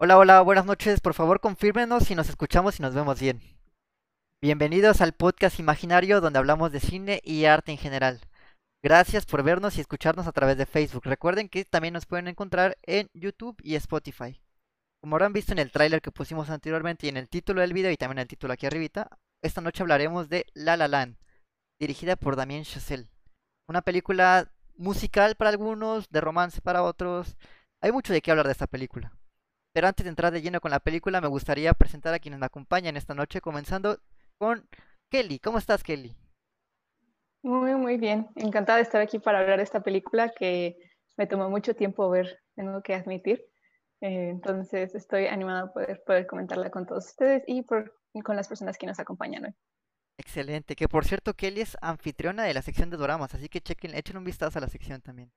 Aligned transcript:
Hola, 0.00 0.16
hola, 0.16 0.40
buenas 0.42 0.64
noches. 0.64 1.00
Por 1.00 1.12
favor, 1.12 1.40
confírmenos 1.40 2.04
si 2.04 2.14
nos 2.14 2.28
escuchamos 2.28 2.78
y 2.78 2.82
nos 2.82 2.94
vemos 2.94 3.18
bien. 3.18 3.40
Bienvenidos 4.40 5.00
al 5.00 5.12
podcast 5.12 5.58
imaginario 5.58 6.20
donde 6.20 6.38
hablamos 6.38 6.70
de 6.70 6.78
cine 6.78 7.20
y 7.24 7.46
arte 7.46 7.72
en 7.72 7.78
general. 7.78 8.20
Gracias 8.80 9.26
por 9.26 9.42
vernos 9.42 9.76
y 9.76 9.80
escucharnos 9.80 10.28
a 10.28 10.32
través 10.32 10.56
de 10.56 10.66
Facebook. 10.66 11.02
Recuerden 11.04 11.48
que 11.48 11.64
también 11.64 11.94
nos 11.94 12.06
pueden 12.06 12.28
encontrar 12.28 12.78
en 12.82 13.10
YouTube 13.12 13.56
y 13.60 13.74
Spotify. 13.74 14.40
Como 15.00 15.16
habrán 15.16 15.32
visto 15.32 15.50
en 15.50 15.58
el 15.58 15.72
tráiler 15.72 16.00
que 16.00 16.12
pusimos 16.12 16.48
anteriormente 16.48 17.06
y 17.06 17.08
en 17.08 17.16
el 17.16 17.28
título 17.28 17.60
del 17.60 17.72
video 17.72 17.90
y 17.90 17.96
también 17.96 18.18
en 18.18 18.22
el 18.22 18.28
título 18.28 18.52
aquí 18.52 18.66
arribita, 18.66 19.18
esta 19.42 19.60
noche 19.60 19.82
hablaremos 19.82 20.28
de 20.28 20.46
La 20.54 20.76
La 20.76 20.86
Land, 20.86 21.16
dirigida 21.80 22.14
por 22.14 22.36
Damien 22.36 22.62
Chazelle. 22.62 23.10
Una 23.68 23.82
película 23.82 24.48
musical 24.76 25.34
para 25.34 25.50
algunos, 25.50 26.08
de 26.08 26.20
romance 26.20 26.60
para 26.60 26.84
otros. 26.84 27.36
Hay 27.82 27.90
mucho 27.90 28.12
de 28.12 28.22
qué 28.22 28.30
hablar 28.30 28.46
de 28.46 28.52
esta 28.52 28.68
película. 28.68 29.17
Pero 29.78 29.86
antes 29.86 30.02
de 30.02 30.10
entrar 30.10 30.32
de 30.32 30.42
lleno 30.42 30.60
con 30.60 30.72
la 30.72 30.80
película, 30.80 31.20
me 31.20 31.28
gustaría 31.28 31.72
presentar 31.72 32.12
a 32.12 32.18
quienes 32.18 32.40
me 32.40 32.46
acompañan 32.46 32.96
esta 32.96 33.14
noche, 33.14 33.40
comenzando 33.40 34.00
con 34.36 34.68
Kelly. 35.08 35.38
¿Cómo 35.38 35.58
estás, 35.58 35.84
Kelly? 35.84 36.16
Muy, 37.44 37.76
muy 37.76 37.96
bien. 37.96 38.26
Encantada 38.34 38.78
de 38.78 38.82
estar 38.82 39.00
aquí 39.00 39.20
para 39.20 39.38
hablar 39.38 39.58
de 39.58 39.62
esta 39.62 39.80
película 39.80 40.32
que 40.36 40.76
me 41.16 41.28
tomó 41.28 41.48
mucho 41.48 41.76
tiempo 41.76 42.10
ver, 42.10 42.40
tengo 42.56 42.82
que 42.82 42.92
admitir. 42.92 43.40
Eh, 44.00 44.30
entonces 44.30 44.96
estoy 44.96 45.28
animada 45.28 45.60
a 45.60 45.72
poder, 45.72 46.02
poder 46.04 46.26
comentarla 46.26 46.70
con 46.72 46.84
todos 46.84 47.06
ustedes 47.06 47.44
y 47.46 47.62
por, 47.62 47.94
con 48.24 48.34
las 48.34 48.48
personas 48.48 48.78
que 48.78 48.86
nos 48.88 48.98
acompañan 48.98 49.44
hoy. 49.44 49.54
Excelente. 50.18 50.74
Que 50.74 50.88
por 50.88 51.04
cierto, 51.04 51.34
Kelly 51.34 51.60
es 51.60 51.76
anfitriona 51.80 52.42
de 52.42 52.54
la 52.54 52.62
sección 52.62 52.90
de 52.90 52.96
doramas, 52.96 53.32
así 53.32 53.48
que 53.48 53.60
chequen, 53.60 53.94
echen 53.94 54.16
un 54.16 54.24
vistazo 54.24 54.58
a 54.58 54.62
la 54.62 54.68
sección 54.68 55.00
también. 55.02 55.30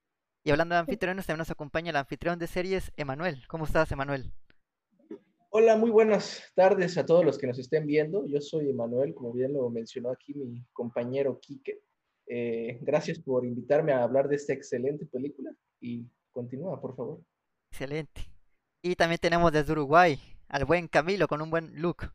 Y 0.44 0.50
hablando 0.50 0.74
de 0.74 0.82
anfitriones, 0.82 1.28
también 1.28 1.40
nos 1.40 1.52
acompaña 1.52 1.92
el 1.92 1.96
anfitrión 1.96 2.40
de 2.40 2.48
series, 2.48 2.92
Emanuel. 2.98 3.46
¿Cómo 3.48 3.66
estás, 3.66 3.92
Emanuel? 3.92 4.32
Hola, 5.52 5.76
muy 5.76 5.92
buenas 5.92 6.52
tardes 6.56 6.98
a 6.98 7.06
todos 7.06 7.24
los 7.24 7.38
que 7.38 7.46
nos 7.46 7.60
estén 7.60 7.86
viendo. 7.86 8.26
Yo 8.26 8.42
soy 8.42 8.70
Emanuel, 8.70 9.14
como 9.14 9.34
bien 9.34 9.54
lo 9.54 9.70
mencionó 9.70 10.10
aquí 10.10 10.34
mi 10.34 10.66
compañero 10.74 11.40
Quique. 11.40 11.84
Eh, 12.26 12.80
gracias 12.82 13.20
por 13.20 13.46
invitarme 13.46 13.92
a 13.92 14.02
hablar 14.02 14.30
de 14.30 14.38
esta 14.38 14.54
excelente 14.54 15.06
película 15.06 15.52
y 15.80 16.06
continúa, 16.32 16.80
por 16.82 16.96
favor. 16.96 17.22
Excelente. 17.70 18.22
Y 18.82 18.96
también 18.96 19.20
tenemos 19.20 19.52
desde 19.52 19.74
Uruguay 19.74 20.20
al 20.48 20.66
buen 20.66 20.88
Camilo 20.88 21.28
con 21.28 21.42
un 21.42 21.52
buen 21.52 21.80
look. 21.80 22.12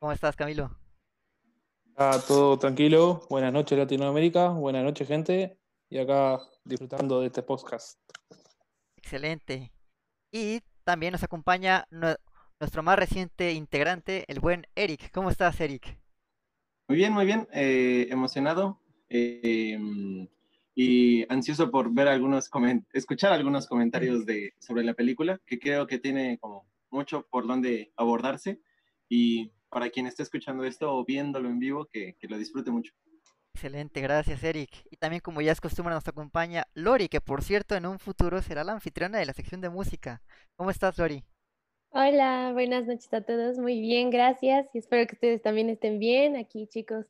¿Cómo 0.00 0.12
estás, 0.12 0.36
Camilo? 0.36 0.76
Ah, 1.96 2.20
todo 2.26 2.58
tranquilo. 2.58 3.22
Buenas 3.30 3.52
noches, 3.52 3.78
Latinoamérica. 3.78 4.48
Buenas 4.48 4.84
noches, 4.84 5.08
gente. 5.08 5.61
Y 5.92 5.98
acá 5.98 6.40
disfrutando 6.64 7.20
de 7.20 7.26
este 7.26 7.42
podcast. 7.42 8.00
Excelente. 8.96 9.72
Y 10.32 10.62
también 10.84 11.12
nos 11.12 11.22
acompaña 11.22 11.84
nuestro 11.90 12.82
más 12.82 12.98
reciente 12.98 13.52
integrante, 13.52 14.24
el 14.28 14.40
buen 14.40 14.66
Eric. 14.74 15.10
¿Cómo 15.12 15.28
estás, 15.28 15.60
Eric? 15.60 15.98
Muy 16.88 16.96
bien, 16.96 17.12
muy 17.12 17.26
bien. 17.26 17.46
Eh, 17.52 18.06
emocionado 18.10 18.80
eh, 19.10 19.78
y 20.74 21.30
ansioso 21.30 21.70
por 21.70 21.92
ver 21.92 22.08
algunos 22.08 22.48
escuchar 22.94 23.34
algunos 23.34 23.66
comentarios 23.66 24.24
de, 24.24 24.54
sobre 24.60 24.84
la 24.84 24.94
película, 24.94 25.42
que 25.44 25.58
creo 25.58 25.86
que 25.86 25.98
tiene 25.98 26.38
como 26.38 26.64
mucho 26.88 27.26
por 27.28 27.46
donde 27.46 27.92
abordarse. 27.96 28.62
Y 29.10 29.52
para 29.68 29.90
quien 29.90 30.06
esté 30.06 30.22
escuchando 30.22 30.64
esto 30.64 30.90
o 30.90 31.04
viéndolo 31.04 31.50
en 31.50 31.58
vivo, 31.58 31.84
que, 31.84 32.16
que 32.18 32.28
lo 32.28 32.38
disfrute 32.38 32.70
mucho. 32.70 32.94
Excelente, 33.62 34.00
gracias 34.00 34.42
Eric. 34.42 34.70
Y 34.90 34.96
también 34.96 35.20
como 35.20 35.40
ya 35.40 35.52
es 35.52 35.60
costumbre 35.60 35.94
nos 35.94 36.08
acompaña 36.08 36.66
Lori, 36.74 37.06
que 37.06 37.20
por 37.20 37.44
cierto 37.44 37.76
en 37.76 37.86
un 37.86 38.00
futuro 38.00 38.42
será 38.42 38.64
la 38.64 38.72
anfitriona 38.72 39.18
de 39.18 39.24
la 39.24 39.34
sección 39.34 39.60
de 39.60 39.70
música. 39.70 40.20
¿Cómo 40.56 40.68
estás 40.68 40.98
Lori? 40.98 41.22
Hola, 41.90 42.50
buenas 42.54 42.88
noches 42.88 43.14
a 43.14 43.20
todos. 43.20 43.58
Muy 43.58 43.80
bien, 43.80 44.10
gracias. 44.10 44.66
Y 44.74 44.78
espero 44.78 45.06
que 45.06 45.14
ustedes 45.14 45.42
también 45.42 45.70
estén 45.70 46.00
bien. 46.00 46.34
Aquí 46.34 46.66
chicos 46.66 47.06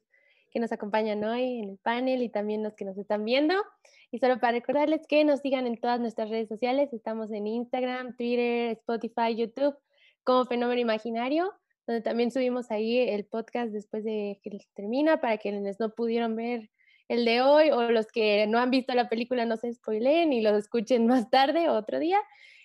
que 0.51 0.61
nos 0.61 0.73
acompañan 0.73 1.25
hoy 1.25 1.61
en 1.61 1.71
el 1.71 1.79
panel 1.79 2.21
y 2.23 2.29
también 2.29 2.63
los 2.63 2.75
que 2.75 2.85
nos 2.85 2.99
están 2.99 3.25
viendo. 3.25 3.55
Y 4.11 4.19
solo 4.19 4.39
para 4.39 4.53
recordarles 4.53 5.07
que 5.09 5.25
nos 5.25 5.41
sigan 5.41 5.67
en 5.67 5.81
todas 5.81 6.01
nuestras 6.01 6.29
redes 6.29 6.51
sociales. 6.51 6.93
Estamos 6.93 7.31
en 7.31 7.47
Instagram, 7.47 8.15
Twitter, 8.15 8.73
Spotify, 8.73 9.35
YouTube 9.35 9.75
como 10.23 10.45
Fenómeno 10.45 10.83
Imaginario 10.83 11.51
donde 11.87 12.03
también 12.03 12.31
subimos 12.31 12.71
ahí 12.71 12.99
el 12.99 13.25
podcast 13.25 13.73
después 13.73 14.05
de 14.05 14.41
que 14.43 14.59
termina 14.75 15.21
para 15.21 15.39
quienes 15.39 15.81
no 15.81 15.95
pudieron 15.95 16.37
ver 16.37 16.71
el 17.09 17.25
de 17.25 17.43
hoy 17.43 17.71
o 17.71 17.91
los 17.91 18.07
que 18.07 18.47
no 18.47 18.59
han 18.59 18.71
visto 18.71 18.95
la 18.95 19.09
película 19.09 19.45
no 19.45 19.57
se 19.57 19.73
spoileen 19.73 20.33
y 20.33 20.41
lo 20.41 20.57
escuchen 20.57 21.07
más 21.27 21.31
tarde 21.31 21.69
o 21.69 21.75
otro 21.75 21.99
día. 21.99 22.19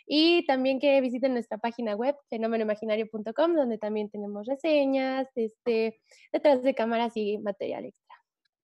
Y 0.10 0.46
también 0.46 0.80
que 0.80 1.02
visiten 1.02 1.34
nuestra 1.34 1.58
página 1.58 1.94
web, 1.94 2.16
fenómenoimaginario.com, 2.30 3.56
donde 3.56 3.78
también 3.78 4.10
tenemos 4.10 4.48
reseñas, 4.48 5.28
este, 5.36 6.00
detrás 6.32 6.64
de 6.64 6.74
cámaras 6.74 7.12
y 7.16 7.38
material 7.40 7.86
extra. 7.86 8.16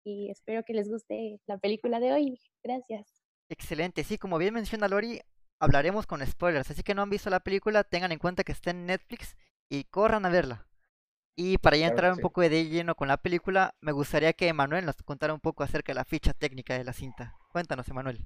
Y 0.06 0.32
espero 0.32 0.64
que 0.64 0.74
les 0.74 0.90
guste 0.90 1.42
la 1.46 1.58
película 1.58 2.00
de 2.00 2.14
hoy. 2.14 2.40
Gracias. 2.64 3.22
Excelente. 3.50 4.06
Sí, 4.06 4.18
como 4.18 4.38
bien 4.38 4.54
menciona 4.54 4.88
Lori, 4.88 5.20
hablaremos 5.60 6.08
con 6.08 6.26
spoilers. 6.26 6.72
Así 6.72 6.82
que 6.82 6.96
no 6.96 7.02
han 7.02 7.10
visto 7.10 7.30
la 7.30 7.42
película, 7.42 7.84
tengan 7.84 8.14
en 8.14 8.20
cuenta 8.20 8.46
que 8.46 8.54
está 8.54 8.72
en 8.72 8.86
Netflix 8.86 9.36
y 9.74 9.86
corran 9.86 10.24
a 10.26 10.30
verla. 10.30 10.68
Y 11.36 11.58
para 11.58 11.78
ya 11.78 11.88
entrar 11.88 12.14
un 12.14 12.20
poco 12.20 12.42
de 12.42 12.70
lleno 12.70 12.94
con 12.94 13.08
la 13.08 13.18
película, 13.18 13.74
me 13.82 13.92
gustaría 13.92 14.34
que 14.34 14.48
Emanuel 14.48 14.86
nos 14.86 14.98
contara 14.98 15.34
un 15.34 15.40
poco 15.40 15.64
acerca 15.64 15.92
de 15.92 15.96
la 15.96 16.06
ficha 16.06 16.32
técnica 16.32 16.78
de 16.78 16.84
la 16.84 16.94
cinta. 16.94 17.36
Cuéntanos, 17.52 17.90
Emanuel. 17.90 18.20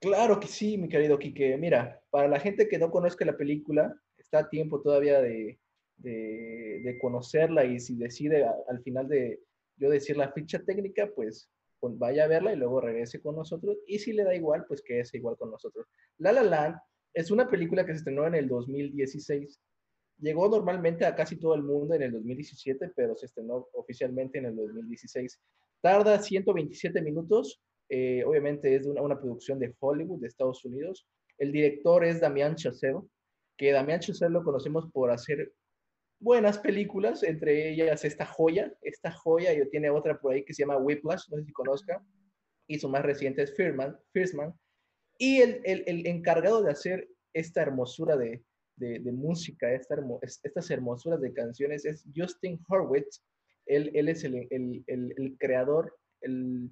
Claro 0.00 0.40
que 0.40 0.48
sí, 0.48 0.78
mi 0.78 0.88
querido 0.88 1.18
Quique. 1.18 1.58
Mira, 1.58 2.00
para 2.08 2.26
la 2.26 2.40
gente 2.40 2.68
que 2.68 2.78
no 2.78 2.90
conozca 2.90 3.26
la 3.26 3.36
película, 3.36 3.94
está 4.16 4.38
a 4.38 4.48
tiempo 4.48 4.80
todavía 4.80 5.20
de, 5.20 5.60
de, 5.98 6.98
conocerla 7.02 7.66
y 7.66 7.78
si 7.78 7.98
decide 7.98 8.46
al 8.66 8.82
final 8.82 9.08
de 9.08 9.40
yo 9.76 9.90
decir 9.90 10.16
la 10.16 10.32
ficha 10.32 10.58
técnica, 10.64 11.10
pues, 11.14 11.50
pues, 11.80 11.98
vaya 11.98 12.24
a 12.24 12.28
verla 12.28 12.54
y 12.54 12.56
luego 12.56 12.80
regrese 12.80 13.20
con 13.20 13.36
nosotros. 13.36 13.76
Y 13.86 13.98
si 13.98 14.14
le 14.14 14.24
da 14.24 14.34
igual, 14.34 14.64
pues 14.66 14.80
que 14.80 15.00
es 15.00 15.12
igual 15.12 15.36
con 15.36 15.50
nosotros. 15.50 15.86
La 16.16 16.32
La 16.32 16.42
Land 16.42 16.76
es 17.12 17.30
una 17.30 17.50
película 17.50 17.84
que 17.84 17.92
se 17.92 17.98
estrenó 17.98 18.26
en 18.26 18.36
el 18.36 18.48
2016 18.48 19.60
Llegó 20.22 20.48
normalmente 20.48 21.04
a 21.04 21.16
casi 21.16 21.34
todo 21.36 21.56
el 21.56 21.64
mundo 21.64 21.94
en 21.94 22.02
el 22.02 22.12
2017, 22.12 22.92
pero 22.94 23.16
se 23.16 23.26
estrenó 23.26 23.66
oficialmente 23.72 24.38
en 24.38 24.46
el 24.46 24.54
2016. 24.54 25.40
Tarda 25.80 26.22
127 26.22 27.02
minutos. 27.02 27.60
Eh, 27.88 28.22
obviamente 28.24 28.76
es 28.76 28.86
una, 28.86 29.20
producción 29.20 29.58
de 29.58 29.74
Hollywood, 29.80 30.20
de 30.20 30.28
Estados 30.28 30.64
Unidos. 30.64 31.08
El 31.38 31.50
director 31.50 32.04
es 32.04 32.20
Damián 32.20 32.54
Chazelle, 32.54 33.00
que 33.56 33.72
Damián 33.72 33.98
Chazelle 33.98 34.30
lo 34.30 34.44
conocemos 34.44 34.88
por 34.92 35.10
hacer 35.10 35.52
buenas 36.20 36.56
películas, 36.58 37.24
entre 37.24 37.72
ellas 37.72 38.04
esta 38.04 38.24
joya, 38.24 38.72
esta 38.82 39.10
joya, 39.10 39.52
y 39.52 39.68
tiene 39.70 39.90
otra 39.90 40.20
por 40.20 40.34
ahí 40.34 40.44
que 40.44 40.54
se 40.54 40.62
llama 40.62 40.78
Whiplash, 40.78 41.28
no 41.30 41.38
sé 41.38 41.46
si 41.46 41.52
conozca, 41.52 42.00
y 42.68 42.78
su 42.78 42.88
más 42.88 43.02
reciente 43.02 43.42
es 43.42 43.56
Firman, 43.56 43.98
y 45.18 45.40
el, 45.40 45.60
el, 45.64 45.82
el 45.86 46.06
encargado 46.06 46.62
de 46.62 46.70
hacer 46.70 47.08
esta 47.32 47.62
hermosura 47.62 48.16
de, 48.16 48.44
de, 48.76 49.12
música, 49.12 49.72
estas 49.72 50.70
hermosuras 50.70 51.20
de 51.20 51.32
canciones, 51.32 51.84
es 51.84 52.04
Justin 52.14 52.58
Horwitz. 52.68 53.22
Él, 53.66 53.90
él 53.94 54.08
es 54.08 54.24
el, 54.24 54.46
el, 54.50 54.84
el, 54.86 55.36
creador, 55.38 55.96
el, 56.20 56.70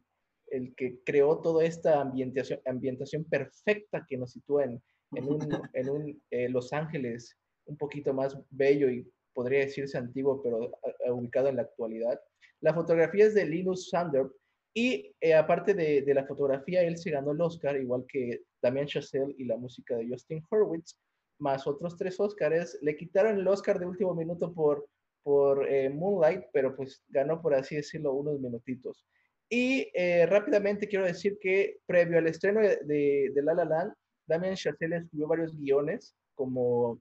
que 0.77 0.99
creó 1.05 1.41
toda 1.41 1.65
esta 1.65 2.01
ambientación, 2.01 2.61
ambientación 2.67 3.25
perfecta 3.25 4.05
que 4.09 4.17
nos 4.17 4.33
sitúa 4.33 4.65
en, 4.65 4.83
en 5.13 5.25
un, 5.25 5.39
en 5.75 5.89
un 5.89 6.23
eh, 6.31 6.49
Los 6.49 6.73
Ángeles 6.73 7.37
un 7.67 7.77
poquito 7.77 8.13
más 8.13 8.37
bello 8.51 8.91
y 8.91 9.09
podría 9.33 9.61
decirse 9.61 9.97
antiguo, 9.97 10.43
pero 10.43 10.73
ubicado 11.13 11.49
en 11.49 11.57
la 11.57 11.63
actualidad. 11.63 12.21
La 12.61 12.75
fotografía 12.75 13.27
es 13.27 13.35
de 13.35 13.47
Linus 13.47 13.89
Sander 13.91 14.27
y 14.75 15.15
eh, 15.21 15.35
aparte 15.35 15.75
de, 15.75 16.03
de, 16.03 16.15
la 16.15 16.27
fotografía, 16.27 16.83
él 16.83 16.97
se 16.99 17.11
ganó 17.11 17.33
el 17.33 17.41
Oscar, 17.41 17.77
igual 17.77 18.05
que 18.09 18.43
Damien 18.61 18.87
Chazelle 18.87 19.35
y 19.39 19.45
la 19.45 19.57
música 19.57 19.97
de 19.97 20.09
Justin 20.09 20.45
Horwitz 20.51 20.97
más 21.41 21.67
otros 21.67 21.97
tres 21.97 22.19
Oscars. 22.21 22.79
Le 22.83 22.97
quitaron 22.97 23.39
el 23.39 23.49
Oscar 23.49 23.79
de 23.79 23.87
último 23.87 24.15
minuto 24.15 24.53
por, 24.53 24.87
por 25.23 25.69
eh, 25.69 25.91
Moonlight, 25.91 26.45
pero 26.53 26.75
pues 26.77 27.03
ganó, 27.09 27.41
por 27.41 27.55
así 27.55 27.77
decirlo, 27.77 28.13
unos 28.13 28.41
minutitos. 28.41 29.05
Y 29.49 29.91
eh, 29.95 30.27
rápidamente 30.27 30.87
quiero 30.87 31.05
decir 31.05 31.39
que 31.41 31.79
previo 31.85 32.19
al 32.19 32.29
estreno 32.29 32.61
de, 32.61 33.31
de, 33.35 33.43
La 33.43 33.55
La 33.55 33.65
Land, 33.65 33.93
Damien 34.27 34.55
Chazelle 34.55 34.97
escribió 34.97 35.27
varios 35.27 35.57
guiones, 35.57 36.15
como 36.37 37.01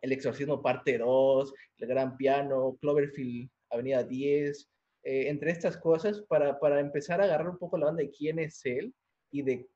El 0.00 0.12
Exorcismo 0.12 0.62
Parte 0.62 0.98
2, 0.98 1.52
El 1.78 1.88
Gran 1.88 2.16
Piano, 2.16 2.78
Cloverfield 2.80 3.50
Avenida 3.70 4.04
10, 4.04 4.68
eh, 5.02 5.28
entre 5.28 5.50
estas 5.50 5.76
cosas, 5.76 6.22
para, 6.28 6.60
para 6.60 6.78
empezar 6.78 7.20
a 7.20 7.24
agarrar 7.24 7.48
un 7.48 7.58
poco 7.58 7.76
la 7.76 7.86
banda 7.86 8.02
de 8.02 8.10
quién 8.10 8.38
es 8.38 8.64
él 8.64 8.94
y 9.32 9.42
de, 9.42 9.68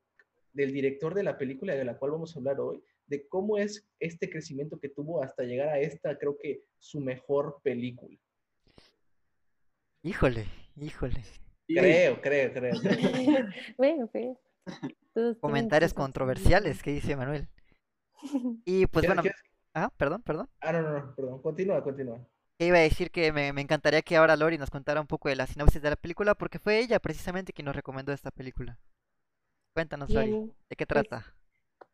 del 0.52 0.72
director 0.72 1.14
de 1.14 1.22
la 1.24 1.36
película 1.36 1.74
de 1.74 1.84
la 1.84 1.96
cual 1.98 2.12
vamos 2.12 2.34
a 2.34 2.38
hablar 2.38 2.60
hoy, 2.60 2.82
de 3.06 3.26
cómo 3.28 3.58
es 3.58 3.86
este 4.00 4.30
crecimiento 4.30 4.78
que 4.78 4.88
tuvo 4.88 5.22
hasta 5.22 5.42
llegar 5.42 5.68
a 5.68 5.78
esta, 5.78 6.16
creo 6.18 6.36
que 6.38 6.62
su 6.78 7.00
mejor 7.00 7.60
película. 7.62 8.16
Híjole, 10.02 10.46
híjole. 10.76 11.22
Creo, 11.66 12.20
creo, 12.20 12.52
creo. 12.52 12.74
bueno, 13.78 14.06
pues. 14.08 14.36
Comentarios 15.40 15.94
controversiales 15.94 16.82
que 16.82 16.92
dice 16.92 17.16
Manuel. 17.16 17.48
Y 18.64 18.86
pues 18.86 19.06
bueno. 19.06 19.22
Ah, 19.74 19.92
perdón, 19.96 20.22
perdón. 20.22 20.48
Ah, 20.60 20.72
no, 20.72 20.82
no, 20.82 20.92
no, 20.92 21.14
perdón. 21.14 21.42
Continúa, 21.42 21.82
continúa. 21.82 22.26
Iba 22.58 22.78
a 22.78 22.82
decir 22.82 23.10
que 23.10 23.32
me, 23.32 23.52
me 23.52 23.60
encantaría 23.60 24.02
que 24.02 24.16
ahora 24.16 24.36
Lori 24.36 24.56
nos 24.56 24.70
contara 24.70 25.00
un 25.00 25.06
poco 25.06 25.28
de 25.28 25.36
la 25.36 25.46
sinopsis 25.46 25.82
de 25.82 25.90
la 25.90 25.96
película, 25.96 26.34
porque 26.34 26.58
fue 26.58 26.78
ella 26.78 27.00
precisamente 27.00 27.52
quien 27.52 27.66
nos 27.66 27.76
recomendó 27.76 28.12
esta 28.12 28.30
película. 28.30 28.78
Cuéntanos, 29.74 30.08
Lori, 30.10 30.30
Bien, 30.30 30.54
¿de 30.70 30.76
qué 30.76 30.86
pues, 30.86 31.06
trata? 31.08 31.34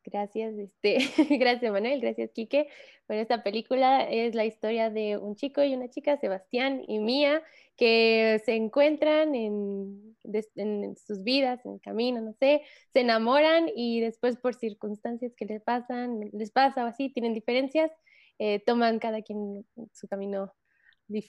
Gracias, 0.04 0.54
este, 0.56 0.98
gracias 1.38 1.70
Manuel, 1.70 2.00
gracias 2.00 2.30
Quique. 2.32 2.68
Bueno, 3.06 3.22
esta 3.22 3.42
película 3.42 4.08
es 4.08 4.34
la 4.34 4.46
historia 4.46 4.88
de 4.88 5.18
un 5.18 5.36
chico 5.36 5.62
y 5.62 5.74
una 5.74 5.90
chica, 5.90 6.16
Sebastián 6.16 6.82
y 6.88 7.00
Mía, 7.00 7.42
que 7.76 8.40
se 8.44 8.54
encuentran 8.54 9.34
en, 9.34 10.16
en 10.54 10.96
sus 10.96 11.22
vidas, 11.22 11.64
en 11.66 11.74
el 11.74 11.80
camino, 11.80 12.20
no 12.20 12.32
sé, 12.32 12.62
se 12.92 13.00
enamoran 13.00 13.68
y 13.74 14.00
después 14.00 14.36
por 14.38 14.54
circunstancias 14.54 15.32
que 15.36 15.44
les 15.44 15.62
pasan, 15.62 16.20
les 16.32 16.50
pasa 16.50 16.84
o 16.84 16.86
así, 16.86 17.10
tienen 17.10 17.34
diferencias, 17.34 17.90
eh, 18.38 18.60
toman 18.60 18.98
cada 19.00 19.22
quien 19.22 19.66
su 19.92 20.08
camino, 20.08 20.52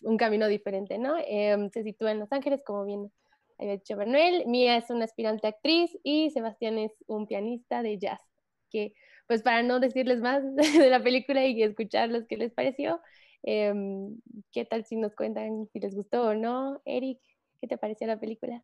un 0.03 0.17
camino 0.17 0.47
diferente, 0.47 0.97
¿no? 0.97 1.15
Em, 1.27 1.69
se 1.71 1.83
sitúa 1.83 2.11
en 2.11 2.19
Los 2.19 2.31
Ángeles, 2.31 2.61
como 2.65 2.85
bien 2.85 3.11
había 3.57 3.73
dicho 3.73 3.97
Manuel. 3.97 4.45
Mía 4.47 4.77
es 4.77 4.89
una 4.89 5.05
aspirante 5.05 5.47
actriz 5.47 5.91
y 6.03 6.29
Sebastián 6.31 6.77
es 6.77 6.91
un 7.07 7.27
pianista 7.27 7.83
de 7.83 7.97
jazz 7.99 8.30
que 8.71 8.93
pues 9.27 9.43
para 9.43 9.63
no 9.63 9.79
decirles 9.79 10.19
más 10.19 10.43
de 10.55 10.89
la 10.89 11.01
película 11.03 11.45
y 11.45 11.61
escucharlos 11.63 12.25
qué 12.27 12.37
les 12.37 12.53
pareció, 12.53 12.99
em, 13.43 14.19
¿qué 14.51 14.65
tal 14.65 14.85
si 14.85 14.95
nos 14.95 15.15
cuentan 15.15 15.67
si 15.71 15.79
les 15.79 15.95
gustó 15.95 16.23
o 16.23 16.33
no? 16.33 16.81
Eric, 16.85 17.19
¿qué 17.59 17.67
te 17.67 17.77
pareció 17.77 18.07
la 18.07 18.19
película? 18.19 18.63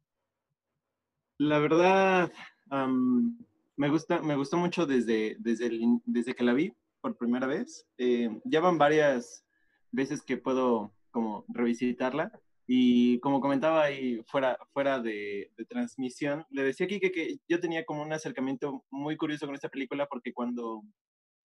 La 1.37 1.59
verdad, 1.59 2.31
am, 2.69 3.37
me, 3.75 3.89
gusta, 3.89 4.21
me 4.21 4.35
gustó 4.35 4.57
mucho 4.57 4.85
desde, 4.85 5.37
desde, 5.39 5.67
el 5.67 5.99
desde 6.03 6.33
que 6.33 6.43
la 6.43 6.53
vi 6.53 6.73
por 6.99 7.15
primera 7.15 7.47
vez. 7.47 7.87
Eh, 7.97 8.29
ya 8.43 8.59
van 8.59 8.77
varias 8.77 9.45
veces 9.91 10.21
que 10.21 10.37
puedo 10.37 10.91
como 11.11 11.45
revisitarla. 11.47 12.31
Y 12.67 13.19
como 13.21 13.39
comentaba 13.39 13.83
ahí 13.83 14.21
fuera, 14.27 14.57
fuera 14.73 14.99
de, 14.99 15.51
de 15.57 15.65
transmisión, 15.65 16.45
le 16.49 16.63
decía 16.63 16.85
aquí 16.85 16.99
que, 16.99 17.11
que 17.11 17.37
yo 17.47 17.59
tenía 17.59 17.85
como 17.85 18.03
un 18.03 18.11
acercamiento 18.11 18.83
muy 18.91 19.15
curioso 19.15 19.45
con 19.45 19.55
esta 19.55 19.69
película 19.69 20.05
porque 20.07 20.33
cuando 20.33 20.83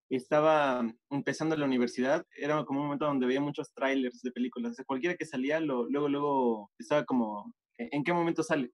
estaba 0.09 0.89
empezando 1.09 1.55
la 1.55 1.65
universidad, 1.65 2.25
era 2.37 2.63
como 2.65 2.79
un 2.81 2.85
momento 2.85 3.05
donde 3.05 3.25
veía 3.25 3.41
muchos 3.41 3.73
trailers 3.73 4.21
de 4.21 4.31
películas. 4.31 4.71
O 4.71 4.75
sea, 4.75 4.85
cualquiera 4.85 5.15
que 5.15 5.25
salía, 5.25 5.59
lo, 5.59 5.89
luego, 5.89 6.07
luego 6.07 6.71
estaba 6.77 7.03
como, 7.05 7.53
¿en 7.77 7.89
en 7.91 8.03
qué 8.03 8.13
momento 8.13 8.43
sale? 8.43 8.71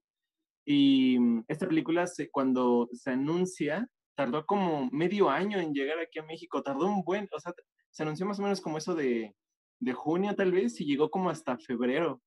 Y 0.66 1.18
mm, 1.20 1.46
esta 1.48 1.68
película, 1.68 2.08
se, 2.08 2.30
cuando 2.30 2.90
se 2.94 3.12
anuncia, 3.12 3.88
tardó 4.16 4.46
como 4.46 4.90
medio 4.92 5.30
año 5.30 5.60
en 5.60 5.74
llegar 5.74 6.00
aquí 6.00 6.20
a 6.20 6.24
México. 6.24 6.62
Tardó 6.64 6.88
un 6.88 7.04
buen, 7.04 7.28
o 7.32 7.40
sea, 7.40 7.54
se 7.92 8.04
anunció 8.04 8.26
más 8.26 8.40
o 8.40 8.44
menos 8.44 8.62
como 8.62 8.78
eso 8.78 8.96
de, 8.96 9.36
de 9.80 9.94
junio 9.94 10.36
tal 10.36 10.52
vez 10.52 10.80
y 10.80 10.86
llegó 10.86 11.10
como 11.10 11.30
hasta 11.30 11.58
febrero, 11.58 12.22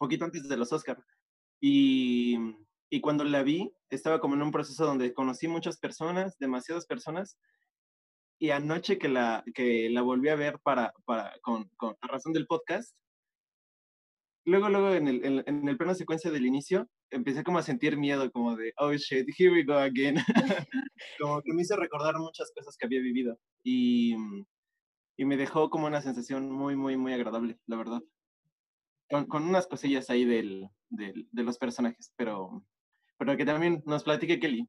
poquito 0.00 0.24
antes 0.24 0.48
de 0.48 0.56
los 0.56 0.72
Oscar. 0.72 0.98
Y, 1.60 2.36
y 2.90 3.00
cuando 3.00 3.22
la 3.22 3.42
vi, 3.42 3.72
estaba 3.90 4.18
como 4.18 4.34
en 4.34 4.42
un 4.42 4.50
proceso 4.50 4.86
donde 4.86 5.14
conocí 5.14 5.46
muchas 5.46 5.78
personas, 5.78 6.36
demasiadas 6.38 6.86
personas. 6.86 7.38
Y 8.40 8.50
anoche 8.50 8.98
que 8.98 9.08
la, 9.08 9.44
que 9.54 9.90
la 9.90 10.00
volví 10.02 10.30
a 10.30 10.34
ver 10.34 10.58
para, 10.62 10.92
para, 11.04 11.34
con, 11.42 11.68
con 11.76 11.94
a 12.00 12.06
razón 12.08 12.32
del 12.32 12.46
podcast, 12.46 12.96
luego, 14.46 14.70
luego 14.70 14.94
en 14.94 15.08
el, 15.08 15.24
en, 15.24 15.44
en 15.46 15.68
el 15.68 15.76
plano 15.76 15.94
secuencia 15.94 16.30
del 16.30 16.46
inicio, 16.46 16.88
empecé 17.10 17.44
como 17.44 17.58
a 17.58 17.62
sentir 17.62 17.98
miedo, 17.98 18.30
como 18.32 18.56
de, 18.56 18.72
oh 18.78 18.92
shit, 18.94 19.28
here 19.38 19.52
we 19.52 19.64
go 19.64 19.74
again. 19.74 20.16
como 21.20 21.42
que 21.42 21.52
me 21.52 21.62
hizo 21.62 21.76
recordar 21.76 22.16
muchas 22.18 22.50
cosas 22.56 22.74
que 22.78 22.86
había 22.86 23.00
vivido. 23.02 23.38
Y, 23.62 24.14
y 25.18 25.26
me 25.26 25.36
dejó 25.36 25.68
como 25.68 25.86
una 25.86 26.00
sensación 26.00 26.50
muy, 26.50 26.74
muy, 26.76 26.96
muy 26.96 27.12
agradable, 27.12 27.58
la 27.66 27.76
verdad. 27.76 28.00
Con, 29.10 29.42
unas 29.42 29.66
cosillas 29.66 30.08
ahí 30.08 30.24
del, 30.24 30.70
de 30.88 31.42
los 31.42 31.58
personajes, 31.58 32.12
pero, 32.16 32.64
pero 33.18 33.36
que 33.36 33.44
también 33.44 33.82
nos 33.84 34.04
platique 34.04 34.38
Kelly. 34.38 34.68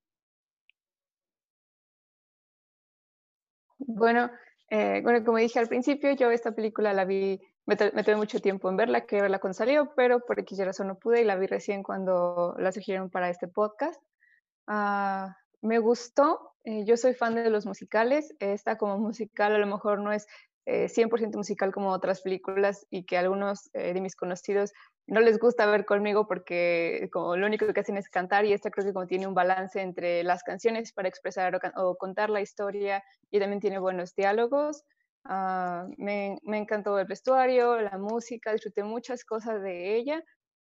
Bueno, 3.78 4.32
eh, 4.70 5.02
bueno, 5.04 5.24
como 5.26 5.38
dije 5.38 5.60
al 5.60 5.68
principio, 5.68 6.14
yo 6.14 6.32
esta 6.32 6.54
película 6.54 6.94
la 6.94 7.04
vi, 7.04 7.42
me, 7.66 7.76
me 7.94 8.04
tomé 8.04 8.16
mucho 8.16 8.40
tiempo 8.40 8.70
en 8.70 8.78
verla, 8.78 9.06
quería 9.06 9.24
verla 9.24 9.40
cuando 9.40 9.54
salió, 9.54 9.94
pero 9.96 10.22
por 10.22 10.40
X 10.40 10.60
razón 10.60 10.88
no 10.88 10.98
pude 10.98 11.22
y 11.22 11.26
la 11.26 11.36
vi 11.36 11.48
recién 11.48 11.84
cuando 11.84 12.56
la 12.58 12.72
sugirieron 12.72 13.10
para 13.10 13.30
este 13.30 13.48
podcast. 13.48 14.02
Ah, 14.68 15.36
me 15.62 15.80
gustó, 15.80 16.54
eh, 16.64 16.86
yo 16.86 16.96
soy 16.96 17.14
fan 17.14 17.36
de 17.36 17.50
los 17.50 17.66
musicales, 17.66 18.34
esta 18.40 18.78
como 18.78 18.98
musical 18.98 19.54
a 19.54 19.58
lo 19.58 19.68
mejor 19.68 20.00
no 20.00 20.14
es 20.14 20.28
eh, 20.66 20.88
100% 20.90 21.38
musical 21.38 21.74
como 21.74 21.90
otras 21.90 22.22
películas 22.22 22.86
y 22.90 23.06
que 23.06 23.18
algunos 23.18 23.70
eh, 23.74 23.94
de 23.94 24.02
mis 24.02 24.16
conocidos 24.16 24.72
no 25.08 25.20
les 25.20 25.40
gusta 25.40 25.66
ver 25.66 25.86
conmigo 25.86 26.28
porque 26.28 27.10
como 27.12 27.36
lo 27.36 27.48
único 27.48 27.66
que 27.74 27.80
hacen 27.80 27.98
es 27.98 28.10
cantar 28.10 28.46
y 28.46 28.54
esta 28.54 28.70
creo 28.70 28.86
que 28.86 28.94
como 28.94 29.08
tiene 29.08 29.26
un 29.26 29.34
balance 29.34 29.82
entre 29.82 30.24
las 30.24 30.44
canciones 30.44 30.94
para 30.94 31.08
expresar 31.08 31.60
o, 31.76 31.96
contar 31.96 32.30
la 32.30 32.42
historia 32.42 33.04
y 33.32 33.40
también 33.40 33.60
tiene 33.60 33.80
buenos 33.80 34.14
diálogos. 34.14 34.84
Ah, 35.26 35.88
me, 35.98 36.38
me 36.44 36.58
encantó 36.58 37.00
el 37.00 37.08
vestuario, 37.08 37.82
la 37.82 37.98
música, 37.98 38.54
disfruté 38.54 38.84
muchas 38.84 39.24
cosas 39.26 39.62
de 39.62 39.96
ella, 39.96 40.24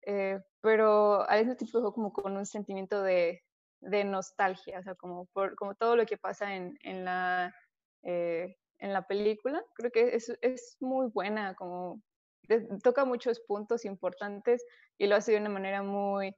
eh, 0.06 0.38
pero 0.60 1.28
al 1.28 1.40
mismo 1.40 1.56
tiempo 1.56 1.92
como 1.92 2.12
con 2.12 2.36
un 2.36 2.46
sentimiento 2.46 3.02
de, 3.02 3.42
de 3.80 4.04
nostalgia, 4.04 4.78
o 4.78 4.82
sea, 4.82 4.94
como, 4.94 5.28
como 5.56 5.74
todo 5.74 5.96
lo 5.96 6.06
que 6.06 6.18
pasa 6.18 6.54
en, 6.54 6.76
en 6.82 7.04
la, 7.04 7.54
eh, 8.02 8.56
en 8.82 8.92
la 8.92 9.06
película. 9.06 9.64
Creo 9.74 9.90
que 9.90 10.14
es, 10.16 10.28
es 10.42 10.76
muy 10.80 11.06
buena, 11.08 11.54
como 11.54 12.02
toca 12.82 13.04
muchos 13.04 13.40
puntos 13.40 13.84
importantes 13.84 14.66
y 14.98 15.06
lo 15.06 15.16
hace 15.16 15.32
de 15.32 15.38
una 15.38 15.48
manera 15.48 15.82
muy 15.82 16.34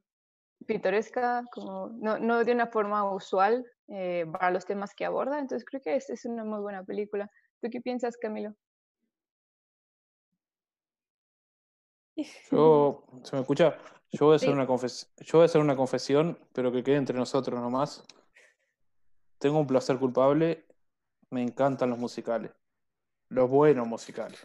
pintoresca, 0.67 1.43
como 1.53 1.89
no, 1.89 2.19
no 2.19 2.45
de 2.45 2.53
una 2.53 2.67
forma 2.69 3.13
usual 3.13 3.65
eh, 3.89 4.27
para 4.31 4.51
los 4.51 4.67
temas 4.67 4.95
que 4.95 5.05
aborda. 5.07 5.39
Entonces 5.39 5.65
creo 5.65 5.81
que 5.83 5.97
es, 5.97 6.09
es 6.11 6.25
una 6.27 6.45
muy 6.45 6.61
buena 6.61 6.85
película. 6.85 7.31
¿Tú 7.61 7.69
qué 7.71 7.81
piensas, 7.81 8.17
Camilo? 8.19 8.55
Yo, 12.51 13.05
¿se 13.23 13.37
me 13.37 13.41
escucha? 13.43 13.77
Yo 14.13 14.27
voy 14.27 14.35
a 14.35 14.37
hacer 14.37 14.51
Sí. 14.51 14.55
una 14.55 14.67
confes- 14.67 15.09
yo 15.25 15.39
voy 15.39 15.43
a 15.43 15.47
hacer 15.47 15.61
una 15.61 15.75
confesión, 15.75 16.39
pero 16.53 16.71
que 16.71 16.85
quede 16.85 16.97
entre 16.97 17.17
nosotros 17.19 17.59
nomás. 17.61 18.05
Tengo 19.39 19.59
un 19.59 19.67
placer 19.67 19.99
culpable. 19.99 20.65
Me 21.35 21.43
encantan 21.43 21.91
los 21.91 21.99
musicales. 21.99 22.53
Los 23.29 23.51
buenos 23.51 23.89
musicales. 23.89 24.39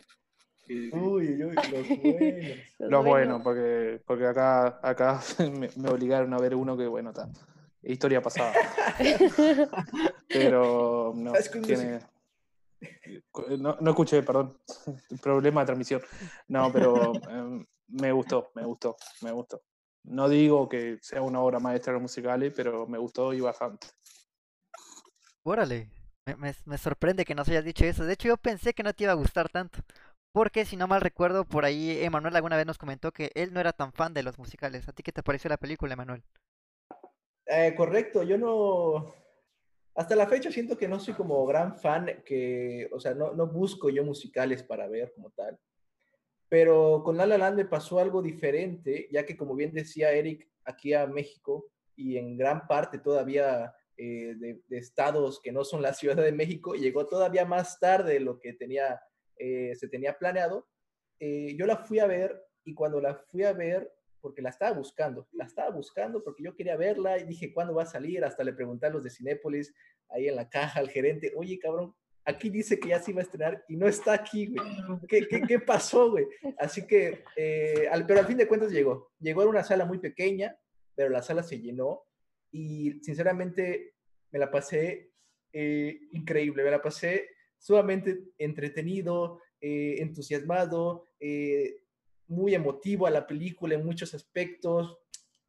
Uy, 0.67 0.91
uy, 0.91 1.43
uy, 1.43 1.53
los 1.53 1.87
buenos. 2.03 2.57
Los 2.79 3.05
buenos, 3.05 3.41
porque, 3.43 4.01
porque 4.07 4.25
acá, 4.25 4.79
acá 4.81 5.21
me, 5.39 5.69
me 5.75 5.89
obligaron 5.89 6.33
a 6.33 6.39
ver 6.39 6.55
uno 6.55 6.75
que, 6.75 6.87
bueno, 6.87 7.11
está. 7.11 7.29
Historia 7.83 8.23
pasada. 8.23 8.53
Pero 10.27 11.13
no, 11.15 11.29
¿Sabes 11.29 11.49
qué 11.49 11.59
tiene. 11.59 11.99
No, 13.59 13.77
no 13.79 13.91
escuché, 13.91 14.23
perdón. 14.23 14.57
Problema 15.21 15.61
de 15.61 15.65
transmisión. 15.67 16.01
No, 16.47 16.71
pero 16.71 17.11
em, 17.29 17.65
me 17.89 18.11
gustó, 18.13 18.51
me 18.55 18.63
gustó, 18.63 18.95
me 19.21 19.31
gustó. 19.31 19.61
No 20.05 20.27
digo 20.27 20.67
que 20.67 20.97
sea 21.01 21.21
una 21.21 21.41
obra 21.41 21.59
maestra 21.59 21.91
de 21.91 21.95
los 21.95 22.03
musicales, 22.03 22.51
pero 22.55 22.87
me 22.87 22.97
gustó 22.97 23.33
y 23.33 23.41
bastante. 23.41 23.87
Órale, 25.43 25.89
me, 26.37 26.77
sorprende 26.77 27.25
que 27.25 27.35
nos 27.35 27.47
hayas 27.49 27.65
dicho 27.65 27.85
eso. 27.85 28.05
De 28.05 28.13
hecho, 28.13 28.27
yo 28.27 28.37
pensé 28.37 28.73
que 28.73 28.83
no 28.83 28.93
te 28.93 29.03
iba 29.03 29.13
a 29.13 29.15
gustar 29.15 29.49
tanto. 29.49 29.79
Porque 30.31 30.65
si 30.65 30.77
no 30.77 30.87
mal 30.87 31.01
recuerdo, 31.01 31.43
por 31.45 31.65
ahí 31.65 32.03
Emanuel 32.03 32.35
alguna 32.35 32.57
vez 32.57 32.65
nos 32.65 32.77
comentó 32.77 33.11
que 33.11 33.31
él 33.33 33.53
no 33.53 33.59
era 33.59 33.73
tan 33.73 33.91
fan 33.93 34.13
de 34.13 34.23
los 34.23 34.37
musicales. 34.37 34.87
¿A 34.87 34.91
ti 34.91 35.01
qué 35.03 35.11
te 35.11 35.23
pareció 35.23 35.49
la 35.49 35.57
película, 35.57 35.93
Emanuel? 35.93 36.23
Eh, 37.45 37.73
correcto, 37.75 38.23
yo 38.23 38.37
no. 38.37 39.13
Hasta 39.95 40.15
la 40.15 40.27
fecha 40.27 40.51
siento 40.51 40.77
que 40.77 40.87
no 40.87 40.99
soy 40.99 41.15
como 41.15 41.45
gran 41.45 41.75
fan, 41.75 42.21
que, 42.23 42.89
o 42.93 42.99
sea, 42.99 43.13
no, 43.13 43.33
no 43.33 43.47
busco 43.47 43.89
yo 43.89 44.03
musicales 44.03 44.63
para 44.63 44.87
ver 44.87 45.11
como 45.13 45.31
tal. 45.31 45.57
Pero 46.47 47.01
con 47.03 47.17
La 47.17 47.25
La 47.25 47.37
Land 47.37 47.57
me 47.57 47.65
pasó 47.65 47.99
algo 47.99 48.21
diferente, 48.21 49.07
ya 49.11 49.25
que 49.25 49.35
como 49.35 49.55
bien 49.55 49.73
decía 49.73 50.11
Eric, 50.11 50.47
aquí 50.63 50.93
a 50.93 51.05
México 51.07 51.71
y 51.95 52.17
en 52.17 52.37
gran 52.37 52.65
parte 52.67 52.97
todavía 52.97 53.75
eh, 54.01 54.33
de, 54.37 54.61
de 54.65 54.77
estados 54.77 55.41
que 55.41 55.51
no 55.51 55.65
son 55.65 55.81
la 55.81 55.93
Ciudad 55.93 56.15
de 56.15 56.31
México, 56.31 56.73
llegó 56.73 57.05
todavía 57.05 57.43
más 57.43 57.81
tarde 57.81 58.13
de 58.13 58.19
lo 58.21 58.39
que 58.39 58.53
tenía, 58.53 58.97
eh, 59.35 59.75
se 59.75 59.89
tenía 59.89 60.17
planeado. 60.17 60.69
Eh, 61.19 61.53
yo 61.57 61.65
la 61.65 61.75
fui 61.75 61.99
a 61.99 62.07
ver 62.07 62.41
y 62.63 62.73
cuando 62.73 63.01
la 63.01 63.15
fui 63.15 63.43
a 63.43 63.51
ver, 63.51 63.91
porque 64.21 64.41
la 64.41 64.51
estaba 64.51 64.71
buscando, 64.71 65.27
la 65.33 65.43
estaba 65.43 65.69
buscando 65.71 66.23
porque 66.23 66.43
yo 66.43 66.55
quería 66.55 66.77
verla 66.77 67.19
y 67.19 67.25
dije, 67.25 67.51
¿cuándo 67.53 67.73
va 67.73 67.83
a 67.83 67.87
salir? 67.87 68.23
Hasta 68.23 68.45
le 68.45 68.53
pregunté 68.53 68.85
a 68.85 68.89
los 68.89 69.03
de 69.03 69.09
Cinépolis, 69.09 69.73
ahí 70.07 70.29
en 70.29 70.37
la 70.37 70.47
caja, 70.47 70.79
al 70.79 70.89
gerente, 70.89 71.33
oye, 71.35 71.59
cabrón, 71.59 71.93
aquí 72.23 72.49
dice 72.49 72.79
que 72.79 72.87
ya 72.87 73.01
se 73.01 73.11
iba 73.11 73.19
a 73.19 73.23
estrenar 73.23 73.65
y 73.67 73.75
no 73.75 73.85
está 73.85 74.13
aquí, 74.13 74.47
güey. 74.47 74.65
¿Qué, 75.09 75.27
qué, 75.27 75.41
qué 75.41 75.59
pasó, 75.59 76.11
güey? 76.11 76.25
Así 76.57 76.87
que, 76.87 77.25
eh, 77.35 77.89
al, 77.91 78.05
pero 78.05 78.21
al 78.21 78.27
fin 78.27 78.37
de 78.37 78.47
cuentas 78.47 78.71
llegó. 78.71 79.11
Llegó 79.19 79.41
a 79.41 79.47
una 79.47 79.65
sala 79.65 79.83
muy 79.83 79.99
pequeña, 79.99 80.57
pero 80.95 81.09
la 81.09 81.21
sala 81.21 81.43
se 81.43 81.59
llenó 81.59 82.05
y 82.51 82.99
sinceramente 83.01 83.95
me 84.31 84.39
la 84.39 84.49
pasé 84.51 85.11
eh, 85.53 85.99
increíble, 86.11 86.63
me 86.63 86.71
la 86.71 86.81
pasé 86.81 87.29
sumamente 87.59 88.31
entretenido, 88.37 89.41
eh, 89.61 89.97
entusiasmado, 89.99 91.07
eh, 91.19 91.83
muy 92.27 92.55
emotivo 92.55 93.07
a 93.07 93.11
la 93.11 93.27
película 93.27 93.75
en 93.75 93.85
muchos 93.85 94.13
aspectos, 94.13 94.97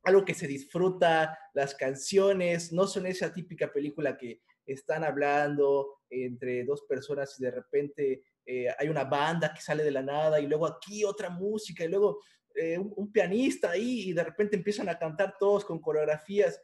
algo 0.03 0.25
que 0.25 0.35
se 0.35 0.49
disfruta, 0.49 1.39
las 1.55 1.75
canciones, 1.75 2.73
no 2.73 2.87
son 2.87 3.07
esa 3.07 3.33
típica 3.33 3.73
película 3.73 4.17
que 4.17 4.41
están 4.67 5.05
hablando 5.05 6.01
entre 6.09 6.65
dos 6.65 6.83
personas 6.89 7.39
y 7.39 7.45
de 7.45 7.51
repente 7.51 8.25
eh, 8.45 8.67
hay 8.79 8.89
una 8.89 9.05
banda 9.05 9.53
que 9.55 9.61
sale 9.61 9.85
de 9.85 9.91
la 9.91 10.03
nada 10.03 10.41
y 10.41 10.47
luego 10.47 10.67
aquí 10.67 11.05
otra 11.05 11.31
música 11.31 11.85
y 11.85 11.89
luego 11.89 12.21
un, 12.79 12.93
un, 12.97 13.13
pianista 13.13 13.71
ahí 13.71 14.11
y 14.11 14.13
de 14.13 14.25
repente 14.25 14.57
empiezan 14.57 14.89
a 14.89 14.99
cantar 14.99 15.37
todos 15.39 15.65
con 15.65 15.81
coreografías. 15.81 16.61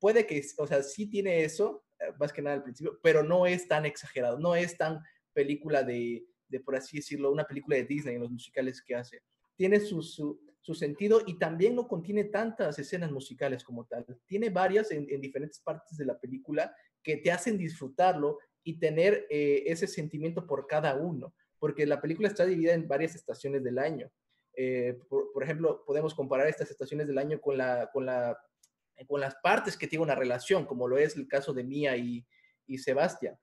Puede 0.00 0.26
que, 0.26 0.42
o 0.58 0.66
sea, 0.66 0.82
sí 0.82 1.06
tiene 1.06 1.44
eso, 1.44 1.84
más 2.18 2.32
que 2.32 2.42
nada 2.42 2.56
al 2.56 2.62
principio, 2.62 2.98
pero 3.02 3.22
no 3.22 3.46
es 3.46 3.68
tan 3.68 3.86
exagerado, 3.86 4.38
no 4.38 4.56
es 4.56 4.76
tan 4.76 5.00
película 5.32 5.82
de, 5.82 6.26
por 6.64 6.74
así 6.74 6.96
decirlo, 6.96 7.30
una 7.30 7.44
película 7.44 7.76
de 7.76 7.84
Disney 7.84 8.14
en 8.14 8.22
los 8.22 8.30
musicales 8.30 8.82
que 8.82 8.94
hace. 8.94 9.22
Tiene 9.56 9.78
su, 9.78 10.02
su, 10.02 10.74
sentido 10.74 11.22
y 11.26 11.36
también 11.38 11.74
no 11.74 11.88
contiene 11.88 12.24
tantas 12.24 12.78
escenas 12.78 13.10
musicales 13.10 13.64
como 13.64 13.86
tal. 13.86 14.06
Tiene 14.24 14.50
varias 14.50 14.92
en, 14.92 15.06
en 15.10 15.20
diferentes 15.20 15.58
partes 15.60 15.98
de 15.98 16.06
la 16.06 16.18
película 16.18 16.74
que 17.02 17.16
te 17.16 17.32
hacen 17.32 17.58
disfrutarlo 17.58 18.38
y 18.62 18.78
tener 18.78 19.26
eh, 19.30 19.64
ese 19.66 19.86
sentimiento 19.86 20.46
por 20.46 20.66
cada 20.66 20.94
uno, 20.96 21.34
porque 21.58 21.86
la 21.86 22.00
película 22.00 22.28
está 22.28 22.44
dividida 22.46 22.74
en 22.74 22.88
varias 22.88 23.14
estaciones 23.14 23.64
del 23.64 23.78
año. 23.78 24.10
Eh, 24.54 24.98
por, 25.08 25.32
por, 25.32 25.42
ejemplo, 25.42 25.84
podemos 25.86 26.14
comparar 26.14 26.48
estas 26.48 26.70
estaciones 26.70 27.06
del 27.06 27.18
año 27.18 27.40
con, 27.40 27.56
la, 27.56 27.90
con, 27.92 28.06
la, 28.06 28.38
con 29.06 29.20
las 29.20 29.36
partes 29.36 29.76
que 29.76 29.86
tiene 29.86 30.04
una 30.04 30.14
relación, 30.14 30.66
como 30.66 30.88
lo 30.88 30.98
es 30.98 31.16
el 31.16 31.26
caso 31.26 31.52
de 31.52 31.64
Mía 31.64 31.96
y, 31.96 32.26
y 32.66 32.78
Sebastián. 32.78 33.38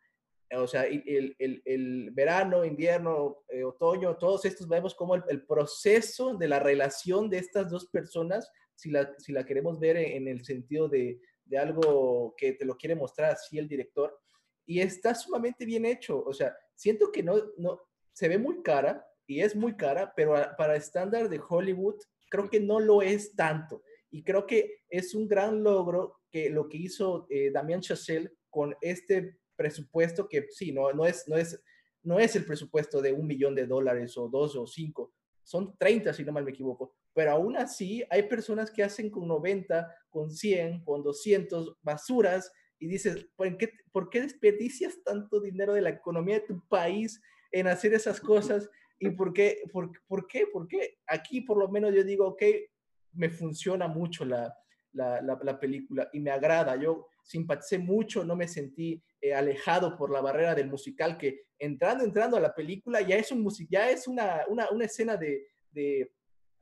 O 0.55 0.67
sea, 0.67 0.85
el, 0.85 1.35
el, 1.39 1.61
el 1.65 2.11
verano, 2.11 2.63
invierno, 2.63 3.43
eh, 3.49 3.65
otoño, 3.65 4.15
todos 4.15 4.45
estos 4.45 4.67
vemos 4.67 4.95
como 4.95 5.15
el, 5.15 5.23
el, 5.27 5.45
proceso 5.45 6.35
de 6.35 6.47
la 6.47 6.59
relación 6.59 7.29
de 7.29 7.39
estas 7.39 7.69
dos 7.69 7.87
personas, 7.87 8.49
si 8.73 8.89
la, 8.89 9.13
si 9.17 9.33
la 9.33 9.45
queremos 9.45 9.77
ver 9.77 9.97
en, 9.97 10.27
el 10.27 10.45
sentido 10.45 10.87
de, 10.87 11.19
de, 11.43 11.57
algo 11.57 12.33
que 12.37 12.53
te 12.53 12.63
lo 12.63 12.77
quiere 12.77 12.95
mostrar 12.95 13.31
así 13.31 13.57
el 13.57 13.67
director, 13.67 14.17
y 14.65 14.79
está 14.79 15.13
sumamente 15.15 15.65
bien 15.65 15.85
hecho, 15.85 16.23
o 16.23 16.33
sea, 16.33 16.55
siento 16.75 17.11
que 17.11 17.23
no, 17.23 17.35
no, 17.57 17.81
se 18.13 18.29
ve 18.29 18.37
muy 18.37 18.61
cara, 18.61 19.05
y 19.25 19.41
es 19.41 19.53
muy 19.53 19.75
cara, 19.75 20.13
pero 20.15 20.33
para 20.57 20.77
estándar 20.77 21.27
de 21.27 21.41
Hollywood, 21.45 21.97
creo 22.29 22.49
que 22.49 22.61
no 22.61 22.79
lo 22.79 23.01
es 23.01 23.35
tanto, 23.35 23.83
y 24.17 24.23
creo 24.23 24.47
que 24.47 24.79
es 24.89 25.13
un 25.13 25.27
gran 25.27 25.61
logro 25.61 26.21
que 26.31 26.49
lo 26.49 26.67
que 26.67 26.77
hizo 26.77 27.27
eh, 27.29 27.51
Damien 27.51 27.81
Chazelle 27.81 28.31
con 28.49 28.75
este 28.81 29.37
presupuesto 29.55 30.27
que 30.27 30.47
sí, 30.49 30.71
no, 30.71 30.91
no, 30.91 31.05
es, 31.05 31.27
no, 31.27 31.37
es, 31.37 31.63
no 32.01 32.17
es 32.17 32.35
el 32.35 32.43
presupuesto 32.43 32.99
de 32.99 33.13
un 33.13 33.27
millón 33.27 33.53
de 33.53 33.67
dólares 33.67 34.17
o 34.17 34.27
dos 34.27 34.55
o 34.55 34.65
cinco, 34.65 35.13
son 35.43 35.77
30 35.77 36.15
si 36.15 36.25
no 36.25 36.31
mal 36.31 36.43
me 36.43 36.49
equivoco, 36.49 36.95
pero 37.13 37.29
aún 37.29 37.57
así 37.57 38.03
hay 38.09 38.23
personas 38.23 38.71
que 38.71 38.81
hacen 38.81 39.11
con 39.11 39.27
90, 39.27 39.87
con 40.09 40.31
100, 40.31 40.83
con 40.83 41.03
200 41.03 41.77
basuras 41.83 42.51
y 42.79 42.87
dices, 42.87 43.23
¿por 43.35 43.55
qué, 43.55 43.71
¿por 43.91 44.09
qué 44.09 44.21
desperdicias 44.21 45.03
tanto 45.03 45.39
dinero 45.39 45.75
de 45.75 45.81
la 45.81 45.91
economía 45.91 46.39
de 46.39 46.47
tu 46.47 46.67
país 46.67 47.21
en 47.51 47.67
hacer 47.67 47.93
esas 47.93 48.19
cosas? 48.19 48.67
¿Y 48.97 49.11
por 49.11 49.31
qué? 49.31 49.61
¿Por, 49.71 49.91
por 50.07 50.25
qué? 50.25 50.47
¿Por 50.51 50.67
qué? 50.67 50.97
Aquí 51.05 51.41
por 51.41 51.59
lo 51.59 51.69
menos 51.69 51.93
yo 51.93 52.03
digo, 52.03 52.25
ok, 52.29 52.41
me 53.17 53.29
funciona 53.29 53.87
mucho 53.87 54.23
la, 54.25 54.55
la, 54.93 55.21
la, 55.21 55.39
la 55.41 55.59
película 55.59 56.09
y 56.13 56.19
me 56.19 56.31
agrada. 56.31 56.75
Yo 56.75 57.07
simpaticé 57.23 57.77
mucho, 57.77 58.23
no 58.23 58.35
me 58.35 58.47
sentí 58.47 59.01
eh, 59.21 59.33
alejado 59.33 59.97
por 59.97 60.11
la 60.11 60.21
barrera 60.21 60.55
del 60.55 60.69
musical, 60.69 61.17
que 61.17 61.47
entrando, 61.59 62.03
entrando 62.03 62.37
a 62.37 62.41
la 62.41 62.53
película 62.53 63.01
ya 63.01 63.15
es, 63.15 63.31
un 63.31 63.47
ya 63.69 63.89
es 63.89 64.07
una, 64.07 64.41
una, 64.47 64.69
una 64.69 64.85
escena 64.85 65.17
de, 65.17 65.47
de, 65.71 66.11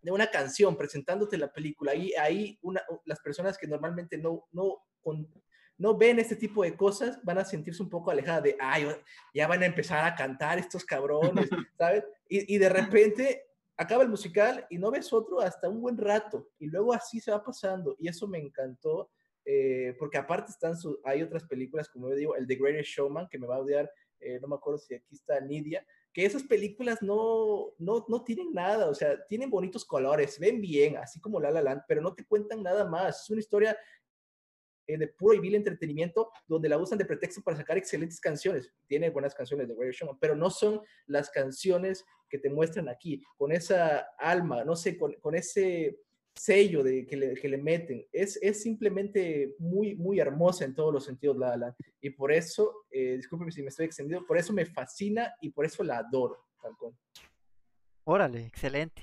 de, 0.01 0.11
una 0.11 0.27
canción 0.27 0.75
presentándote 0.77 1.37
la 1.37 1.51
película. 1.51 1.93
Y 1.95 2.13
ahí 2.13 2.57
una, 2.61 2.81
las 3.05 3.19
personas 3.19 3.57
que 3.57 3.67
normalmente 3.67 4.17
no, 4.17 4.47
no, 4.51 4.77
con, 5.01 5.29
no 5.77 5.97
ven 5.97 6.19
este 6.19 6.35
tipo 6.35 6.63
de 6.63 6.75
cosas 6.75 7.19
van 7.23 7.37
a 7.37 7.45
sentirse 7.45 7.83
un 7.83 7.89
poco 7.89 8.11
alejadas 8.11 8.43
de, 8.43 8.57
ay, 8.59 8.87
ya 9.33 9.47
van 9.47 9.61
a 9.63 9.67
empezar 9.67 10.05
a 10.05 10.15
cantar 10.15 10.57
estos 10.57 10.85
cabrones, 10.85 11.49
¿sabes? 11.77 12.03
Y, 12.29 12.55
y 12.55 12.57
de 12.57 12.69
repente 12.69 13.43
acaba 13.77 14.03
el 14.03 14.09
musical 14.09 14.65
y 14.69 14.77
no 14.77 14.91
ves 14.91 15.11
otro 15.11 15.41
hasta 15.41 15.69
un 15.69 15.81
buen 15.81 15.97
rato 15.97 16.49
y 16.59 16.67
luego 16.67 16.93
así 16.93 17.19
se 17.19 17.31
va 17.31 17.43
pasando 17.43 17.95
y 17.99 18.07
eso 18.07 18.27
me 18.27 18.39
encantó 18.39 19.09
eh, 19.45 19.95
porque 19.99 20.17
aparte 20.17 20.51
están 20.51 20.75
su, 20.75 20.99
hay 21.03 21.21
otras 21.21 21.43
películas, 21.43 21.87
como 21.87 22.09
yo 22.09 22.15
digo, 22.15 22.35
el 22.35 22.47
The 22.47 22.55
Greatest 22.55 22.89
Showman, 22.89 23.27
que 23.29 23.37
me 23.37 23.45
va 23.45 23.57
a 23.57 23.59
odiar, 23.59 23.91
eh, 24.19 24.39
no 24.41 24.47
me 24.47 24.55
acuerdo 24.55 24.79
si 24.79 24.95
aquí 24.95 25.13
está 25.13 25.39
Nidia, 25.39 25.85
que 26.11 26.25
esas 26.25 26.43
películas 26.43 27.01
no, 27.03 27.73
no, 27.77 28.05
no 28.07 28.23
tienen 28.23 28.53
nada, 28.53 28.89
o 28.89 28.95
sea, 28.95 29.23
tienen 29.27 29.51
bonitos 29.51 29.85
colores, 29.85 30.39
ven 30.39 30.61
bien, 30.61 30.97
así 30.97 31.19
como 31.19 31.39
La 31.39 31.51
La 31.51 31.61
Land, 31.61 31.83
pero 31.87 32.01
no 32.01 32.15
te 32.15 32.25
cuentan 32.25 32.63
nada 32.63 32.85
más. 32.85 33.23
Es 33.23 33.29
una 33.29 33.41
historia 33.41 33.77
de 34.87 35.07
puro 35.07 35.35
y 35.35 35.39
vil 35.39 35.55
entretenimiento 35.55 36.31
donde 36.47 36.69
la 36.69 36.77
usan 36.77 36.97
de 36.97 37.05
pretexto 37.05 37.41
para 37.41 37.57
sacar 37.57 37.77
excelentes 37.77 38.19
canciones. 38.19 38.71
Tiene 38.87 39.09
buenas 39.09 39.33
canciones 39.33 39.67
de 39.67 39.75
Greatest 39.75 40.01
Showman, 40.01 40.19
pero 40.19 40.35
no 40.35 40.49
son 40.49 40.81
las 41.07 41.29
canciones 41.29 42.05
que 42.29 42.39
te 42.39 42.49
muestran 42.49 42.89
aquí, 42.89 43.21
con 43.37 43.51
esa 43.51 43.99
alma, 44.17 44.63
no 44.63 44.75
sé, 44.75 44.97
con, 44.97 45.35
ese 45.35 45.99
sello 46.35 46.83
de, 46.83 47.05
que, 47.05 47.15
le, 47.15 47.33
que 47.35 47.47
le 47.47 47.57
meten. 47.57 48.05
Es, 48.11 48.37
es 48.41 48.61
simplemente 48.61 49.55
muy, 49.59 49.95
muy 49.95 50.19
hermosa 50.19 50.65
en 50.65 50.75
todos 50.75 50.93
los 50.93 51.05
sentidos, 51.05 51.37
La 51.37 51.55
La 51.55 51.75
Y 52.01 52.09
por 52.11 52.31
eso, 52.31 52.85
eh, 52.91 53.15
discúlpeme 53.17 53.51
si 53.51 53.61
me 53.61 53.69
estoy 53.69 53.85
extendiendo, 53.85 54.25
por 54.25 54.37
eso 54.37 54.53
me 54.53 54.65
fascina 54.65 55.33
y 55.41 55.51
por 55.51 55.65
eso 55.65 55.83
la 55.83 55.99
adoro, 55.99 56.45
cual. 56.77 56.93
Órale, 58.03 58.45
excelente. 58.45 59.01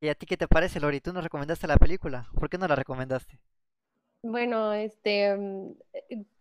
¿Y 0.00 0.08
a 0.08 0.14
ti 0.14 0.26
qué 0.26 0.36
te 0.36 0.46
parece, 0.46 0.78
Lori? 0.78 1.00
¿Tú 1.00 1.12
nos 1.12 1.24
recomendaste 1.24 1.66
la 1.66 1.76
película? 1.76 2.28
¿Por 2.34 2.48
qué 2.48 2.56
no 2.56 2.68
la 2.68 2.76
recomendaste? 2.76 3.40
Bueno, 4.22 4.72
este, 4.72 5.36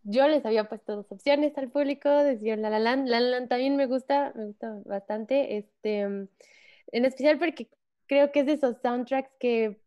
yo 0.03 0.27
les 0.27 0.45
había 0.45 0.67
puesto 0.67 0.95
dos 0.95 1.11
opciones 1.11 1.57
al 1.57 1.69
público, 1.71 2.09
decían 2.09 2.61
La 2.61 2.69
La 2.69 2.79
Land. 2.79 3.07
La 3.07 3.19
La 3.19 3.29
Land 3.31 3.49
también 3.49 3.75
me 3.75 3.85
gusta, 3.85 4.33
me 4.35 4.45
gusta 4.47 4.81
bastante, 4.85 5.57
este, 5.57 5.99
en 6.01 6.29
especial 7.05 7.37
porque 7.39 7.69
creo 8.07 8.31
que 8.31 8.41
es 8.41 8.45
de 8.47 8.53
esos 8.53 8.77
soundtracks 8.81 9.29
que 9.39 9.79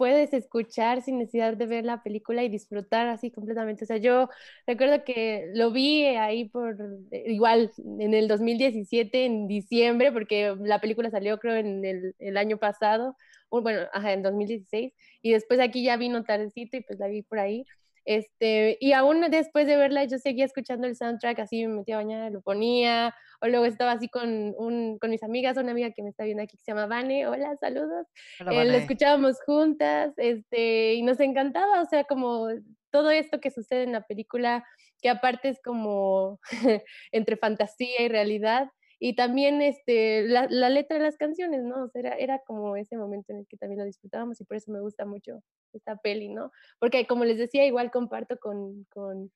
puedes 0.00 0.32
escuchar 0.32 1.02
sin 1.02 1.18
necesidad 1.18 1.56
de 1.58 1.66
ver 1.66 1.84
la 1.84 2.02
película 2.02 2.42
y 2.42 2.48
disfrutar 2.48 3.08
así 3.08 3.30
completamente. 3.30 3.84
O 3.84 3.86
sea, 3.86 3.98
yo 3.98 4.30
recuerdo 4.66 5.04
que 5.04 5.50
lo 5.54 5.72
vi 5.72 6.04
ahí 6.06 6.48
por, 6.48 6.76
eh, 7.10 7.24
igual, 7.26 7.70
en 8.00 8.14
el 8.14 8.26
2017, 8.26 9.26
en 9.26 9.46
diciembre, 9.46 10.10
porque 10.10 10.56
la 10.60 10.80
película 10.80 11.10
salió 11.10 11.38
creo 11.38 11.56
en 11.56 11.84
el, 12.18 12.36
año 12.38 12.56
pasado, 12.56 13.14
bueno, 13.50 13.88
ajá, 13.92 14.12
en 14.12 14.22
2016, 14.22 14.92
y 15.22 15.32
después 15.32 15.60
aquí 15.60 15.82
ya 15.82 15.96
vino 15.96 16.24
tardecito 16.24 16.76
y 16.76 16.82
pues 16.82 16.98
la 16.98 17.08
vi 17.08 17.22
por 17.22 17.38
ahí. 17.38 17.64
Este, 18.06 18.78
y 18.80 18.92
aún 18.92 19.20
después 19.30 19.66
de 19.66 19.76
verla, 19.76 20.04
yo 20.04 20.18
seguía 20.18 20.44
escuchando 20.44 20.86
el 20.86 20.96
soundtrack, 20.96 21.38
así 21.40 21.66
me 21.66 21.74
metía 21.74 21.96
a 21.96 21.98
bañar, 21.98 22.32
lo 22.32 22.40
ponía, 22.40 23.14
o 23.40 23.48
luego 23.48 23.66
estaba 23.66 23.92
así 23.92 24.08
con, 24.08 24.54
un, 24.56 24.98
con 24.98 25.10
mis 25.10 25.22
amigas, 25.22 25.56
una 25.56 25.72
amiga 25.72 25.90
que 25.90 26.02
me 26.02 26.08
está 26.08 26.24
viendo 26.24 26.42
aquí 26.42 26.56
que 26.56 26.62
se 26.62 26.72
llama 26.72 26.86
Vane, 26.86 27.26
hola, 27.26 27.56
saludos, 27.60 28.06
Hola, 28.40 28.62
eh, 28.62 28.64
lo 28.64 28.72
escuchábamos 28.72 29.40
juntas, 29.44 30.14
este, 30.16 30.94
y 30.94 31.02
nos 31.02 31.20
encantaba, 31.20 31.82
o 31.82 31.84
sea, 31.86 32.04
como 32.04 32.48
todo 32.90 33.10
esto 33.10 33.40
que 33.40 33.50
sucede 33.50 33.82
en 33.82 33.92
la 33.92 34.02
película, 34.02 34.64
que 35.02 35.08
aparte 35.08 35.48
es 35.48 35.60
como 35.62 36.40
entre 37.12 37.36
fantasía 37.36 38.02
y 38.02 38.08
realidad, 38.08 38.68
y 39.02 39.14
también 39.14 39.62
este, 39.62 40.22
la, 40.24 40.46
letra 40.46 40.98
de 40.98 41.02
las 41.02 41.16
canciones, 41.16 41.64
¿no? 41.64 41.90
Era, 41.94 42.12
era 42.16 42.38
como 42.40 42.76
ese 42.76 42.98
momento 42.98 43.32
en 43.32 43.38
el 43.38 43.46
que 43.46 43.56
también 43.56 43.78
lo 43.78 43.86
disfrutábamos 43.86 44.38
y 44.40 44.44
por 44.44 44.58
eso 44.58 44.70
me 44.70 44.80
gusta 44.80 45.06
mucho 45.06 45.42
esta 45.72 45.96
peli, 45.96 46.28
¿no? 46.28 46.52
Porque 46.78 47.06
como 47.06 47.24
les 47.24 47.38
decía, 47.38 47.64
igual 47.64 47.90
comparto 47.90 48.38
con, 48.38 48.84
con 48.90 49.32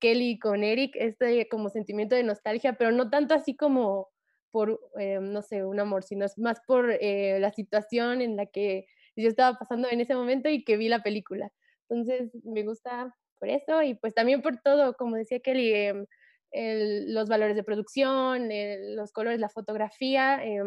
Kelly 0.00 0.30
y 0.30 0.38
con 0.40 0.64
Eric 0.64 0.96
este 0.96 1.48
como 1.48 1.68
sentimiento 1.68 2.16
de 2.16 2.24
nostalgia, 2.24 2.72
pero 2.72 2.90
no 2.90 3.08
tanto 3.08 3.34
así 3.34 3.54
como 3.54 4.08
por, 4.50 4.80
eh, 4.98 5.20
no 5.20 5.42
sé, 5.42 5.64
un 5.64 5.78
amor, 5.78 6.02
sino 6.02 6.26
más 6.38 6.60
por 6.66 6.90
eh, 7.00 7.38
la 7.38 7.52
situación 7.52 8.20
en 8.20 8.36
la 8.36 8.46
que 8.46 8.86
yo 9.14 9.28
estaba 9.28 9.56
pasando 9.58 9.88
en 9.88 10.00
ese 10.00 10.16
momento 10.16 10.48
y 10.48 10.64
que 10.64 10.76
vi 10.76 10.88
la 10.88 11.04
película. 11.04 11.52
Entonces, 11.88 12.32
me 12.44 12.64
gusta 12.64 13.14
por 13.38 13.48
eso 13.48 13.82
y 13.82 13.94
pues 13.94 14.12
también 14.12 14.42
por 14.42 14.56
todo, 14.58 14.94
como 14.94 15.14
decía 15.16 15.38
Kelly, 15.38 15.72
eh, 15.72 16.06
el, 16.54 17.12
los 17.12 17.28
valores 17.28 17.56
de 17.56 17.64
producción, 17.64 18.50
el, 18.50 18.96
los 18.96 19.12
colores, 19.12 19.40
la 19.40 19.48
fotografía, 19.48 20.42
eh, 20.44 20.62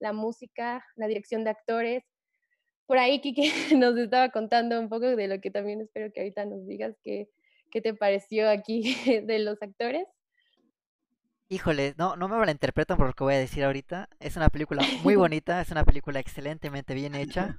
la 0.00 0.12
música, 0.12 0.84
la 0.96 1.06
dirección 1.06 1.44
de 1.44 1.50
actores. 1.50 2.04
Por 2.86 2.98
ahí 2.98 3.20
Kike 3.20 3.50
nos 3.76 3.96
estaba 3.98 4.30
contando 4.30 4.80
un 4.80 4.88
poco 4.88 5.06
de 5.14 5.28
lo 5.28 5.40
que 5.40 5.50
también 5.50 5.80
espero 5.80 6.12
que 6.12 6.20
ahorita 6.20 6.44
nos 6.46 6.66
digas 6.66 6.96
qué 7.02 7.28
que 7.70 7.80
te 7.80 7.94
pareció 7.94 8.48
aquí 8.48 8.94
de 9.24 9.38
los 9.38 9.60
actores. 9.62 10.06
Híjole, 11.48 11.94
no, 11.96 12.16
no 12.16 12.28
me 12.28 12.36
malinterpretan 12.36 12.96
por 12.96 13.08
lo 13.08 13.12
que 13.12 13.24
voy 13.24 13.34
a 13.34 13.38
decir 13.38 13.62
ahorita. 13.64 14.08
Es 14.18 14.36
una 14.36 14.48
película 14.48 14.82
muy 15.02 15.14
bonita, 15.16 15.60
es 15.60 15.70
una 15.70 15.84
película 15.84 16.18
excelentemente 16.18 16.94
bien 16.94 17.14
hecha, 17.14 17.56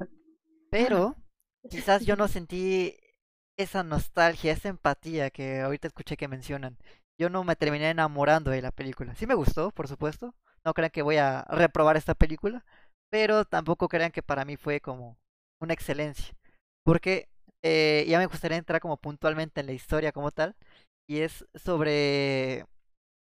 pero 0.70 1.16
quizás 1.70 2.06
yo 2.06 2.16
no 2.16 2.28
sentí 2.28 2.96
esa 3.56 3.84
nostalgia, 3.84 4.52
esa 4.52 4.70
empatía 4.70 5.30
que 5.30 5.62
ahorita 5.62 5.88
escuché 5.88 6.18
que 6.18 6.28
mencionan. 6.28 6.78
Yo 7.20 7.30
no 7.30 7.44
me 7.44 7.56
terminé 7.56 7.90
enamorando 7.90 8.52
de 8.52 8.62
la 8.62 8.72
película. 8.72 9.16
Sí 9.16 9.26
me 9.26 9.34
gustó, 9.34 9.72
por 9.72 9.88
supuesto. 9.88 10.36
No 10.64 10.74
crean 10.74 10.92
que 10.92 11.02
voy 11.02 11.18
a 11.18 11.44
reprobar 11.50 11.98
esta 11.98 12.14
película, 12.14 12.66
pero 13.10 13.46
tampoco 13.46 13.88
crean 13.88 14.12
que 14.12 14.22
para 14.22 14.46
mí 14.46 14.58
fue 14.58 14.82
como 14.82 15.18
una 15.62 15.74
excelencia. 15.74 16.36
Porque 16.84 17.30
eh, 17.64 18.06
ya 18.08 18.20
me 18.20 18.28
gustaría 18.28 18.58
entrar 18.58 18.82
como 18.82 18.98
puntualmente 18.98 19.62
en 19.62 19.68
la 19.68 19.74
historia 19.74 20.12
como 20.12 20.32
tal, 20.32 20.56
y 21.10 21.22
es 21.22 21.46
sobre 21.56 22.66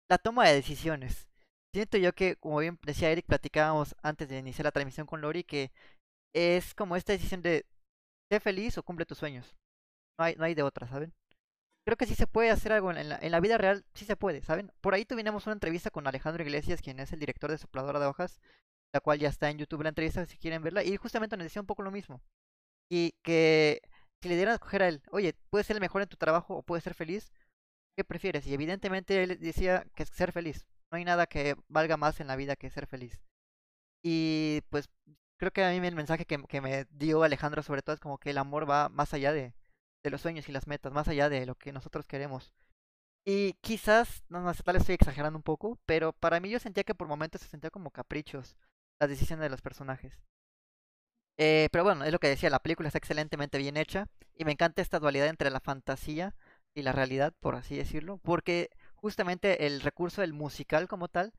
la 0.09 0.19
toma 0.19 0.47
de 0.47 0.55
decisiones. 0.55 1.29
Siento 1.75 1.99
yo 1.99 2.13
que, 2.15 2.37
como 2.37 2.59
bien 2.59 2.79
decía 2.83 3.11
Eric, 3.11 3.27
platicábamos 3.27 3.97
antes 4.03 4.29
de 4.29 4.39
iniciar 4.39 4.65
la 4.65 4.73
transmisión 4.73 5.07
con 5.07 5.21
Lori, 5.21 5.45
que 5.45 5.73
es 6.35 6.75
como 6.75 6.97
esta 6.97 7.13
decisión 7.13 7.43
de 7.43 7.67
ser 8.31 8.41
feliz 8.41 8.79
o 8.79 8.83
cumple 8.83 9.07
tus 9.07 9.19
sueños. 9.19 9.57
No 10.19 10.25
hay, 10.25 10.37
no 10.37 10.45
hay 10.45 10.55
de 10.55 10.63
otra, 10.63 10.87
¿saben? 10.87 11.13
Creo 11.85 11.99
que 11.99 12.07
sí 12.07 12.15
se 12.15 12.27
puede 12.27 12.51
hacer 12.51 12.73
algo 12.73 12.91
en 12.93 13.09
la, 13.09 13.41
vida 13.41 13.59
real, 13.59 13.85
sí 13.95 14.07
se 14.07 14.17
puede, 14.17 14.41
¿saben? 14.41 14.73
Por 14.81 14.95
ahí 14.95 15.05
tuvimos 15.05 15.47
una 15.47 15.53
entrevista 15.53 15.91
con 15.91 16.07
Alejandro 16.07 16.43
Iglesias, 16.43 16.81
quien 16.81 16.99
es 16.99 17.13
el 17.13 17.21
director 17.21 17.51
de 17.51 17.59
Sopladora 17.59 18.01
de 18.01 18.07
Hojas, 18.07 18.41
la 18.95 19.01
cual 19.01 19.19
ya 19.19 19.29
está 19.29 19.51
en 19.51 19.59
YouTube 19.59 19.83
la 19.83 19.91
entrevista 19.91 20.25
si 20.25 20.39
quieren 20.39 20.63
verla, 20.63 20.83
y 20.83 20.97
justamente 20.97 21.37
nos 21.37 21.45
decía 21.45 21.61
un 21.61 21.67
poco 21.67 21.83
lo 21.83 21.91
mismo. 21.91 22.23
Y 22.91 23.13
que 23.23 23.83
si 24.23 24.31
le 24.31 24.37
dieran 24.37 24.53
a 24.53 24.55
escoger 24.55 24.83
a 24.83 24.89
él, 24.89 25.03
oye, 25.11 25.35
puedes 25.51 25.67
ser 25.67 25.77
el 25.77 25.83
mejor 25.83 26.01
en 26.01 26.09
tu 26.09 26.17
trabajo 26.17 26.57
o 26.57 26.63
puedes 26.63 26.85
ser 26.85 26.95
feliz, 26.95 27.31
¿qué 27.97 28.05
prefieres? 28.05 28.47
Y 28.47 28.55
evidentemente 28.55 29.23
él 29.23 29.39
decía 29.41 29.85
que 29.95 30.05
es 30.05 30.09
ser 30.11 30.33
feliz. 30.33 30.67
No 30.91 30.97
hay 30.97 31.05
nada 31.05 31.27
que 31.27 31.57
valga 31.69 31.97
más 31.99 32.21
en 32.21 32.29
la 32.29 32.37
vida 32.37 32.57
que 32.57 32.71
ser 32.71 32.87
feliz. 32.87 33.21
Y 34.03 34.63
pues 34.71 34.89
creo 35.39 35.53
que 35.53 35.65
a 35.65 35.71
mí 35.71 35.87
el 35.87 35.95
mensaje 35.97 36.25
que 36.25 36.61
me 36.61 36.87
dio 36.91 37.23
Alejandro 37.25 37.63
sobre 37.63 37.83
todo 37.83 37.95
es 37.95 38.01
como 38.01 38.19
que 38.19 38.31
el 38.31 38.39
amor 38.39 38.69
va 38.69 38.89
más 38.89 39.13
allá 39.15 39.33
de, 39.33 39.55
de 40.05 40.11
los 40.11 40.21
sueños 40.21 40.49
y 40.49 40.53
las 40.53 40.69
metas, 40.69 40.93
más 40.93 41.09
allá 41.09 41.29
de 41.29 41.47
lo 41.47 41.57
que 41.57 41.73
nosotros 41.73 42.07
queremos. 42.07 42.53
Y 43.25 43.55
quizás, 43.63 44.23
no, 44.29 44.41
no 44.41 44.53
tal 44.55 44.77
estoy 44.77 44.95
exagerando 44.95 45.39
un 45.39 45.43
poco, 45.43 45.79
pero 45.87 46.13
para 46.13 46.41
mí 46.41 46.51
yo 46.51 46.59
sentía 46.61 46.85
que 46.85 46.95
por 46.95 47.09
momentos 47.09 47.41
se 47.41 47.49
sentía 47.49 47.71
como 47.71 47.91
caprichos 47.91 48.57
las 49.01 49.09
decisiones 49.09 49.43
de 49.45 49.51
los 49.51 49.63
personajes. 49.63 50.21
Eh, 51.39 51.69
pero 51.73 51.85
bueno, 51.85 52.05
es 52.05 52.13
lo 52.13 52.19
que 52.21 52.29
decía, 52.29 52.51
la 52.51 52.61
película 52.61 52.89
está 52.89 52.99
excelentemente 52.99 53.59
bien 53.59 53.77
hecha 53.77 54.09
y 54.37 54.45
me 54.45 54.53
encanta 54.53 54.83
esta 54.83 55.01
dualidad 55.01 55.27
entre 55.27 55.51
la 55.51 55.61
fantasía 55.61 56.37
y 56.75 56.83
la 56.83 56.93
realidad, 56.93 57.33
por 57.41 57.57
así 57.57 57.77
decirlo, 57.77 58.19
porque 58.19 58.71
justamente 58.95 59.67
el 59.67 59.81
recurso 59.81 60.21
del 60.21 60.33
musical 60.33 60.87
como 60.87 61.09
tal 61.09 61.33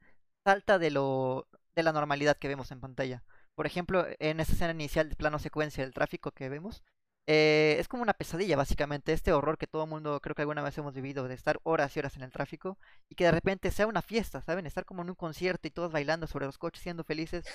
salta 0.43 0.79
de 0.79 0.91
lo 0.91 1.47
de 1.75 1.83
la 1.83 1.93
normalidad 1.93 2.37
que 2.37 2.47
vemos 2.47 2.71
en 2.71 2.79
pantalla. 2.79 3.23
Por 3.53 3.65
ejemplo, 3.67 4.05
en 4.19 4.39
esa 4.39 4.53
escena 4.53 4.71
inicial 4.71 5.09
de 5.09 5.15
plano 5.15 5.39
secuencia 5.39 5.83
del 5.83 5.93
tráfico 5.93 6.31
que 6.31 6.49
vemos, 6.49 6.83
eh, 7.27 7.77
es 7.79 7.87
como 7.87 8.03
una 8.03 8.13
pesadilla, 8.13 8.55
básicamente, 8.55 9.11
este 9.13 9.33
horror 9.33 9.57
que 9.57 9.67
todo 9.67 9.87
mundo 9.87 10.19
creo 10.21 10.35
que 10.35 10.43
alguna 10.43 10.61
vez 10.61 10.77
hemos 10.77 10.93
vivido, 10.93 11.27
de 11.27 11.33
estar 11.33 11.59
horas 11.63 11.95
y 11.95 11.99
horas 11.99 12.15
en 12.17 12.23
el 12.23 12.31
tráfico 12.31 12.77
y 13.09 13.15
que 13.15 13.25
de 13.25 13.31
repente 13.31 13.71
sea 13.71 13.87
una 13.87 14.01
fiesta, 14.03 14.41
¿saben? 14.41 14.65
Estar 14.67 14.85
como 14.85 15.01
en 15.01 15.09
un 15.09 15.15
concierto 15.15 15.67
y 15.67 15.71
todos 15.71 15.91
bailando 15.91 16.27
sobre 16.27 16.45
los 16.45 16.57
coches 16.57 16.83
siendo 16.83 17.03
felices. 17.03 17.45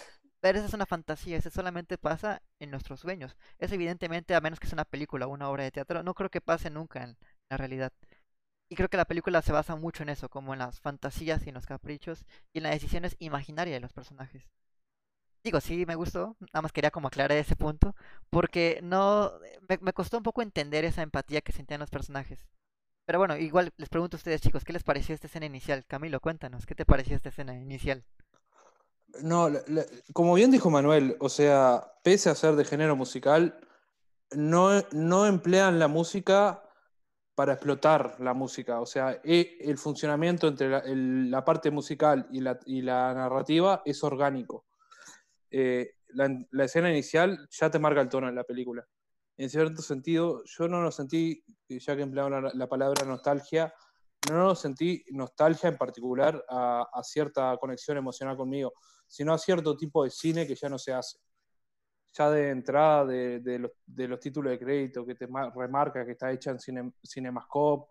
Pero 0.41 0.59
esa 0.59 0.69
es 0.69 0.75
una 0.75 0.87
fantasía, 0.87 1.37
eso 1.37 1.50
solamente 1.50 1.99
pasa 1.99 2.43
en 2.59 2.71
nuestros 2.71 3.00
sueños. 3.00 3.37
Eso 3.59 3.75
evidentemente, 3.75 4.35
a 4.35 4.41
menos 4.41 4.59
que 4.61 4.67
sea 4.67 4.77
una 4.77 4.85
película 4.85 5.27
o 5.27 5.31
una 5.31 5.49
obra 5.49 5.65
de 5.65 5.71
teatro, 5.71 6.03
no 6.03 6.15
creo 6.15 6.31
que 6.31 6.41
pase 6.41 6.71
nunca 6.71 7.03
en 7.05 7.17
la 7.50 7.57
realidad. 7.57 7.93
Y 8.71 8.77
creo 8.77 8.89
que 8.89 8.97
la 8.97 9.05
película 9.05 9.43
se 9.43 9.53
basa 9.53 9.77
mucho 9.77 10.03
en 10.03 10.09
eso, 10.11 10.29
como 10.31 10.55
en 10.55 10.61
las 10.61 10.81
fantasías 10.81 11.45
y 11.47 11.50
en 11.50 11.57
los 11.57 11.67
caprichos 11.67 12.25
y 12.53 12.59
en 12.59 12.65
las 12.65 12.73
decisiones 12.73 13.17
imaginarias 13.19 13.77
de 13.77 13.81
los 13.81 13.93
personajes. 13.93 14.45
Digo, 15.43 15.61
sí, 15.61 15.87
me 15.87 15.95
gustó, 15.95 16.37
nada 16.53 16.63
más 16.63 16.73
quería 16.73 16.91
como 16.91 17.09
aclarar 17.09 17.39
ese 17.39 17.57
punto, 17.57 17.95
porque 18.29 18.81
no, 18.83 19.33
me, 19.81 19.93
costó 19.95 20.19
un 20.19 20.23
poco 20.23 20.43
entender 20.43 20.85
esa 20.85 21.03
empatía 21.03 21.41
que 21.41 21.53
sentían 21.53 21.81
los 21.81 21.89
personajes. 21.91 22.47
Pero 23.07 23.19
bueno, 23.19 23.37
igual 23.37 23.73
les 23.79 23.89
pregunto 23.89 24.17
a 24.17 24.19
ustedes 24.19 24.43
chicos, 24.43 24.65
¿qué 24.65 24.73
les 24.73 24.85
pareció 24.85 25.15
esta 25.15 25.29
escena 25.29 25.47
inicial? 25.47 25.85
Camilo, 25.87 26.21
cuéntanos, 26.21 26.67
¿qué 26.67 26.75
te 26.75 26.85
pareció 26.85 27.17
esta 27.17 27.31
escena 27.31 27.57
inicial? 27.57 28.05
No, 29.23 29.49
la- 29.49 29.87
como 30.13 30.35
bien 30.35 30.50
dijo 30.50 30.71
Manuel, 30.71 31.17
o 31.21 31.29
sea, 31.29 31.93
pese 32.05 32.31
a 32.31 32.35
ser 32.35 32.55
de 32.57 32.65
género 32.65 32.95
musical, 32.95 33.59
no, 34.33 34.71
no 34.93 35.26
emplean 35.26 35.79
la 35.79 35.89
música 35.89 36.63
para 37.35 37.55
explotar 37.55 38.17
la 38.21 38.35
música. 38.35 38.81
O 38.81 38.87
sea, 38.87 39.21
e- 39.25 39.57
el 39.61 39.79
funcionamiento 39.79 40.47
entre 40.49 40.69
la, 40.69 40.83
la 40.85 41.45
parte 41.45 41.71
musical 41.71 42.29
y 42.31 42.41
la, 42.41 42.61
y 42.67 42.83
la 42.83 43.15
narrativa 43.15 43.83
es 43.87 44.05
orgánico. 44.05 44.67
Eh, 45.50 45.95
la, 46.08 46.28
la 46.50 46.65
escena 46.65 46.91
inicial 46.91 47.49
ya 47.50 47.71
te 47.71 47.78
marca 47.78 48.00
el 48.00 48.08
tono 48.08 48.28
en 48.28 48.34
la 48.34 48.45
película. 48.45 48.86
En 49.36 49.49
cierto 49.49 49.80
sentido, 49.82 50.43
yo 50.45 50.69
no 50.69 50.82
lo 50.82 50.91
sentí, 50.91 51.43
ya 51.69 51.97
que 51.97 52.02
emplearon 52.02 52.45
la, 52.45 52.52
la 52.54 52.69
palabra 52.69 53.04
nostalgia, 53.06 53.73
no 54.28 54.45
lo 54.45 54.54
sentí 54.54 55.02
nostalgia 55.13 55.71
en 55.71 55.78
particular 55.78 56.45
a, 56.49 57.00
cierta 57.02 57.56
conexión 57.56 57.97
emocional 57.97 58.36
conmigo, 58.36 58.75
sino 59.06 59.32
a 59.32 59.39
cierto 59.39 59.76
tipo 59.76 60.04
de 60.04 60.10
cine 60.10 60.47
que 60.47 60.54
ya 60.54 60.69
no 60.69 60.78
se 60.78 60.93
hace. 60.93 61.19
Ya 62.13 62.30
de 62.30 62.50
entrada 62.50 63.06
de, 63.06 63.41
de 63.41 63.58
los, 63.60 63.71
de 63.86 64.08
los 64.08 64.21
títulos 64.21 64.50
de 64.50 64.58
crédito 64.58 65.06
que 65.06 65.15
te 65.15 65.26
ma- 65.26 65.50
remarca 65.54 66.04
que 66.04 66.13
está 66.13 66.30
hecha 66.30 66.50
en 66.50 66.58
cine, 66.58 66.93
Cinemascope, 67.02 67.91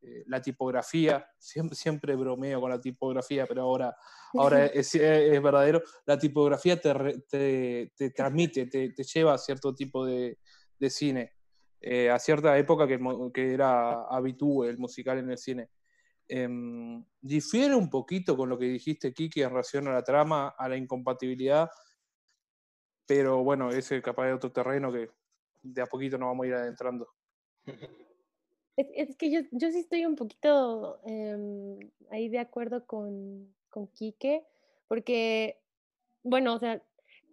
eh, 0.00 0.22
la 0.26 0.40
tipografía, 0.40 1.28
siempre, 1.38 1.76
siempre 1.76 2.14
bromeo 2.14 2.60
con 2.60 2.70
la 2.70 2.80
tipografía, 2.80 3.46
pero 3.46 3.62
ahora, 3.62 3.96
ahora 4.34 4.66
es, 4.66 4.94
es 4.94 5.42
verdadero, 5.42 5.82
la 6.06 6.18
tipografía 6.18 6.80
te, 6.80 7.22
te, 7.28 7.92
te 7.96 8.10
transmite, 8.10 8.66
te, 8.66 8.90
te 8.90 9.02
lleva 9.02 9.34
a 9.34 9.38
cierto 9.38 9.74
tipo 9.74 10.06
de, 10.06 10.38
de 10.78 10.90
cine, 10.90 11.32
eh, 11.80 12.10
a 12.10 12.18
cierta 12.18 12.56
época 12.58 12.86
que, 12.86 12.98
que 13.34 13.52
era 13.52 14.04
habitúe 14.08 14.64
el 14.64 14.78
musical 14.78 15.18
en 15.18 15.30
el 15.30 15.38
cine. 15.38 15.70
Em, 16.28 17.04
difiere 17.20 17.74
un 17.74 17.88
poquito 17.88 18.36
con 18.36 18.48
lo 18.48 18.58
que 18.58 18.66
dijiste, 18.66 19.12
Kiki, 19.12 19.42
en 19.42 19.50
relación 19.50 19.88
a 19.88 19.92
la 19.92 20.02
trama, 20.02 20.54
a 20.56 20.68
la 20.68 20.76
incompatibilidad, 20.76 21.68
pero 23.06 23.42
bueno, 23.42 23.70
ese 23.70 24.02
capaz 24.02 24.26
de 24.26 24.34
otro 24.34 24.52
terreno 24.52 24.92
que 24.92 25.10
de 25.62 25.82
a 25.82 25.86
poquito 25.86 26.18
nos 26.18 26.28
vamos 26.28 26.44
a 26.44 26.48
ir 26.48 26.54
adentrando. 26.54 27.08
Es, 28.78 28.86
es 28.94 29.16
que 29.16 29.30
yo, 29.32 29.40
yo 29.50 29.70
sí 29.72 29.80
estoy 29.80 30.06
un 30.06 30.14
poquito 30.16 31.00
em, 31.04 31.80
ahí 32.10 32.28
de 32.28 32.38
acuerdo 32.38 32.86
con, 32.86 33.52
con 33.70 33.88
Quique, 33.88 34.44
porque, 34.86 35.60
bueno, 36.22 36.54
o 36.54 36.58
sea, 36.60 36.82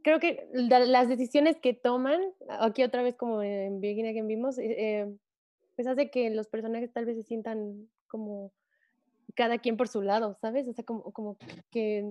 creo 0.03 0.19
que 0.19 0.49
la- 0.53 0.79
las 0.85 1.07
decisiones 1.07 1.57
que 1.59 1.73
toman, 1.75 2.21
aquí 2.49 2.83
otra 2.83 3.03
vez 3.03 3.15
como 3.15 3.43
en 3.43 3.79
Begin 3.81 4.07
Again 4.07 4.27
vimos, 4.27 4.57
eh, 4.57 4.75
eh, 5.01 5.15
pues 5.75 5.87
hace 5.87 6.09
que 6.09 6.31
los 6.31 6.47
personajes 6.47 6.91
tal 6.93 7.05
vez 7.05 7.17
se 7.17 7.23
sientan 7.23 7.89
como 8.07 8.51
cada 9.35 9.57
quien 9.57 9.77
por 9.77 9.87
su 9.87 10.01
lado, 10.01 10.35
¿sabes? 10.35 10.67
O 10.67 10.73
sea, 10.73 10.83
como, 10.85 11.11
como 11.11 11.37
que, 11.71 12.03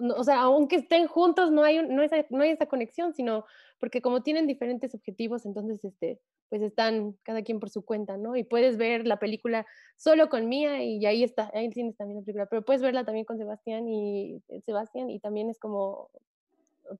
no- 0.00 0.14
o 0.14 0.24
sea, 0.24 0.40
aunque 0.42 0.76
estén 0.76 1.06
juntos, 1.06 1.50
no 1.52 1.62
hay, 1.62 1.86
no, 1.86 2.02
esa, 2.02 2.24
no 2.30 2.42
hay 2.42 2.50
esa 2.50 2.66
conexión, 2.66 3.12
sino 3.14 3.44
porque 3.78 4.02
como 4.02 4.22
tienen 4.22 4.46
diferentes 4.46 4.94
objetivos, 4.94 5.46
entonces, 5.46 5.84
este, 5.84 6.20
pues 6.48 6.62
están 6.62 7.16
cada 7.22 7.42
quien 7.42 7.60
por 7.60 7.70
su 7.70 7.84
cuenta, 7.84 8.16
¿no? 8.16 8.36
Y 8.36 8.44
puedes 8.44 8.76
ver 8.76 9.06
la 9.06 9.18
película 9.18 9.66
solo 9.96 10.28
con 10.28 10.48
Mía 10.48 10.82
y 10.82 11.04
ahí 11.06 11.22
está, 11.22 11.50
ahí 11.54 11.68
tienes 11.70 11.96
también 11.96 12.18
la 12.20 12.24
película, 12.24 12.46
pero 12.46 12.62
puedes 12.62 12.82
verla 12.82 13.04
también 13.04 13.24
con 13.26 13.38
Sebastián 13.38 13.88
y 13.88 14.42
eh, 14.48 14.60
Sebastián 14.62 15.10
y 15.10 15.18
también 15.20 15.50
es 15.50 15.58
como 15.58 16.10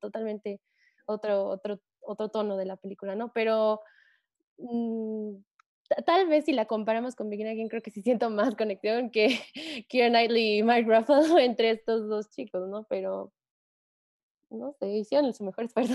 totalmente 0.01 0.61
otro, 1.07 1.47
otro, 1.49 1.81
otro 2.01 2.29
tono 2.29 2.57
de 2.57 2.67
la 2.67 2.77
película, 2.77 3.15
¿no? 3.15 3.33
Pero 3.33 3.81
mm, 4.59 5.35
tal 6.05 6.29
vez 6.29 6.45
si 6.45 6.53
la 6.53 6.67
comparamos 6.67 7.15
con 7.15 7.31
Begin 7.31 7.49
Again, 7.49 7.69
creo 7.69 7.83
que 7.83 7.91
sí 7.91 8.03
siento 8.03 8.31
más 8.31 8.55
conexión 8.55 9.11
que 9.11 9.39
Keira 9.89 10.09
Knightley 10.09 10.59
y 10.59 10.63
Mark 10.63 10.87
Ruffalo 10.87 11.39
entre 11.39 11.71
estos 11.71 12.09
dos 12.09 12.31
chicos, 12.31 12.69
¿no? 12.69 12.85
Pero 12.85 13.33
no 14.51 14.73
sé, 14.79 14.89
hicieron 14.97 15.33
su 15.35 15.45
mejor 15.45 15.65
esfuerzo. 15.65 15.95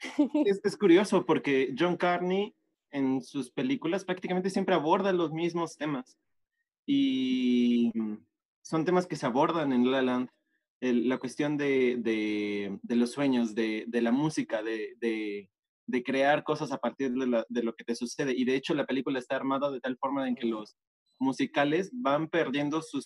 Es, 0.64 0.76
curioso 0.76 1.26
porque 1.26 1.74
John 1.78 1.96
Carney 1.96 2.54
en 2.90 3.22
sus 3.22 3.50
películas 3.50 4.04
prácticamente 4.04 4.50
siempre 4.50 4.74
aborda 4.74 5.12
los 5.12 5.32
mismos 5.32 5.76
temas. 5.76 6.18
Y 6.86 7.92
son 8.62 8.84
temas 8.84 9.06
que 9.06 9.16
se 9.16 9.26
abordan 9.26 9.72
en 9.72 9.90
La 9.90 10.02
La 10.02 10.12
Land. 10.12 10.28
La 10.80 11.18
cuestión 11.18 11.56
de, 11.56 11.96
de- 11.98 12.78
de 12.82 12.96
los 12.96 13.12
sueños, 13.12 13.54
de, 13.54 13.84
de 13.86 14.00
la 14.00 14.12
música, 14.12 14.62
de, 14.62 15.50
de- 15.90 16.02
crear 16.02 16.42
cosas 16.44 16.72
a 16.72 16.78
partir 16.78 17.12
de, 17.12 17.26
la- 17.26 17.46
de 17.48 17.62
lo 17.62 17.74
que 17.74 17.84
te 17.84 17.94
sucede. 17.94 18.32
Y 18.36 18.44
de 18.44 18.54
hecho 18.56 18.74
la 18.74 18.86
película 18.86 19.18
está 19.18 19.36
armada 19.36 19.70
de 19.70 19.80
tal 19.80 19.96
forma 19.98 20.28
en 20.28 20.34
que 20.36 20.46
los 20.46 20.76
musicales 21.18 21.90
van 21.92 22.28
perdiendo 22.30 22.80
su 22.82 22.98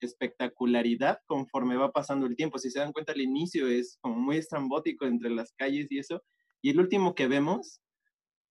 espectacularidad 0.00 1.18
conforme 1.26 1.76
va 1.76 1.92
pasando 1.92 2.26
el 2.26 2.36
tiempo. 2.36 2.58
Si 2.58 2.70
se 2.70 2.80
dan 2.80 2.92
cuenta, 2.92 3.12
al 3.12 3.20
inicio 3.20 3.68
es 3.68 3.98
como 4.00 4.16
muy 4.16 4.36
estrambótico 4.38 5.06
entre 5.06 5.30
las 5.30 5.52
calles 5.56 5.86
y 5.90 5.98
eso. 5.98 6.22
Y 6.62 6.70
el 6.70 6.80
último 6.80 7.14
que 7.14 7.28
vemos, 7.28 7.80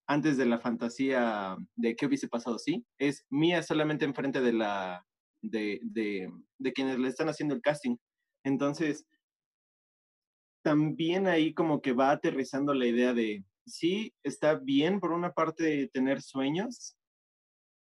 antes 0.08 0.38
de 0.38 0.46
la 0.46 0.60
fantasía 0.60 1.58
de 1.76 1.96
qué 1.96 2.06
hubiese 2.06 2.28
pasado, 2.30 2.60
sí, 2.60 2.86
es 2.98 3.26
Mía 3.30 3.64
solamente 3.64 4.06
enfrente 4.06 4.42
de 4.42 4.54
la 4.54 5.06
de, 5.42 5.80
de, 5.84 6.32
de 6.60 6.74
quienes 6.74 6.98
le 7.00 7.10
están 7.10 7.28
haciendo 7.30 7.56
el 7.56 7.62
casting. 7.62 7.98
Entonces, 8.46 9.06
también 10.64 11.28
ahí 11.28 11.54
como 11.54 11.82
que 11.82 11.94
va 11.94 12.12
aterrizando 12.12 12.74
la 12.74 12.86
idea 12.86 13.14
de, 13.14 13.44
sí, 13.66 14.14
está 14.24 14.56
bien 14.56 15.00
por 15.00 15.12
una 15.12 15.32
parte 15.32 15.90
tener 15.94 16.22
sueños, 16.22 16.96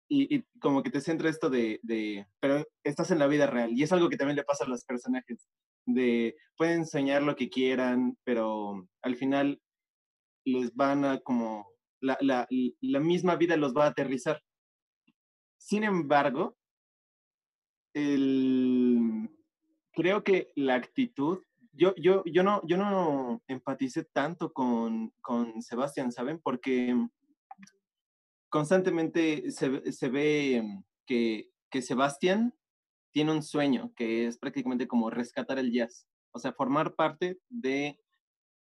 y, 0.09 0.43
como 0.59 0.81
que 0.81 0.89
te 0.89 1.01
centra 1.01 1.29
esto 1.29 1.49
de, 1.49 1.79
de, 1.83 2.25
pero 2.39 2.65
estás 2.83 3.11
en 3.11 3.19
la 3.19 3.27
vida 3.27 3.45
real. 3.45 3.71
Y 3.73 3.83
es 3.83 3.91
algo 3.91 4.09
que 4.09 4.17
también 4.17 4.35
le 4.35 4.43
pasa 4.43 4.65
a 4.65 4.67
los 4.67 4.83
personajes, 4.83 5.47
de 5.85 6.35
pueden 6.57 6.85
soñar 6.85 7.21
lo 7.21 7.35
que 7.35 7.49
quieran, 7.49 8.17
pero 8.23 8.87
al 9.03 9.15
final 9.15 9.61
les 10.45 10.73
van 10.75 11.05
a 11.05 11.19
como, 11.19 11.67
la, 12.01 12.17
la, 12.21 12.47
la 12.81 12.99
misma 12.99 13.35
vida 13.35 13.55
los 13.55 13.73
va 13.73 13.85
a 13.85 13.89
aterrizar. 13.89 14.41
Sin 15.57 15.83
embargo, 15.83 16.57
el, 17.93 19.29
creo 19.93 20.23
que 20.23 20.51
la 20.55 20.75
actitud, 20.75 21.43
yo, 21.79 21.95
yo, 21.95 22.23
yo, 22.25 22.43
no, 22.43 22.61
yo 22.67 22.75
no 22.75 23.41
empaticé 23.47 24.03
tanto 24.03 24.51
con, 24.51 25.13
con 25.21 25.61
Sebastián, 25.61 26.11
¿saben? 26.11 26.39
Porque 26.43 26.93
constantemente 28.49 29.49
se, 29.51 29.91
se 29.93 30.09
ve 30.09 30.83
que, 31.05 31.49
que 31.71 31.81
Sebastián 31.81 32.53
tiene 33.11 33.31
un 33.31 33.41
sueño, 33.41 33.93
que 33.95 34.27
es 34.27 34.37
prácticamente 34.37 34.87
como 34.87 35.09
rescatar 35.09 35.57
el 35.57 35.71
jazz, 35.71 36.05
o 36.31 36.39
sea, 36.39 36.51
formar 36.51 36.95
parte 36.95 37.39
de, 37.47 37.97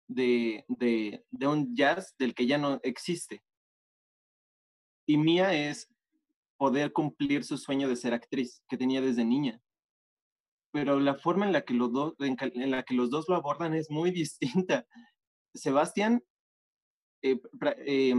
de, 0.09 0.65
de, 0.67 1.25
de 1.31 1.47
un 1.47 1.77
jazz 1.77 2.17
del 2.19 2.35
que 2.35 2.47
ya 2.47 2.59
no 2.59 2.81
existe. 2.83 3.43
Y 5.07 5.17
Mía 5.17 5.55
es 5.55 5.89
poder 6.57 6.93
cumplir 6.93 7.45
su 7.45 7.57
sueño 7.57 7.89
de 7.89 7.95
ser 7.95 8.15
actriz 8.15 8.65
que 8.69 8.77
tenía 8.77 9.01
desde 9.01 9.25
niña. 9.25 9.63
Pero 10.77 11.01
la 11.01 11.15
forma 11.15 11.47
en 11.47 11.55
la 11.55 11.63
que 11.63 11.73
los 11.73 11.91
dos, 11.91 12.13
en, 12.19 12.37
la 12.71 12.83
que 12.83 12.93
los 12.93 13.09
dos 13.09 13.31
lo 13.31 13.35
abordan 13.35 13.73
es 13.73 13.91
muy 13.91 14.11
distinta. 14.27 14.87
Sebastián, 15.55 16.23
eh, 17.23 17.41
eh, 17.87 18.15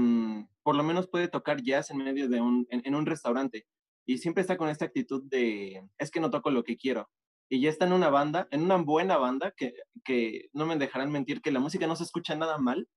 por 0.63 0.76
lo 0.76 0.84
menos 0.84 1.08
puede 1.08 1.28
tocar 1.28 1.62
jazz 1.62 1.91
en 1.91 1.98
medio 1.98 2.28
de 2.28 2.41
un, 2.41 2.65
en, 2.72 2.96
un 2.96 3.06
restaurante 3.06 3.67
y 4.08 4.17
siempre 4.17 4.41
está 4.41 4.58
con 4.58 4.70
esta 4.70 4.86
actitud 4.86 5.22
de, 5.26 5.88
es 6.00 6.10
que 6.10 6.20
no 6.20 6.32
toco 6.32 6.50
lo 6.50 6.63
que 6.63 6.78
quiero. 6.78 7.08
Y 7.48 7.62
ya 7.62 7.70
está 7.70 7.86
en 7.86 7.93
una 7.93 8.10
banda, 8.10 8.48
en 8.50 8.63
una 8.63 8.78
buena 8.78 9.17
banda, 9.17 9.54
que, 9.56 9.74
que 10.04 10.50
no 10.52 10.65
me 10.65 10.78
dejarán 10.78 11.12
mentir, 11.12 11.43
que 11.43 11.52
la 11.52 11.60
música 11.60 11.86
no 11.86 11.96
se 11.96 12.06
escucha 12.06 12.36
nada 12.36 12.58
mal 12.58 12.89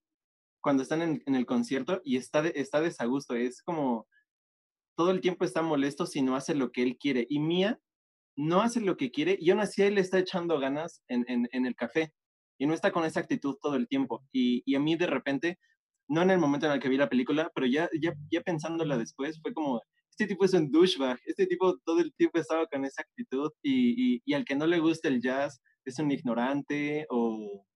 cuando 0.62 0.82
están 0.82 1.02
en, 1.02 1.22
en 1.26 1.34
el 1.34 1.44
concierto 1.44 2.00
y 2.02 2.16
está, 2.16 2.40
de, 2.40 2.54
está 2.56 2.80
desagusto. 2.80 3.34
Es 3.34 3.62
como, 3.62 4.08
todo 4.96 5.10
el 5.10 5.20
tiempo 5.20 5.44
está 5.44 5.60
molesto 5.60 6.06
si 6.06 6.22
no 6.22 6.34
hace 6.34 6.54
lo 6.54 6.72
que 6.72 6.82
él 6.82 6.96
quiere. 6.96 7.26
Y 7.28 7.40
Mía 7.40 7.78
no 8.40 8.62
hace 8.62 8.80
lo 8.80 8.96
que 8.96 9.10
quiere 9.10 9.36
y 9.38 9.50
aún 9.50 9.60
así 9.60 9.82
él 9.82 9.98
está 9.98 10.18
echando 10.18 10.58
ganas 10.58 11.02
en, 11.08 11.24
en, 11.28 11.46
en, 11.52 11.66
el 11.66 11.74
café 11.74 12.12
y 12.58 12.66
no 12.66 12.72
está 12.72 12.90
con 12.90 13.04
esa 13.04 13.20
actitud 13.20 13.56
todo 13.60 13.76
el 13.76 13.86
tiempo. 13.86 14.24
Y, 14.32 14.62
y, 14.64 14.74
a 14.76 14.80
mí 14.80 14.96
de 14.96 15.06
repente, 15.06 15.58
no 16.08 16.22
en 16.22 16.30
el 16.30 16.38
momento 16.38 16.66
en 16.66 16.72
el 16.72 16.80
que 16.80 16.88
vi 16.88 16.96
la 16.96 17.10
película, 17.10 17.50
pero 17.54 17.66
ya, 17.66 17.88
ya, 18.00 18.14
ya 18.30 18.40
pensándola 18.40 18.96
después, 18.96 19.40
fue 19.42 19.52
como, 19.52 19.82
este 20.10 20.26
tipo 20.26 20.44
es 20.44 20.54
un 20.54 20.70
douchebag, 20.70 21.18
este 21.26 21.46
tipo 21.46 21.78
todo 21.84 22.00
el 22.00 22.14
tiempo 22.14 22.38
estaba 22.38 22.66
con 22.66 22.84
esa 22.84 23.02
actitud 23.02 23.50
y, 23.62 24.14
y, 24.16 24.22
y 24.24 24.34
al 24.34 24.44
que 24.44 24.56
no 24.56 24.66
le 24.66 24.78
gusta 24.78 25.08
el 25.08 25.20
jazz 25.20 25.60
es 25.84 25.98
un 25.98 26.10
ignorante 26.10 27.06
o, 27.10 27.66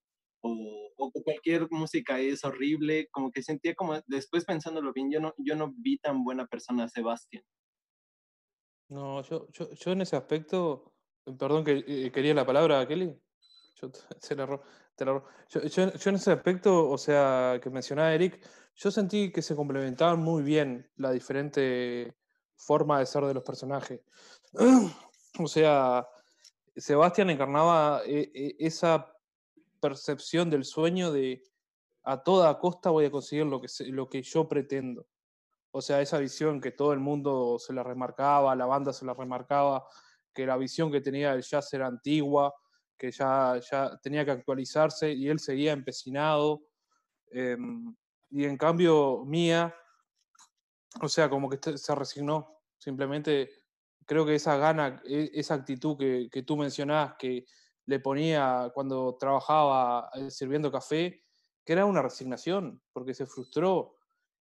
o, 0.42 0.90
o, 0.96 1.12
cualquier 1.24 1.66
música 1.70 2.18
es 2.20 2.44
horrible, 2.44 3.08
como 3.10 3.30
que 3.32 3.42
sentía 3.42 3.74
como, 3.74 4.00
después 4.06 4.44
pensándolo 4.44 4.92
bien, 4.94 5.10
yo 5.10 5.20
no, 5.20 5.34
yo 5.38 5.56
no 5.56 5.74
vi 5.76 5.98
tan 5.98 6.24
buena 6.24 6.46
persona 6.46 6.84
a 6.84 6.88
Sebastián. 6.88 7.42
No, 8.94 9.22
yo, 9.22 9.48
yo, 9.50 9.68
yo 9.72 9.90
en 9.90 10.02
ese 10.02 10.14
aspecto, 10.14 10.92
perdón 11.36 11.64
que 11.64 11.84
eh, 11.84 12.12
quería 12.12 12.32
la 12.32 12.46
palabra, 12.46 12.86
Kelly. 12.86 13.12
Yo 13.74 13.90
te 13.90 13.98
la, 14.36 14.60
te 14.94 15.04
la 15.04 15.20
yo, 15.48 15.62
yo, 15.62 15.92
yo, 15.92 16.10
en 16.10 16.14
ese 16.14 16.30
aspecto, 16.30 16.88
o 16.88 16.96
sea, 16.96 17.58
que 17.60 17.70
mencionaba 17.70 18.14
Eric, 18.14 18.40
yo 18.76 18.92
sentí 18.92 19.32
que 19.32 19.42
se 19.42 19.56
complementaban 19.56 20.20
muy 20.20 20.44
bien 20.44 20.88
la 20.94 21.10
diferente 21.10 22.14
forma 22.56 23.00
de 23.00 23.06
ser 23.06 23.24
de 23.24 23.34
los 23.34 23.42
personajes. 23.42 24.00
o 25.40 25.48
sea, 25.48 26.06
Sebastián 26.76 27.30
encarnaba 27.30 28.02
eh, 28.06 28.54
esa 28.60 29.12
percepción 29.80 30.50
del 30.50 30.64
sueño 30.64 31.10
de 31.10 31.42
a 32.04 32.22
toda 32.22 32.56
costa 32.60 32.90
voy 32.90 33.06
a 33.06 33.10
conseguir 33.10 33.46
lo 33.46 33.60
que, 33.60 33.66
lo 33.86 34.08
que 34.08 34.22
yo 34.22 34.48
pretendo. 34.48 35.04
O 35.76 35.82
sea, 35.82 36.00
esa 36.00 36.18
visión 36.18 36.60
que 36.60 36.70
todo 36.70 36.92
el 36.92 37.00
mundo 37.00 37.58
se 37.58 37.72
la 37.72 37.82
remarcaba, 37.82 38.54
la 38.54 38.64
banda 38.64 38.92
se 38.92 39.04
la 39.04 39.12
remarcaba, 39.12 39.84
que 40.32 40.46
la 40.46 40.56
visión 40.56 40.92
que 40.92 41.00
tenía 41.00 41.32
el 41.32 41.42
jazz 41.42 41.74
era 41.74 41.88
antigua, 41.88 42.54
que 42.96 43.10
ya, 43.10 43.58
ya 43.58 43.98
tenía 44.00 44.24
que 44.24 44.30
actualizarse 44.30 45.12
y 45.12 45.28
él 45.28 45.40
seguía 45.40 45.72
empecinado. 45.72 46.62
Eh, 47.32 47.56
y 48.30 48.44
en 48.44 48.56
cambio, 48.56 49.24
Mía, 49.24 49.74
o 51.02 51.08
sea, 51.08 51.28
como 51.28 51.50
que 51.50 51.58
se 51.76 51.94
resignó. 51.96 52.60
Simplemente 52.78 53.50
creo 54.06 54.24
que 54.24 54.36
esa 54.36 54.56
gana, 54.56 55.02
e, 55.04 55.32
esa 55.34 55.54
actitud 55.54 55.98
que, 55.98 56.28
que 56.30 56.44
tú 56.44 56.56
mencionás, 56.56 57.14
que 57.18 57.46
le 57.86 57.98
ponía 57.98 58.70
cuando 58.72 59.16
trabajaba 59.16 60.08
eh, 60.14 60.30
sirviendo 60.30 60.70
café, 60.70 61.24
que 61.64 61.72
era 61.72 61.84
una 61.84 62.00
resignación, 62.00 62.80
porque 62.92 63.12
se 63.12 63.26
frustró. 63.26 63.96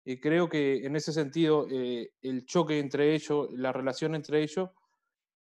Y 0.05 0.19
creo 0.19 0.49
que 0.49 0.85
en 0.85 0.95
ese 0.95 1.13
sentido 1.13 1.67
eh, 1.69 2.11
el 2.21 2.45
choque 2.45 2.79
entre 2.79 3.13
ellos, 3.13 3.47
la 3.53 3.71
relación 3.71 4.15
entre 4.15 4.43
ellos, 4.43 4.69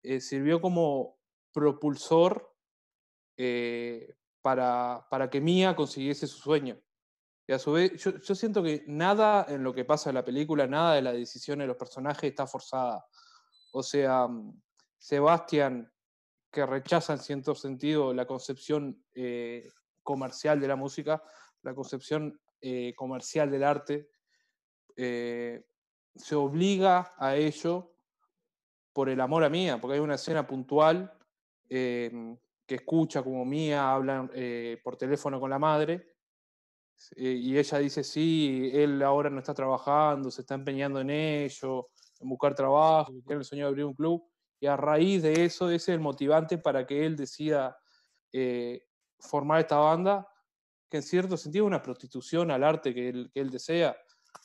eh, 0.02 0.20
sirvió 0.20 0.60
como 0.60 1.18
propulsor 1.52 2.54
eh, 3.36 4.14
para, 4.40 5.06
para, 5.10 5.30
que 5.30 5.40
Mía 5.40 5.74
consiguiese 5.74 6.26
su 6.26 6.38
sueño. 6.38 6.80
Y 7.46 7.52
a 7.52 7.58
su 7.58 7.72
vez, 7.72 8.00
yo, 8.02 8.18
yo, 8.18 8.34
siento 8.34 8.62
que 8.62 8.84
nada 8.86 9.46
en 9.48 9.64
lo 9.64 9.74
que 9.74 9.84
pasa 9.84 10.10
en 10.10 10.14
la 10.14 10.24
película, 10.24 10.66
nada 10.66 10.94
de 10.94 11.02
la 11.02 11.12
decisión 11.12 11.58
de 11.58 11.66
los 11.66 11.76
personajes 11.76 12.30
está 12.30 12.46
forzada. 12.46 13.04
O 13.72 13.82
sea, 13.82 14.28
mm, 14.28 14.60
Sebastián, 14.96 15.92
que 16.52 16.66
rechaza 16.66 17.14
en 17.14 17.18
cierto 17.18 17.54
sentido 17.54 18.12
la 18.12 18.26
concepción 18.26 19.02
eh, 19.14 19.68
comercial 20.02 20.60
de 20.60 20.68
la 20.68 20.76
música, 20.76 21.22
la 21.62 21.74
concepción 21.74 22.38
eh, 22.60 22.94
comercial 22.94 23.50
del 23.50 23.64
arte, 23.64 24.10
eh, 24.96 25.64
se 26.14 26.34
obliga 26.34 27.14
a 27.16 27.36
ello 27.36 27.92
por 28.92 29.08
el 29.08 29.20
amor 29.20 29.44
a 29.44 29.48
Mía, 29.48 29.80
porque 29.80 29.94
hay 29.94 30.00
una 30.00 30.16
escena 30.16 30.46
puntual 30.46 31.12
eh, 31.68 32.36
que 32.66 32.74
escucha 32.76 33.22
como 33.22 33.44
Mía 33.44 33.92
habla 33.92 34.28
eh, 34.34 34.78
por 34.84 34.96
teléfono 34.96 35.40
con 35.40 35.50
la 35.50 35.58
madre, 35.58 36.14
eh, 37.16 37.32
y 37.32 37.58
ella 37.58 37.78
dice, 37.78 38.04
sí, 38.04 38.70
él 38.72 39.02
ahora 39.02 39.30
no 39.30 39.38
está 39.38 39.54
trabajando, 39.54 40.30
se 40.30 40.42
está 40.42 40.54
empeñando 40.54 41.00
en 41.00 41.10
ello, 41.10 41.88
en 42.20 42.28
buscar 42.28 42.54
trabajo, 42.54 43.12
tiene 43.26 43.40
el 43.40 43.44
sueño 43.44 43.64
de 43.64 43.68
abrir 43.68 43.84
un 43.86 43.94
club, 43.94 44.22
y 44.60 44.66
a 44.66 44.76
raíz 44.76 45.22
de 45.22 45.44
eso, 45.44 45.66
ese 45.70 45.74
es 45.76 45.88
el 45.88 46.00
motivante 46.00 46.58
para 46.58 46.86
que 46.86 47.04
él 47.04 47.16
decida 47.16 47.76
formar 49.18 49.60
esta 49.60 49.76
banda, 49.76 50.26
que 50.88 50.98
en 50.98 51.02
cierto 51.02 51.36
sentido 51.36 51.64
es 51.64 51.68
una 51.68 51.82
prostitución 51.82 52.50
al 52.50 52.62
arte 52.62 52.94
que 52.94 53.08
él, 53.08 53.30
que 53.32 53.40
él 53.40 53.50
desea. 53.50 53.96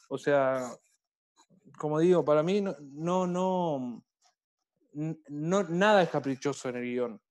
O 0.07 0.17
sea, 0.17 0.71
como 1.77 1.99
digo, 1.99 2.23
para 2.23 2.43
mí 2.43 2.61
no, 2.61 2.75
no, 3.27 4.03
no, 4.93 5.63
nada 5.63 6.01
es 6.01 6.09
caprichoso 6.09 6.69
en 6.69 6.77
el 6.77 6.83
guion, 6.83 7.21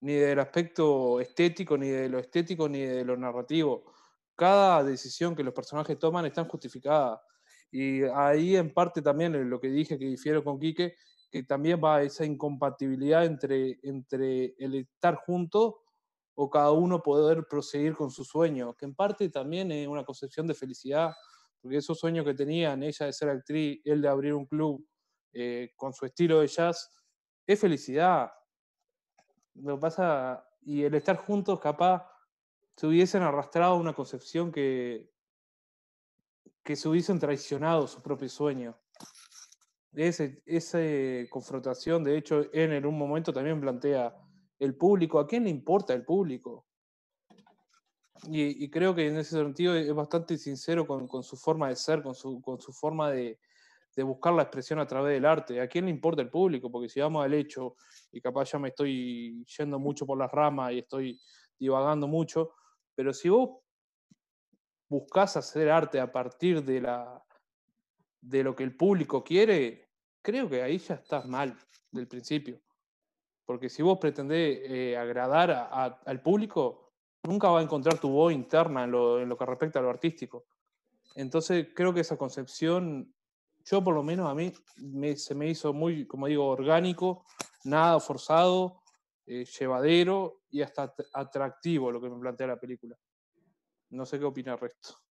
ni 0.00 0.14
del 0.14 0.38
aspecto 0.38 1.20
estético, 1.20 1.76
ni 1.76 1.88
de 1.88 2.08
lo 2.08 2.18
estético, 2.18 2.68
ni 2.68 2.80
de 2.80 3.04
lo 3.04 3.16
narrativo. 3.16 3.92
Cada 4.34 4.82
decisión 4.84 5.34
que 5.34 5.42
los 5.42 5.54
personajes 5.54 5.98
toman 5.98 6.26
está 6.26 6.44
justificada. 6.44 7.22
Y 7.70 8.02
ahí 8.04 8.56
en 8.56 8.72
parte 8.72 9.02
también 9.02 9.50
lo 9.50 9.60
que 9.60 9.68
dije 9.68 9.98
que 9.98 10.06
difiero 10.06 10.44
con 10.44 10.58
Quique, 10.58 10.94
que 11.30 11.42
también 11.42 11.80
va 11.82 12.02
esa 12.02 12.24
incompatibilidad 12.24 13.24
entre, 13.24 13.78
entre 13.82 14.54
el 14.58 14.74
estar 14.76 15.16
juntos 15.16 15.74
o 16.34 16.50
cada 16.50 16.70
uno 16.70 17.02
poder 17.02 17.46
proseguir 17.48 17.94
con 17.94 18.10
su 18.10 18.24
sueño, 18.24 18.74
que 18.74 18.84
en 18.84 18.94
parte 18.94 19.28
también 19.30 19.72
es 19.72 19.88
una 19.88 20.04
concepción 20.04 20.46
de 20.46 20.54
felicidad, 20.54 21.14
porque 21.60 21.78
esos 21.78 21.98
sueños 21.98 22.24
que 22.24 22.34
tenían, 22.34 22.82
ella 22.82 23.06
de 23.06 23.12
ser 23.12 23.28
actriz, 23.28 23.80
él 23.84 24.02
de 24.02 24.08
abrir 24.08 24.34
un 24.34 24.46
club 24.46 24.86
eh, 25.32 25.72
con 25.76 25.92
su 25.92 26.06
estilo 26.06 26.40
de 26.40 26.46
jazz, 26.46 26.90
es 27.46 27.60
felicidad. 27.60 28.30
Lo 29.54 29.78
pasa, 29.78 30.46
y 30.62 30.82
el 30.82 30.94
estar 30.94 31.16
juntos 31.16 31.60
capaz 31.60 32.06
se 32.76 32.86
hubiesen 32.86 33.22
arrastrado 33.22 33.74
a 33.74 33.78
una 33.78 33.94
concepción 33.94 34.52
que, 34.52 35.10
que 36.62 36.76
se 36.76 36.88
hubiesen 36.88 37.18
traicionado 37.18 37.86
su 37.86 38.02
propio 38.02 38.28
sueño. 38.28 38.78
Ese, 39.92 40.42
esa 40.44 40.78
confrontación, 41.30 42.04
de 42.04 42.18
hecho, 42.18 42.44
en 42.52 42.84
un 42.84 42.98
momento 42.98 43.32
también 43.32 43.60
plantea 43.60 44.14
el 44.58 44.76
público, 44.76 45.18
¿a 45.18 45.26
quién 45.26 45.44
le 45.44 45.50
importa 45.50 45.94
el 45.94 46.04
público? 46.04 46.66
Y, 48.24 48.68
creo 48.70 48.94
que 48.94 49.06
en 49.06 49.16
ese 49.16 49.36
sentido 49.36 49.74
es 49.74 49.92
bastante 49.94 50.38
sincero 50.38 50.86
con, 50.86 51.06
con 51.06 51.22
su 51.22 51.36
forma 51.36 51.68
de 51.68 51.76
ser, 51.76 52.02
con 52.02 52.14
su, 52.14 52.40
con 52.40 52.60
su 52.60 52.72
forma 52.72 53.10
de, 53.10 53.38
de, 53.94 54.02
buscar 54.02 54.32
la 54.32 54.42
expresión 54.42 54.78
a 54.78 54.86
través 54.86 55.14
del 55.14 55.24
arte. 55.24 55.60
¿A 55.60 55.68
quién 55.68 55.84
le 55.84 55.90
importa 55.90 56.22
el 56.22 56.30
público? 56.30 56.70
Porque 56.70 56.88
si 56.88 57.00
vamos 57.00 57.24
al 57.24 57.34
hecho, 57.34 57.76
y 58.12 58.20
capaz 58.20 58.52
ya 58.52 58.58
me 58.58 58.68
estoy 58.68 59.44
yendo 59.58 59.78
mucho 59.78 60.06
por 60.06 60.18
las 60.18 60.30
ramas 60.30 60.72
y 60.72 60.78
estoy 60.78 61.20
divagando 61.58 62.06
mucho, 62.06 62.52
pero 62.94 63.12
si 63.12 63.28
vos 63.28 63.60
buscas 64.88 65.36
hacer 65.36 65.70
arte 65.70 66.00
a 66.00 66.10
partir 66.10 66.64
de, 66.64 66.80
la, 66.80 67.22
de 68.20 68.42
lo 68.42 68.54
que 68.54 68.64
el 68.64 68.76
público 68.76 69.22
quiere, 69.22 69.88
creo 70.22 70.48
que 70.48 70.62
ahí 70.62 70.78
ya 70.78 70.94
estás 70.94 71.26
mal 71.26 71.56
del 71.90 72.08
principio. 72.08 72.60
Porque 73.44 73.68
si 73.68 73.82
vos 73.82 73.98
pretendés 73.98 74.60
eh, 74.64 74.96
agradar 74.96 75.50
al 76.04 76.20
público, 76.20 76.85
nunca 77.26 77.48
va 77.48 77.60
a 77.60 77.62
encontrar 77.62 77.98
tu 77.98 78.08
voz 78.10 78.32
interna 78.32 78.84
en 78.84 78.90
lo, 78.90 79.20
en 79.20 79.28
lo 79.28 79.36
que 79.36 79.46
respecta 79.46 79.78
a 79.78 79.82
lo 79.82 79.90
artístico. 79.90 80.46
Entonces 81.14 81.68
creo 81.74 81.92
que 81.94 82.00
esa 82.00 82.16
concepción, 82.16 83.14
yo 83.64 83.82
por 83.82 83.94
lo 83.94 84.02
menos 84.02 84.28
a 84.28 84.34
mí 84.34 84.52
se 85.16 85.34
me 85.34 85.48
hizo 85.48 85.72
muy, 85.72 86.06
como 86.06 86.26
digo, 86.26 86.46
orgánico, 86.46 87.24
nada 87.64 87.98
forzado, 88.00 88.82
eh, 89.26 89.44
llevadero 89.44 90.42
y 90.50 90.62
hasta 90.62 90.94
atractivo 91.14 91.90
lo 91.90 92.00
que 92.00 92.08
me 92.08 92.20
plantea 92.20 92.46
la 92.46 92.60
película. 92.60 92.96
No 93.90 94.04
sé 94.06 94.18
qué 94.18 94.24
opina 94.24 94.52
el 94.52 94.58
resto. 94.58 95.05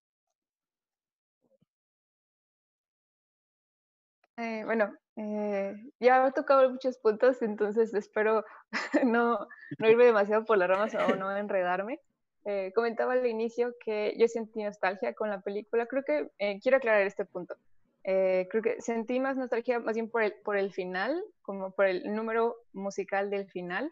Eh, 4.38 4.64
bueno, 4.66 4.94
eh, 5.16 5.76
ya 6.00 6.28
he 6.28 6.32
tocado 6.34 6.70
muchos 6.70 6.98
puntos, 6.98 7.42
entonces 7.42 7.94
espero 7.94 8.44
no, 9.06 9.48
no 9.78 9.90
irme 9.90 10.06
demasiado 10.06 10.44
por 10.46 10.58
las 10.58 10.70
ramas 10.70 10.96
o 10.96 11.16
no 11.16 11.36
enredarme. 11.36 12.02
Eh, 12.46 12.72
comentaba 12.76 13.14
al 13.14 13.26
inicio 13.26 13.74
que 13.84 14.16
yo 14.20 14.28
sentí 14.28 14.64
nostalgia 14.64 15.14
con 15.14 15.30
la 15.30 15.42
película. 15.42 15.88
Creo 15.88 16.04
que 16.04 16.30
quiero 16.62 16.78
aclarar 16.78 17.02
este 17.02 17.26
punto. 17.26 17.56
creo 18.04 18.62
que 18.62 18.82
sentí 18.82 19.20
más 19.20 19.36
nostalgia 19.38 19.80
más 19.80 19.96
bien 19.96 20.10
por 20.10 20.22
el, 20.24 20.34
por 20.44 20.58
el 20.58 20.72
final, 20.72 21.24
como 21.42 21.72
por 21.72 21.86
el 21.86 22.14
número 22.14 22.58
musical 22.74 23.30
del 23.30 23.50
final, 23.50 23.92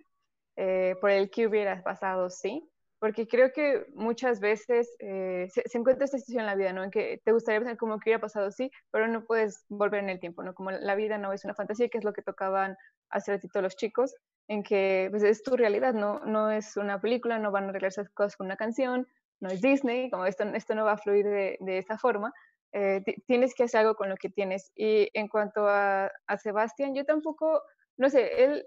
por 1.01 1.09
el 1.09 1.31
que 1.31 1.47
hubiera 1.47 1.81
pasado, 1.83 2.29
sí 2.29 2.69
porque 3.03 3.27
creo 3.27 3.51
que 3.51 3.85
muchas 3.95 4.39
veces 4.39 4.95
eh, 4.99 5.49
se, 5.49 5.77
encuentra 5.77 6.05
esta 6.05 6.17
situación 6.17 6.39
en 6.39 6.45
la 6.45 6.55
vida, 6.55 6.71
¿no? 6.71 6.85
En 6.85 6.89
que 6.89 7.21
te 7.25 7.33
gustaría 7.33 7.59
pensar 7.59 7.75
como 7.75 7.99
que 7.99 8.09
hubiera 8.09 8.21
pasado 8.21 8.47
así, 8.47 8.71
pero 8.91 9.09
no 9.09 9.25
puedes 9.25 9.65
volver 9.67 10.01
en 10.01 10.09
el 10.09 10.21
tiempo, 10.21 10.41
¿no? 10.41 10.53
Como 10.53 10.71
la 10.71 10.95
vida 10.95 11.17
no 11.17 11.33
es 11.33 11.43
una 11.43 11.53
fantasía, 11.53 11.89
que 11.89 11.97
es 11.97 12.05
lo 12.05 12.13
que 12.13 12.21
tocaban 12.21 12.77
hace 13.09 13.33
ratito 13.33 13.61
los 13.61 13.75
chicos, 13.75 14.15
en 14.47 14.63
que 14.63 15.09
pues, 15.11 15.21
es 15.23 15.43
tu 15.43 15.57
realidad, 15.57 15.93
¿no? 15.93 16.19
No 16.19 16.49
es 16.49 16.77
una 16.77 17.01
película, 17.01 17.39
no 17.39 17.51
van 17.51 17.65
a 17.65 17.69
arreglar 17.71 17.89
esas 17.89 18.09
cosas 18.11 18.37
con 18.37 18.45
una 18.45 18.55
canción, 18.55 19.05
no 19.41 19.49
es 19.49 19.59
Disney, 19.59 20.09
como 20.09 20.25
esto, 20.25 20.45
esto 20.45 20.73
no 20.73 20.85
va 20.85 20.93
a 20.93 20.97
fluir 20.97 21.25
de, 21.25 21.57
de 21.59 21.79
esa 21.79 21.97
forma. 21.97 22.31
Eh, 22.71 23.03
tienes 23.27 23.53
que 23.53 23.63
hacer 23.63 23.81
algo 23.81 23.95
con 23.95 24.07
lo 24.07 24.15
que 24.15 24.29
tienes. 24.29 24.71
Y 24.77 25.09
en 25.13 25.27
cuanto 25.27 25.67
a, 25.67 26.09
a 26.27 26.37
Sebastián, 26.37 26.95
yo 26.95 27.03
tampoco, 27.03 27.63
no 27.97 28.09
sé, 28.09 28.45
él, 28.45 28.65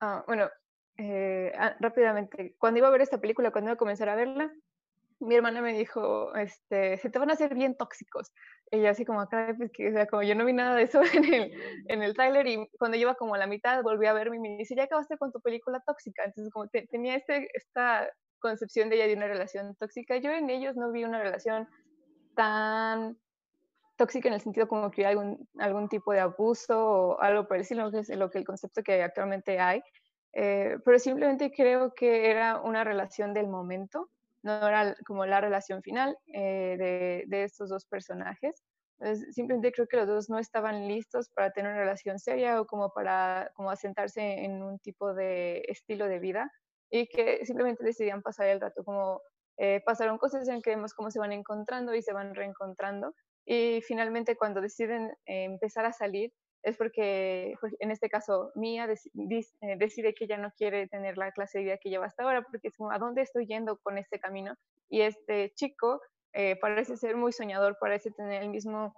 ah, 0.00 0.24
bueno, 0.26 0.50
eh, 0.98 1.52
ah, 1.56 1.76
rápidamente, 1.80 2.54
cuando 2.58 2.78
iba 2.78 2.88
a 2.88 2.90
ver 2.90 3.02
esta 3.02 3.20
película, 3.20 3.50
cuando 3.50 3.70
iba 3.70 3.74
a 3.74 3.78
comenzar 3.78 4.08
a 4.08 4.16
verla, 4.16 4.52
mi 5.18 5.34
hermana 5.34 5.62
me 5.62 5.72
dijo, 5.72 6.34
este, 6.34 6.98
se 6.98 7.10
te 7.10 7.18
van 7.18 7.30
a 7.30 7.34
hacer 7.34 7.54
bien 7.54 7.76
tóxicos. 7.76 8.32
Ella 8.70 8.90
así 8.90 9.04
como 9.04 9.20
acá, 9.20 9.54
pues, 9.56 9.70
como 10.10 10.22
yo 10.22 10.34
no 10.34 10.44
vi 10.44 10.52
nada 10.52 10.74
de 10.74 10.82
eso 10.82 11.00
en 11.14 11.32
el, 11.32 11.52
en 11.88 12.02
el 12.02 12.14
trailer 12.14 12.46
y 12.46 12.68
cuando 12.78 12.96
iba 12.96 13.14
como 13.14 13.34
a 13.34 13.38
la 13.38 13.46
mitad 13.46 13.82
volví 13.82 14.06
a 14.06 14.12
verme 14.12 14.36
y 14.36 14.40
me 14.40 14.56
dice, 14.58 14.74
ya 14.74 14.84
acabaste 14.84 15.16
con 15.16 15.32
tu 15.32 15.40
película 15.40 15.80
tóxica. 15.86 16.24
Entonces 16.24 16.52
como 16.52 16.68
tenía 16.68 17.16
este, 17.16 17.48
esta 17.54 18.10
concepción 18.38 18.90
de 18.90 18.96
ella 18.96 19.06
de 19.06 19.14
una 19.14 19.28
relación 19.28 19.74
tóxica. 19.76 20.16
Yo 20.18 20.30
en 20.30 20.50
ellos 20.50 20.76
no 20.76 20.92
vi 20.92 21.04
una 21.04 21.22
relación 21.22 21.66
tan 22.34 23.16
tóxica 23.96 24.28
en 24.28 24.34
el 24.34 24.40
sentido 24.42 24.68
como 24.68 24.90
que 24.90 25.06
hay 25.06 25.12
algún, 25.12 25.48
algún 25.58 25.88
tipo 25.88 26.12
de 26.12 26.20
abuso 26.20 26.78
o 26.78 27.20
algo 27.20 27.48
por 27.48 27.56
decirlo, 27.56 27.90
que 27.90 28.00
es 28.00 28.08
lo 28.10 28.30
que 28.30 28.38
el 28.38 28.44
concepto 28.44 28.82
que 28.82 29.02
actualmente 29.02 29.58
hay. 29.58 29.82
Eh, 30.38 30.76
pero 30.84 30.98
simplemente 30.98 31.50
creo 31.50 31.94
que 31.94 32.30
era 32.30 32.60
una 32.60 32.84
relación 32.84 33.32
del 33.32 33.48
momento, 33.48 34.10
no 34.42 34.68
era 34.68 34.94
como 35.06 35.24
la 35.24 35.40
relación 35.40 35.82
final 35.82 36.14
eh, 36.26 37.24
de, 37.26 37.42
estos 37.42 37.70
dos 37.70 37.86
personajes. 37.86 38.62
Simplemente 39.30 39.72
creo 39.72 39.86
que 39.86 39.96
los 39.96 40.06
dos 40.06 40.28
no 40.28 40.38
estaban 40.38 40.88
listos 40.88 41.30
para 41.30 41.52
tener 41.52 41.72
una 41.72 41.80
relación 41.80 42.18
seria 42.18 42.60
o 42.60 42.66
como 42.66 42.90
para 42.92 43.50
como 43.54 43.70
asentarse 43.70 44.44
en 44.44 44.62
un 44.62 44.78
tipo 44.78 45.14
de 45.14 45.62
estilo 45.68 46.06
de 46.06 46.18
vida 46.18 46.50
y 46.90 47.06
que 47.08 47.44
simplemente 47.46 47.82
decidían 47.82 48.20
pasar 48.20 48.48
el 48.48 48.60
rato, 48.60 48.84
como 48.84 49.22
eh, 49.56 49.80
pasaron 49.86 50.18
cosas 50.18 50.46
en 50.48 50.60
que 50.60 50.70
vemos 50.70 50.92
cómo 50.92 51.10
se 51.10 51.18
van 51.18 51.32
encontrando 51.32 51.94
y 51.94 52.02
se 52.02 52.12
van 52.12 52.34
reencontrando 52.34 53.14
y 53.46 53.80
finalmente 53.82 54.36
cuando 54.36 54.60
deciden 54.60 55.14
empezar 55.24 55.86
a 55.86 55.92
salir 55.92 56.30
es 56.66 56.76
porque, 56.76 57.54
pues, 57.60 57.76
en 57.78 57.92
este 57.92 58.08
caso, 58.08 58.50
Mía 58.56 58.88
eh, 58.90 59.76
decide 59.78 60.14
que 60.14 60.26
ya 60.26 60.36
no 60.36 60.50
quiere 60.50 60.88
tener 60.88 61.16
la 61.16 61.30
clase 61.30 61.58
de 61.58 61.64
vida 61.64 61.78
que 61.78 61.90
lleva 61.90 62.06
hasta 62.06 62.24
ahora, 62.24 62.42
porque 62.42 62.66
es 62.68 62.76
como, 62.76 62.90
¿a 62.90 62.98
dónde 62.98 63.22
estoy 63.22 63.46
yendo 63.46 63.76
con 63.76 63.98
este 63.98 64.18
camino? 64.18 64.56
Y 64.88 65.02
este 65.02 65.52
chico 65.54 66.02
eh, 66.32 66.56
parece 66.56 66.96
ser 66.96 67.16
muy 67.16 67.32
soñador, 67.32 67.78
parece 67.80 68.10
tener 68.10 68.42
el 68.42 68.48
mismo 68.48 68.96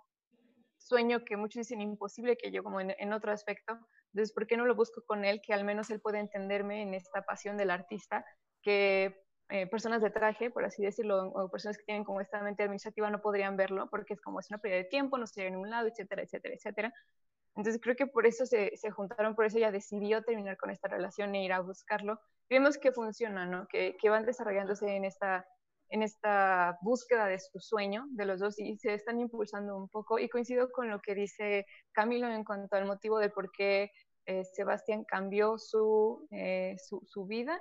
sueño 0.78 1.26
que 1.26 1.37
muchos 1.37 1.61
dicen 1.61 1.83
imposible 1.83 2.38
que 2.38 2.50
yo, 2.50 2.64
como 2.64 2.81
en, 2.81 3.12
otro 3.12 3.33
aspecto. 3.33 3.78
Entonces, 4.14 4.33
¿por 4.33 4.46
qué 4.46 4.57
no 4.57 4.64
lo 4.64 4.74
busco 4.74 5.02
con 5.04 5.26
él? 5.26 5.42
Que 5.42 5.52
al 5.52 5.64
menos 5.64 5.90
él 5.90 6.00
pueda 6.00 6.20
entenderme 6.20 6.81
en 6.81 6.94
esta 6.94 7.20
pasión 7.20 7.59
del 7.59 7.70
artista, 7.70 8.24
que 8.62 9.14
eh, 9.50 9.66
personas 9.66 10.00
de 10.00 10.09
traje, 10.09 10.50
por 10.50 10.64
así 10.64 10.83
decirlo, 10.83 11.28
o 11.35 11.50
personas 11.50 11.76
que 11.76 11.85
tienen 11.85 12.04
como 12.04 12.22
esta 12.22 12.40
mente 12.40 12.62
administrativa 12.62 13.11
no 13.11 13.20
podrían 13.20 13.59
verlo, 13.59 13.90
porque 13.90 14.14
es 14.14 14.22
como 14.22 14.40
es 14.40 14.48
una 14.48 14.57
pérdida 14.57 14.78
de 14.78 14.85
tiempo, 14.85 15.18
no 15.18 15.24
estoy 15.24 15.44
en 15.44 15.52
ningún 15.52 15.68
lado, 15.68 15.87
etcétera, 15.87 16.22
etcétera, 16.22 16.54
etcétera. 16.54 16.94
Entonces 17.58 17.80
creo 17.82 17.96
que 17.96 18.06
por 18.06 18.24
eso 18.24 18.46
se, 18.46 18.76
se, 18.76 18.92
juntaron, 18.92 19.34
por 19.34 19.44
eso 19.44 19.58
ella 19.58 19.72
decidió 19.72 20.22
terminar 20.22 20.56
con 20.56 20.70
esta 20.70 20.86
relación 20.86 21.34
e 21.34 21.44
ir 21.44 21.52
a 21.52 21.58
buscarlo. 21.58 22.20
vemos 22.48 22.78
que 22.78 22.92
funciona, 22.92 23.46
¿no? 23.46 23.66
Que, 23.66 23.96
que, 24.00 24.08
van 24.08 24.24
desarrollándose 24.24 24.94
en 24.94 25.04
esta, 25.04 25.44
en 25.88 26.04
esta 26.04 26.78
búsqueda 26.82 27.26
de 27.26 27.40
su 27.40 27.58
sueño 27.58 28.06
de 28.10 28.26
los 28.26 28.38
dos 28.38 28.60
y 28.60 28.76
se 28.78 28.94
están 28.94 29.18
impulsando 29.18 29.76
un 29.76 29.88
poco. 29.88 30.20
Y 30.20 30.28
coincido 30.28 30.70
con 30.70 30.88
lo 30.88 31.00
que 31.00 31.16
dice 31.16 31.66
Camilo 31.90 32.28
en 32.28 32.44
cuanto 32.44 32.76
al 32.76 32.86
motivo 32.86 33.18
de 33.18 33.28
por 33.28 33.50
qué 33.50 33.90
eh, 34.26 34.44
Sebastián 34.44 35.02
cambió 35.04 35.58
su, 35.58 36.28
eh, 36.30 36.76
su, 36.78 37.02
su, 37.08 37.26
vida. 37.26 37.60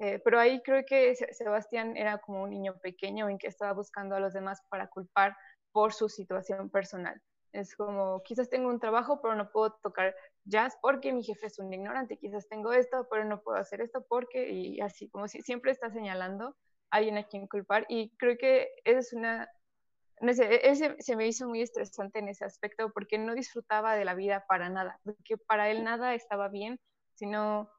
Eh, 0.00 0.20
pero 0.22 0.38
ahí 0.38 0.60
creo 0.62 0.84
que 0.84 1.14
Sebastián 1.14 1.96
era 1.96 2.18
como 2.18 2.42
un 2.42 2.50
niño 2.50 2.78
pequeño 2.82 3.30
en 3.30 3.38
que 3.38 3.46
estaba 3.46 3.72
buscando 3.72 4.16
a 4.16 4.20
los 4.20 4.34
demás 4.34 4.60
para 4.68 4.86
culpar 4.88 5.34
por 5.72 5.94
su 5.94 6.10
situación 6.10 6.68
personal. 6.68 7.22
Es 7.52 7.74
como, 7.74 8.22
quizás 8.22 8.48
tengo 8.48 8.68
un 8.68 8.78
trabajo, 8.78 9.20
pero 9.20 9.34
no 9.34 9.50
puedo 9.50 9.72
tocar 9.82 10.14
jazz 10.44 10.78
porque 10.80 11.12
mi 11.12 11.24
jefe 11.24 11.46
es 11.46 11.58
un 11.58 11.72
ignorante. 11.72 12.16
Quizás 12.16 12.48
tengo 12.48 12.72
esto, 12.72 13.08
pero 13.10 13.24
no 13.24 13.42
puedo 13.42 13.58
hacer 13.58 13.80
esto 13.80 14.04
porque, 14.08 14.50
y 14.50 14.80
así, 14.80 15.08
como 15.10 15.26
si 15.26 15.42
siempre 15.42 15.72
está 15.72 15.90
señalando 15.90 16.56
a 16.90 16.96
alguien 16.96 17.18
a 17.18 17.24
quien 17.24 17.48
culpar. 17.48 17.86
Y 17.88 18.10
creo 18.16 18.36
que 18.38 18.68
es 18.84 19.12
una, 19.12 19.50
no 20.20 20.32
sé, 20.32 20.44
e-, 20.54 20.70
ese 20.70 20.96
se 21.00 21.16
me 21.16 21.26
hizo 21.26 21.48
muy 21.48 21.62
estresante 21.62 22.20
en 22.20 22.28
ese 22.28 22.44
aspecto 22.44 22.92
porque 22.92 23.18
no 23.18 23.34
disfrutaba 23.34 23.96
de 23.96 24.04
la 24.04 24.14
vida 24.14 24.44
para 24.48 24.68
nada, 24.68 25.00
porque 25.04 25.36
para 25.36 25.70
él 25.70 25.82
nada 25.82 26.14
estaba 26.14 26.48
bien, 26.48 26.78
si 27.14 27.26
no, 27.26 27.70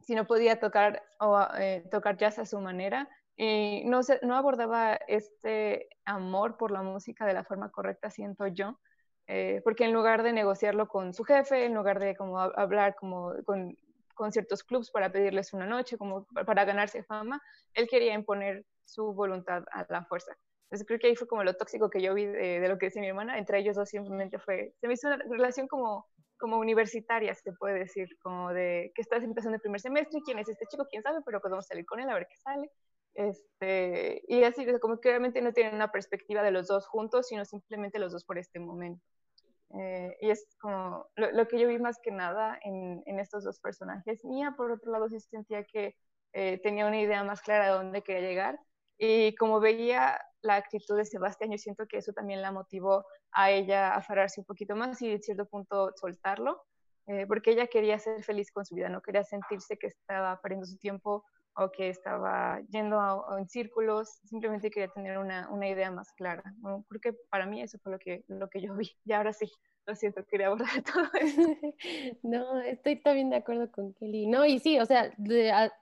si 0.00 0.14
no 0.14 0.26
podía 0.26 0.60
tocar, 0.60 1.02
o, 1.20 1.46
eh, 1.58 1.86
tocar 1.90 2.16
jazz 2.16 2.38
a 2.38 2.46
su 2.46 2.58
manera. 2.60 3.08
Y 3.36 3.82
no, 3.86 4.00
no 4.22 4.36
abordaba 4.36 4.94
este 5.08 5.88
amor 6.04 6.56
por 6.56 6.70
la 6.70 6.82
música 6.82 7.26
de 7.26 7.34
la 7.34 7.42
forma 7.42 7.70
correcta, 7.70 8.08
siento 8.08 8.46
yo. 8.46 8.78
Eh, 9.26 9.62
porque 9.64 9.84
en 9.84 9.92
lugar 9.92 10.22
de 10.22 10.32
negociarlo 10.32 10.86
con 10.86 11.14
su 11.14 11.24
jefe, 11.24 11.64
en 11.64 11.74
lugar 11.74 11.98
de 11.98 12.14
como 12.14 12.38
hablar 12.40 12.94
como 12.94 13.32
con, 13.44 13.76
con, 14.14 14.32
ciertos 14.32 14.62
clubs 14.62 14.90
para 14.90 15.10
pedirles 15.10 15.54
una 15.54 15.66
noche, 15.66 15.96
como 15.96 16.26
para 16.46 16.64
ganarse 16.64 17.02
fama, 17.04 17.40
él 17.72 17.88
quería 17.88 18.12
imponer 18.12 18.64
su 18.84 19.14
voluntad 19.14 19.64
a 19.72 19.86
la 19.88 20.04
fuerza. 20.04 20.36
Entonces 20.64 20.86
creo 20.86 20.98
que 20.98 21.06
ahí 21.06 21.16
fue 21.16 21.28
como 21.28 21.44
lo 21.44 21.54
tóxico 21.54 21.88
que 21.88 22.02
yo 22.02 22.14
vi 22.14 22.26
de, 22.26 22.68
lo 22.68 22.78
que 22.78 22.86
decía 22.86 23.00
mi 23.00 23.08
hermana, 23.08 23.38
entre 23.38 23.60
ellos 23.60 23.76
dos 23.76 23.88
simplemente 23.88 24.38
fue, 24.38 24.74
se 24.80 24.88
me 24.88 24.94
hizo 24.94 25.06
una 25.06 25.18
relación 25.18 25.68
como, 25.68 26.06
como 26.36 26.58
universitaria, 26.58 27.34
se 27.34 27.52
puede 27.52 27.78
decir, 27.78 28.08
como 28.22 28.52
de 28.52 28.90
que 28.94 29.02
estás 29.02 29.22
empezando 29.22 29.56
el 29.56 29.60
primer 29.60 29.80
semestre, 29.80 30.20
quién 30.24 30.38
es 30.38 30.48
este 30.48 30.66
chico, 30.66 30.86
quién 30.90 31.02
sabe, 31.02 31.20
pero 31.24 31.40
pues 31.40 31.50
vamos 31.50 31.66
a 31.66 31.68
salir 31.68 31.86
con 31.86 32.00
él 32.00 32.10
a 32.10 32.14
ver 32.14 32.26
qué 32.28 32.36
sale. 32.36 32.70
Este, 33.14 34.22
y 34.26 34.42
así, 34.42 34.66
como 34.80 35.00
que 35.00 35.10
realmente 35.10 35.40
no 35.40 35.52
tienen 35.52 35.74
una 35.74 35.92
perspectiva 35.92 36.42
de 36.42 36.50
los 36.50 36.66
dos 36.66 36.86
juntos, 36.86 37.28
sino 37.28 37.44
simplemente 37.44 37.98
los 37.98 38.12
dos 38.12 38.24
por 38.24 38.38
este 38.38 38.58
momento. 38.58 39.04
Eh, 39.70 40.16
y 40.20 40.30
es 40.30 40.46
como 40.60 41.06
lo, 41.16 41.48
que 41.48 41.58
yo 41.58 41.66
vi 41.66 41.78
más 41.78 41.98
que 42.02 42.12
nada 42.12 42.58
en, 42.62 43.02
en, 43.06 43.18
estos 43.18 43.44
dos 43.44 43.60
personajes. 43.60 44.24
Mía, 44.24 44.54
por 44.56 44.70
otro 44.70 44.92
lado, 44.92 45.08
sí 45.08 45.18
sentía 45.20 45.64
que 45.64 45.96
eh, 46.32 46.60
tenía 46.62 46.86
una 46.86 47.00
idea 47.00 47.22
más 47.24 47.40
clara 47.42 47.66
de 47.66 47.72
dónde 47.72 48.02
quería 48.02 48.28
llegar. 48.28 48.60
Y 48.98 49.34
como 49.36 49.60
veía 49.60 50.20
la 50.42 50.56
actitud 50.56 50.96
de 50.96 51.04
Sebastián, 51.04 51.50
yo 51.50 51.58
siento 51.58 51.86
que 51.86 51.98
eso 51.98 52.12
también 52.12 52.42
la 52.42 52.52
motivó 52.52 53.04
a 53.32 53.50
ella 53.50 53.92
a 53.92 53.96
aferrarse 53.96 54.40
un 54.40 54.46
poquito 54.46 54.76
más 54.76 55.00
y 55.02 55.10
en 55.12 55.22
cierto 55.22 55.46
punto 55.46 55.92
soltarlo, 55.96 56.62
eh, 57.06 57.26
porque 57.26 57.52
ella 57.52 57.66
quería 57.66 57.98
ser 57.98 58.22
feliz 58.22 58.50
con 58.52 58.64
su 58.64 58.74
vida, 58.74 58.88
no 58.88 59.02
quería 59.02 59.24
sentirse 59.24 59.76
que 59.76 59.88
estaba 59.88 60.40
perdiendo 60.40 60.66
su 60.66 60.76
tiempo 60.78 61.24
o 61.56 61.70
que 61.70 61.88
estaba 61.88 62.60
yendo 62.70 62.98
a, 63.00 63.38
en 63.38 63.48
círculos, 63.48 64.18
simplemente 64.24 64.70
quería 64.70 64.88
tener 64.88 65.18
una, 65.18 65.48
una 65.50 65.68
idea 65.68 65.90
más 65.90 66.12
clara. 66.12 66.42
¿no? 66.58 66.84
Porque 66.88 67.12
para 67.30 67.46
mí 67.46 67.62
eso 67.62 67.78
fue 67.78 67.92
lo 67.92 67.98
que, 67.98 68.24
lo 68.28 68.48
que 68.48 68.60
yo 68.60 68.74
vi. 68.74 68.90
Y 69.04 69.12
ahora 69.12 69.32
sí, 69.32 69.50
lo 69.86 69.94
siento, 69.94 70.24
quería 70.24 70.48
abordar 70.48 70.68
todo 70.94 71.04
eso. 71.20 71.42
no, 72.22 72.60
estoy 72.60 72.96
también 72.96 73.30
de 73.30 73.36
acuerdo 73.36 73.70
con 73.70 73.94
Kelly. 73.94 74.26
No, 74.26 74.44
y 74.46 74.58
sí, 74.58 74.78
o 74.78 74.86
sea, 74.86 75.12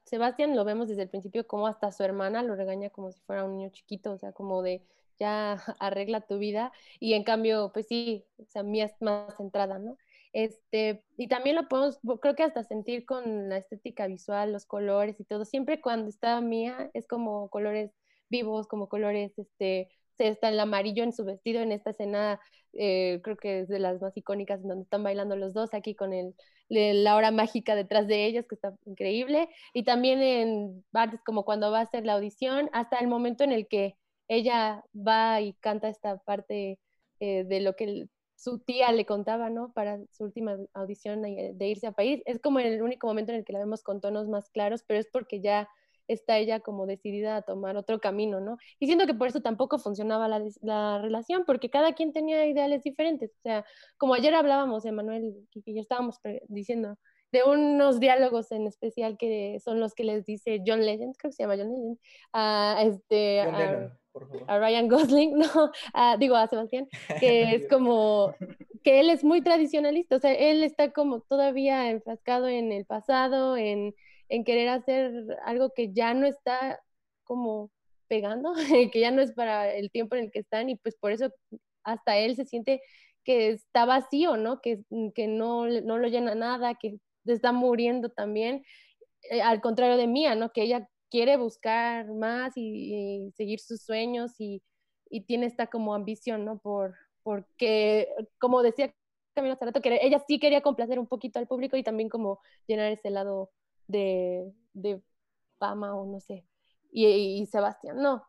Sebastián 0.04 0.56
lo 0.56 0.64
vemos 0.64 0.88
desde 0.88 1.02
el 1.02 1.08
principio 1.08 1.46
como 1.46 1.66
hasta 1.66 1.92
su 1.92 2.02
hermana 2.02 2.42
lo 2.42 2.54
regaña 2.54 2.90
como 2.90 3.12
si 3.12 3.20
fuera 3.22 3.44
un 3.44 3.56
niño 3.56 3.70
chiquito, 3.70 4.12
o 4.12 4.18
sea, 4.18 4.32
como 4.32 4.62
de 4.62 4.82
ya 5.18 5.52
arregla 5.80 6.20
tu 6.22 6.38
vida. 6.38 6.72
Y 7.00 7.14
en 7.14 7.24
cambio, 7.24 7.70
pues 7.72 7.86
sí, 7.86 8.24
o 8.38 8.44
sea, 8.46 8.62
mía 8.62 8.86
es 8.86 8.94
más 9.00 9.36
centrada, 9.36 9.78
¿no? 9.78 9.96
Este, 10.32 11.04
y 11.16 11.28
también 11.28 11.56
lo 11.56 11.68
podemos, 11.68 11.98
creo 12.20 12.34
que 12.34 12.42
hasta 12.42 12.64
sentir 12.64 13.04
con 13.04 13.48
la 13.48 13.58
estética 13.58 14.06
visual, 14.06 14.52
los 14.52 14.66
colores 14.66 15.20
y 15.20 15.24
todo. 15.24 15.44
Siempre 15.44 15.80
cuando 15.80 16.08
está 16.08 16.40
Mía 16.40 16.90
es 16.94 17.06
como 17.06 17.48
colores 17.50 17.90
vivos, 18.30 18.66
como 18.66 18.88
colores, 18.88 19.32
este, 19.38 19.90
está 20.18 20.48
el 20.48 20.60
amarillo 20.60 21.04
en 21.04 21.12
su 21.12 21.24
vestido 21.24 21.60
en 21.60 21.72
esta 21.72 21.90
escena, 21.90 22.40
eh, 22.74 23.20
creo 23.22 23.36
que 23.36 23.60
es 23.60 23.68
de 23.68 23.78
las 23.78 24.00
más 24.00 24.16
icónicas, 24.16 24.60
en 24.62 24.68
donde 24.68 24.84
están 24.84 25.02
bailando 25.02 25.36
los 25.36 25.54
dos 25.54 25.74
aquí 25.74 25.94
con 25.94 26.12
el, 26.12 26.34
la 26.68 27.16
hora 27.16 27.30
mágica 27.30 27.74
detrás 27.74 28.06
de 28.08 28.26
ellos, 28.26 28.46
que 28.48 28.54
está 28.54 28.74
increíble. 28.86 29.48
Y 29.72 29.84
también 29.84 30.22
en 30.22 30.84
partes 30.90 31.20
como 31.24 31.44
cuando 31.44 31.70
va 31.70 31.80
a 31.80 31.82
hacer 31.82 32.06
la 32.06 32.14
audición, 32.14 32.70
hasta 32.72 32.98
el 32.98 33.08
momento 33.08 33.44
en 33.44 33.52
el 33.52 33.68
que 33.68 33.96
ella 34.28 34.84
va 34.94 35.40
y 35.40 35.54
canta 35.54 35.88
esta 35.88 36.18
parte 36.18 36.78
eh, 37.20 37.44
de 37.44 37.60
lo 37.60 37.76
que 37.76 38.06
su 38.42 38.58
tía 38.58 38.90
le 38.90 39.06
contaba, 39.06 39.50
¿no? 39.50 39.72
Para 39.72 40.00
su 40.10 40.24
última 40.24 40.56
audición 40.74 41.22
de 41.22 41.66
irse 41.68 41.86
a 41.86 41.92
país. 41.92 42.22
Es 42.26 42.40
como 42.40 42.58
el 42.58 42.82
único 42.82 43.06
momento 43.06 43.30
en 43.30 43.38
el 43.38 43.44
que 43.44 43.52
la 43.52 43.60
vemos 43.60 43.84
con 43.84 44.00
tonos 44.00 44.26
más 44.28 44.50
claros, 44.50 44.82
pero 44.84 44.98
es 44.98 45.06
porque 45.06 45.40
ya 45.40 45.68
está 46.08 46.38
ella 46.38 46.58
como 46.58 46.86
decidida 46.86 47.36
a 47.36 47.42
tomar 47.42 47.76
otro 47.76 48.00
camino, 48.00 48.40
¿no? 48.40 48.58
Y 48.80 48.86
siento 48.86 49.06
que 49.06 49.14
por 49.14 49.28
eso 49.28 49.42
tampoco 49.42 49.78
funcionaba 49.78 50.26
la, 50.26 50.42
la 50.60 50.98
relación, 51.00 51.44
porque 51.46 51.70
cada 51.70 51.92
quien 51.92 52.12
tenía 52.12 52.44
ideales 52.44 52.82
diferentes. 52.82 53.30
O 53.30 53.42
sea, 53.42 53.64
como 53.96 54.14
ayer 54.14 54.34
hablábamos, 54.34 54.84
Emanuel 54.86 55.46
y 55.54 55.74
yo 55.74 55.80
estábamos 55.80 56.18
diciendo, 56.48 56.98
de 57.30 57.44
unos 57.44 58.00
diálogos 58.00 58.50
en 58.50 58.66
especial 58.66 59.16
que 59.16 59.60
son 59.64 59.78
los 59.78 59.94
que 59.94 60.02
les 60.02 60.26
dice 60.26 60.64
John 60.66 60.84
Legend, 60.84 61.14
creo 61.16 61.30
que 61.30 61.36
se 61.36 61.44
llama 61.44 61.56
John 61.56 61.70
Legend, 61.70 61.98
a, 62.32 62.82
este, 62.82 63.40
a, 63.40 63.96
Ryan 64.46 64.88
Gosling, 64.88 65.38
no, 65.38 65.72
digo 66.18 66.36
a 66.36 66.46
Sebastián, 66.46 66.88
que 67.20 67.42
es 67.54 67.68
como 67.68 68.34
que 68.82 69.00
él 69.00 69.10
es 69.10 69.24
muy 69.24 69.42
tradicionalista, 69.42 70.16
o 70.16 70.18
sea, 70.18 70.32
él 70.32 70.64
está 70.64 70.92
como 70.92 71.20
todavía 71.20 71.90
enfrascado 71.90 72.48
en 72.48 72.72
el 72.72 72.84
pasado, 72.84 73.56
en, 73.56 73.94
en 74.28 74.44
querer 74.44 74.68
hacer 74.68 75.12
algo 75.44 75.72
que 75.74 75.92
ya 75.92 76.14
no 76.14 76.26
está 76.26 76.80
como 77.24 77.70
pegando, 78.08 78.52
que 78.92 79.00
ya 79.00 79.10
no 79.10 79.22
es 79.22 79.32
para 79.32 79.72
el 79.72 79.90
tiempo 79.90 80.16
en 80.16 80.24
el 80.24 80.30
que 80.30 80.40
están 80.40 80.68
y 80.68 80.76
pues 80.76 80.96
por 80.96 81.12
eso 81.12 81.30
hasta 81.84 82.18
él 82.18 82.36
se 82.36 82.44
siente 82.44 82.82
que 83.24 83.50
está 83.50 83.84
vacío, 83.84 84.36
¿no? 84.36 84.60
Que, 84.60 84.80
que 85.14 85.28
no, 85.28 85.66
no 85.66 85.98
lo 85.98 86.08
llena 86.08 86.34
nada, 86.34 86.74
que 86.74 86.98
está 87.24 87.52
muriendo 87.52 88.10
también, 88.10 88.64
eh, 89.30 89.42
al 89.42 89.60
contrario 89.60 89.96
de 89.96 90.08
Mía, 90.08 90.34
¿no? 90.34 90.50
Que 90.50 90.62
ella 90.62 90.88
quiere 91.12 91.36
buscar 91.36 92.10
más 92.10 92.54
y, 92.56 93.30
seguir 93.36 93.60
sus 93.60 93.82
sueños 93.82 94.32
y, 94.40 94.62
y, 95.10 95.20
tiene 95.26 95.44
esta 95.44 95.66
como 95.66 95.94
ambición, 95.94 96.46
¿no? 96.46 96.58
Por, 96.58 96.94
porque, 97.22 98.08
como 98.38 98.62
decía 98.62 98.94
Camilo 99.34 99.52
hace 99.52 99.66
rato, 99.66 99.82
que 99.82 99.98
ella 100.02 100.24
sí 100.26 100.40
quería 100.40 100.62
complacer 100.62 100.98
un 100.98 101.06
poquito 101.06 101.38
al 101.38 101.46
público 101.46 101.76
y 101.76 101.82
también 101.82 102.08
como 102.08 102.40
llenar 102.66 102.90
ese 102.90 103.10
lado 103.10 103.50
de, 103.88 104.50
de 104.72 105.02
fama 105.58 105.94
o 105.94 106.06
no 106.06 106.18
sé. 106.18 106.46
Y, 106.90 107.06
y 107.06 107.46
Sebastián, 107.46 107.98
no. 107.98 108.24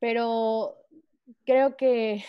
Pero 0.00 0.76
creo 1.46 1.78
que 1.78 2.22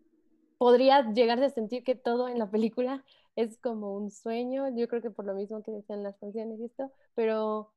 podría 0.56 1.12
llegarse 1.12 1.44
a 1.44 1.50
sentir 1.50 1.84
que 1.84 1.94
todo 1.94 2.26
en 2.28 2.38
la 2.38 2.50
película 2.50 3.04
es 3.36 3.58
como 3.58 3.94
un 3.96 4.10
sueño, 4.10 4.74
yo 4.74 4.88
creo 4.88 5.02
que 5.02 5.10
por 5.10 5.26
lo 5.26 5.34
mismo 5.34 5.62
que 5.62 5.72
decían 5.72 6.02
las 6.02 6.16
canciones 6.16 6.58
y 6.58 6.64
esto, 6.64 6.90
pero 7.14 7.70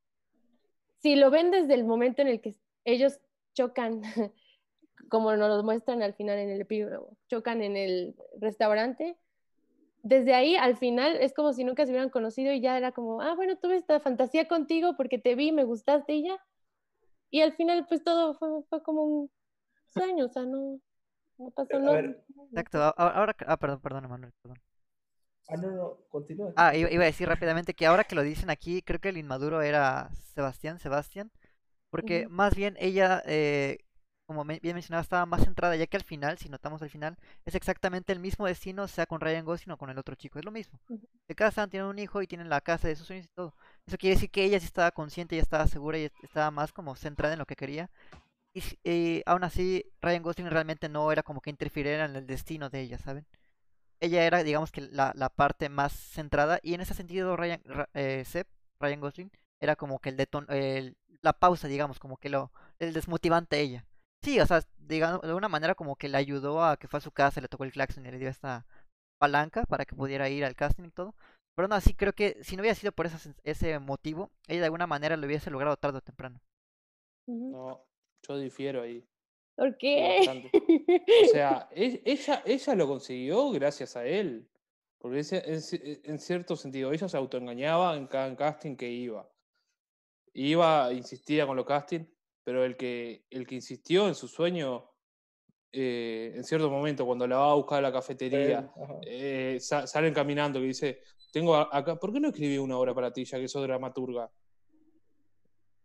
si 1.06 1.16
lo 1.16 1.30
ven 1.30 1.52
desde 1.52 1.76
el 1.76 1.84
momento 1.84 2.24
en 2.24 2.30
el 2.30 2.42
que 2.42 2.56
ellos 2.84 3.20
chocan, 3.54 4.02
como 5.08 5.36
nos 5.36 5.56
lo 5.56 5.62
muestran 5.62 6.02
al 6.02 6.16
final 6.16 6.40
en 6.40 6.50
el 6.50 6.62
epílogo, 6.62 7.16
chocan 7.30 7.62
en 7.62 7.78
el 7.78 8.16
restaurante, 8.42 9.16
desde 10.02 10.34
ahí 10.34 10.56
al 10.56 10.78
final 10.78 11.16
es 11.18 11.32
como 11.36 11.54
si 11.54 11.64
nunca 11.64 11.86
se 11.86 11.92
hubieran 11.92 12.10
conocido 12.10 12.52
y 12.54 12.60
ya 12.60 12.76
era 12.76 12.92
como, 12.92 13.22
ah, 13.22 13.36
bueno, 13.36 13.56
tuve 13.56 13.78
esta 13.78 14.00
fantasía 14.00 14.48
contigo 14.48 14.98
porque 14.98 15.20
te 15.20 15.36
vi, 15.36 15.52
me 15.52 15.64
gustaste 15.64 16.12
y 16.14 16.24
ya. 16.24 16.44
Y 17.30 17.42
al 17.42 17.54
final 17.54 17.86
pues 17.88 18.04
todo 18.04 18.34
fue, 18.34 18.64
fue 18.68 18.82
como 18.82 19.04
un 19.04 19.32
sueño, 19.86 20.26
o 20.26 20.30
sea, 20.30 20.42
no, 20.42 20.80
no 21.38 21.52
pasó 21.52 21.80
nada. 21.82 22.00
Exacto, 22.00 22.82
ahora, 22.98 23.36
ah, 23.46 23.58
perdón, 23.58 23.80
perdón, 23.80 24.10
Manuel, 24.10 24.34
perdón. 24.42 24.58
Ah, 25.48 25.58
no, 25.58 25.72
no, 25.72 25.98
continúa. 26.10 26.54
Ah, 26.56 26.76
iba, 26.76 26.90
a 26.90 27.06
decir 27.06 27.28
rápidamente 27.28 27.74
que 27.74 27.86
ahora 27.86 28.04
que 28.04 28.16
lo 28.16 28.24
dicen 28.24 28.50
aquí, 28.50 28.82
creo 28.82 29.00
que 29.00 29.10
el 29.10 29.18
inmaduro 29.18 29.62
era 29.62 30.10
Sebastián, 30.34 30.80
Sebastián, 30.80 31.32
porque 31.90 32.28
más 32.28 32.56
bien 32.56 32.76
ella, 32.80 33.22
eh, 33.26 33.78
como 34.26 34.44
bien 34.44 34.60
mencionaba, 34.74 35.02
estaba 35.02 35.26
más 35.26 35.44
centrada, 35.44 35.76
ya 35.76 35.86
que 35.86 35.98
al 35.98 36.04
final, 36.04 36.38
si 36.38 36.50
notamos 36.50 36.82
al 36.82 36.90
final, 36.90 37.18
es 37.46 37.56
exactamente 37.56 38.12
el 38.12 38.20
mismo 38.20 38.48
destino, 38.48 38.88
sea 38.88 39.06
con 39.06 39.22
Ryan 39.22 39.46
Gosling 39.46 39.74
o 39.74 39.78
con 39.78 39.90
el 39.90 39.98
otro 40.00 40.16
chico, 40.16 40.40
es 40.40 40.46
lo 40.46 40.52
mismo. 40.52 40.80
Se 41.28 41.36
casan, 41.36 41.70
tienen 41.70 41.90
un 41.90 42.00
hijo 42.00 42.22
y 42.22 42.28
tienen 42.28 42.50
la 42.50 42.62
casa 42.62 42.88
de 42.88 42.96
sus 42.96 43.08
sueños 43.08 43.26
y 43.26 43.36
todo. 43.36 43.56
Eso 43.86 43.98
quiere 43.98 44.16
decir 44.16 44.32
que 44.32 44.44
ella 44.44 44.60
sí 44.60 44.66
estaba 44.66 44.92
consciente, 44.92 45.36
ya 45.36 45.42
estaba 45.42 45.68
segura 45.68 46.00
y 46.00 46.10
estaba 46.24 46.50
más 46.52 46.74
como 46.74 46.96
centrada 46.96 47.34
en 47.34 47.40
lo 47.40 47.46
que 47.46 47.56
quería. 47.56 47.90
Y, 48.54 48.64
y 48.84 49.24
aún 49.26 49.44
así, 49.44 49.86
Ryan 50.02 50.24
Gosling 50.24 50.50
realmente 50.50 50.90
no 50.90 51.12
era 51.12 51.24
como 51.24 51.42
que 51.42 51.50
interfiriera 51.52 52.06
en 52.06 52.16
el 52.16 52.26
destino 52.26 52.70
de 52.70 52.82
ella, 52.82 52.98
¿saben? 52.98 53.26
Ella 54.00 54.26
era, 54.26 54.44
digamos 54.44 54.72
que 54.72 54.82
la, 54.82 55.14
la 55.16 55.30
parte 55.30 55.70
más 55.70 55.94
centrada 55.94 56.60
y 56.64 56.74
en 56.74 56.82
ese 56.82 56.94
sentido 56.94 57.36
Ryan, 57.36 57.62
eh, 57.94 58.24
Ryan 58.80 59.02
Gosling, 59.02 59.32
era 59.62 59.76
como 59.76 60.00
que 60.00 60.10
el, 60.10 60.18
deton 60.18 60.46
el 60.50 60.98
la 61.22 61.34
pausa, 61.34 61.68
digamos, 61.68 62.00
como 62.00 62.18
que 62.18 62.30
lo 62.30 62.52
el 62.80 62.94
desmotivante 62.94 63.60
ella. 63.60 63.86
Sí, 64.24 64.40
o 64.40 64.46
sea, 64.46 64.62
digamos, 64.78 65.22
de 65.22 65.28
alguna 65.30 65.50
manera 65.50 65.76
como 65.76 65.96
que 65.96 66.10
le 66.10 66.18
ayudó 66.18 66.64
a 66.64 66.78
que 66.78 66.88
fue 66.88 67.00
a 67.00 67.02
su 67.02 67.12
casa, 67.12 67.42
le 67.42 67.48
tocó 67.48 67.64
el 67.64 67.72
claxon 67.72 68.06
y 68.06 68.12
le 68.12 68.20
dio 68.20 68.30
esta 68.30 68.66
palanca 69.20 69.66
para 69.66 69.86
que 69.86 69.96
pudiera 69.96 70.30
ir 70.30 70.46
al 70.46 70.56
casting 70.56 70.86
y 70.86 70.92
todo. 70.92 71.16
Pero 71.56 71.68
no, 71.68 71.80
sí 71.80 71.94
creo 71.94 72.14
que 72.14 72.38
si 72.44 72.56
no 72.56 72.62
hubiera 72.62 72.76
sido 72.76 72.92
por 72.92 73.06
ese, 73.06 73.34
ese 73.44 73.80
motivo, 73.80 74.30
ella 74.48 74.62
de 74.62 74.66
alguna 74.66 74.88
manera 74.88 75.18
lo 75.18 75.26
hubiese 75.26 75.50
logrado 75.50 75.78
tarde 75.78 76.00
o 76.00 76.02
temprano. 76.02 76.40
No, 77.28 77.82
yo 78.28 78.38
difiero 78.38 78.82
ahí. 78.82 79.04
¿Por 79.56 79.78
qué? 79.78 80.20
O 81.26 81.28
sea, 81.32 81.70
ella, 81.72 82.44
ella 82.46 82.76
lo 82.76 82.88
consiguió 82.88 83.50
gracias 83.52 83.96
a 83.96 84.06
él. 84.06 84.48
Porque 85.06 85.22
en, 86.04 86.20
cierto 86.20 86.56
sentido, 86.56 86.92
ella 86.92 87.08
se 87.08 87.16
autoengañaba 87.16 87.96
en 87.96 88.08
cada 88.08 88.36
casting 88.36 88.76
que 88.76 88.90
iba. 88.90 89.30
Iba, 90.34 90.92
insistía 90.94 91.46
con 91.46 91.56
los 91.56 91.66
castings, 91.66 92.08
pero 92.44 92.66
el 92.66 92.76
que, 92.76 93.28
el 93.30 93.46
que 93.46 93.54
insistió 93.54 94.08
en 94.08 94.16
su 94.16 94.28
sueño, 94.28 94.90
eh, 95.72 96.34
en 96.36 96.44
cierto 96.44 96.72
momento, 96.72 97.06
cuando 97.06 97.28
la 97.28 97.38
va 97.38 97.52
a 97.52 97.56
buscar 97.56 97.80
a 97.80 97.82
la 97.82 97.92
cafetería, 97.92 98.74
eh, 99.06 99.60
salen 99.60 100.14
caminando 100.14 100.60
y 100.60 100.70
dice, 100.70 101.02
tengo 101.32 101.56
acá, 101.56 101.98
¿por 102.00 102.12
qué 102.12 102.20
no 102.20 102.30
escribí 102.30 102.58
una 102.58 102.78
obra 102.78 102.96
para 102.96 103.14
ti, 103.14 103.26
ya 103.26 103.40
que 103.40 103.48
sos 103.48 103.62
dramaturga? 103.62 104.32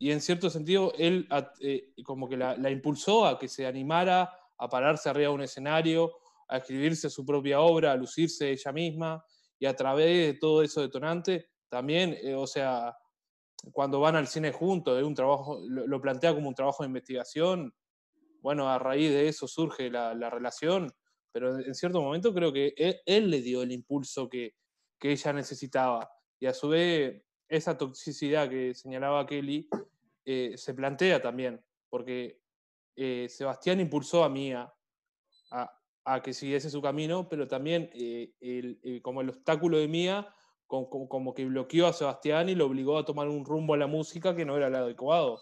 Y 0.00 0.12
en 0.12 0.22
cierto 0.22 0.48
sentido 0.48 0.94
él 0.98 1.28
eh, 1.60 1.92
como 2.02 2.26
que 2.26 2.36
la, 2.36 2.70
impulsó 2.70 3.26
a 3.26 3.38
que 3.38 3.48
se 3.48 3.66
animara 3.66 4.34
a 4.56 4.68
pararse 4.68 5.10
arriba 5.10 5.28
de 5.28 5.34
un 5.34 5.42
escenario, 5.42 6.12
a 6.48 6.56
escribirse 6.56 7.10
su 7.10 7.24
propia 7.24 7.60
obra, 7.60 7.92
a 7.92 7.96
lucirse 7.96 8.50
ella 8.50 8.72
misma, 8.72 9.24
y 9.58 9.66
a 9.66 9.76
través 9.76 10.26
de 10.26 10.38
todo 10.40 10.62
eso 10.62 10.80
detonante, 10.80 11.50
también, 11.68 12.16
eh, 12.22 12.34
o 12.34 12.46
sea, 12.46 12.96
cuando 13.72 14.00
van 14.00 14.16
al 14.16 14.26
cine 14.26 14.52
juntos, 14.52 14.96
de 14.96 15.04
un 15.04 15.14
trabajo, 15.14 15.60
lo, 15.68 16.00
plantea 16.00 16.34
como 16.34 16.48
un 16.48 16.54
trabajo 16.54 16.82
de 16.82 16.88
investigación, 16.88 17.74
bueno, 18.40 18.70
a 18.70 18.78
raíz 18.78 19.10
de 19.10 19.28
eso 19.28 19.46
surge 19.46 19.90
la, 19.90 20.30
relación, 20.30 20.90
pero 21.30 21.58
en 21.58 21.74
cierto 21.74 22.00
momento 22.00 22.32
creo 22.32 22.54
que 22.54 22.72
él, 23.04 23.30
le 23.30 23.42
dio 23.42 23.62
el 23.62 23.70
impulso 23.70 24.30
que, 24.30 24.54
que 24.98 25.12
ella 25.12 25.34
necesitaba, 25.34 26.10
y 26.38 26.46
a 26.46 26.54
su 26.54 26.70
vez 26.70 27.22
esa 27.50 27.76
toxicidad 27.76 28.48
que 28.48 28.74
señalaba 28.74 29.26
Kelly 29.26 29.68
eh, 30.24 30.54
se 30.56 30.72
plantea 30.72 31.20
también, 31.20 31.62
porque 31.88 32.40
eh, 32.96 33.26
Sebastián 33.28 33.80
impulsó 33.80 34.22
a 34.24 34.28
Mía 34.28 34.72
a, 35.50 36.22
que 36.22 36.32
siguiese 36.32 36.70
su 36.70 36.80
camino, 36.80 37.28
pero 37.28 37.46
también 37.46 37.90
eh, 37.92 38.32
el, 38.40 39.00
como 39.02 39.20
el 39.20 39.28
obstáculo 39.28 39.78
de 39.78 39.86
Mía 39.86 40.34
como, 40.66 41.34
que 41.34 41.44
bloqueó 41.44 41.88
a 41.88 41.92
Sebastián 41.92 42.48
y 42.48 42.54
lo 42.54 42.66
obligó 42.66 42.98
a 42.98 43.04
tomar 43.04 43.28
un 43.28 43.44
rumbo 43.44 43.74
a 43.74 43.76
la 43.76 43.88
música 43.88 44.34
que 44.34 44.44
no 44.44 44.56
era 44.56 44.68
el 44.68 44.74
adecuado. 44.74 45.40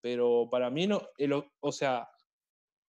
Pero 0.00 0.48
para 0.50 0.68
mí, 0.70 0.86
no, 0.86 1.02
o 1.60 1.72
sea, 1.72 2.08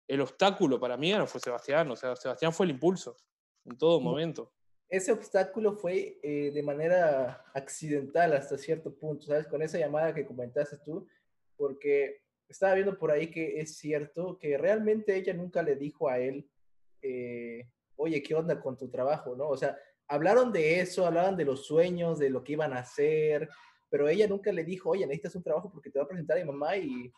el 0.08 0.22
obstáculo 0.22 0.80
para 0.80 0.98
mí 0.98 1.12
no 1.12 1.26
fue 1.26 1.42
Sebastián, 1.42 1.90
o 1.90 1.96
sea, 1.96 2.16
Sebastián 2.16 2.54
fue 2.54 2.68
el 2.68 2.72
impulso 2.72 3.18
en 3.66 3.78
todo 3.78 4.00
momento 4.00 4.52
ese 4.92 5.14
obstáculo 5.14 5.74
fue 5.74 6.20
eh, 6.22 6.52
de 6.54 6.62
manera 6.62 7.46
accidental 7.54 8.34
hasta 8.34 8.58
cierto 8.58 8.94
punto, 8.94 9.26
¿sabes? 9.26 9.48
Con 9.48 9.62
esa 9.62 9.80
llamada 9.80 10.14
que 10.14 10.26
comentaste 10.26 10.78
tú, 10.84 11.08
porque 11.56 12.22
estaba 12.50 12.74
viendo 12.74 13.00
por 13.00 13.10
ahí 13.10 13.32
que 13.32 13.62
es 13.62 13.78
cierto 13.78 14.38
que 14.38 14.58
realmente 14.58 15.16
ella 15.16 15.34
nunca 15.34 15.64
le 15.64 15.78
dijo 15.78 16.10
a 16.10 16.20
él, 16.20 16.46
eh, 17.02 17.70
oye, 17.96 18.22
¿qué 18.22 18.36
onda 18.36 18.60
con 18.60 18.78
tu 18.78 18.90
trabajo? 18.90 19.34
¿No? 19.34 19.48
O 19.48 19.56
sea, 19.56 19.78
hablaron 20.10 20.52
de 20.52 20.82
eso, 20.82 21.08
hablaban 21.08 21.38
de 21.38 21.46
los 21.46 21.66
sueños, 21.66 22.20
de 22.20 22.30
lo 22.30 22.44
que 22.44 22.54
iban 22.54 22.74
a 22.74 22.80
hacer, 22.80 23.48
pero 23.90 24.10
ella 24.10 24.28
nunca 24.28 24.52
le 24.52 24.66
dijo, 24.66 24.90
oye, 24.90 25.06
necesitas 25.08 25.36
un 25.36 25.44
trabajo 25.44 25.72
porque 25.72 25.90
te 25.90 26.00
va 26.00 26.04
a 26.04 26.10
presentar 26.10 26.38
a 26.38 26.42
mi 26.42 26.48
mamá 26.48 26.76
y, 26.76 27.10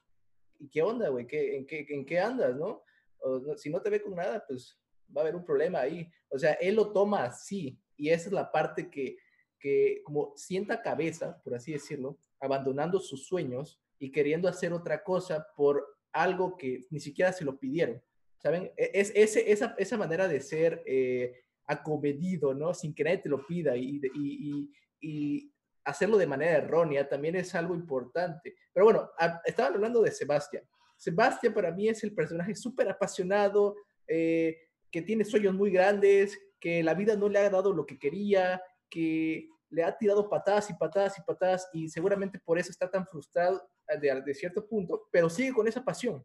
¿y 0.59 0.69
qué 0.69 0.83
onda, 0.83 1.09
güey? 1.09 1.25
en, 1.31 1.65
qué, 1.65 1.87
¿En 1.89 2.05
qué 2.05 2.19
andas, 2.19 2.55
no? 2.55 2.83
O, 3.17 3.57
si 3.57 3.71
no 3.71 3.81
te 3.81 3.89
ve 3.89 3.99
con 3.99 4.13
nada, 4.13 4.45
pues 4.47 4.77
va 5.15 5.21
a 5.21 5.23
haber 5.23 5.35
un 5.35 5.45
problema 5.45 5.79
ahí. 5.79 6.09
O 6.29 6.37
sea, 6.37 6.53
él 6.53 6.75
lo 6.75 6.91
toma 6.91 7.25
así, 7.25 7.79
Y 7.97 8.09
esa 8.09 8.27
es 8.27 8.33
la 8.33 8.51
parte 8.51 8.89
que, 8.89 9.17
que 9.59 10.01
como 10.03 10.33
sienta 10.35 10.81
cabeza, 10.81 11.41
por 11.43 11.55
así 11.55 11.71
decirlo, 11.71 12.17
abandonando 12.39 12.99
sus 12.99 13.27
sueños 13.27 13.79
y 13.99 14.11
queriendo 14.11 14.47
hacer 14.47 14.73
otra 14.73 15.03
cosa 15.03 15.47
por 15.55 15.85
algo 16.11 16.57
que 16.57 16.85
ni 16.89 16.99
siquiera 16.99 17.31
se 17.31 17.45
lo 17.45 17.57
pidieron. 17.57 18.01
¿Saben? 18.37 18.71
E, 18.75 18.91
es, 18.93 19.11
ese, 19.15 19.51
esa, 19.51 19.75
esa 19.77 19.97
manera 19.97 20.27
de 20.27 20.41
ser 20.41 20.83
eh, 20.85 21.43
acomedido, 21.65 22.53
¿no? 22.53 22.73
Sin 22.73 22.93
que 22.93 23.03
nadie 23.03 23.19
te 23.19 23.29
lo 23.29 23.45
pida 23.45 23.75
y, 23.75 24.01
y, 24.13 24.69
y, 25.01 25.49
hacerlo 25.85 26.17
de 26.17 26.27
manera 26.27 26.53
errónea 26.53 27.09
también 27.09 27.35
es 27.35 27.53
algo 27.55 27.75
importante. 27.75 28.55
Pero 28.73 28.85
bueno, 28.85 29.09
estaba 29.43 29.67
hablando 29.67 30.01
de 30.01 30.11
Sebastián. 30.11 30.63
Sebastián 30.95 31.53
para 31.53 31.71
mí 31.71 31.89
es 31.89 32.03
el 32.05 32.13
personaje 32.13 32.55
súper 32.55 32.87
apasionado, 32.89 33.75
eh, 34.07 34.57
que 34.93 35.01
tiene 35.01 35.25
sueños 35.25 35.55
muy 35.55 35.71
grandes, 35.71 36.39
que 36.59 36.83
la 36.83 36.93
vida 36.93 37.15
no 37.15 37.27
le 37.27 37.39
ha 37.39 37.49
dado 37.49 37.73
lo 37.73 37.87
que 37.87 37.97
quería, 37.97 38.61
que 38.91 39.49
le 39.69 39.83
ha 39.83 39.97
tirado 39.97 40.29
patadas 40.29 40.69
y 40.69 40.75
patadas 40.75 41.17
y 41.17 41.23
patadas 41.23 41.67
y 41.73 41.89
seguramente 41.89 42.37
por 42.37 42.59
eso 42.59 42.69
está 42.69 42.89
tan 42.91 43.07
frustrado 43.07 43.67
de, 43.99 44.21
de 44.21 44.33
cierto 44.35 44.67
punto, 44.67 45.09
pero 45.11 45.31
sigue 45.31 45.51
con 45.51 45.67
esa 45.67 45.83
pasión, 45.83 46.23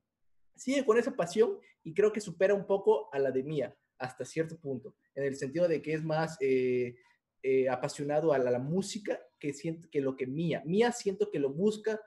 sigue 0.54 0.84
con 0.84 0.98
esa 0.98 1.16
pasión 1.16 1.58
y 1.82 1.94
creo 1.94 2.12
que 2.12 2.20
supera 2.20 2.52
un 2.52 2.66
poco 2.66 3.08
a 3.10 3.18
la 3.18 3.30
de 3.30 3.42
Mía 3.42 3.74
hasta 3.98 4.26
cierto 4.26 4.58
punto, 4.60 4.94
en 5.14 5.24
el 5.24 5.36
sentido 5.36 5.66
de 5.66 5.80
que 5.80 5.94
es 5.94 6.04
más 6.04 6.36
eh, 6.40 6.94
eh, 7.42 7.70
apasionado 7.70 8.34
a 8.34 8.38
la, 8.38 8.58
música 8.58 9.18
que, 9.38 9.54
siento, 9.54 9.88
que 9.90 10.02
lo 10.02 10.14
que 10.14 10.26
Mía. 10.26 10.62
Mía 10.66 10.92
siento 10.92 11.30
que 11.30 11.38
lo 11.38 11.50
busca 11.50 11.98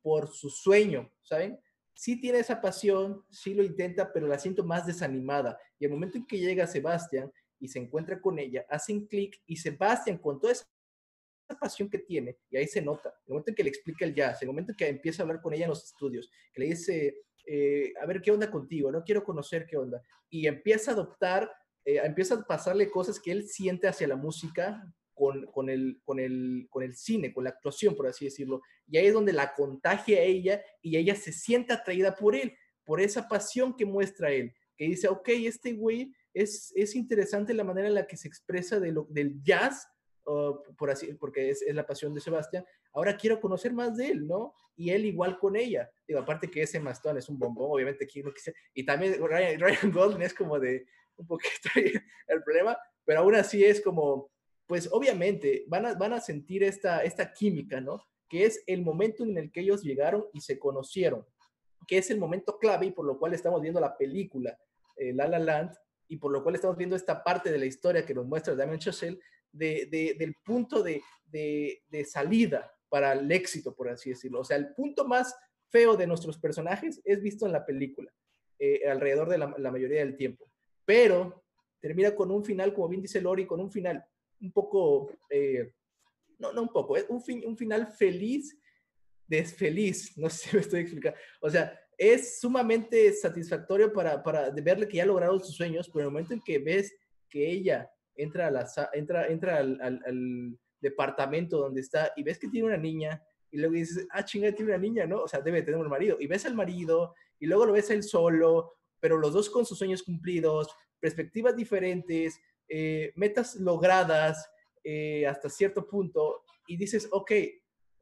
por 0.00 0.28
su 0.28 0.48
sueño, 0.48 1.12
¿saben? 1.22 1.60
Sí 1.98 2.20
tiene 2.20 2.38
esa 2.38 2.60
pasión, 2.60 3.24
sí 3.28 3.54
lo 3.54 3.64
intenta, 3.64 4.12
pero 4.12 4.28
la 4.28 4.38
siento 4.38 4.62
más 4.62 4.86
desanimada. 4.86 5.58
Y 5.80 5.84
el 5.84 5.90
momento 5.90 6.16
en 6.16 6.24
que 6.28 6.38
llega 6.38 6.64
Sebastián 6.64 7.32
y 7.58 7.66
se 7.66 7.80
encuentra 7.80 8.20
con 8.20 8.38
ella, 8.38 8.64
hacen 8.70 9.08
clic 9.08 9.42
y 9.46 9.56
Sebastián 9.56 10.18
con 10.18 10.38
toda 10.38 10.52
esa 10.52 10.64
pasión 11.60 11.90
que 11.90 11.98
tiene, 11.98 12.38
y 12.50 12.56
ahí 12.56 12.68
se 12.68 12.80
nota, 12.80 13.12
el 13.26 13.30
momento 13.32 13.50
en 13.50 13.56
que 13.56 13.64
le 13.64 13.70
explica 13.70 14.04
el 14.04 14.14
jazz, 14.14 14.40
el 14.42 14.46
momento 14.46 14.70
en 14.70 14.76
que 14.76 14.86
empieza 14.86 15.22
a 15.22 15.24
hablar 15.24 15.42
con 15.42 15.52
ella 15.52 15.64
en 15.64 15.70
los 15.70 15.82
estudios, 15.82 16.30
que 16.52 16.60
le 16.60 16.66
dice, 16.68 17.22
eh, 17.44 17.92
a 18.00 18.06
ver 18.06 18.22
qué 18.22 18.30
onda 18.30 18.48
contigo, 18.48 18.92
no 18.92 19.02
quiero 19.02 19.24
conocer 19.24 19.66
qué 19.66 19.76
onda, 19.76 20.00
y 20.30 20.46
empieza 20.46 20.92
a 20.92 20.94
adoptar, 20.94 21.50
eh, 21.84 22.00
empieza 22.04 22.36
a 22.36 22.44
pasarle 22.44 22.88
cosas 22.92 23.18
que 23.18 23.32
él 23.32 23.48
siente 23.48 23.88
hacia 23.88 24.06
la 24.06 24.14
música 24.14 24.84
con, 25.18 25.68
el, 25.68 26.00
con, 26.04 26.20
el, 26.20 26.66
con 26.70 26.82
el 26.82 26.94
cine, 26.94 27.32
con 27.32 27.44
la 27.44 27.50
actuación, 27.50 27.94
por 27.94 28.06
así 28.06 28.26
decirlo, 28.26 28.62
y 28.86 28.98
ahí 28.98 29.06
es 29.06 29.12
donde 29.12 29.32
la 29.32 29.54
contagia 29.54 30.22
ella 30.22 30.62
y 30.80 30.96
ella 30.96 31.14
se 31.14 31.32
siente 31.32 31.72
atraída 31.72 32.14
por 32.14 32.36
él, 32.36 32.54
por 32.84 33.00
esa 33.00 33.28
pasión 33.28 33.76
que 33.76 33.84
muestra 33.84 34.30
él, 34.30 34.54
que 34.76 34.84
dice, 34.84 35.08
ok, 35.08 35.28
este 35.30 35.72
güey 35.72 36.14
es, 36.32 36.72
es 36.76 36.94
interesante 36.94 37.52
la 37.52 37.64
manera 37.64 37.88
en 37.88 37.94
la 37.94 38.06
que 38.06 38.16
se 38.16 38.28
expresa 38.28 38.78
del 38.78 39.42
jazz, 39.42 39.88
por 40.76 40.90
así, 40.90 41.14
porque 41.14 41.50
es, 41.50 41.62
es, 41.62 41.74
la 41.74 41.86
pasión 41.86 42.14
de 42.14 42.20
Sebastián, 42.20 42.64
ahora 42.92 43.16
quiero 43.16 43.40
conocer 43.40 43.72
más 43.72 43.96
de 43.96 44.08
él, 44.08 44.26
¿no? 44.26 44.54
Y 44.76 44.90
él 44.90 45.06
igual 45.06 45.38
con 45.38 45.56
ella. 45.56 45.90
Digo, 46.06 46.20
aparte 46.20 46.50
que 46.50 46.62
ese 46.62 46.78
Mastón 46.78 47.16
es 47.16 47.28
un 47.28 47.38
bombón, 47.38 47.70
obviamente, 47.72 48.04
aquí 48.04 48.22
no 48.22 48.30
y 48.74 48.84
también 48.84 49.14
Ryan, 49.18 49.58
Ryan 49.58 49.90
Goldman 49.90 50.22
es 50.22 50.34
como 50.34 50.60
de 50.60 50.86
un 51.16 51.26
poquito 51.26 51.70
el 52.28 52.42
problema, 52.42 52.78
pero 53.04 53.20
aún 53.20 53.34
así 53.34 53.64
es 53.64 53.80
como, 53.80 54.30
pues 54.68 54.88
obviamente 54.92 55.64
van 55.66 55.86
a, 55.86 55.94
van 55.94 56.12
a 56.12 56.20
sentir 56.20 56.62
esta, 56.62 57.02
esta 57.02 57.32
química, 57.32 57.80
¿no? 57.80 58.04
Que 58.28 58.44
es 58.44 58.62
el 58.66 58.82
momento 58.82 59.24
en 59.24 59.36
el 59.38 59.50
que 59.50 59.60
ellos 59.60 59.82
llegaron 59.82 60.26
y 60.34 60.42
se 60.42 60.58
conocieron, 60.58 61.26
que 61.88 61.98
es 61.98 62.10
el 62.10 62.18
momento 62.18 62.58
clave 62.58 62.86
y 62.86 62.90
por 62.92 63.06
lo 63.06 63.18
cual 63.18 63.32
estamos 63.32 63.62
viendo 63.62 63.80
la 63.80 63.96
película 63.96 64.56
eh, 64.96 65.14
La 65.14 65.26
La 65.26 65.38
Land 65.38 65.72
y 66.06 66.18
por 66.18 66.30
lo 66.30 66.42
cual 66.42 66.54
estamos 66.54 66.76
viendo 66.76 66.94
esta 66.94 67.24
parte 67.24 67.50
de 67.50 67.58
la 67.58 67.64
historia 67.66 68.04
que 68.04 68.14
nos 68.14 68.26
muestra 68.26 68.54
Damien 68.54 68.78
Chazelle 68.78 69.18
de, 69.50 70.14
del 70.18 70.34
punto 70.44 70.82
de, 70.82 71.02
de, 71.26 72.04
salida 72.04 72.70
para 72.88 73.12
el 73.12 73.30
éxito, 73.32 73.74
por 73.74 73.88
así 73.88 74.10
decirlo. 74.10 74.40
O 74.40 74.44
sea, 74.44 74.56
el 74.56 74.74
punto 74.74 75.06
más 75.06 75.34
feo 75.70 75.96
de 75.96 76.06
nuestros 76.06 76.38
personajes 76.38 77.00
es 77.04 77.22
visto 77.22 77.46
en 77.46 77.52
la 77.52 77.64
película, 77.64 78.12
eh, 78.58 78.88
alrededor 78.88 79.28
de 79.28 79.38
la, 79.38 79.70
mayoría 79.70 80.00
del 80.00 80.16
tiempo. 80.16 80.50
Pero 80.84 81.44
termina 81.80 82.14
con 82.14 82.30
un 82.30 82.44
final, 82.44 82.72
como 82.74 82.88
bien 82.88 83.02
dice 83.02 83.20
Lori, 83.20 83.46
con 83.46 83.60
un 83.60 83.70
final 83.70 84.04
un 84.40 84.52
poco, 84.52 85.10
eh, 85.30 85.72
no, 86.38 86.52
no 86.52 86.62
un 86.62 86.68
poco, 86.68 86.96
es 86.96 87.06
un, 87.08 87.22
fin, 87.22 87.42
un 87.46 87.56
final 87.56 87.86
feliz, 87.88 88.56
desfeliz, 89.26 90.16
no 90.16 90.28
sé 90.30 90.48
si 90.48 90.56
me 90.56 90.62
estoy 90.62 90.80
explicando. 90.80 91.18
O 91.40 91.50
sea, 91.50 91.78
es 91.96 92.40
sumamente 92.40 93.12
satisfactorio 93.12 93.92
para, 93.92 94.22
para 94.22 94.50
verle 94.50 94.86
que 94.86 94.98
ya 94.98 95.02
ha 95.02 95.06
logrado 95.06 95.38
sus 95.40 95.56
sueños, 95.56 95.88
pero 95.88 96.02
en 96.02 96.06
el 96.06 96.12
momento 96.12 96.34
en 96.34 96.40
que 96.40 96.58
ves 96.58 96.94
que 97.28 97.50
ella 97.50 97.90
entra, 98.14 98.46
a 98.46 98.50
la, 98.50 98.68
entra, 98.92 99.26
entra 99.26 99.58
al, 99.58 100.58
departamento 100.80 101.58
donde 101.58 101.80
está 101.80 102.12
y 102.14 102.22
ves 102.22 102.38
que 102.38 102.46
tiene 102.46 102.68
una 102.68 102.76
niña 102.76 103.20
y 103.50 103.58
luego 103.58 103.74
dices, 103.74 104.06
ah, 104.10 104.24
chinga, 104.24 104.52
tiene 104.52 104.70
una 104.70 104.80
niña, 104.80 105.06
¿no? 105.06 105.22
O 105.22 105.28
sea, 105.28 105.40
debe 105.40 105.62
tener 105.62 105.80
un 105.80 105.88
marido. 105.88 106.18
Y 106.20 106.28
ves 106.28 106.46
al 106.46 106.54
marido 106.54 107.14
y 107.40 107.46
luego 107.46 107.66
lo 107.66 107.72
ves 107.72 107.90
él 107.90 108.04
solo, 108.04 108.74
pero 109.00 109.16
los 109.16 109.32
dos 109.32 109.50
con 109.50 109.66
sus 109.66 109.78
sueños 109.78 110.04
cumplidos, 110.04 110.68
perspectivas 111.00 111.56
diferentes, 111.56 112.38
eh, 112.68 113.12
metas 113.16 113.56
logradas 113.56 114.50
eh, 114.84 115.26
hasta 115.26 115.48
cierto 115.48 115.88
punto 115.88 116.44
y 116.66 116.76
dices, 116.76 117.08
ok, 117.10 117.32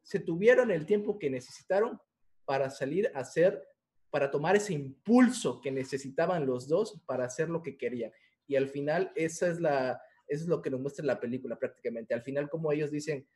se 0.03 0.21
tuvieron 0.21 0.71
el 0.71 0.87
tiempo 0.87 1.19
que 1.19 1.31
necesitaron 1.31 2.01
para 2.45 2.71
salir 2.71 3.11
a 3.15 3.21
hacer, 3.21 3.63
para 4.11 4.31
tomar 4.31 4.57
ese 4.57 4.73
impulso 4.73 5.61
que 5.61 5.71
necesitaban 5.71 6.47
los 6.47 6.69
dos 6.69 7.03
para 7.07 7.25
hacer 7.25 7.49
lo 7.49 7.63
que 7.63 7.77
querían. 7.77 8.13
Y 8.47 8.57
al 8.57 8.69
final 8.69 9.13
esa 9.17 9.49
es 9.49 9.61
la, 9.61 10.01
es 10.29 10.47
lo 10.47 10.63
que 10.63 10.71
nos 10.71 10.81
muestra 10.81 11.05
la 11.05 11.21
película 11.21 11.59
prácticamente. 11.59 12.15
Al 12.15 12.23
final, 12.23 12.49
como 12.49 12.73
ellos 12.73 12.91
dicen, 12.91 13.27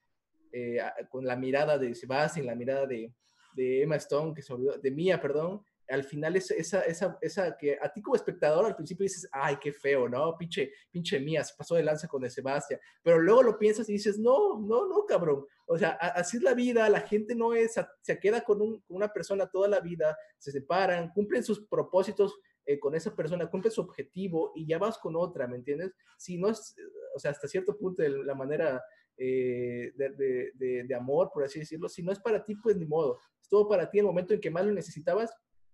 eh, 0.52 0.78
con 1.08 1.24
la 1.26 1.36
mirada 1.36 1.78
de 1.78 1.94
Sebastian, 1.94 2.46
la 2.46 2.54
mirada 2.54 2.86
de, 2.86 3.12
de 3.54 3.82
Emma 3.82 3.96
Stone, 3.96 4.34
que 4.34 4.42
se 4.42 4.52
olvidó, 4.52 4.78
de 4.78 4.90
Mia, 4.90 5.20
perdón, 5.20 5.64
al 5.90 6.04
final 6.04 6.36
es 6.36 6.50
esa, 6.50 6.82
esa, 6.82 7.18
esa 7.20 7.56
que 7.56 7.76
a 7.80 7.92
ti 7.92 8.00
como 8.00 8.16
espectador 8.16 8.64
al 8.64 8.76
principio 8.76 9.04
dices, 9.04 9.28
ay, 9.32 9.56
qué 9.60 9.72
feo, 9.72 10.08
¿no? 10.08 10.36
Pinche, 10.38 10.72
pinche 10.90 11.18
Mía, 11.18 11.42
se 11.44 11.54
pasó 11.56 11.74
de 11.74 11.82
lanza 11.82 12.08
con 12.08 12.24
el 12.24 12.30
Sebastián. 12.30 12.80
Pero 13.02 13.18
luego 13.18 13.42
lo 13.42 13.58
piensas 13.58 13.88
y 13.88 13.94
dices, 13.94 14.18
no, 14.18 14.58
no, 14.60 14.86
no, 14.86 15.04
cabrón. 15.06 15.44
O 15.66 15.76
sea, 15.76 15.90
así 15.90 16.36
es 16.36 16.42
la 16.42 16.54
vida, 16.54 16.88
la 16.88 17.00
gente 17.00 17.34
no 17.34 17.54
es, 17.54 17.74
se 18.00 18.18
queda 18.18 18.42
con, 18.42 18.60
un, 18.60 18.80
con 18.80 18.96
una 18.96 19.12
persona 19.12 19.50
toda 19.50 19.68
la 19.68 19.80
vida, 19.80 20.16
se 20.38 20.52
separan, 20.52 21.10
cumplen 21.12 21.44
sus 21.44 21.66
propósitos 21.66 22.38
eh, 22.66 22.78
con 22.78 22.94
esa 22.94 23.14
persona, 23.14 23.50
cumple 23.50 23.70
su 23.70 23.80
objetivo 23.80 24.52
y 24.54 24.66
ya 24.66 24.78
vas 24.78 24.98
con 24.98 25.16
otra, 25.16 25.46
¿me 25.46 25.56
entiendes? 25.56 25.92
Si 26.16 26.38
no 26.38 26.48
es, 26.48 26.76
o 27.14 27.18
sea, 27.18 27.32
hasta 27.32 27.48
cierto 27.48 27.76
punto 27.76 28.02
de 28.02 28.10
la 28.10 28.34
manera 28.34 28.82
eh, 29.16 29.92
de, 29.96 30.52
de, 30.54 30.84
de, 30.84 30.94
amor, 30.94 31.30
por 31.32 31.44
así 31.44 31.58
decirlo, 31.58 31.88
si 31.88 32.02
no 32.02 32.10
es 32.10 32.18
para 32.18 32.44
ti, 32.44 32.54
pues 32.56 32.76
ni 32.76 32.86
modo. 32.86 33.18
Estuvo 33.42 33.68
para 33.68 33.90
ti 33.90 33.98
en 33.98 34.04
el 34.04 34.06
momento 34.06 34.32
en 34.32 34.40
que 34.40 34.50
más 34.50 34.64
lo 34.64 34.72
necesitabas, 34.72 35.30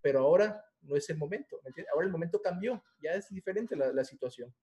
pero 0.07 0.21
ahora 0.21 0.65
no 0.83 0.95
es 0.95 1.11
el 1.11 1.17
momento, 1.17 1.59
¿me 1.65 1.71
entiendes? 1.71 1.93
Ahora 1.93 2.07
el 2.07 2.13
momento 2.13 2.41
cambió, 2.41 2.81
ya 3.03 3.11
es 3.11 3.29
diferente 3.29 3.75
la, 3.75 3.93
la 3.93 4.05
situación. 4.05 4.55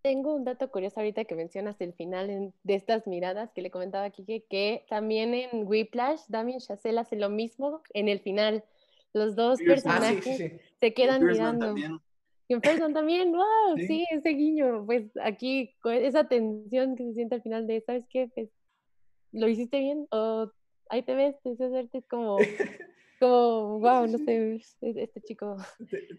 Tengo 0.00 0.34
un 0.34 0.42
dato 0.42 0.70
curioso 0.70 1.00
ahorita 1.00 1.26
que 1.26 1.34
mencionas 1.34 1.78
el 1.82 1.92
final 1.92 2.54
de 2.62 2.74
estas 2.74 3.06
miradas 3.06 3.52
que 3.52 3.60
le 3.60 3.70
comentaba 3.70 4.06
a 4.06 4.10
Kike, 4.10 4.46
que 4.48 4.86
también 4.88 5.34
en 5.34 5.68
Whiplash 5.68 6.22
Damien 6.28 6.60
Chazelle 6.60 6.98
hace 6.98 7.16
lo 7.16 7.28
mismo 7.28 7.82
en 7.92 8.08
el 8.08 8.20
final 8.20 8.64
los 9.12 9.36
dos 9.36 9.60
personajes 9.60 10.50
se 10.80 10.94
quedan 10.94 11.22
mirando. 11.22 11.66
También. 11.66 12.00
Y 12.48 12.54
en 12.54 12.62
Person 12.62 12.94
también, 12.94 13.32
wow, 13.32 13.76
sí. 13.76 14.06
ese 14.12 14.30
guiño, 14.30 14.86
pues 14.86 15.10
aquí, 15.22 15.76
esa 15.84 16.26
tensión 16.26 16.96
que 16.96 17.04
se 17.04 17.12
siente 17.12 17.34
al 17.34 17.42
final 17.42 17.66
de, 17.66 17.82
¿sabes 17.82 18.06
qué? 18.08 18.30
Pues, 18.34 18.48
¿lo 19.30 19.46
hiciste 19.46 19.78
bien? 19.78 20.06
O 20.10 20.50
ahí 20.88 21.02
te 21.02 21.14
ves, 21.14 21.36
te 21.42 21.98
es 21.98 22.06
como, 22.06 22.38
como, 23.24 23.80
wow, 23.80 24.06
no 24.06 24.18
sé, 24.18 24.60
este 24.80 25.20
chico. 25.22 25.56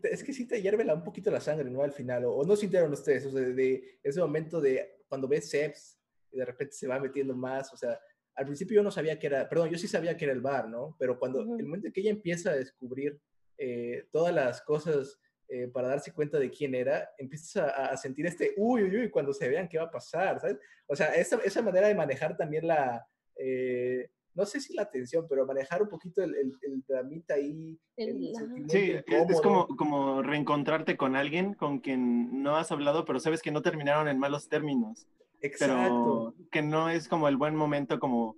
Es 0.03 0.23
que 0.23 0.33
sí 0.33 0.47
te 0.47 0.61
hierve 0.61 0.91
un 0.91 1.03
poquito 1.03 1.29
la 1.31 1.39
sangre, 1.39 1.69
¿no? 1.69 1.83
Al 1.83 1.91
final, 1.91 2.25
o, 2.25 2.43
no 2.43 2.55
sintieron 2.55 2.91
ustedes, 2.91 3.25
o 3.25 3.31
sea, 3.31 3.41
de, 3.41 3.99
ese 4.03 4.19
momento 4.19 4.59
de 4.59 5.03
cuando 5.07 5.27
ves 5.27 5.49
Seps 5.49 5.99
y 6.31 6.37
de 6.37 6.45
repente 6.45 6.73
se 6.73 6.87
va 6.87 6.99
metiendo 6.99 7.35
más, 7.35 7.71
o 7.73 7.77
sea, 7.77 7.99
al 8.35 8.45
principio 8.45 8.75
yo 8.75 8.83
no 8.83 8.91
sabía 8.91 9.17
que 9.17 9.27
era, 9.27 9.47
perdón, 9.47 9.69
yo 9.69 9.77
sí 9.77 9.87
sabía 9.87 10.17
que 10.17 10.25
era 10.25 10.33
el 10.33 10.41
bar, 10.41 10.67
¿no? 10.67 10.95
Pero 10.99 11.17
cuando, 11.17 11.41
el 11.41 11.65
momento 11.65 11.87
en 11.87 11.93
que 11.93 12.01
ella 12.01 12.09
empieza 12.09 12.51
a 12.51 12.55
descubrir 12.55 13.19
eh, 13.57 14.07
todas 14.11 14.33
las 14.33 14.61
cosas 14.61 15.19
eh, 15.47 15.67
para 15.67 15.87
darse 15.87 16.11
cuenta 16.11 16.39
de 16.39 16.49
quién 16.49 16.75
era, 16.75 17.09
empiezas 17.17 17.71
a, 17.75 17.95
sentir 17.95 18.25
este, 18.25 18.53
uy, 18.57 18.83
uy, 18.83 18.97
uy, 18.97 19.09
cuando 19.09 19.31
se 19.31 19.47
vean 19.47 19.69
qué 19.69 19.77
va 19.77 19.85
a 19.85 19.91
pasar, 19.91 20.41
¿sabes? 20.41 20.57
O 20.87 20.95
sea, 20.95 21.15
esa, 21.15 21.37
esa 21.37 21.61
manera 21.61 21.87
de 21.87 21.95
manejar 21.95 22.35
también 22.35 22.67
la, 22.67 23.07
eh, 23.37 24.09
no 24.35 24.45
sé 24.45 24.59
si 24.59 24.73
la 24.73 24.89
tensión, 24.89 25.25
pero 25.29 25.45
manejar 25.45 25.81
un 25.81 25.89
poquito 25.89 26.21
el, 26.21 26.35
el, 26.35 26.83
dramita 26.87 27.35
ahí. 27.35 27.79
sí, 28.67 28.93
es 29.07 29.41
como, 29.41 29.67
como 29.67 30.21
reencontrarte 30.21 30.97
con 30.97 31.15
alguien 31.15 31.53
con 31.53 31.79
quien 31.79 32.43
no 32.43 32.57
has 32.57 32.71
hablado, 32.71 33.05
pero 33.05 33.19
sabes 33.19 33.41
que 33.41 33.51
no 33.51 33.61
terminaron 33.61 34.07
en 34.09 34.19
malos 34.19 34.49
términos. 34.49 35.07
Exacto. 35.41 36.33
Pero 36.35 36.49
que 36.51 36.61
no 36.61 36.89
es 36.89 37.07
como 37.07 37.29
el 37.29 37.37
buen 37.37 37.55
momento 37.55 37.99
como, 37.99 38.35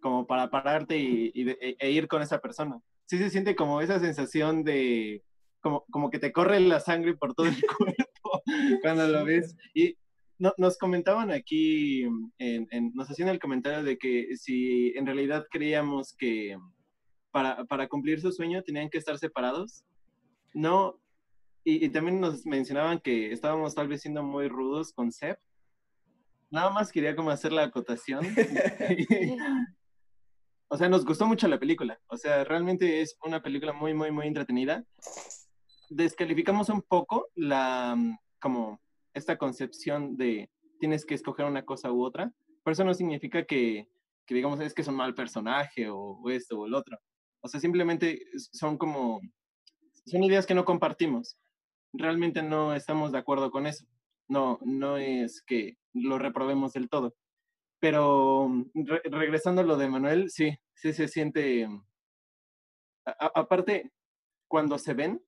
como 0.00 0.26
para 0.26 0.50
pararte 0.50 0.98
y, 0.98 1.32
e, 1.34 1.76
e, 1.78 1.90
ir 1.90 2.08
con 2.08 2.22
esa 2.22 2.40
persona. 2.40 2.80
Sí 3.04 3.18
se 3.18 3.30
siente 3.30 3.54
como 3.54 3.80
esa 3.80 4.00
sensación 4.00 4.64
de, 4.64 5.22
como, 5.60 5.84
como 5.90 6.10
que 6.10 6.18
te 6.18 6.32
corre 6.32 6.58
la 6.58 6.80
sangre 6.80 7.14
por 7.14 7.34
todo 7.34 7.46
el 7.46 7.54
cuerpo 7.78 8.42
cuando 8.82 9.06
lo 9.06 9.24
ves. 9.24 9.56
Y, 9.74 9.96
no, 10.38 10.52
nos 10.58 10.76
comentaban 10.78 11.30
aquí, 11.30 12.02
en, 12.38 12.68
en, 12.70 12.92
nos 12.94 13.10
hacían 13.10 13.28
el 13.28 13.38
comentario 13.38 13.82
de 13.82 13.96
que 13.96 14.36
si 14.36 14.92
en 14.96 15.06
realidad 15.06 15.46
creíamos 15.50 16.14
que 16.14 16.56
para, 17.30 17.64
para 17.64 17.88
cumplir 17.88 18.20
su 18.20 18.32
sueño 18.32 18.62
tenían 18.62 18.90
que 18.90 18.98
estar 18.98 19.18
separados. 19.18 19.84
No, 20.54 20.98
y, 21.64 21.84
y, 21.84 21.88
también 21.90 22.20
nos 22.20 22.46
mencionaban 22.46 23.00
que 23.00 23.32
estábamos 23.32 23.74
tal 23.74 23.88
vez 23.88 24.02
siendo 24.02 24.22
muy 24.22 24.48
rudos 24.48 24.92
con 24.92 25.10
Seb. 25.10 25.38
Nada 26.50 26.70
más 26.70 26.92
quería 26.92 27.16
como 27.16 27.30
hacer 27.30 27.52
la 27.52 27.64
acotación. 27.64 28.24
o 30.68 30.76
sea, 30.76 30.88
nos 30.88 31.04
gustó 31.04 31.26
mucho 31.26 31.48
la 31.48 31.58
película. 31.58 31.98
O 32.06 32.16
sea, 32.16 32.44
realmente 32.44 33.00
es 33.00 33.16
una 33.22 33.42
película 33.42 33.72
muy, 33.72 33.94
muy, 33.94 34.10
muy 34.10 34.26
entretenida. 34.26 34.84
Descalificamos 35.90 36.68
un 36.68 36.82
poco 36.82 37.28
la, 37.34 37.96
como 38.40 38.80
esta 39.16 39.36
concepción 39.36 40.16
de 40.16 40.50
tienes 40.78 41.04
que 41.04 41.14
escoger 41.14 41.46
una 41.46 41.64
cosa 41.64 41.90
u 41.92 42.04
otra. 42.04 42.32
Pero 42.62 42.72
eso 42.72 42.84
no 42.84 42.94
significa 42.94 43.44
que, 43.44 43.88
que 44.26 44.34
digamos, 44.34 44.60
es 44.60 44.74
que 44.74 44.82
es 44.82 44.88
un 44.88 44.96
mal 44.96 45.14
personaje 45.14 45.88
o, 45.88 45.98
o 45.98 46.30
esto 46.30 46.60
o 46.60 46.66
el 46.66 46.74
otro. 46.74 46.98
O 47.40 47.48
sea, 47.48 47.60
simplemente 47.60 48.22
son 48.52 48.76
como, 48.76 49.20
son 50.06 50.22
ideas 50.24 50.46
que 50.46 50.54
no 50.54 50.64
compartimos 50.64 51.38
realmente 51.98 52.42
no 52.42 52.74
estamos 52.74 53.12
de 53.12 53.18
acuerdo 53.18 53.50
con 53.50 53.66
eso. 53.66 53.86
No, 54.28 54.58
no 54.62 54.96
es 54.98 55.42
que 55.42 55.76
lo 55.92 56.18
reprobemos 56.18 56.72
del 56.72 56.88
todo. 56.88 57.14
Pero 57.78 58.50
re 58.74 59.02
regresando 59.04 59.62
a 59.62 59.64
lo 59.64 59.76
de 59.76 59.88
Manuel, 59.88 60.30
sí, 60.30 60.58
sí 60.74 60.92
se 60.92 61.08
siente. 61.08 61.68
A 63.04 63.26
aparte, 63.34 63.92
cuando 64.48 64.78
se 64.78 64.94
ven 64.94 65.22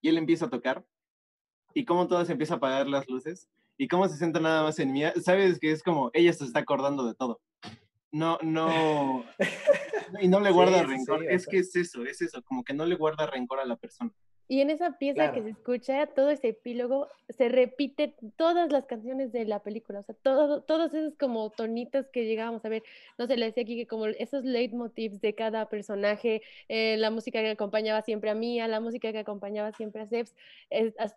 y 0.00 0.08
él 0.08 0.18
empieza 0.18 0.46
a 0.46 0.50
tocar 0.50 0.86
y 1.74 1.84
cómo 1.84 2.06
todo 2.06 2.24
se 2.24 2.32
empieza 2.32 2.54
a 2.54 2.56
apagar 2.56 2.86
las 2.86 3.08
luces 3.08 3.48
y 3.76 3.88
cómo 3.88 4.08
se 4.08 4.16
sienta 4.16 4.40
nada 4.40 4.62
más 4.62 4.78
en 4.78 4.92
mí, 4.92 5.02
sabes 5.22 5.58
que 5.58 5.72
es 5.72 5.82
como 5.82 6.10
ella 6.14 6.32
se 6.32 6.44
está 6.44 6.60
acordando 6.60 7.04
de 7.06 7.14
todo. 7.14 7.40
No, 8.12 8.38
no, 8.42 9.24
y 10.20 10.28
no 10.28 10.38
le 10.38 10.52
guarda 10.52 10.80
sí, 10.80 10.86
rencor. 10.86 11.20
Sí, 11.20 11.26
es 11.28 11.46
que 11.46 11.58
es 11.58 11.74
eso, 11.74 12.04
es 12.04 12.22
eso, 12.22 12.42
como 12.44 12.62
que 12.62 12.72
no 12.72 12.86
le 12.86 12.94
guarda 12.94 13.26
rencor 13.26 13.58
a 13.58 13.64
la 13.64 13.76
persona. 13.76 14.12
Y 14.46 14.60
en 14.60 14.70
esa 14.70 14.98
pieza 14.98 15.14
claro. 15.14 15.34
que 15.34 15.42
se 15.42 15.50
escucha, 15.50 16.06
todo 16.06 16.30
ese 16.30 16.48
epílogo, 16.48 17.08
se 17.30 17.48
repite 17.48 18.14
todas 18.36 18.70
las 18.70 18.84
canciones 18.84 19.32
de 19.32 19.46
la 19.46 19.60
película, 19.60 20.00
o 20.00 20.02
sea, 20.02 20.14
todo, 20.22 20.60
todos 20.62 20.92
esos 20.92 21.14
como 21.18 21.48
tonitos 21.50 22.06
que 22.08 22.26
llegábamos 22.26 22.62
a 22.64 22.68
ver, 22.68 22.82
no 23.16 23.26
se 23.26 23.38
le 23.38 23.46
decía 23.46 23.62
aquí 23.62 23.76
que 23.76 23.86
como 23.86 24.06
esos 24.06 24.44
leitmotivs 24.44 25.20
de 25.22 25.34
cada 25.34 25.68
personaje, 25.70 26.42
eh, 26.68 26.96
la 26.98 27.10
música 27.10 27.40
que 27.40 27.50
acompañaba 27.50 28.02
siempre 28.02 28.30
a 28.30 28.34
Mía, 28.34 28.68
la 28.68 28.80
música 28.80 29.12
que 29.12 29.18
acompañaba 29.18 29.72
siempre 29.72 30.02
a 30.02 30.06
Seps, 30.06 30.34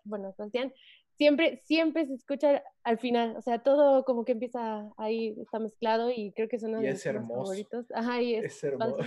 bueno, 0.04 0.32
Sebastián, 0.32 0.72
siempre, 1.18 1.60
siempre 1.64 2.06
se 2.06 2.14
escucha 2.14 2.62
al 2.82 2.98
final, 2.98 3.36
o 3.36 3.42
sea, 3.42 3.58
todo 3.58 4.04
como 4.04 4.24
que 4.24 4.32
empieza 4.32 4.90
ahí, 4.96 5.34
está 5.38 5.58
mezclado 5.58 6.10
y 6.10 6.32
creo 6.32 6.48
que 6.48 6.56
es 6.56 6.62
uno 6.62 6.80
de 6.80 6.92
mis 6.92 7.02
favoritos. 7.02 7.86
Ajá, 7.92 8.22
y 8.22 8.36
es, 8.36 8.44
es 8.44 8.64
hermoso. 8.64 8.98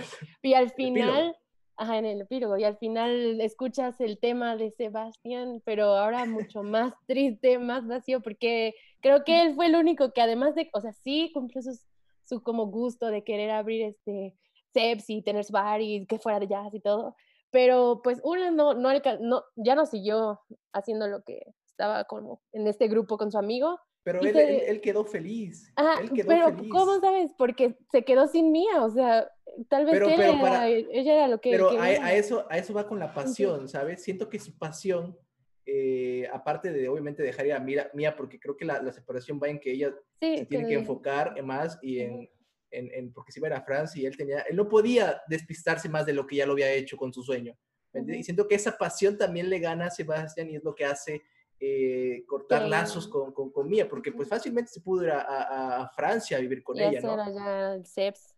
Y 0.42 0.54
al 0.54 0.70
final... 0.74 1.36
Ajá, 1.82 1.98
en 1.98 2.04
el 2.04 2.20
epílogo, 2.20 2.56
y 2.56 2.62
al 2.62 2.76
final 2.76 3.40
escuchas 3.40 4.00
el 4.00 4.20
tema 4.20 4.54
de 4.54 4.70
Sebastián, 4.70 5.60
pero 5.64 5.96
ahora 5.96 6.24
mucho 6.26 6.62
más 6.62 6.94
triste, 7.08 7.58
más 7.58 7.88
vacío, 7.88 8.20
porque 8.20 8.76
creo 9.00 9.24
que 9.24 9.42
él 9.42 9.56
fue 9.56 9.66
el 9.66 9.74
único 9.74 10.12
que 10.12 10.20
además 10.20 10.54
de, 10.54 10.70
o 10.74 10.80
sea, 10.80 10.92
sí 10.92 11.32
cumplió 11.34 11.60
sus, 11.60 11.80
su 12.22 12.40
como 12.40 12.66
gusto 12.66 13.08
de 13.08 13.24
querer 13.24 13.50
abrir 13.50 13.82
este 13.82 14.36
Seps 14.72 15.10
y 15.10 15.22
tener 15.22 15.42
su 15.44 15.52
bar 15.52 15.80
y 15.80 16.06
que 16.06 16.20
fuera 16.20 16.38
de 16.38 16.46
jazz 16.46 16.72
y 16.72 16.78
todo, 16.78 17.16
pero 17.50 18.00
pues 18.04 18.20
uno 18.22 18.52
no, 18.52 18.74
no, 18.74 18.90
no, 19.20 19.42
ya 19.56 19.74
no 19.74 19.84
siguió 19.84 20.40
haciendo 20.72 21.08
lo 21.08 21.24
que 21.24 21.52
estaba 21.66 22.04
como 22.04 22.40
en 22.52 22.68
este 22.68 22.86
grupo 22.86 23.18
con 23.18 23.32
su 23.32 23.38
amigo, 23.38 23.80
pero 24.04 24.20
él, 24.20 24.32
se... 24.32 24.42
él, 24.42 24.62
él, 24.68 24.80
quedó 24.80 25.04
feliz. 25.04 25.72
Ah, 25.74 25.96
él 26.00 26.12
quedó 26.12 26.28
pero 26.28 26.54
feliz. 26.54 26.70
¿cómo 26.70 27.00
sabes? 27.00 27.32
Porque 27.36 27.76
se 27.90 28.04
quedó 28.04 28.28
sin 28.28 28.52
mía, 28.52 28.84
o 28.84 28.90
sea, 28.90 29.28
tal 29.68 29.84
vez 29.84 29.94
pero, 29.94 30.08
él 30.08 30.14
pero 30.16 30.32
era, 30.32 30.40
para, 30.40 30.68
ella 30.68 31.12
era 31.14 31.28
lo 31.28 31.40
que 31.40 31.50
Pero 31.50 31.70
a, 31.70 31.84
a, 31.84 32.14
eso, 32.14 32.46
a 32.50 32.58
eso 32.58 32.74
va 32.74 32.86
con 32.86 32.98
la 32.98 33.12
pasión, 33.12 33.68
¿sabes? 33.68 34.02
Siento 34.02 34.28
que 34.28 34.38
su 34.38 34.56
pasión, 34.56 35.18
eh, 35.66 36.28
aparte 36.32 36.72
de 36.72 36.88
obviamente 36.88 37.22
dejar 37.22 37.46
ir 37.46 37.52
a 37.52 37.60
Mía, 37.60 37.90
Mía 37.94 38.16
porque 38.16 38.38
creo 38.38 38.56
que 38.56 38.64
la, 38.64 38.82
la, 38.82 38.92
separación 38.92 39.40
va 39.42 39.48
en 39.48 39.60
que 39.60 39.72
ella 39.72 39.94
sí, 40.20 40.38
se 40.38 40.46
tiene 40.46 40.68
que 40.68 40.74
enfocar 40.74 41.40
más 41.42 41.78
y 41.82 42.00
en, 42.00 42.28
en, 42.70 42.90
en, 42.92 43.12
porque 43.12 43.32
si 43.32 43.40
va 43.40 43.48
a 43.48 43.62
Francia 43.62 44.02
y 44.02 44.06
él 44.06 44.16
tenía, 44.16 44.40
él 44.40 44.56
no 44.56 44.68
podía 44.68 45.22
despistarse 45.28 45.88
más 45.88 46.06
de 46.06 46.14
lo 46.14 46.26
que 46.26 46.36
ya 46.36 46.46
lo 46.46 46.52
había 46.52 46.72
hecho 46.72 46.96
con 46.96 47.12
su 47.12 47.22
sueño. 47.22 47.56
Uh 47.92 47.98
-huh. 47.98 48.18
Y 48.18 48.24
siento 48.24 48.48
que 48.48 48.54
esa 48.54 48.76
pasión 48.78 49.18
también 49.18 49.50
le 49.50 49.58
gana 49.58 49.86
a 49.86 49.90
Sebastián 49.90 50.50
y 50.50 50.56
es 50.56 50.64
lo 50.64 50.74
que 50.74 50.84
hace 50.84 51.22
eh, 51.64 52.24
cortar 52.26 52.64
sí. 52.64 52.70
lazos 52.70 53.06
con, 53.06 53.32
con, 53.32 53.52
con, 53.52 53.68
Mía, 53.68 53.88
porque 53.88 54.10
pues 54.10 54.28
fácilmente 54.28 54.72
se 54.72 54.80
pudo 54.80 55.04
ir 55.04 55.10
a, 55.10 55.20
a, 55.20 55.82
a 55.84 55.88
Francia 55.90 56.36
a 56.36 56.40
vivir 56.40 56.60
con 56.64 56.76
y 56.76 56.80
ella, 56.80 56.98
hacer 56.98 57.04
¿no? 57.04 57.22
allá 57.22 57.74
el 57.74 57.86
CEPS. 57.86 58.34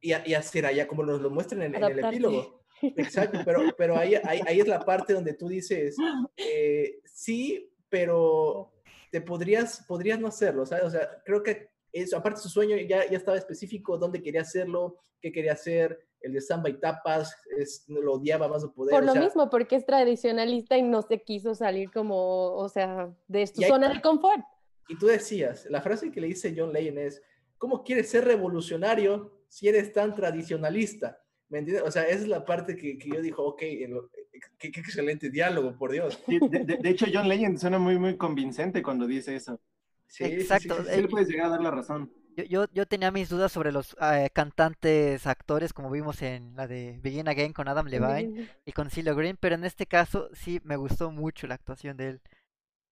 Y, 0.00 0.08
y, 0.08 0.34
hacer 0.34 0.64
allá 0.64 0.88
como 0.88 1.02
nos 1.02 1.20
lo 1.20 1.28
muestran 1.28 1.60
en, 1.60 1.74
en 1.74 1.84
el 1.84 1.98
epílogo. 1.98 2.62
Exacto, 2.80 3.40
pero, 3.44 3.60
pero 3.76 3.94
ahí, 3.94 4.14
ahí, 4.24 4.40
ahí, 4.46 4.58
es 4.58 4.66
la 4.66 4.80
parte 4.80 5.12
donde 5.12 5.34
tú 5.34 5.48
dices, 5.48 5.98
eh, 6.34 7.02
sí, 7.04 7.70
pero 7.90 8.72
te 9.10 9.20
podrías, 9.20 9.84
podrías 9.86 10.18
no 10.18 10.28
hacerlo, 10.28 10.64
¿sabes? 10.64 10.84
O 10.84 10.90
sea, 10.90 11.22
creo 11.26 11.42
que 11.42 11.68
eso, 11.92 12.16
aparte 12.16 12.40
su 12.40 12.48
sueño 12.48 12.74
ya, 12.78 13.06
ya 13.06 13.18
estaba 13.18 13.36
específico, 13.36 13.98
dónde 13.98 14.22
quería 14.22 14.40
hacerlo, 14.40 15.04
qué 15.20 15.30
quería 15.30 15.52
hacer, 15.52 16.00
el 16.22 16.32
de 16.32 16.40
samba 16.40 16.68
y 16.68 16.78
tapas, 16.78 17.34
es, 17.56 17.84
lo 17.88 18.14
odiaba 18.14 18.48
más 18.48 18.62
de 18.62 18.68
poder. 18.68 18.92
Por 18.92 19.02
o 19.02 19.06
lo 19.06 19.12
sea, 19.12 19.22
mismo, 19.22 19.50
porque 19.50 19.76
es 19.76 19.86
tradicionalista 19.86 20.76
y 20.76 20.82
no 20.82 21.02
se 21.02 21.22
quiso 21.22 21.54
salir 21.54 21.90
como, 21.90 22.54
o 22.54 22.68
sea, 22.68 23.10
de 23.28 23.46
su 23.46 23.62
zona 23.62 23.92
de 23.92 24.00
confort. 24.00 24.42
Y 24.88 24.96
tú 24.96 25.06
decías, 25.06 25.66
la 25.70 25.80
frase 25.80 26.10
que 26.10 26.20
le 26.20 26.26
dice 26.28 26.54
John 26.56 26.72
Legend 26.72 26.98
es, 26.98 27.22
¿cómo 27.58 27.84
quieres 27.84 28.10
ser 28.10 28.24
revolucionario 28.24 29.44
si 29.48 29.68
eres 29.68 29.92
tan 29.92 30.14
tradicionalista? 30.14 31.22
¿Me 31.48 31.58
entiendes? 31.58 31.86
O 31.86 31.90
sea, 31.90 32.04
esa 32.04 32.22
es 32.22 32.28
la 32.28 32.44
parte 32.44 32.76
que, 32.76 32.96
que 32.98 33.08
yo 33.08 33.20
dijo, 33.20 33.44
ok, 33.44 33.58
qué, 33.60 34.70
qué, 34.70 34.80
excelente 34.80 35.30
diálogo, 35.30 35.76
por 35.76 35.90
Dios. 35.90 36.20
De, 36.26 36.64
de, 36.64 36.76
de, 36.76 36.90
hecho, 36.90 37.06
John 37.12 37.28
Legend 37.28 37.58
suena 37.58 37.78
muy, 37.78 37.98
muy 37.98 38.16
convincente 38.16 38.82
cuando 38.82 39.06
dice 39.06 39.34
eso. 39.34 39.60
Sí, 40.06 40.24
Exacto. 40.24 40.76
Sí, 40.76 40.82
sí, 40.86 40.94
sí, 40.94 41.02
le 41.02 41.08
puedes 41.08 41.28
llegar 41.28 41.46
a 41.46 41.50
dar 41.50 41.62
la 41.62 41.70
razón. 41.70 42.12
Yo, 42.44 42.64
yo, 42.64 42.72
yo, 42.72 42.86
tenía 42.86 43.10
mis 43.10 43.28
dudas 43.28 43.52
sobre 43.52 43.72
los 43.72 43.94
uh, 43.94 44.28
cantantes, 44.32 45.26
actores, 45.26 45.72
como 45.72 45.90
vimos 45.90 46.22
en 46.22 46.54
la 46.56 46.66
de 46.66 46.98
Begin 47.02 47.28
Again 47.28 47.52
con 47.52 47.68
Adam 47.68 47.86
Levine 47.86 48.48
y 48.64 48.72
con 48.72 48.90
CeeLo 48.90 49.14
Green, 49.14 49.36
pero 49.38 49.54
en 49.54 49.64
este 49.64 49.86
caso 49.86 50.28
sí 50.32 50.60
me 50.64 50.76
gustó 50.76 51.10
mucho 51.10 51.46
la 51.46 51.54
actuación 51.54 51.96
de 51.96 52.08
él. 52.08 52.20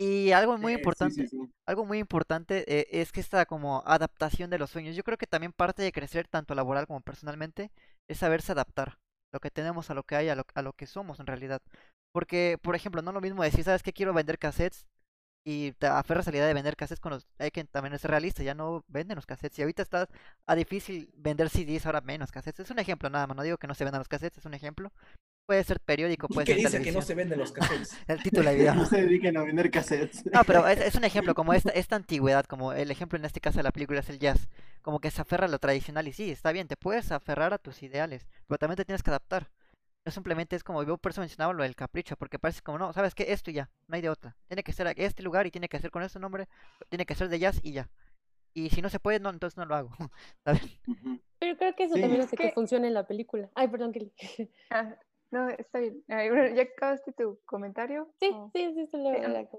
Y 0.01 0.31
algo 0.31 0.59
muy 0.59 0.75
importante, 0.75 1.15
sí, 1.15 1.27
sí, 1.27 1.37
sí. 1.37 1.53
algo 1.67 1.85
muy 1.85 1.99
importante 1.99 2.65
eh, 2.69 2.87
es 2.93 3.11
que 3.11 3.21
esta 3.21 3.47
como 3.47 3.83
adaptación 3.85 4.49
de 4.49 4.59
los 4.59 4.71
sueños, 4.71 4.95
yo 4.95 5.03
creo 5.03 5.19
que 5.19 5.27
también 5.27 5.53
parte 5.53 5.83
de 5.83 5.91
crecer 5.91 6.29
tanto 6.29 6.55
laboral 6.55 6.87
como 6.87 7.01
personalmente 7.01 7.73
es 8.07 8.19
saberse 8.19 8.53
adaptar 8.53 8.99
lo 9.33 9.41
que 9.41 9.51
tenemos 9.51 9.91
a 9.91 9.95
lo 9.95 10.05
que 10.05 10.15
hay, 10.15 10.29
a 10.29 10.37
lo, 10.37 10.45
a 10.55 10.63
lo 10.63 10.73
que 10.73 10.87
somos 10.87 11.19
en 11.19 11.27
realidad. 11.27 11.61
Porque, 12.13 12.59
por 12.63 12.77
ejemplo, 12.77 13.03
no 13.03 13.11
es 13.11 13.15
lo 13.15 13.21
mismo 13.21 13.43
decir, 13.43 13.65
¿sabes 13.65 13.83
qué? 13.83 13.93
Quiero 13.93 14.15
vender 14.15 14.39
cassettes 14.39 14.87
y 15.45 15.73
te 15.73 15.87
aferras 15.87 16.29
a 16.29 16.31
la 16.31 16.37
idea 16.37 16.47
de 16.47 16.55
vender 16.55 16.77
cassettes 16.77 17.01
con 17.01 17.13
los... 17.13 17.27
Hay 17.39 17.51
que 17.51 17.65
también 17.65 17.99
ser 17.99 18.11
realista, 18.11 18.43
ya 18.43 18.55
no 18.55 18.85
venden 18.89 19.17
los 19.17 19.27
cassettes. 19.27 19.59
Y 19.59 19.63
ahorita 19.63 19.83
está 19.83 20.09
a 20.47 20.55
difícil 20.55 21.11
vender 21.17 21.49
CDs, 21.49 21.87
ahora 21.87 22.01
menos 22.01 22.31
cassettes. 22.31 22.67
Es 22.67 22.71
un 22.71 22.79
ejemplo 22.79 23.09
nada 23.09 23.27
más, 23.27 23.37
no 23.37 23.43
digo 23.43 23.57
que 23.57 23.67
no 23.67 23.75
se 23.75 23.85
vendan 23.85 24.01
los 24.01 24.09
cassettes, 24.09 24.39
es 24.39 24.45
un 24.45 24.55
ejemplo. 24.55 24.93
Puede 25.47 25.65
ser 25.65 25.81
periódico, 25.81 26.29
puede 26.29 26.45
¿Qué 26.45 26.53
ser 26.53 26.59
dice 26.59 26.71
televisión. 26.73 26.95
que 26.95 27.01
no 27.01 27.07
se 27.07 27.15
venden 27.15 27.39
los 27.39 27.53
cassettes? 27.53 27.97
El 28.07 28.23
título 28.23 28.51
del 28.51 28.59
video. 28.59 28.75
no 28.75 28.85
se 28.85 29.01
dediquen 29.01 29.37
a 29.39 29.43
vender 29.43 29.71
cassettes. 29.71 30.27
No, 30.27 30.45
pero 30.45 30.69
es, 30.69 30.81
es 30.81 30.95
un 30.95 31.05
ejemplo, 31.05 31.35
como 31.35 31.55
esta, 31.55 31.71
esta 31.75 31.97
antigüedad, 31.97 32.45
como 32.45 32.75
el 32.75 32.91
ejemplo 32.91 33.19
en 33.19 33.25
este 33.25 33.41
caso 33.41 33.57
de 33.59 33.63
la 33.63 33.73
película 33.73 34.01
es 34.01 34.11
el 34.11 34.19
jazz. 34.19 34.49
Como 34.83 35.01
que 35.01 35.11
se 35.11 35.23
aferra 35.23 35.47
a 35.47 35.49
lo 35.49 35.59
tradicional 35.59 36.07
y 36.09 36.13
sí, 36.13 36.31
está 36.31 36.53
bien, 36.53 36.69
te 36.69 36.77
puedes 36.77 37.11
aferrar 37.11 37.55
a 37.55 37.59
tus 37.59 37.83
ideales, 37.83 38.27
pero 38.47 38.59
también 38.59 38.77
te 38.77 38.85
tienes 38.85 39.03
que 39.03 39.11
adaptar. 39.11 39.49
No 40.09 40.13
simplemente 40.13 40.57
es 40.57 40.65
como 40.65 40.83
yo 40.85 40.97
por 40.97 41.13
eso 41.13 41.21
mencionaba 41.21 41.53
lo 41.53 41.65
del 41.65 41.77
capricho, 41.77 42.17
porque 42.17 42.39
parece 42.39 42.63
como 42.63 42.79
no, 42.79 42.95
sabes 42.95 43.15
que 43.15 43.31
esto 43.31 43.51
y 43.51 43.53
ya, 43.53 43.69
no 43.89 43.95
hay 43.95 44.01
de 44.01 44.09
otra. 44.09 44.35
Tiene 44.47 44.63
que 44.63 44.73
ser 44.73 44.87
a 44.87 44.93
este 44.93 45.23
lugar 45.23 45.47
y 45.47 45.51
tiene 45.51 45.69
que 45.69 45.79
ser 45.79 45.91
con 45.91 46.03
este 46.03 46.19
nombre, 46.19 46.49
tiene 46.89 47.05
que 47.05 47.15
ser 47.15 47.29
de 47.29 47.39
jazz 47.39 47.61
y 47.63 47.73
ya. 47.73 47.91
Y 48.55 48.71
si 48.71 48.81
no 48.81 48.89
se 48.89 49.01
puede, 49.01 49.21
no, 49.21 49.29
entonces 49.29 49.59
no 49.59 49.67
lo 49.67 49.75
hago. 49.75 49.91
¿sabes? 50.47 50.63
Pero 51.39 51.59
creo 51.59 51.77
que 51.77 51.85
eso 51.85 51.97
sí, 51.97 52.01
también 52.01 52.23
hace 52.23 52.39
que... 52.39 52.45
que 52.45 52.53
funcione 52.53 52.89
en 52.89 52.95
la 52.95 53.07
película. 53.07 53.51
Ay, 53.55 53.69
perdón, 53.69 53.93
Kelly. 53.93 54.11
Ah, 54.71 54.97
no, 55.31 55.51
está 55.51 55.79
bien. 55.79 56.03
Bueno, 56.07 56.55
¿Ya 56.55 56.63
acabaste 56.63 57.13
tu 57.13 57.39
comentario? 57.45 58.11
Sí, 58.19 58.31
oh. 58.33 58.51
sí, 58.55 58.73
sí, 58.73 58.87
se 58.87 58.97
lo 58.97 59.11
sí. 59.13 59.59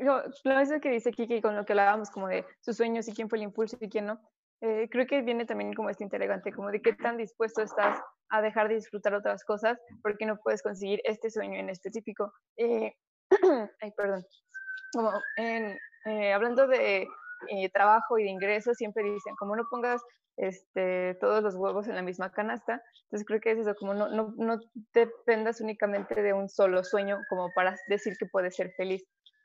No, 0.00 0.22
lo 0.42 0.58
mismo 0.58 0.80
que 0.80 0.90
dice 0.90 1.12
Kiki 1.12 1.40
con 1.40 1.54
lo 1.54 1.64
que 1.64 1.72
hablábamos 1.72 2.10
como 2.10 2.26
de 2.26 2.44
sus 2.62 2.76
sueños 2.76 3.06
y 3.06 3.12
quién 3.12 3.28
fue 3.28 3.38
el 3.38 3.44
impulso 3.44 3.76
y 3.80 3.88
quién 3.88 4.06
no. 4.06 4.20
Eh, 4.66 4.88
creo 4.90 5.06
que 5.06 5.20
viene 5.20 5.44
también 5.44 5.74
como 5.74 5.90
este 5.90 6.04
interrogante, 6.04 6.50
como 6.50 6.70
de 6.70 6.80
qué 6.80 6.94
tan 6.94 7.18
dispuesto 7.18 7.60
estás 7.60 8.00
a 8.30 8.40
dejar 8.40 8.68
de 8.68 8.76
disfrutar 8.76 9.12
otras 9.14 9.44
cosas 9.44 9.78
porque 10.02 10.24
no 10.24 10.38
puedes 10.42 10.62
conseguir 10.62 11.02
este 11.04 11.28
sueño 11.28 11.60
en 11.60 11.68
específico. 11.68 12.32
Eh, 12.56 12.90
ay, 13.82 13.90
perdón. 13.94 14.24
Como 14.94 15.12
en, 15.36 15.76
eh, 16.06 16.32
hablando 16.32 16.66
de 16.66 17.06
eh, 17.50 17.70
trabajo 17.74 18.18
y 18.18 18.24
de 18.24 18.30
ingresos, 18.30 18.78
siempre 18.78 19.04
dicen, 19.04 19.34
como 19.38 19.54
no 19.54 19.64
pongas 19.70 20.00
este, 20.38 21.14
todos 21.20 21.42
los 21.42 21.56
huevos 21.56 21.86
en 21.86 21.96
la 21.96 22.02
misma 22.02 22.32
canasta, 22.32 22.82
entonces 23.02 23.26
creo 23.26 23.40
que 23.40 23.50
es 23.50 23.58
eso, 23.58 23.74
como 23.74 23.92
no, 23.92 24.08
no, 24.08 24.32
no 24.38 24.58
dependas 24.94 25.60
únicamente 25.60 26.22
de 26.22 26.32
un 26.32 26.48
solo 26.48 26.82
sueño 26.84 27.20
como 27.28 27.52
para 27.52 27.76
decir 27.88 28.14
que 28.18 28.24
puedes 28.32 28.56
ser 28.56 28.72
feliz. 28.78 29.04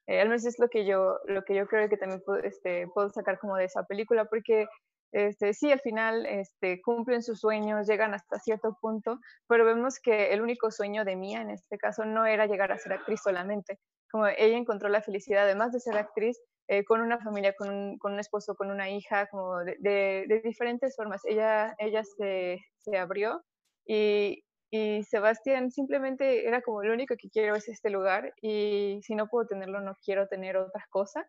Eh, 0.09 0.22
al 0.22 0.28
menos 0.28 0.43
es 0.45 0.57
lo 0.57 0.70
que 0.70 0.88
yo, 0.88 1.20
lo 1.26 1.43
que 1.43 1.53
yo 1.53 1.67
creo 1.67 1.88
que 1.88 1.97
también 1.97 2.24
puedo, 2.26 2.39
este, 2.39 2.88
puedo 2.95 3.09
sacar 3.09 3.38
como 3.38 3.57
de 3.57 3.65
esa 3.65 3.84
película, 3.84 4.26
porque 4.26 4.65
este, 5.12 5.53
sí, 5.53 5.72
al 5.72 5.80
final 5.80 6.26
este, 6.26 6.82
cumplen 6.82 7.24
sus 7.24 7.39
sueños, 7.39 7.88
llegan 7.88 8.14
hasta 8.14 8.39
cierto 8.39 8.78
punto, 8.80 9.20
pero 9.47 9.66
vemos 9.66 9.99
que 9.99 10.32
el 10.34 10.41
único 10.41 10.72
sueño 10.72 11.03
de 11.05 11.16
Mía 11.16 11.41
en 11.41 11.49
este 11.49 11.78
caso 11.78 12.05
no 12.05 12.26
era 12.26 12.45
llegar 12.45 12.72
a 12.72 12.78
ser 12.78 12.93
actriz 12.93 13.22
solamente, 13.24 13.80
como 14.12 14.28
ella 14.28 14.57
encontró 14.57 14.89
la 14.89 15.01
felicidad, 15.01 15.43
además 15.43 15.72
de 15.72 15.80
ser 15.80 15.97
actriz, 15.97 16.39
eh, 16.68 16.84
con 16.86 17.01
una 17.01 17.18
familia, 17.20 17.53
con 17.57 17.97
un, 17.99 18.20
esposo, 18.20 18.55
con 18.55 18.70
una 18.70 18.89
hija, 18.91 19.28
como 19.28 19.57
de, 19.57 20.41
diferentes 20.43 20.95
formas. 20.95 21.22
Ella, 21.26 21.76
se 22.14 22.97
abrió 22.97 23.43
y, 23.88 24.43
y 24.72 25.03
Sebastián 25.03 25.72
simplemente 25.72 26.47
era 26.47 26.62
como 26.62 26.84
lo 26.84 26.93
único 26.93 27.16
que 27.18 27.30
quiero 27.30 27.55
es 27.55 27.68
este 27.68 27.89
lugar 27.89 28.34
y 28.41 28.99
si 29.03 29.16
no 29.16 29.28
puedo 29.28 29.47
tenerlo 29.47 29.82
no 29.82 29.95
quiero 30.03 30.28
tener 30.28 30.57
otra 30.57 30.86
cosa. 30.91 31.28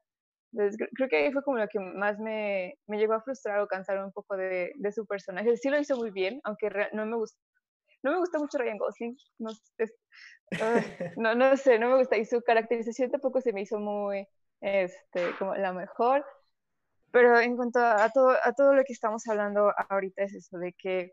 Entonces, 0.53 0.89
creo 0.95 1.09
que 1.09 1.17
ahí 1.17 1.33
fue 1.33 1.43
como 1.43 1.59
lo 1.59 1.69
que 1.69 1.79
más 1.79 2.19
me, 2.19 2.75
me 2.87 2.99
llegó 2.99 3.15
a 3.15 3.23
frustrar 3.23 3.61
o 3.61 3.69
cansar 3.69 4.03
un 4.05 4.13
poco 4.13 4.37
de, 4.37 4.73
de, 4.75 4.93
su 4.93 5.07
personaje. 5.07 5.57
Sí 5.57 5.69
lo 5.69 5.79
hizo 5.79 5.97
muy 5.97 6.11
bien, 6.11 6.41
aunque 6.45 6.71
no 6.93 7.07
me 7.07 7.17
gusta. 7.17 7.39
No 8.03 8.13
me 8.13 8.19
gusta 8.19 8.39
mucho 8.39 8.59
Ryan 8.59 8.79
Gosling, 8.79 9.17
no, 9.39 9.51
es, 9.79 9.93
uh, 10.53 10.57
no, 11.21 11.35
no 11.35 11.57
sé, 11.57 11.79
no 11.79 11.91
me 11.91 11.99
gusta. 11.99 12.17
Y 12.17 12.25
su 12.25 12.41
caracterización 12.43 13.11
tampoco 13.11 13.41
se 13.41 13.53
me 13.53 13.63
hizo 13.63 13.79
muy, 13.79 14.27
este, 14.61 15.31
como 15.39 15.55
la 15.55 15.73
mejor. 15.73 16.25
Pero 17.13 17.39
en 17.41 17.57
cuanto 17.57 17.81
a 17.81 18.09
todo, 18.11 18.31
a 18.31 18.53
todo 18.55 18.75
lo 18.75 18.83
que 18.85 18.93
estamos 18.93 19.27
hablando 19.29 19.73
ahorita 19.89 20.23
es 20.23 20.35
eso, 20.35 20.59
de 20.59 20.73
que 20.73 21.13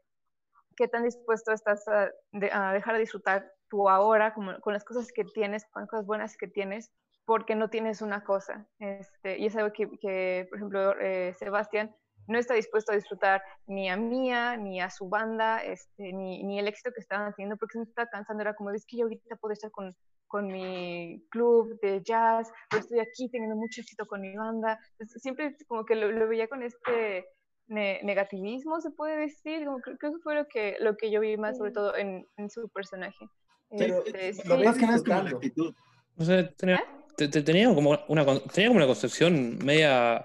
qué 0.76 0.88
tan 0.88 1.04
dispuesto 1.04 1.52
estás 1.52 1.88
a, 1.88 2.12
de, 2.32 2.52
a 2.52 2.72
dejar 2.72 2.94
de 2.94 3.02
disfrutar 3.02 3.52
tu 3.68 3.90
ahora 3.90 4.34
como, 4.34 4.60
con 4.62 4.74
las 4.74 4.86
cosas 4.86 5.12
que 5.12 5.26
tienes, 5.26 5.66
con 5.72 5.82
las 5.82 5.90
cosas 5.90 6.06
buenas 6.06 6.38
que 6.38 6.48
tienes, 6.48 6.92
porque 7.28 7.56
no 7.56 7.70
tienes 7.70 8.02
una 8.02 8.24
cosa. 8.24 8.66
Este, 8.80 9.38
y 9.38 9.48
es 9.48 9.56
algo 9.58 9.74
que, 9.74 9.90
que 10.00 10.48
por 10.50 10.58
ejemplo, 10.58 10.98
eh, 10.98 11.36
Sebastián 11.38 11.94
no 12.26 12.40
está 12.40 12.54
dispuesto 12.54 12.94
a 12.94 12.96
disfrutar 12.96 13.44
ni 13.68 13.90
a 13.90 13.98
Mía, 13.98 14.56
ni 14.56 14.80
a 14.80 14.90
su 14.90 15.10
banda, 15.10 15.62
este, 15.62 16.14
ni, 16.14 16.42
ni, 16.44 16.58
el 16.58 16.70
éxito 16.70 16.92
que 16.96 17.02
estaban 17.02 17.28
haciendo, 17.28 17.58
porque 17.58 17.74
se 17.74 17.80
me 17.80 17.84
está 17.84 18.08
cansando. 18.08 18.42
Era 18.42 18.56
como, 18.56 18.72
es 18.72 18.86
que 18.86 18.96
yo 18.96 19.04
ahorita 19.04 19.36
puedo 19.36 19.52
estar 19.52 19.70
con, 19.72 19.94
con 20.26 20.48
mi 20.48 21.22
club 21.30 21.78
de 21.82 22.02
jazz, 22.02 22.50
pero 22.70 22.82
estoy 22.82 23.00
aquí 23.02 23.30
teniendo 23.30 23.58
mucho 23.58 23.82
éxito 23.82 24.06
con 24.06 24.22
mi 24.22 24.34
banda. 24.34 24.80
Entonces, 24.92 25.22
siempre 25.22 25.54
como 25.68 25.84
que 25.84 25.96
lo, 25.96 26.10
lo 26.10 26.30
veía 26.30 26.48
con 26.48 26.64
este 26.64 27.28
ne 27.68 28.00
negativismo, 28.04 28.80
se 28.80 28.92
puede 28.92 29.18
decir. 29.18 29.66
Como, 29.66 29.80
creo, 29.80 29.98
creo, 29.98 30.14
que 30.14 30.20
fue 30.24 30.36
lo 30.36 30.46
que, 30.48 30.78
lo 30.80 30.96
que 30.96 31.12
yo 31.12 31.20
vi 31.20 31.36
más, 31.36 31.58
sobre 31.58 31.72
todo 31.72 31.94
en, 31.94 32.26
en 32.38 32.50
su 32.50 32.70
personaje. 32.70 33.28
Pero, 33.70 34.06
este, 34.06 34.34
sí. 34.34 34.48
lo 34.48 34.60
más 34.60 34.78
que 34.78 34.86
nada 34.86 34.96
es 34.96 35.04
como 35.04 35.24
la 35.24 35.30
actitud. 35.32 35.76
O 36.20 36.24
sea, 36.24 36.50
tenía, 36.56 36.78
¿Eh? 36.78 36.98
Te, 37.18 37.28
te, 37.28 37.42
tenía, 37.42 37.74
como 37.74 38.00
una, 38.08 38.26
tenía 38.54 38.70
como 38.70 38.78
una 38.78 38.86
concepción 38.86 39.58
media. 39.58 40.24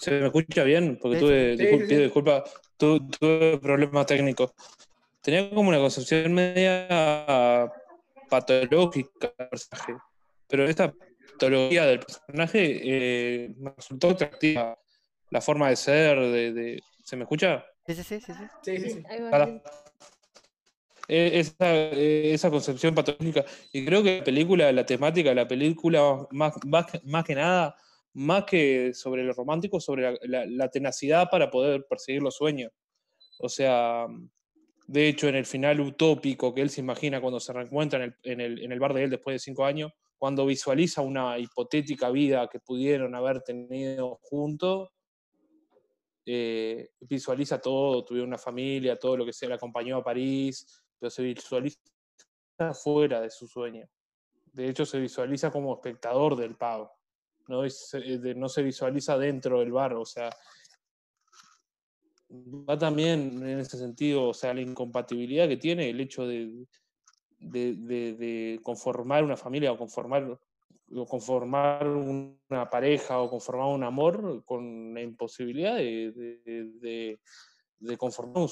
¿Se 0.00 0.12
me 0.12 0.26
escucha 0.26 0.62
bien? 0.62 0.96
Porque 1.02 1.18
tuve, 1.18 1.56
sí, 1.56 1.62
disculpa, 1.62 1.86
sí, 1.86 1.94
sí. 1.94 2.02
disculpa 2.02 2.44
tuve, 2.76 3.00
tuve 3.18 3.58
problemas 3.58 4.06
técnicos. 4.06 4.52
Tenía 5.20 5.50
como 5.50 5.68
una 5.68 5.78
concepción 5.78 6.32
media 6.32 7.68
patológica 8.30 9.32
del 9.36 9.48
personaje. 9.48 9.94
Pero 10.46 10.64
esta 10.68 10.94
patología 11.32 11.84
del 11.86 11.98
personaje 11.98 12.80
eh, 12.84 13.54
me 13.58 13.72
resultó 13.76 14.10
atractiva. 14.10 14.78
La 15.30 15.40
forma 15.42 15.68
de 15.68 15.76
ser, 15.76 16.18
de, 16.18 16.52
de... 16.52 16.82
¿se 17.04 17.16
me 17.16 17.24
escucha? 17.24 17.64
Sí, 17.86 17.94
sí, 17.94 18.02
sí. 18.04 18.20
sí, 18.20 18.32
sí. 18.62 18.78
sí, 18.78 18.90
sí. 18.90 19.02
Esa, 21.08 21.74
esa, 21.92 22.50
concepción 22.50 22.94
patológica. 22.94 23.44
Y 23.72 23.84
creo 23.84 24.02
que 24.02 24.18
la 24.18 24.24
película, 24.24 24.72
la 24.72 24.84
temática 24.84 25.30
de 25.30 25.34
la 25.34 25.48
película, 25.48 26.26
más, 26.30 26.54
más, 26.66 26.86
más 27.04 27.24
que 27.24 27.34
nada, 27.34 27.74
más 28.12 28.44
que 28.44 28.92
sobre 28.92 29.24
lo 29.24 29.32
romántico, 29.32 29.80
sobre 29.80 30.02
la, 30.02 30.18
la, 30.22 30.46
la, 30.46 30.68
tenacidad 30.68 31.30
para 31.30 31.50
poder 31.50 31.86
perseguir 31.88 32.22
los 32.22 32.36
sueños. 32.36 32.72
O 33.38 33.48
sea, 33.48 34.06
de 34.86 35.08
hecho, 35.08 35.28
en 35.28 35.36
el 35.36 35.46
final 35.46 35.80
utópico 35.80 36.54
que 36.54 36.62
él 36.62 36.70
se 36.70 36.80
imagina 36.80 37.20
cuando 37.20 37.40
se 37.40 37.52
reencuentra 37.52 38.02
en 38.02 38.04
el, 38.04 38.16
en 38.24 38.40
el, 38.40 38.64
en 38.64 38.72
el 38.72 38.80
bar 38.80 38.92
de 38.94 39.04
él 39.04 39.10
después 39.10 39.34
de 39.34 39.38
cinco 39.38 39.64
años, 39.64 39.92
cuando 40.18 40.44
visualiza 40.44 41.00
una 41.00 41.38
hipotética 41.38 42.10
vida 42.10 42.48
que 42.48 42.58
pudieron 42.58 43.14
haber 43.14 43.40
tenido 43.42 44.18
juntos, 44.22 44.90
eh, 46.26 46.90
visualiza 47.00 47.60
todo, 47.60 48.04
tuvieron 48.04 48.28
una 48.28 48.38
familia, 48.38 48.98
todo 48.98 49.16
lo 49.16 49.24
que 49.24 49.32
sea, 49.32 49.48
le 49.48 49.54
acompañó 49.54 49.96
a 49.98 50.04
París, 50.04 50.82
se 51.08 51.22
visualiza 51.22 51.78
fuera 52.82 53.20
de 53.20 53.30
su 53.30 53.46
sueño. 53.46 53.88
De 54.52 54.68
hecho, 54.68 54.84
se 54.84 54.98
visualiza 54.98 55.50
como 55.50 55.74
espectador 55.74 56.36
del 56.36 56.56
pago. 56.56 56.90
No, 57.48 57.64
es, 57.64 57.96
no 58.36 58.48
se 58.48 58.62
visualiza 58.62 59.16
dentro 59.16 59.60
del 59.60 59.72
bar, 59.72 59.94
o 59.94 60.04
sea, 60.04 60.30
va 62.30 62.76
también 62.76 63.42
en 63.42 63.58
ese 63.58 63.78
sentido, 63.78 64.28
o 64.28 64.34
sea, 64.34 64.52
la 64.52 64.60
incompatibilidad 64.60 65.48
que 65.48 65.56
tiene 65.56 65.88
el 65.88 66.00
hecho 66.00 66.26
de 66.26 66.66
conformar 68.62 69.24
una 69.24 69.36
familia 69.36 69.72
o 69.72 69.78
conformar, 69.78 70.38
o 70.94 71.06
conformar 71.06 71.86
una 71.86 72.68
pareja 72.70 73.20
o 73.20 73.28
conformar 73.28 73.68
un 73.68 73.84
amor 73.84 74.44
con 74.44 74.94
la 74.94 75.02
imposibilidad 75.02 75.76
de, 75.76 77.20
de 77.80 77.96
conformar 77.96 78.48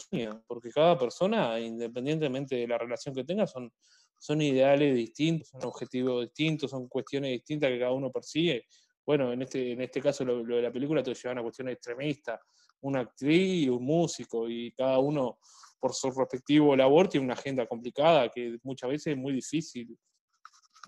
porque 0.46 0.70
cada 0.70 0.98
persona, 0.98 1.58
independientemente 1.58 2.56
de 2.56 2.68
la 2.68 2.78
relación 2.78 3.14
que 3.14 3.24
tenga, 3.24 3.46
son, 3.46 3.72
son 4.18 4.40
ideales 4.40 4.94
distintos, 4.94 5.48
son 5.48 5.64
objetivos 5.64 6.24
distintos, 6.24 6.70
son 6.70 6.88
cuestiones 6.88 7.32
distintas 7.32 7.70
que 7.70 7.78
cada 7.78 7.92
uno 7.92 8.10
persigue. 8.10 8.64
Bueno, 9.04 9.32
en 9.32 9.42
este, 9.42 9.72
en 9.72 9.80
este 9.82 10.00
caso 10.00 10.24
lo, 10.24 10.44
de 10.44 10.62
la 10.62 10.72
película 10.72 11.02
te 11.02 11.14
lleva 11.14 11.30
a 11.30 11.32
una 11.32 11.42
cuestión 11.42 11.68
extremista, 11.68 12.40
una 12.80 13.00
actriz 13.00 13.64
y 13.64 13.68
un 13.68 13.84
músico, 13.84 14.48
y 14.48 14.72
cada 14.72 14.98
uno 14.98 15.38
por 15.78 15.92
su 15.94 16.10
respectivo 16.10 16.74
labor 16.74 17.08
tiene 17.08 17.26
una 17.26 17.34
agenda 17.34 17.66
complicada 17.66 18.28
que 18.28 18.58
muchas 18.62 18.90
veces 18.90 19.12
es 19.12 19.16
muy 19.16 19.32
difícil. 19.32 19.96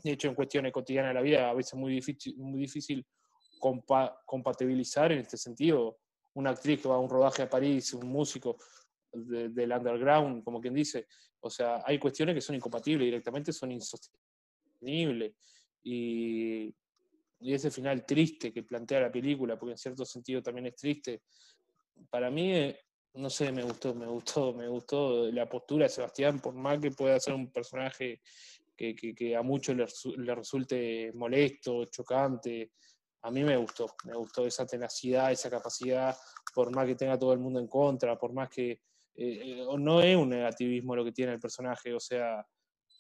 De 0.03 0.12
hecho, 0.12 0.28
en 0.28 0.34
cuestiones 0.34 0.72
cotidianas 0.72 1.11
de 1.11 1.14
la 1.14 1.22
vida, 1.22 1.51
a 1.51 1.55
veces 1.55 1.72
es 1.74 1.78
muy 1.78 1.93
difícil, 1.93 2.36
muy 2.36 2.61
difícil 2.61 3.05
compa 3.59 4.16
compatibilizar 4.24 5.11
en 5.11 5.18
este 5.18 5.36
sentido 5.36 5.99
una 6.39 6.51
actriz 6.51 6.80
que 6.80 6.89
va 6.89 6.95
a 6.95 6.99
un 7.01 7.11
rodaje 7.11 7.43
a 7.43 7.51
París, 7.51 7.93
un 7.95 8.09
músico 8.09 8.59
de, 9.12 9.49
del 9.49 9.72
underground, 9.72 10.45
como 10.45 10.61
quien 10.61 10.74
dice. 10.74 11.07
O 11.41 11.51
sea, 11.51 11.82
hay 11.84 11.99
cuestiones 11.99 12.34
que 12.34 12.41
son 12.41 12.57
incompatibles, 12.57 13.07
directamente 13.07 13.53
son 13.53 13.72
insostenibles. 13.72 15.34
Y, 15.82 16.74
y 17.41 17.55
ese 17.55 17.70
final 17.70 18.05
triste 18.07 18.53
que 18.53 18.62
plantea 18.62 19.01
la 19.01 19.12
película, 19.12 19.59
porque 19.59 19.72
en 19.72 19.78
cierto 19.78 20.05
sentido 20.05 20.43
también 20.43 20.66
es 20.66 20.76
triste, 20.76 21.22
para 22.11 22.30
mí, 22.30 22.53
eh, 22.53 22.78
no 23.14 23.30
sé, 23.30 23.51
me 23.51 23.64
gustó, 23.64 23.95
me 23.95 24.07
gustó, 24.07 24.53
me 24.53 24.68
gustó 24.68 25.30
la 25.32 25.49
postura 25.49 25.86
de 25.86 25.91
Sebastián, 25.91 26.41
por 26.41 26.55
más 26.55 26.78
que 26.78 26.93
pueda 26.93 27.18
ser 27.18 27.34
un 27.34 27.51
personaje 27.51 28.20
que 28.76 29.34
a 29.34 29.43
muchos 29.43 29.74
le, 29.74 29.86
le 30.22 30.34
resulte 30.36 31.11
molesto, 31.14 31.86
chocante, 31.86 32.70
a 33.23 33.31
mí 33.31 33.43
me 33.43 33.57
gustó, 33.57 33.87
me 34.05 34.14
gustó 34.14 34.47
esa 34.47 34.66
tenacidad, 34.66 35.33
esa 35.33 35.51
capacidad, 35.51 36.16
por 36.55 36.75
más 36.75 36.87
que 36.87 36.95
tenga 36.95 37.19
todo 37.19 37.33
el 37.33 37.39
mundo 37.39 37.61
en 37.61 37.66
contra, 37.66 38.19
por 38.19 38.33
más 38.33 38.49
que 38.49 38.81
eh, 39.14 39.66
no 39.79 40.01
es 40.01 40.16
un 40.16 40.29
negativismo 40.29 40.95
lo 40.95 41.05
que 41.05 41.12
tiene 41.12 41.33
el 41.33 41.41
personaje, 41.41 41.93
o 41.93 42.01
sea, 42.01 42.47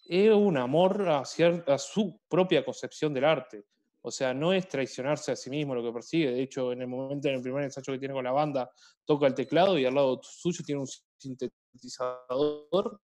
es 0.08 0.30
un 0.30 0.56
amor 0.56 1.08
a, 1.08 1.22
a 1.22 1.78
su 1.78 2.20
propia 2.28 2.64
concepción 2.64 3.12
del 3.14 3.24
arte. 3.24 3.66
O 4.00 4.10
sea, 4.10 4.32
no 4.32 4.52
es 4.52 4.66
traicionarse 4.68 5.32
a 5.32 5.36
sí 5.36 5.50
mismo 5.50 5.74
lo 5.74 5.82
que 5.82 5.92
persigue. 5.92 6.30
De 6.30 6.42
hecho, 6.42 6.72
en 6.72 6.80
el 6.80 6.88
momento, 6.88 7.28
en 7.28 7.34
el 7.34 7.42
primer 7.42 7.64
ensayo 7.64 7.92
que 7.92 7.98
tiene 7.98 8.14
con 8.14 8.24
la 8.24 8.32
banda, 8.32 8.70
toca 9.04 9.26
el 9.26 9.34
teclado 9.34 9.78
y 9.78 9.84
al 9.84 9.94
lado 9.94 10.18
suyo 10.22 10.62
tiene 10.64 10.80
un 10.80 10.86
sintetizador 11.18 13.00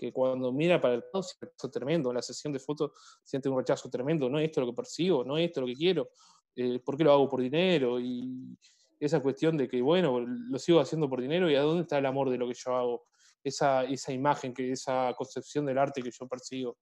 que 0.00 0.14
cuando 0.14 0.50
mira 0.50 0.80
para 0.80 0.94
el 0.94 1.04
lado 1.12 1.22
siente 1.22 1.68
tremendo. 1.70 2.08
En 2.08 2.16
la 2.16 2.22
sesión 2.22 2.54
de 2.54 2.58
fotos 2.58 2.92
siente 3.22 3.50
un 3.50 3.58
rechazo 3.58 3.90
tremendo. 3.90 4.30
No 4.30 4.38
es 4.38 4.46
esto 4.46 4.62
lo 4.62 4.68
que 4.68 4.72
persigo, 4.72 5.22
no 5.24 5.36
es 5.36 5.48
esto 5.48 5.60
lo 5.60 5.66
que 5.66 5.74
quiero. 5.74 6.08
Eh, 6.56 6.78
¿Por 6.78 6.96
qué 6.96 7.04
lo 7.04 7.12
hago 7.12 7.28
por 7.28 7.42
dinero? 7.42 8.00
Y 8.00 8.56
esa 8.98 9.20
cuestión 9.20 9.58
de 9.58 9.68
que, 9.68 9.82
bueno, 9.82 10.20
lo 10.20 10.58
sigo 10.58 10.80
haciendo 10.80 11.06
por 11.06 11.20
dinero 11.20 11.50
y 11.50 11.54
a 11.54 11.60
dónde 11.60 11.82
está 11.82 11.98
el 11.98 12.06
amor 12.06 12.30
de 12.30 12.38
lo 12.38 12.48
que 12.48 12.54
yo 12.54 12.74
hago. 12.74 13.04
Esa, 13.44 13.84
esa 13.84 14.10
imagen, 14.10 14.54
que, 14.54 14.72
esa 14.72 15.12
concepción 15.18 15.66
del 15.66 15.76
arte 15.76 16.02
que 16.02 16.10
yo 16.10 16.26
persigo. 16.26 16.78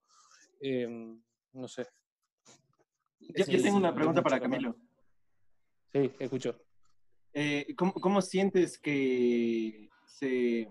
Eh, 0.61 0.87
no 1.55 1.67
sé. 1.67 1.87
Yo, 3.19 3.45
yo 3.47 3.63
tengo 3.63 3.79
una 3.79 3.93
pregunta 3.93 4.23
para 4.23 4.39
Camilo. 4.39 4.77
Sí, 5.93 6.13
escucho. 6.21 6.55
Eh, 7.33 7.75
¿cómo, 7.77 7.95
¿cómo, 7.95 8.23
sientes 8.23 8.79
que 8.79 9.89
se, 10.07 10.69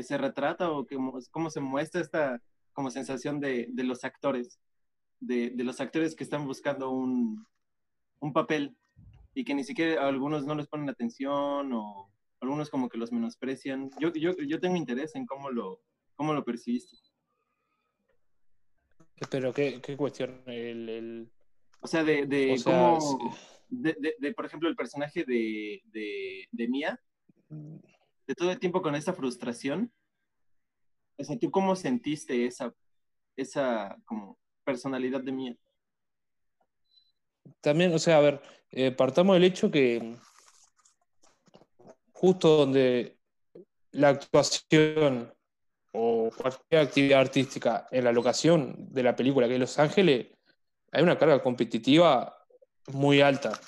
que 0.00 0.04
se 0.04 0.16
retrata 0.16 0.70
o 0.70 0.86
que, 0.86 0.96
cómo 1.30 1.50
se 1.50 1.60
muestra 1.60 2.00
esta 2.00 2.42
como 2.72 2.90
sensación 2.90 3.38
de, 3.38 3.66
de 3.68 3.84
los 3.84 4.02
actores? 4.02 4.58
De, 5.20 5.50
de, 5.50 5.62
los 5.62 5.78
actores 5.78 6.16
que 6.16 6.24
están 6.24 6.46
buscando 6.46 6.88
un, 6.88 7.46
un, 8.20 8.32
papel 8.32 8.74
y 9.34 9.44
que 9.44 9.54
ni 9.54 9.62
siquiera 9.62 10.08
algunos 10.08 10.46
no 10.46 10.54
les 10.54 10.68
ponen 10.68 10.88
atención 10.88 11.70
o 11.74 12.10
algunos 12.40 12.70
como 12.70 12.88
que 12.88 12.96
los 12.96 13.12
menosprecian. 13.12 13.90
Yo, 14.00 14.10
yo, 14.14 14.32
yo 14.32 14.58
tengo 14.58 14.76
interés 14.76 15.14
en 15.16 15.26
cómo 15.26 15.50
lo, 15.50 15.82
cómo 16.14 16.32
lo 16.32 16.42
percibiste. 16.42 16.96
Pero, 19.30 19.52
¿qué, 19.52 19.82
qué 19.82 19.98
cuestión? 19.98 20.42
¿El, 20.46 20.88
el, 20.88 21.30
O 21.82 21.86
sea, 21.86 22.02
de, 22.04 22.24
de 22.24 22.54
O 22.54 22.56
sea, 22.56 22.96
cómo, 22.96 23.36
de, 23.68 23.94
de- 24.00 24.14
de, 24.18 24.32
por 24.32 24.46
ejemplo, 24.46 24.66
el 24.70 24.76
personaje 24.76 25.24
de, 25.26 25.82
de, 25.92 26.48
de 26.50 26.68
Mia, 26.68 26.98
de 28.30 28.36
todo 28.36 28.52
el 28.52 28.60
tiempo 28.60 28.80
con 28.80 28.94
esa 28.94 29.12
frustración. 29.12 29.92
O 31.18 31.24
sea, 31.24 31.36
¿tú 31.36 31.50
cómo 31.50 31.74
sentiste 31.74 32.46
esa, 32.46 32.72
esa 33.36 33.96
como 34.04 34.38
personalidad 34.64 35.20
de 35.20 35.32
Mia? 35.32 35.56
También, 37.60 37.92
o 37.92 37.98
sea, 37.98 38.18
a 38.18 38.20
ver, 38.20 38.40
eh, 38.70 38.92
partamos 38.92 39.34
del 39.34 39.42
hecho 39.42 39.68
que 39.68 40.16
justo 42.12 42.56
donde 42.56 43.18
la 43.90 44.10
actuación 44.10 45.34
o 45.92 46.30
cualquier 46.36 46.82
actividad 46.82 47.20
artística 47.20 47.88
en 47.90 48.04
la 48.04 48.12
locación 48.12 48.92
de 48.92 49.02
la 49.02 49.16
película, 49.16 49.48
que 49.48 49.54
es 49.54 49.60
Los 49.60 49.78
Ángeles, 49.80 50.28
hay 50.92 51.02
una 51.02 51.18
carga 51.18 51.42
competitiva 51.42 52.46
muy 52.92 53.20
alta. 53.20 53.60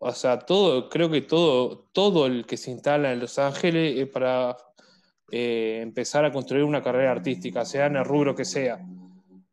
O 0.00 0.12
sea, 0.12 0.38
todo, 0.38 0.88
creo 0.88 1.10
que 1.10 1.22
todo, 1.22 1.88
todo 1.92 2.26
el 2.26 2.46
que 2.46 2.56
se 2.56 2.70
instala 2.70 3.12
en 3.12 3.20
Los 3.20 3.38
Ángeles 3.38 3.98
es 3.98 4.08
para 4.08 4.56
eh, 5.30 5.80
empezar 5.82 6.24
a 6.24 6.32
construir 6.32 6.64
una 6.64 6.82
carrera 6.82 7.12
artística, 7.12 7.64
sea 7.64 7.86
en 7.86 7.96
el 7.96 8.04
rubro 8.04 8.34
que 8.34 8.44
sea. 8.44 8.80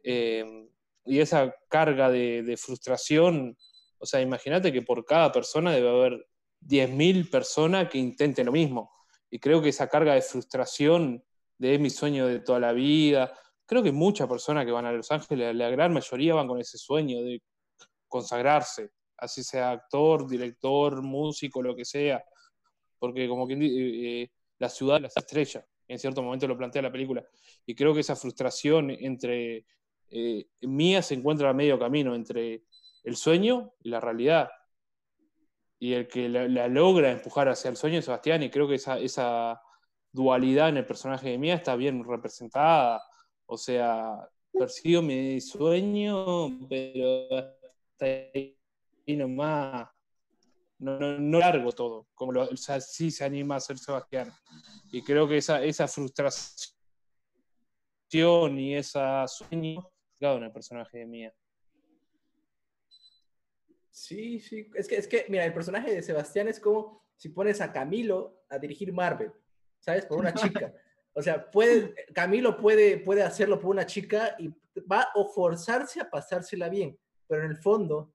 Eh, 0.03 0.67
y 1.05 1.19
esa 1.19 1.53
carga 1.67 2.09
de, 2.09 2.43
de 2.43 2.57
frustración, 2.57 3.57
o 3.97 4.05
sea, 4.05 4.21
imagínate 4.21 4.71
que 4.71 4.81
por 4.81 5.03
cada 5.03 5.31
persona 5.31 5.71
debe 5.71 5.89
haber 5.89 6.27
10.000 6.61 7.29
personas 7.29 7.89
que 7.89 7.97
intenten 7.97 8.45
lo 8.45 8.51
mismo. 8.51 8.91
Y 9.29 9.39
creo 9.39 9.61
que 9.61 9.69
esa 9.69 9.87
carga 9.87 10.13
de 10.13 10.21
frustración 10.21 11.23
de 11.57 11.79
mi 11.79 11.89
sueño 11.89 12.27
de 12.27 12.39
toda 12.39 12.59
la 12.59 12.71
vida, 12.73 13.33
creo 13.65 13.81
que 13.81 13.91
muchas 13.91 14.27
personas 14.27 14.65
que 14.65 14.71
van 14.71 14.85
a 14.85 14.91
Los 14.91 15.11
Ángeles, 15.11 15.55
la 15.55 15.69
gran 15.69 15.93
mayoría 15.93 16.35
van 16.35 16.47
con 16.47 16.59
ese 16.59 16.77
sueño 16.77 17.21
de 17.23 17.41
consagrarse, 18.07 18.91
así 19.17 19.43
sea 19.43 19.71
actor, 19.71 20.27
director, 20.27 21.01
músico, 21.01 21.61
lo 21.61 21.75
que 21.75 21.85
sea, 21.85 22.23
porque 22.99 23.27
como 23.27 23.47
quien 23.47 23.59
dice, 23.59 23.75
eh, 23.77 24.31
la 24.59 24.69
ciudad 24.69 25.01
las 25.01 25.15
estrellas, 25.17 25.65
en 25.87 25.99
cierto 25.99 26.21
momento 26.21 26.47
lo 26.47 26.57
plantea 26.57 26.81
la 26.81 26.91
película, 26.91 27.25
y 27.65 27.75
creo 27.75 27.93
que 27.93 28.01
esa 28.01 28.15
frustración 28.15 28.89
entre 28.91 29.65
eh, 30.09 30.47
mía 30.61 31.01
se 31.01 31.15
encuentra 31.15 31.49
a 31.49 31.53
medio 31.53 31.79
camino 31.79 32.15
entre 32.15 32.63
el 33.03 33.15
sueño 33.15 33.73
y 33.81 33.89
la 33.89 33.99
realidad, 33.99 34.49
y 35.79 35.93
el 35.93 36.07
que 36.07 36.29
la, 36.29 36.67
logra 36.67 37.11
empujar 37.11 37.49
hacia 37.49 37.69
el 37.69 37.77
sueño 37.77 37.99
es 37.99 38.05
Sebastián, 38.05 38.43
y 38.43 38.49
creo 38.49 38.67
que 38.67 38.75
esa, 38.75 38.97
esa 38.99 39.61
dualidad 40.11 40.69
en 40.69 40.77
el 40.77 40.85
personaje 40.85 41.29
de 41.29 41.37
Mía 41.37 41.55
está 41.55 41.75
bien 41.75 42.03
representada, 42.03 43.01
o 43.45 43.57
sea, 43.57 44.27
persigo 44.51 45.01
mi 45.01 45.41
sueño, 45.41 46.57
pero 46.69 47.27
ahí 47.99 48.54
nomás. 49.07 49.89
No, 50.77 50.99
no, 50.99 51.17
no 51.17 51.39
largo 51.39 51.71
todo, 51.71 52.09
como 52.13 52.33
lo, 52.33 52.43
o 52.43 52.57
sea, 52.57 52.81
sí 52.81 53.09
se 53.09 53.23
anima 53.23 53.55
a 53.55 53.61
ser 53.61 53.77
Sebastián. 53.77 54.33
Y 54.91 55.01
creo 55.03 55.25
que 55.27 55.37
esa, 55.37 55.63
esa 55.63 55.87
frustración 55.87 56.73
y 58.59 58.75
ese 58.75 58.99
sueño 59.27 59.89
claro, 60.17 60.37
en 60.37 60.43
el 60.45 60.51
personaje 60.51 60.99
de 60.99 61.05
Mía. 61.05 61.33
Sí, 63.91 64.39
sí. 64.39 64.69
Es 64.75 64.87
que, 64.87 64.97
es 64.97 65.07
que, 65.07 65.25
mira, 65.29 65.45
el 65.45 65.53
personaje 65.53 65.93
de 65.93 66.01
Sebastián 66.01 66.47
es 66.47 66.59
como 66.59 67.05
si 67.15 67.29
pones 67.29 67.61
a 67.61 67.71
Camilo 67.71 68.43
a 68.49 68.59
dirigir 68.59 68.91
Marvel, 68.91 69.31
¿sabes? 69.79 70.05
Por 70.05 70.19
una 70.19 70.33
chica. 70.33 70.73
O 71.13 71.21
sea, 71.21 71.49
puede, 71.49 71.93
Camilo 72.13 72.57
puede, 72.57 72.97
puede 72.97 73.23
hacerlo 73.23 73.59
por 73.59 73.71
una 73.71 73.85
chica 73.85 74.35
y 74.37 74.49
va 74.91 75.09
o 75.15 75.31
forzarse 75.31 76.01
a 76.01 76.09
pasársela 76.09 76.67
bien, 76.67 76.99
pero 77.27 77.45
en 77.45 77.51
el 77.51 77.57
fondo 77.57 78.14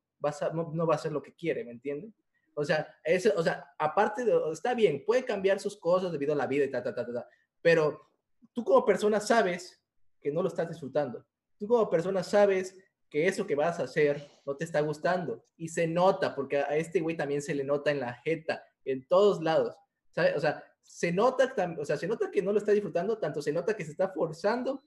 no, 0.53 0.87
va 0.87 0.95
a 0.95 0.97
hacer 0.97 1.13
lo 1.13 1.23
que 1.23 1.35
quiere, 1.35 1.65
¿me 1.65 1.73
entiendes? 1.73 2.13
O 2.55 2.65
sea, 2.65 2.95
ese, 3.05 3.31
o 3.31 3.43
sea, 3.43 3.73
aparte 3.79 4.25
de, 4.25 4.33
está 4.53 4.75
bien, 4.75 5.05
puede 5.05 5.25
cambiar 5.25 5.61
sus 5.61 5.77
cosas 5.77 6.13
debido 6.13 6.33
a 6.33 6.37
la 6.37 6.47
vida 6.47 6.65
y 6.65 6.71
ta, 6.71 6.83
ta, 6.83 6.95
ta, 6.95 7.07
ta, 7.07 7.13
ta, 7.13 7.29
pero 7.63 8.11
tú 8.53 8.65
como 8.65 8.85
persona 8.85 9.21
sabes 9.21 9.81
que 10.21 10.31
no 10.31 10.43
lo 10.43 10.49
estás 10.49 10.69
disfrutando. 10.69 11.25
Tú 11.59 11.67
como 11.67 11.89
persona 11.89 12.23
sabes 12.23 12.77
que 13.09 13.27
eso 13.27 13.47
que 13.47 13.55
vas 13.55 13.81
a 13.81 13.85
hacer 13.85 14.31
no 14.47 14.57
te 14.57 14.65
está 14.65 14.81
gustando. 14.81 15.45
Y 15.57 15.69
se 15.69 15.87
nota, 15.87 16.35
porque 16.35 16.59
a 16.59 16.77
este 16.77 17.01
güey 17.01 17.17
también 17.17 17.43
se 17.43 17.55
le 17.55 17.65
nota 17.65 17.91
en 17.91 18.01
la 18.01 18.15
jeta, 18.15 18.65
en 18.85 19.07
todos 19.07 19.43
lados. 19.43 19.77
¿sabes? 20.11 20.37
O 20.37 20.41
sea, 20.41 20.65
se 20.83 21.13
nota, 21.13 21.55
o 21.79 21.85
sea, 21.85 21.97
se 21.97 22.07
nota 22.07 22.31
que 22.31 22.43
no 22.43 22.53
lo 22.53 22.59
está 22.59 22.73
disfrutando, 22.73 23.19
tanto 23.19 23.43
se 23.43 23.53
nota 23.53 23.77
que 23.77 23.85
se 23.85 23.93
está 23.93 24.09
forzando 24.09 24.85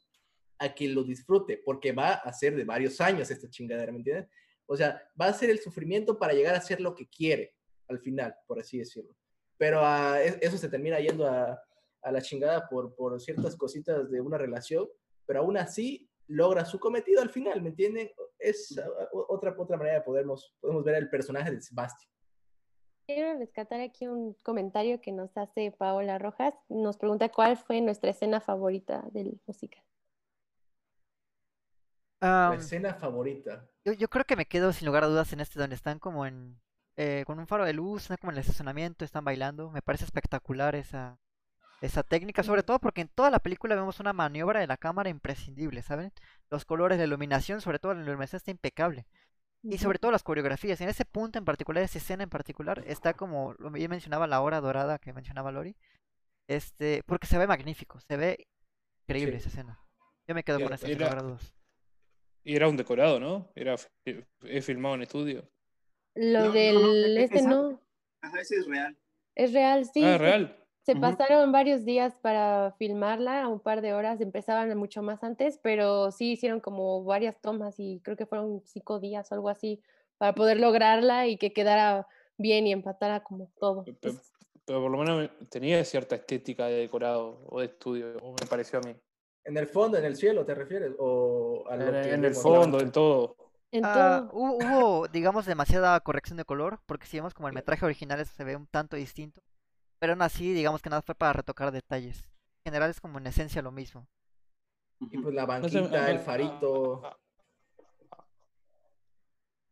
a 0.57 0.73
que 0.73 0.87
lo 0.87 1.03
disfrute, 1.03 1.61
porque 1.63 1.91
va 1.91 2.13
a 2.13 2.33
ser 2.33 2.55
de 2.55 2.63
varios 2.63 2.99
años 3.01 3.29
esta 3.29 3.49
chingadera, 3.49 3.91
¿me 3.91 3.99
entiendes? 3.99 4.27
O 4.65 4.77
sea, 4.77 5.01
va 5.19 5.27
a 5.27 5.33
ser 5.33 5.49
el 5.49 5.59
sufrimiento 5.59 6.17
para 6.17 6.33
llegar 6.33 6.55
a 6.55 6.59
hacer 6.59 6.79
lo 6.81 6.95
que 6.95 7.07
quiere 7.07 7.55
al 7.87 7.99
final, 7.99 8.35
por 8.47 8.59
así 8.59 8.77
decirlo. 8.77 9.15
Pero 9.57 9.81
uh, 9.81 10.15
eso 10.41 10.57
se 10.57 10.69
termina 10.69 10.99
yendo 10.99 11.27
a, 11.27 11.61
a 12.01 12.11
la 12.11 12.21
chingada 12.21 12.67
por, 12.67 12.95
por 12.95 13.19
ciertas 13.21 13.55
cositas 13.55 14.09
de 14.09 14.21
una 14.21 14.37
relación, 14.37 14.87
pero 15.25 15.39
aún 15.39 15.57
así 15.57 16.09
logra 16.27 16.65
su 16.65 16.79
cometido 16.79 17.21
al 17.21 17.29
final, 17.29 17.61
¿me 17.61 17.69
entienden? 17.69 18.09
Es 18.39 18.75
otra, 19.11 19.55
otra 19.57 19.77
manera 19.77 19.97
de 19.97 20.01
podernos, 20.01 20.55
podemos 20.59 20.83
ver 20.83 20.95
el 20.95 21.09
personaje 21.09 21.51
de 21.51 21.61
Sebastián. 21.61 22.11
Quiero 23.05 23.37
rescatar 23.37 23.81
aquí 23.81 24.07
un 24.07 24.33
comentario 24.43 25.01
que 25.01 25.11
nos 25.11 25.35
hace 25.35 25.71
Paola 25.71 26.19
Rojas. 26.19 26.53
Nos 26.69 26.97
pregunta 26.97 27.29
cuál 27.29 27.57
fue 27.57 27.81
nuestra 27.81 28.11
escena 28.11 28.39
favorita 28.39 29.05
del 29.11 29.41
musical. 29.45 29.83
Um, 32.23 32.53
escena 32.53 32.93
favorita. 32.93 33.67
Yo, 33.83 33.91
yo, 33.91 34.09
creo 34.09 34.23
que 34.23 34.37
me 34.37 34.45
quedo 34.45 34.71
sin 34.71 34.85
lugar 34.85 35.03
a 35.03 35.07
dudas 35.07 35.33
en 35.33 35.41
este 35.41 35.59
donde 35.59 35.75
están 35.75 35.99
como 35.99 36.25
en 36.25 36.57
eh, 36.95 37.23
con 37.25 37.37
un 37.37 37.47
faro 37.47 37.65
de 37.65 37.73
luz, 37.73 38.03
están 38.03 38.17
como 38.17 38.31
en 38.31 38.37
el 38.37 38.41
estacionamiento, 38.41 39.03
están 39.03 39.25
bailando. 39.25 39.69
Me 39.71 39.81
parece 39.81 40.05
espectacular 40.05 40.73
esa, 40.75 41.19
esa 41.81 42.01
técnica, 42.03 42.43
sobre 42.43 42.63
todo 42.63 42.79
porque 42.79 43.01
en 43.01 43.09
toda 43.09 43.29
la 43.29 43.39
película 43.39 43.75
vemos 43.75 43.99
una 43.99 44.13
maniobra 44.13 44.61
de 44.61 44.67
la 44.67 44.77
cámara 44.77 45.09
imprescindible, 45.09 45.81
¿saben? 45.81 46.13
Los 46.49 46.63
colores, 46.63 46.97
la 46.97 47.03
iluminación, 47.03 47.59
sobre 47.59 47.79
todo 47.79 47.93
la 47.93 48.03
iluminación 48.03 48.37
está 48.37 48.51
impecable. 48.51 49.05
Y 49.63 49.77
sobre 49.77 49.97
todo 49.99 50.11
las 50.11 50.23
coreografías. 50.23 50.79
En 50.81 50.89
ese 50.89 51.05
punto 51.05 51.39
en 51.39 51.45
particular, 51.45 51.83
esa 51.83 51.97
escena 51.97 52.23
en 52.23 52.29
particular, 52.29 52.83
está 52.85 53.13
como, 53.13 53.53
lo 53.59 53.69
bien 53.71 53.89
mencionaba 53.89 54.27
la 54.27 54.41
hora 54.41 54.61
dorada 54.61 54.99
que 54.99 55.13
mencionaba 55.13 55.51
Lori. 55.51 55.75
Este, 56.47 57.01
porque 57.05 57.27
se 57.27 57.37
ve 57.37 57.47
magnífico, 57.47 57.99
se 58.01 58.17
ve 58.17 58.47
increíble 59.03 59.33
sí. 59.33 59.37
esa 59.37 59.49
escena. 59.49 59.79
Yo 60.27 60.35
me 60.35 60.43
quedo 60.43 60.59
con 60.59 60.73
esa 60.73 60.87
dudas. 60.87 61.53
Y 62.43 62.55
era 62.55 62.67
un 62.67 62.77
decorado, 62.77 63.19
¿no? 63.19 63.49
Era 63.55 63.75
es 64.05 64.65
filmado 64.65 64.95
en 64.95 65.03
estudio. 65.03 65.49
Lo 66.15 66.45
no, 66.45 66.51
del 66.51 66.75
no, 66.75 66.81
no, 66.81 67.19
este 67.19 67.37
esa, 67.37 67.49
no. 67.49 67.79
Ajá, 68.21 68.41
ese 68.41 68.57
es 68.57 68.67
real. 68.67 68.97
Es 69.35 69.53
real, 69.53 69.85
sí. 69.85 70.03
Ah, 70.03 70.17
real. 70.17 70.57
Se 70.85 70.91
uh 70.91 70.95
-huh. 70.95 71.01
pasaron 71.01 71.51
varios 71.51 71.85
días 71.85 72.15
para 72.21 72.75
filmarla, 72.77 73.47
un 73.47 73.61
par 73.61 73.81
de 73.81 73.93
horas, 73.93 74.19
empezaban 74.19 74.77
mucho 74.77 75.01
más 75.01 75.23
antes, 75.23 75.57
pero 75.63 76.11
sí 76.11 76.33
hicieron 76.33 76.59
como 76.59 77.03
varias 77.05 77.39
tomas 77.39 77.79
y 77.79 78.01
creo 78.03 78.17
que 78.17 78.25
fueron 78.25 78.61
cinco 78.65 78.99
días 78.99 79.31
o 79.31 79.35
algo 79.35 79.49
así 79.49 79.81
para 80.17 80.35
poder 80.35 80.59
lograrla 80.59 81.27
y 81.27 81.37
que 81.37 81.53
quedara 81.53 82.05
bien 82.37 82.67
y 82.67 82.73
empatara 82.73 83.23
como 83.23 83.49
todo. 83.57 83.85
Pero, 83.85 83.97
pero, 84.01 84.15
pero 84.65 84.81
por 84.81 84.91
lo 84.91 84.97
menos 84.97 85.29
tenía 85.49 85.83
cierta 85.85 86.15
estética 86.15 86.67
de 86.67 86.75
decorado 86.75 87.41
o 87.47 87.61
de 87.61 87.67
estudio, 87.67 88.17
o 88.21 88.31
me 88.31 88.45
pareció 88.47 88.79
a 88.79 88.81
mí. 88.81 88.95
En 89.45 89.57
el 89.57 89.67
fondo, 89.67 89.97
en 89.97 90.05
el 90.05 90.15
cielo, 90.15 90.45
¿te 90.45 90.55
refieres? 90.55 90.93
O 90.99 91.65
a 91.69 91.75
en, 91.75 91.95
en 91.95 92.25
el 92.25 92.35
fondo, 92.35 92.79
en 92.79 92.91
todo. 92.91 93.35
En 93.71 93.83
ah, 93.85 94.29
hubo, 94.31 94.57
hubo, 94.57 95.07
digamos, 95.07 95.45
demasiada 95.45 95.99
corrección 95.99 96.37
de 96.37 96.45
color, 96.45 96.79
porque 96.85 97.07
si 97.07 97.17
vemos 97.17 97.33
como 97.33 97.47
el 97.47 97.53
metraje 97.53 97.85
original 97.85 98.23
se 98.25 98.43
ve 98.43 98.55
un 98.55 98.67
tanto 98.67 98.95
distinto. 98.95 99.41
Pero 99.99 100.13
aún 100.13 100.21
así, 100.21 100.53
digamos 100.53 100.81
que 100.81 100.89
nada 100.89 101.01
fue 101.01 101.15
para 101.15 101.33
retocar 101.33 101.71
detalles. 101.71 102.19
En 102.63 102.71
general 102.71 102.91
es 102.91 103.01
como 103.01 103.17
en 103.17 103.27
esencia 103.27 103.61
lo 103.61 103.71
mismo. 103.71 104.07
Y 104.99 105.17
pues 105.17 105.33
la 105.33 105.45
banquita, 105.45 105.81
no 105.81 105.89
sé, 105.89 106.11
el 106.11 106.19
farito. 106.19 107.01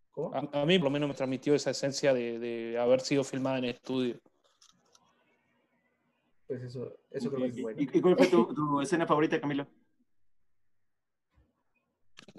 ¿Cómo? 0.09 0.35
A, 0.35 0.61
a, 0.61 0.65
mí 0.65 0.77
por 0.77 0.85
lo 0.85 0.91
menos 0.91 1.07
me 1.07 1.15
transmitió 1.15 1.53
esa 1.53 1.69
esencia 1.69 2.13
de, 2.13 2.39
de 2.39 2.77
haber 2.79 3.01
sido 3.01 3.23
filmada 3.23 3.59
en 3.59 3.65
estudio. 3.65 4.19
Pues 6.51 6.63
eso, 6.63 6.97
eso 7.09 7.29
creo 7.29 7.43
que 7.43 7.47
es 7.47 7.61
bueno. 7.61 7.81
¿Y, 7.81 8.01
cuál 8.01 8.17
fue 8.17 8.27
tu, 8.27 8.53
tu 8.53 8.81
escena 8.81 9.07
favorita, 9.07 9.39
Camilo? 9.39 9.65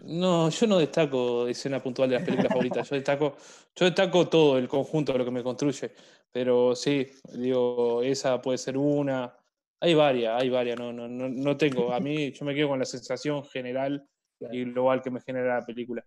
No, 0.04 0.50
yo 0.50 0.66
no 0.66 0.78
destaco 0.78 1.48
escena 1.48 1.82
puntual 1.82 2.10
de 2.10 2.16
las 2.16 2.24
películas 2.26 2.52
favoritas. 2.52 2.90
Yo 2.90 2.96
destaco, 2.96 3.38
yo 3.74 3.86
destaco 3.86 4.28
todo 4.28 4.58
el 4.58 4.68
conjunto 4.68 5.14
de 5.14 5.18
lo 5.20 5.24
que 5.24 5.30
me 5.30 5.42
construye. 5.42 5.94
Pero 6.30 6.76
sí, 6.76 7.06
digo, 7.32 8.02
esa 8.02 8.42
puede 8.42 8.58
ser 8.58 8.76
una. 8.76 9.34
Hay 9.80 9.94
varias, 9.94 10.42
hay 10.42 10.50
varias. 10.50 10.78
No, 10.78 10.92
no, 10.92 11.08
no, 11.08 11.30
no 11.30 11.56
tengo. 11.56 11.94
A 11.94 11.98
mí, 11.98 12.32
yo 12.32 12.44
me 12.44 12.54
quedo 12.54 12.68
con 12.68 12.80
la 12.80 12.84
sensación 12.84 13.42
general 13.46 14.06
claro. 14.38 14.54
y 14.54 14.64
global 14.64 15.00
que 15.00 15.10
me 15.10 15.22
genera 15.22 15.58
la 15.58 15.64
película. 15.64 16.04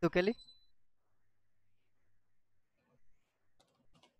¿Tú, 0.00 0.10
Kelly? 0.10 0.34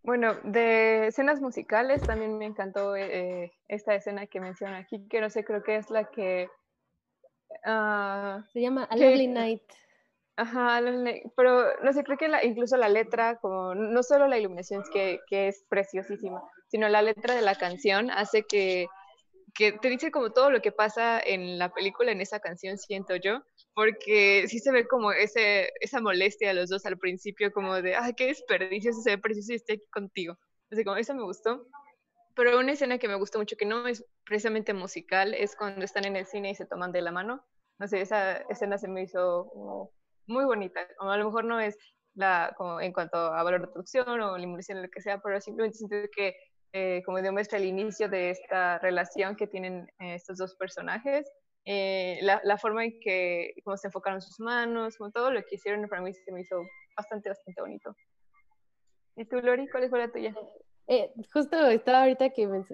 Bueno, 0.07 0.35
de 0.45 1.07
escenas 1.07 1.41
musicales 1.41 2.01
también 2.01 2.37
me 2.37 2.45
encantó 2.45 2.95
eh, 2.95 3.51
esta 3.67 3.93
escena 3.93 4.25
que 4.25 4.39
menciona 4.39 4.77
aquí, 4.77 5.05
que 5.09 5.19
no 5.19 5.29
sé, 5.29 5.43
creo 5.43 5.61
que 5.61 5.75
es 5.75 5.89
la 5.89 6.05
que 6.05 6.49
Uh, 7.65 8.43
se 8.53 8.61
llama 8.61 8.85
A 8.85 8.95
Lovely 8.95 9.27
Night. 9.27 9.63
Ajá, 10.37 10.79
pero 11.35 11.81
no 11.81 11.91
sé, 11.91 12.03
creo 12.03 12.17
que 12.17 12.27
la- 12.27 12.43
incluso 12.43 12.77
la 12.77 12.87
letra, 12.87 13.37
como 13.37 13.73
no 13.75 14.03
solo 14.03 14.27
la 14.27 14.37
iluminación 14.37 14.81
es 14.81 14.89
que, 14.89 15.19
que 15.27 15.47
es 15.49 15.65
preciosísima, 15.67 16.41
sino 16.67 16.87
la 16.87 17.01
letra 17.01 17.35
de 17.35 17.41
la 17.41 17.55
canción 17.55 18.11
hace 18.11 18.43
que, 18.43 18.87
que 19.53 19.73
te 19.73 19.89
dice 19.89 20.11
como 20.11 20.31
todo 20.31 20.51
lo 20.51 20.61
que 20.61 20.71
pasa 20.71 21.19
en 21.19 21.57
la 21.57 21.69
película, 21.69 22.11
en 22.11 22.21
esa 22.21 22.39
canción, 22.39 22.77
siento 22.77 23.15
yo, 23.15 23.43
porque 23.77 24.45
sí 24.47 24.57
se 24.57 24.71
ve 24.71 24.87
como 24.87 25.11
ese, 25.11 25.71
esa 25.81 26.01
molestia 26.01 26.49
a 26.49 26.53
los 26.55 26.67
dos 26.67 26.83
al 26.87 26.97
principio, 26.97 27.53
como 27.53 27.79
de, 27.79 27.95
ay, 27.95 28.15
qué 28.15 28.25
desperdicio, 28.25 28.91
se 28.91 29.11
ve 29.11 29.17
precioso 29.19 29.53
y 29.53 29.57
estoy 29.57 29.75
aquí 29.75 29.85
contigo. 29.91 30.35
Así 30.71 30.83
como, 30.83 30.97
eso 30.97 31.13
me 31.13 31.21
gustó. 31.21 31.67
Pero 32.35 32.57
una 32.57 32.71
escena 32.71 32.97
que 32.97 33.07
me 33.07 33.13
gustó 33.13 33.37
mucho, 33.37 33.55
que 33.55 33.67
no 33.67 33.85
es 33.85 34.03
precisamente 34.25 34.73
musical, 34.73 35.35
es 35.35 35.55
cuando 35.55 35.85
están 35.85 36.05
en 36.05 36.15
el 36.15 36.25
cine 36.25 36.49
y 36.49 36.55
se 36.55 36.65
toman 36.65 36.91
de 36.91 37.03
la 37.03 37.11
mano. 37.11 37.45
No 37.77 37.87
sé, 37.87 38.01
esa 38.01 38.37
escena 38.49 38.79
se 38.79 38.87
me 38.87 39.03
hizo 39.03 39.47
como 39.53 39.91
muy 40.25 40.45
bonita. 40.45 40.87
O 40.99 41.11
a 41.11 41.17
lo 41.17 41.25
mejor 41.25 41.45
no 41.45 41.59
es 41.59 41.77
la, 42.15 42.55
como 42.57 42.81
en 42.81 42.91
cuanto 42.93 43.15
a 43.15 43.43
valor 43.43 43.61
de 43.61 43.67
producción 43.67 44.21
o 44.21 44.35
eliminación 44.35 44.79
o 44.79 44.81
lo 44.81 44.89
que 44.89 45.01
sea, 45.03 45.19
pero 45.19 45.39
simplemente 45.39 45.77
siento 45.77 45.97
que 46.15 46.35
eh, 46.73 47.03
como 47.05 47.21
demuestra 47.21 47.59
el 47.59 47.65
inicio 47.65 48.09
de 48.09 48.31
esta 48.31 48.79
relación 48.79 49.35
que 49.35 49.45
tienen 49.45 49.87
eh, 49.99 50.15
estos 50.15 50.39
dos 50.39 50.55
personajes, 50.55 51.31
eh, 51.69 52.19
la, 52.21 52.39
la, 52.45 52.57
forma 52.57 52.85
en 52.85 52.97
que 53.01 53.53
como 53.65 53.75
se 53.75 53.87
enfocaron 53.87 54.21
sus 54.21 54.39
manos, 54.39 54.95
como 54.97 55.11
todo 55.11 55.31
lo 55.31 55.43
que 55.43 55.55
hicieron 55.55 55.85
para 55.89 56.01
mí 56.01 56.13
se 56.13 56.31
me 56.31 56.39
hizo 56.39 56.63
bastante, 56.95 57.27
bastante 57.27 57.59
bonito. 57.59 57.93
¿Y 59.17 59.25
tú, 59.25 59.41
Lori, 59.41 59.67
cuál 59.67 59.89
fue 59.89 59.99
la 59.99 60.09
tuya? 60.09 60.33
Eh, 60.87 61.11
justo 61.33 61.67
estaba 61.67 62.03
ahorita 62.03 62.29
que, 62.29 62.47
men 62.47 62.65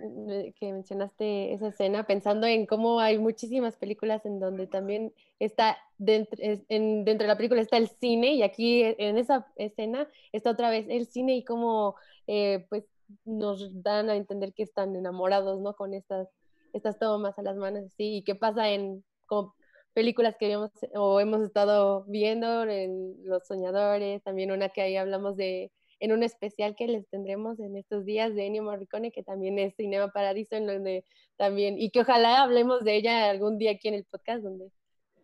que, 0.60 0.72
mencionaste 0.72 1.54
esa 1.54 1.70
escena 1.70 2.06
pensando 2.06 2.46
en 2.46 2.68
cómo 2.68 3.00
hay 3.00 3.18
muchísimas 3.18 3.76
películas 3.78 4.24
en 4.28 4.40
donde 4.40 4.68
también 4.68 5.12
está 5.40 5.76
dentro, 5.98 6.38
en, 6.40 7.04
dentro 7.04 7.24
de 7.24 7.34
la 7.34 7.38
película 7.38 7.62
está 7.62 7.78
el 7.78 7.88
cine 7.88 8.36
y 8.36 8.44
aquí 8.44 8.84
en 8.84 9.18
esa 9.18 9.48
escena 9.56 10.08
está 10.32 10.52
otra 10.52 10.70
vez 10.70 10.86
el 10.88 11.08
cine 11.08 11.36
y 11.36 11.44
cómo 11.44 11.96
eh, 12.28 12.68
pues 12.70 12.86
nos 13.26 13.82
dan 13.82 14.12
a 14.12 14.16
entender 14.16 14.54
que 14.54 14.62
están 14.62 14.96
enamorados, 14.96 15.60
¿no? 15.62 15.76
Con 15.76 15.96
estas, 15.96 16.30
estas 16.74 17.00
tomas 17.00 17.38
a 17.40 17.44
las 17.44 17.56
manos, 17.58 17.86
así, 17.86 18.18
y 18.18 18.24
qué 18.24 18.36
pasa 18.36 18.70
en 18.70 19.04
como 19.26 19.56
películas 19.94 20.36
que 20.38 20.48
vemos 20.48 20.72
o 20.96 21.20
hemos 21.20 21.42
estado 21.42 22.04
viendo 22.08 22.64
en 22.64 23.16
Los 23.26 23.48
Soñadores, 23.48 24.24
también 24.24 24.52
una 24.52 24.70
que 24.70 24.82
ahí 24.82 24.98
hablamos 24.98 25.38
de 25.38 25.72
en 26.00 26.12
un 26.12 26.24
especial 26.24 26.76
que 26.76 26.88
les 26.88 27.08
tendremos 27.10 27.60
en 27.60 27.78
estos 27.78 28.04
días 28.04 28.36
de 28.36 28.48
Ennio 28.48 28.64
Morricone, 28.64 29.12
que 29.12 29.24
también 29.24 29.58
es 29.58 29.76
Cinema 29.76 30.12
Paradiso, 30.12 30.56
en 30.56 30.68
donde 30.68 31.06
también, 31.38 31.80
y 31.80 31.92
que 31.92 32.02
ojalá 32.02 32.42
hablemos 32.44 32.84
de 32.84 32.96
ella 32.96 33.30
algún 33.30 33.58
día 33.58 33.72
aquí 33.72 33.88
en 33.88 33.94
el 33.94 34.04
podcast, 34.06 34.44
donde 34.44 34.70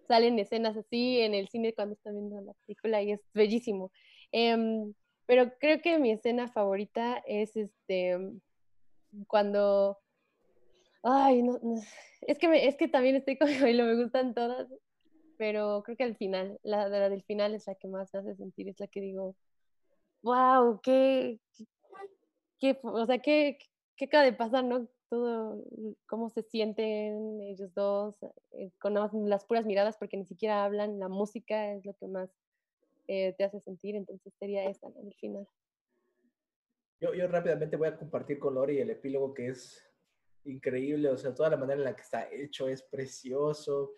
salen 0.08 0.40
escenas 0.40 0.78
así 0.78 1.20
en 1.20 1.34
el 1.34 1.50
cine 1.50 1.74
cuando 1.74 1.96
están 1.96 2.14
viendo 2.14 2.40
la 2.42 2.54
película 2.66 3.02
y 3.02 3.12
es 3.12 3.22
bellísimo. 3.34 3.92
Eh, 4.32 4.56
pero 5.26 5.52
creo 5.60 5.82
que 5.82 6.00
mi 6.00 6.12
escena 6.12 6.48
favorita 6.48 7.22
es 7.28 7.56
este 7.56 8.18
cuando 9.28 9.98
ay 11.04 11.42
no, 11.44 11.60
no 11.62 11.82
es 12.22 12.38
que 12.38 12.48
me, 12.48 12.68
es 12.68 12.76
que 12.76 12.88
también 12.88 13.16
estoy 13.16 13.38
con 13.38 13.48
y 13.70 13.82
me 13.82 14.02
gustan 14.02 14.34
todas 14.34 14.68
pero 15.38 15.84
creo 15.84 15.98
que 15.98 16.04
al 16.04 16.16
final 16.18 16.60
la, 16.64 16.90
la, 16.90 17.10
del 17.10 17.24
final 17.24 17.54
es 17.54 17.68
la 17.68 17.76
que 17.76 17.88
más 17.88 18.14
me 18.14 18.20
hace 18.20 18.36
sentir 18.36 18.68
es 18.70 18.80
la 18.80 18.88
que 18.88 19.02
digo 19.02 19.36
wow 20.22 20.80
qué, 20.82 21.40
qué 22.60 22.80
o 22.84 23.06
sea 23.06 23.20
qué 23.20 23.58
qué 23.96 24.06
acaba 24.06 24.24
de 24.24 24.34
pasar 24.34 24.64
no 24.64 24.88
todo 25.10 25.64
cómo 26.06 26.30
se 26.30 26.44
sienten 26.44 27.42
ellos 27.42 27.74
dos 27.74 28.16
eh, 28.52 28.72
con 28.80 28.94
las 28.94 29.46
puras 29.46 29.66
miradas 29.66 29.98
porque 29.98 30.18
ni 30.18 30.26
siquiera 30.26 30.64
hablan 30.66 31.00
la 31.00 31.08
música 31.08 31.74
es 31.74 31.86
lo 31.86 31.94
que 31.94 32.08
más 32.08 32.30
eh, 33.12 33.34
te 33.36 33.44
hace 33.44 33.60
sentir, 33.60 33.96
entonces 33.96 34.32
sería 34.38 34.70
esta 34.70 34.88
en 34.88 35.08
el 35.08 35.16
final. 35.16 35.48
Yo, 37.02 37.16
yo 37.16 37.28
rápidamente 37.28 37.76
voy 37.76 37.88
a 37.88 37.98
compartir 37.98 38.38
con 38.38 38.54
Lori 38.54 38.78
el 38.78 38.92
epílogo 38.92 39.34
que 39.34 39.48
es 39.48 39.89
increíble, 40.50 41.10
o 41.10 41.18
sea, 41.18 41.34
toda 41.34 41.50
la 41.50 41.58
manera 41.58 41.80
en 41.80 41.86
la 41.86 41.96
que 41.96 42.02
está 42.02 42.30
hecho 42.32 42.68
es 42.68 42.84
precioso. 42.84 43.94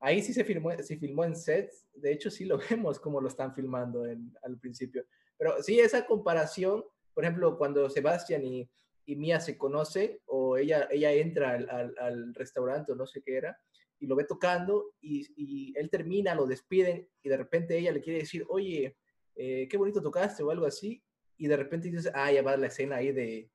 Ahí 0.00 0.22
sí 0.22 0.32
se 0.32 0.44
filmó, 0.44 0.70
se 0.82 0.96
filmó 0.96 1.24
en 1.24 1.34
sets, 1.34 1.88
de 1.94 2.12
hecho 2.12 2.30
sí 2.30 2.44
lo 2.44 2.58
vemos 2.70 3.00
como 3.00 3.20
lo 3.20 3.28
están 3.28 3.54
filmando 3.54 4.06
en, 4.06 4.32
al 4.42 4.58
principio. 4.58 5.04
Pero 5.38 5.62
sí, 5.62 5.78
esa 5.78 6.06
comparación, 6.06 6.84
por 7.14 7.24
ejemplo, 7.24 7.56
cuando 7.58 7.88
Sebastián 7.90 8.44
y, 8.44 8.70
y 9.04 9.16
Mía 9.16 9.40
se 9.40 9.56
conocen 9.56 10.18
o 10.26 10.56
ella, 10.56 10.88
ella 10.90 11.12
entra 11.12 11.52
al, 11.52 11.68
al, 11.70 11.94
al 11.98 12.34
restaurante 12.34 12.92
o 12.92 12.94
no 12.94 13.06
sé 13.06 13.22
qué 13.22 13.36
era, 13.36 13.58
y 13.98 14.06
lo 14.06 14.16
ve 14.16 14.24
tocando 14.24 14.94
y, 15.00 15.26
y, 15.36 15.78
él 15.78 15.88
termina, 15.90 16.34
lo 16.34 16.46
despiden 16.46 17.08
y 17.22 17.28
de 17.28 17.36
repente 17.36 17.78
ella 17.78 17.92
le 17.92 18.00
quiere 18.00 18.20
decir, 18.20 18.44
oye, 18.48 18.96
eh, 19.34 19.66
qué 19.68 19.76
bonito 19.76 20.02
tocaste 20.02 20.42
o 20.42 20.50
algo 20.50 20.66
así, 20.66 21.02
y 21.38 21.46
de 21.46 21.56
repente 21.56 21.90
dices, 21.90 22.10
ah, 22.14 22.32
ya 22.32 22.42
va 22.42 22.56
la 22.56 22.66
escena 22.66 22.96
ahí 22.96 23.12
de, 23.12 23.50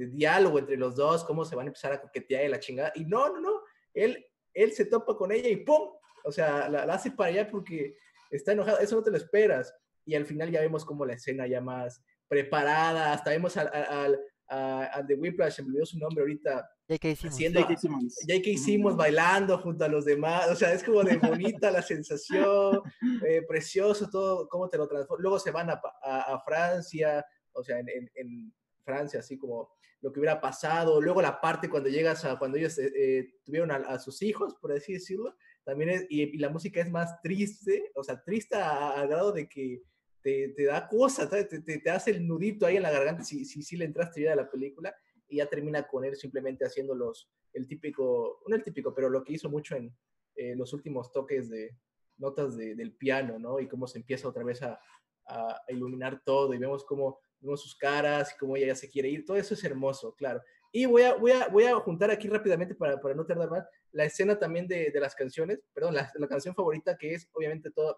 de, 0.00 0.06
diálogo 0.08 0.58
entre 0.58 0.76
los 0.76 0.96
dos, 0.96 1.24
cómo 1.24 1.44
se 1.44 1.56
van 1.56 1.66
a 1.66 1.68
empezar 1.68 1.92
a 1.92 2.00
coquetear 2.00 2.44
y 2.44 2.48
la 2.48 2.60
chingada, 2.60 2.92
y 2.94 3.04
no, 3.04 3.28
no, 3.28 3.40
no, 3.40 3.62
él, 3.94 4.26
él 4.54 4.72
se 4.72 4.86
topa 4.86 5.16
con 5.16 5.32
ella 5.32 5.48
y 5.48 5.56
¡pum! 5.56 5.90
O 6.24 6.32
sea, 6.32 6.68
la, 6.68 6.86
la 6.86 6.94
hace 6.94 7.10
para 7.10 7.30
allá 7.30 7.50
porque 7.50 7.96
está 8.30 8.52
enojado, 8.52 8.78
eso 8.78 8.96
no 8.96 9.02
te 9.02 9.10
lo 9.10 9.16
esperas, 9.16 9.74
y 10.04 10.14
al 10.14 10.26
final 10.26 10.50
ya 10.50 10.60
vemos 10.60 10.84
como 10.84 11.04
la 11.04 11.14
escena 11.14 11.46
ya 11.46 11.60
más 11.60 12.02
preparada, 12.28 13.12
hasta 13.12 13.30
vemos 13.30 13.56
al, 13.56 13.68
al, 13.68 14.20
al, 14.48 14.90
al 14.92 15.06
de 15.06 15.14
Whiplash, 15.14 15.54
se 15.54 15.62
me 15.62 15.68
olvidó 15.68 15.86
su 15.86 15.98
nombre 15.98 16.22
ahorita, 16.22 16.68
J.K. 16.90 17.14
Simmons. 17.14 17.34
Haciendo, 17.34 17.60
J.K. 17.60 17.80
Simmons. 17.80 18.16
J.K. 18.26 18.58
Simmons 18.58 18.96
bailando 18.96 19.58
junto 19.58 19.84
a 19.84 19.88
los 19.88 20.04
demás, 20.04 20.50
o 20.50 20.56
sea, 20.56 20.72
es 20.72 20.82
como 20.82 21.04
de 21.04 21.16
bonita 21.18 21.70
la 21.70 21.82
sensación, 21.82 22.82
eh, 23.26 23.42
precioso 23.46 24.10
todo, 24.10 24.48
cómo 24.48 24.68
te 24.68 24.76
lo 24.76 24.88
transforma. 24.88 25.22
Luego 25.22 25.38
se 25.38 25.52
van 25.52 25.70
a, 25.70 25.80
a, 26.02 26.34
a 26.34 26.40
Francia, 26.40 27.24
o 27.52 27.62
sea, 27.62 27.78
en, 27.78 27.88
en, 27.88 28.10
en, 28.14 28.54
Francia, 28.84 29.20
así 29.20 29.38
como 29.38 29.70
lo 30.00 30.12
que 30.12 30.20
hubiera 30.20 30.40
pasado. 30.40 31.00
Luego 31.00 31.22
la 31.22 31.40
parte 31.40 31.68
cuando 31.68 31.88
llegas 31.88 32.24
a, 32.24 32.38
cuando 32.38 32.58
ellos 32.58 32.78
eh, 32.78 32.92
eh, 32.94 33.34
tuvieron 33.44 33.70
a, 33.70 33.98
sus 33.98 34.22
hijos, 34.22 34.54
por 34.60 34.72
así 34.72 34.94
decirlo, 34.94 35.36
también 35.64 35.90
es, 35.90 36.06
y, 36.08 36.38
la 36.38 36.48
música 36.48 36.80
es 36.80 36.90
más 36.90 37.20
triste, 37.22 37.90
o 37.94 38.02
sea, 38.02 38.22
triste 38.22 38.56
al 38.56 39.08
grado 39.08 39.32
de 39.32 39.48
que 39.48 39.82
te, 40.22 40.48
te 40.50 40.64
da 40.64 40.88
cosas, 40.88 41.30
te, 41.30 41.44
te, 41.44 41.78
te, 41.78 41.90
hace 41.90 42.10
el 42.10 42.26
nudito 42.26 42.66
ahí 42.66 42.76
en 42.76 42.82
la 42.82 42.90
garganta 42.90 43.24
si, 43.24 43.44
si, 43.44 43.62
si 43.62 43.76
le 43.76 43.84
entraste 43.84 44.22
ya 44.22 44.32
a 44.32 44.36
la 44.36 44.50
película 44.50 44.94
y 45.28 45.36
ya 45.36 45.46
termina 45.46 45.86
con 45.86 46.04
él 46.04 46.16
simplemente 46.16 46.64
haciendo 46.64 46.94
los, 46.94 47.30
el 47.52 47.66
típico, 47.66 48.42
no 48.46 48.56
el 48.56 48.62
típico, 48.62 48.94
pero 48.94 49.08
lo 49.08 49.24
que 49.24 49.34
hizo 49.34 49.48
mucho 49.48 49.76
en 49.76 49.94
eh, 50.34 50.54
los 50.56 50.72
últimos 50.72 51.12
toques 51.12 51.48
de 51.48 51.76
notas 52.18 52.56
de, 52.56 52.74
del 52.74 52.94
piano, 52.94 53.38
¿no? 53.38 53.60
Y 53.60 53.68
cómo 53.68 53.86
se 53.86 53.98
empieza 53.98 54.28
otra 54.28 54.44
vez 54.44 54.62
a, 54.62 54.78
a, 55.26 55.62
iluminar 55.68 56.22
todo 56.24 56.52
y 56.54 56.58
vemos 56.58 56.84
cómo 56.84 57.20
vemos 57.40 57.62
sus 57.62 57.74
caras 57.74 58.32
y 58.32 58.38
cómo 58.38 58.56
ella 58.56 58.68
ya 58.68 58.74
se 58.74 58.88
quiere 58.88 59.08
ir, 59.08 59.24
todo 59.24 59.36
eso 59.36 59.54
es 59.54 59.64
hermoso, 59.64 60.14
claro. 60.14 60.42
Y 60.72 60.86
voy 60.86 61.02
a, 61.02 61.14
voy 61.14 61.32
a, 61.32 61.48
voy 61.48 61.64
a 61.64 61.74
juntar 61.76 62.10
aquí 62.10 62.28
rápidamente 62.28 62.74
para, 62.74 63.00
para 63.00 63.14
no 63.14 63.26
tardar 63.26 63.50
más 63.50 63.66
la 63.92 64.04
escena 64.04 64.38
también 64.38 64.68
de, 64.68 64.90
de 64.90 65.00
las 65.00 65.14
canciones, 65.14 65.60
perdón, 65.74 65.94
la, 65.94 66.10
la, 66.14 66.28
canción 66.28 66.54
favorita 66.54 66.96
que 66.96 67.14
es 67.14 67.28
obviamente 67.32 67.70
toda, 67.70 67.96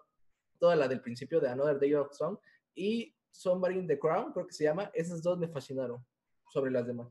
toda 0.59 0.75
la 0.75 0.87
del 0.87 1.01
principio 1.01 1.39
de 1.39 1.49
Another 1.49 1.79
Day 1.79 1.93
of 1.93 2.11
Song 2.13 2.37
y 2.73 3.15
Somebody 3.29 3.77
in 3.77 3.87
the 3.87 3.99
Crown, 3.99 4.31
creo 4.31 4.47
que 4.47 4.53
se 4.53 4.63
llama, 4.63 4.89
esas 4.93 5.21
dos 5.21 5.37
me 5.37 5.47
fascinaron 5.47 6.03
sobre 6.49 6.71
las 6.71 6.87
demás. 6.87 7.07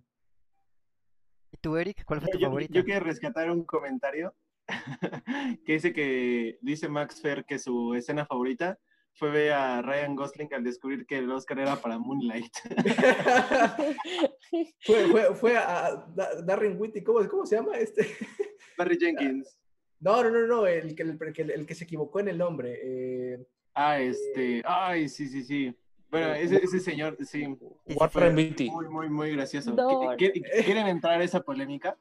¿Y 1.52 1.56
tú, 1.58 1.76
Eric? 1.76 2.04
¿Cuál 2.04 2.20
fue 2.20 2.30
tu 2.30 2.38
yo, 2.38 2.46
favorita? 2.46 2.72
Yo 2.72 2.84
quiero 2.84 3.04
rescatar 3.04 3.50
un 3.50 3.64
comentario 3.64 4.34
que 5.66 5.72
dice 5.72 5.92
que 5.92 6.58
dice 6.62 6.88
Max 6.88 7.20
Fer 7.20 7.44
que 7.44 7.58
su 7.58 7.94
escena 7.94 8.24
favorita 8.24 8.78
fue 9.14 9.30
ver 9.30 9.52
a 9.52 9.82
Ryan 9.82 10.16
Gosling 10.16 10.52
al 10.54 10.64
descubrir 10.64 11.06
que 11.06 11.18
el 11.18 11.30
Oscar 11.30 11.58
era 11.58 11.76
para 11.76 11.98
Moonlight. 11.98 12.52
fue, 14.80 15.06
fue, 15.08 15.34
fue, 15.34 15.56
a 15.56 16.06
Darren 16.44 16.80
Whitty, 16.80 17.02
¿cómo, 17.02 17.26
¿cómo, 17.28 17.46
se 17.46 17.56
llama 17.56 17.76
este? 17.76 18.06
Barry 18.78 18.98
Jenkins. 18.98 19.58
No, 20.00 20.22
no, 20.24 20.30
no, 20.30 20.46
no, 20.46 20.66
el 20.66 20.94
que, 20.94 21.02
el, 21.02 21.18
el, 21.36 21.50
el 21.50 21.66
que 21.66 21.74
se 21.74 21.84
equivocó 21.84 22.20
en 22.20 22.28
el 22.28 22.38
nombre. 22.38 22.80
Eh, 22.82 23.46
ah, 23.74 24.00
este, 24.00 24.58
eh, 24.58 24.62
ay, 24.64 25.08
sí, 25.08 25.28
sí, 25.28 25.44
sí. 25.44 25.76
Bueno, 26.10 26.34
ese, 26.34 26.56
ese 26.56 26.80
señor, 26.80 27.16
sí. 27.24 27.46
Warren 27.94 28.34
Beatty. 28.34 28.70
Muy, 28.70 28.88
muy, 28.88 29.08
muy 29.08 29.32
gracioso. 29.32 29.72
No. 29.72 30.14
¿Quieren 30.16 30.86
entrar 30.88 31.20
a 31.20 31.24
esa 31.24 31.40
polémica? 31.40 31.96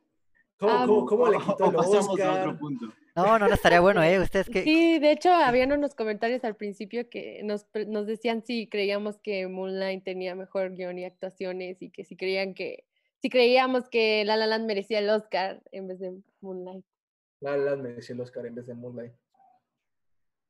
¿Cómo, 0.62 0.74
um, 0.74 0.88
cómo, 0.88 1.06
cómo 1.08 1.28
le 1.28 1.40
quitó 1.40 1.66
el 1.66 1.76
pasamos 1.76 2.10
Oscar? 2.10 2.28
a 2.28 2.42
otro 2.42 2.60
punto? 2.60 2.86
No, 3.16 3.40
no, 3.40 3.48
no 3.48 3.54
estaría 3.54 3.80
bueno, 3.80 4.04
¿eh? 4.04 4.20
Ustedes 4.20 4.48
que... 4.48 4.64
Sí, 4.64 5.00
de 5.00 5.12
hecho, 5.12 5.32
habían 5.32 5.72
unos 5.72 5.96
comentarios 5.96 6.44
al 6.44 6.56
principio 6.56 7.10
que 7.10 7.42
nos, 7.44 7.66
nos 7.88 8.06
decían 8.06 8.46
si 8.46 8.68
creíamos 8.68 9.18
que 9.18 9.48
Moonlight 9.48 10.04
tenía 10.04 10.36
mejor 10.36 10.76
guion 10.76 11.00
y 11.00 11.06
actuaciones 11.06 11.82
y 11.82 11.90
que 11.90 12.06
si 12.06 12.16
creían 12.16 12.54
que, 12.54 12.86
si 13.24 13.32
creíamos 13.32 13.90
que 13.90 14.24
La 14.24 14.38
La 14.38 14.46
Land 14.46 14.68
merecía 14.68 15.00
el 15.00 15.10
Oscar 15.10 15.64
en 15.72 15.88
vez 15.88 16.00
de 16.00 16.16
Moonlight. 16.42 16.86
La 17.40 17.58
La 17.58 17.72
Land 17.72 17.82
merecía 17.82 18.14
el 18.14 18.22
Oscar 18.22 18.46
en 18.46 18.54
vez 18.54 18.68
de 18.68 18.76
Moonlight. 18.76 19.14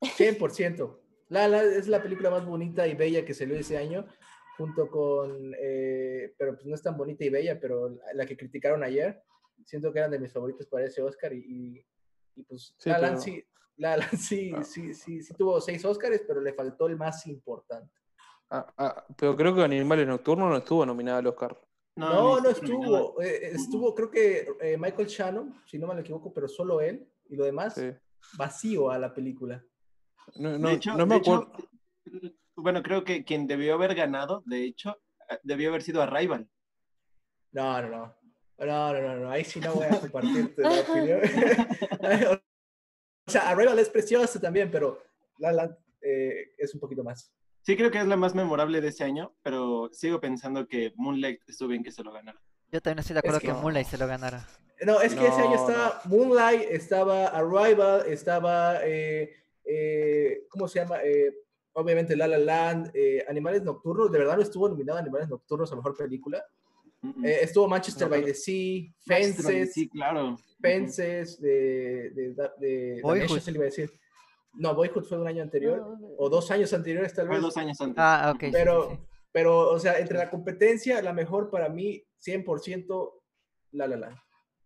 100%. 0.02 0.98
La 1.30 1.48
La 1.48 1.62
es 1.62 1.88
la 1.88 2.02
película 2.02 2.28
más 2.28 2.44
bonita 2.44 2.86
y 2.86 2.94
bella 2.94 3.24
que 3.24 3.32
salió 3.32 3.56
ese 3.56 3.78
año, 3.78 4.06
junto 4.58 4.90
con, 4.90 5.54
eh, 5.58 6.34
pero 6.36 6.52
pues 6.54 6.66
no 6.66 6.74
es 6.74 6.82
tan 6.82 6.98
bonita 6.98 7.24
y 7.24 7.30
bella, 7.30 7.58
pero 7.58 7.96
la 8.12 8.26
que 8.26 8.36
criticaron 8.36 8.84
ayer, 8.84 9.22
siento 9.64 9.92
que 9.92 9.98
eran 9.98 10.10
de 10.10 10.18
mis 10.18 10.32
favoritos 10.32 10.66
para 10.66 10.84
ese 10.86 11.02
Oscar 11.02 11.32
y, 11.32 11.38
y, 11.38 11.86
Y 12.34 12.42
pues 12.44 12.74
Sí, 12.78 12.88
La 12.88 12.98
La 12.98 13.08
Land 13.08 13.24
pero- 13.24 13.36
sí, 13.36 13.44
La 13.76 13.96
Land 13.96 14.16
sí, 14.16 14.52
Ah. 14.56 14.62
sí, 14.64 14.94
sí, 14.94 15.22
sí 15.22 15.34
tuvo 15.34 15.60
seis 15.60 15.84
Oscars, 15.84 16.22
pero 16.26 16.40
le 16.40 16.54
faltó 16.54 16.86
el 16.86 16.96
más 16.96 17.26
importante. 17.26 17.92
Ah, 18.50 18.66
ah, 18.78 19.06
pero 19.16 19.34
creo 19.36 19.54
que 19.54 19.62
Animales 19.62 20.06
Nocturnos 20.06 20.48
no 20.50 20.56
estuvo 20.58 20.84
nominada 20.86 21.18
al 21.18 21.26
Oscar. 21.26 21.58
No, 21.96 22.40
no, 22.40 22.48
estuvo. 22.48 23.20
eh, 23.20 23.50
estuvo, 23.52 23.94
creo 23.94 24.10
que 24.10 24.48
eh, 24.60 24.76
Michael 24.78 25.08
Shannon, 25.08 25.62
si 25.66 25.78
no 25.78 25.86
me 25.92 26.00
equivoco, 26.00 26.32
pero 26.32 26.48
solo 26.48 26.80
él 26.80 27.06
y 27.28 27.36
lo 27.36 27.44
demás 27.44 27.74
Sí. 27.74 27.90
vacío 28.38 28.90
a 28.90 28.98
la 28.98 29.12
película. 29.12 29.62
No, 30.36 30.58
no, 30.58 30.68
de 30.68 30.74
hecho, 30.74 30.94
no 30.96 31.04
me 31.06 31.16
de 31.16 31.20
hecho, 31.20 31.34
acuerdo. 31.34 31.68
bueno, 32.56 32.82
creo 32.82 33.04
que 33.04 33.24
quien 33.24 33.46
debió 33.46 33.74
haber 33.74 33.94
ganado, 33.94 34.42
de 34.46 34.64
hecho, 34.64 34.98
eh, 35.28 35.38
debió 35.42 35.68
haber 35.68 35.82
sido 35.82 36.00
Arrival. 36.02 36.48
No, 37.52 37.82
no, 37.82 37.88
no. 37.88 38.14
No, 38.66 38.92
no, 38.92 39.00
no, 39.00 39.16
no. 39.16 39.30
Ahí 39.30 39.44
sí 39.44 39.60
no 39.60 39.74
voy 39.74 39.86
a 39.86 40.00
compartirte 40.00 40.62
la 40.62 40.80
opinión. 40.80 41.20
o 43.26 43.30
sea, 43.30 43.50
Arrival 43.50 43.78
es 43.78 43.88
precioso 43.88 44.40
también, 44.40 44.70
pero 44.70 45.02
La 45.38 45.52
La 45.52 45.64
Land, 45.64 45.76
eh, 46.00 46.52
es 46.58 46.74
un 46.74 46.80
poquito 46.80 47.02
más. 47.02 47.32
Sí, 47.62 47.76
creo 47.76 47.90
que 47.90 47.98
es 47.98 48.06
la 48.06 48.16
más 48.16 48.34
memorable 48.34 48.80
de 48.80 48.88
ese 48.88 49.04
año, 49.04 49.34
pero 49.42 49.88
sigo 49.92 50.20
pensando 50.20 50.66
que 50.66 50.92
Moonlight 50.96 51.40
estuvo 51.48 51.68
bien 51.68 51.84
que 51.84 51.92
se 51.92 52.02
lo 52.02 52.12
ganara. 52.12 52.40
Yo 52.70 52.80
también 52.80 53.00
estoy 53.00 53.14
de 53.14 53.20
acuerdo 53.20 53.40
que 53.40 53.46
que 53.48 53.52
no. 53.52 53.60
Moonlight 53.60 53.86
se 53.86 53.98
lo 53.98 54.06
ganara. 54.06 54.48
No, 54.84 55.00
es 55.00 55.14
que 55.14 55.26
ese 55.26 55.40
año 55.42 55.54
No, 55.54 55.68
estaba 55.68 56.00
Moonlight, 56.06 56.62
estaba 56.70 57.26
Arrival, 57.28 58.04
estaba, 58.06 58.84
eh, 58.84 59.32
eh, 59.64 60.46
¿cómo 60.48 60.66
se 60.66 60.80
llama? 60.80 60.98
Eh, 61.04 61.32
obviamente 61.74 62.16
La 62.16 62.26
La 62.26 62.38
Land, 62.38 62.90
eh, 62.94 63.24
Animales 63.28 63.62
Nocturnos, 63.62 64.10
de 64.10 64.18
verdad 64.18 64.36
no 64.36 64.42
estuvo 64.42 64.68
nominado 64.68 64.98
a 64.98 65.02
Animales 65.02 65.28
Nocturnos 65.28 65.70
a 65.72 65.76
Mejor 65.76 65.96
Película. 65.96 66.44
Eh, 67.24 67.38
estuvo 67.42 67.66
Manchester 67.68 68.06
No, 68.06 68.10
by 68.10 68.20
pero- 68.20 68.32
the 68.32 68.38
Sea, 68.38 68.82
Fences, 69.06 69.72
Sea, 69.74 69.88
claro. 69.92 70.36
Fences, 70.60 71.40
de, 71.40 72.10
de, 72.14 72.34
de, 72.60 73.00
Boyhood. 73.02 73.18
Damnation, 73.22 73.40
se 73.40 73.50
le 73.52 73.56
iba 73.58 73.64
a 73.64 73.66
decir. 73.66 73.92
No, 74.54 74.74
Boyhood 74.74 75.04
fue 75.04 75.18
un 75.18 75.26
año 75.26 75.42
anterior, 75.42 75.96
o 76.18 76.28
dos 76.28 76.50
años 76.50 76.72
anteriores 76.72 77.12
tal 77.14 77.26
Fue 77.26 77.36
vez. 77.36 77.42
dos 77.42 77.56
años 77.56 77.80
antes. 77.80 77.96
Ah, 77.98 78.30
ok. 78.34 78.40
sí, 78.40 78.46
sí, 78.46 78.52
Pero, 78.52 78.90
sí. 78.90 78.98
pero, 79.32 79.70
o 79.70 79.78
sea, 79.80 79.98
entre 79.98 80.18
la 80.18 80.30
competencia, 80.30 81.00
la 81.02 81.12
mejor 81.12 81.50
para 81.50 81.68
mí, 81.68 82.04
100% 82.24 83.20
La 83.72 83.86
La 83.88 83.96
Land. 83.96 84.16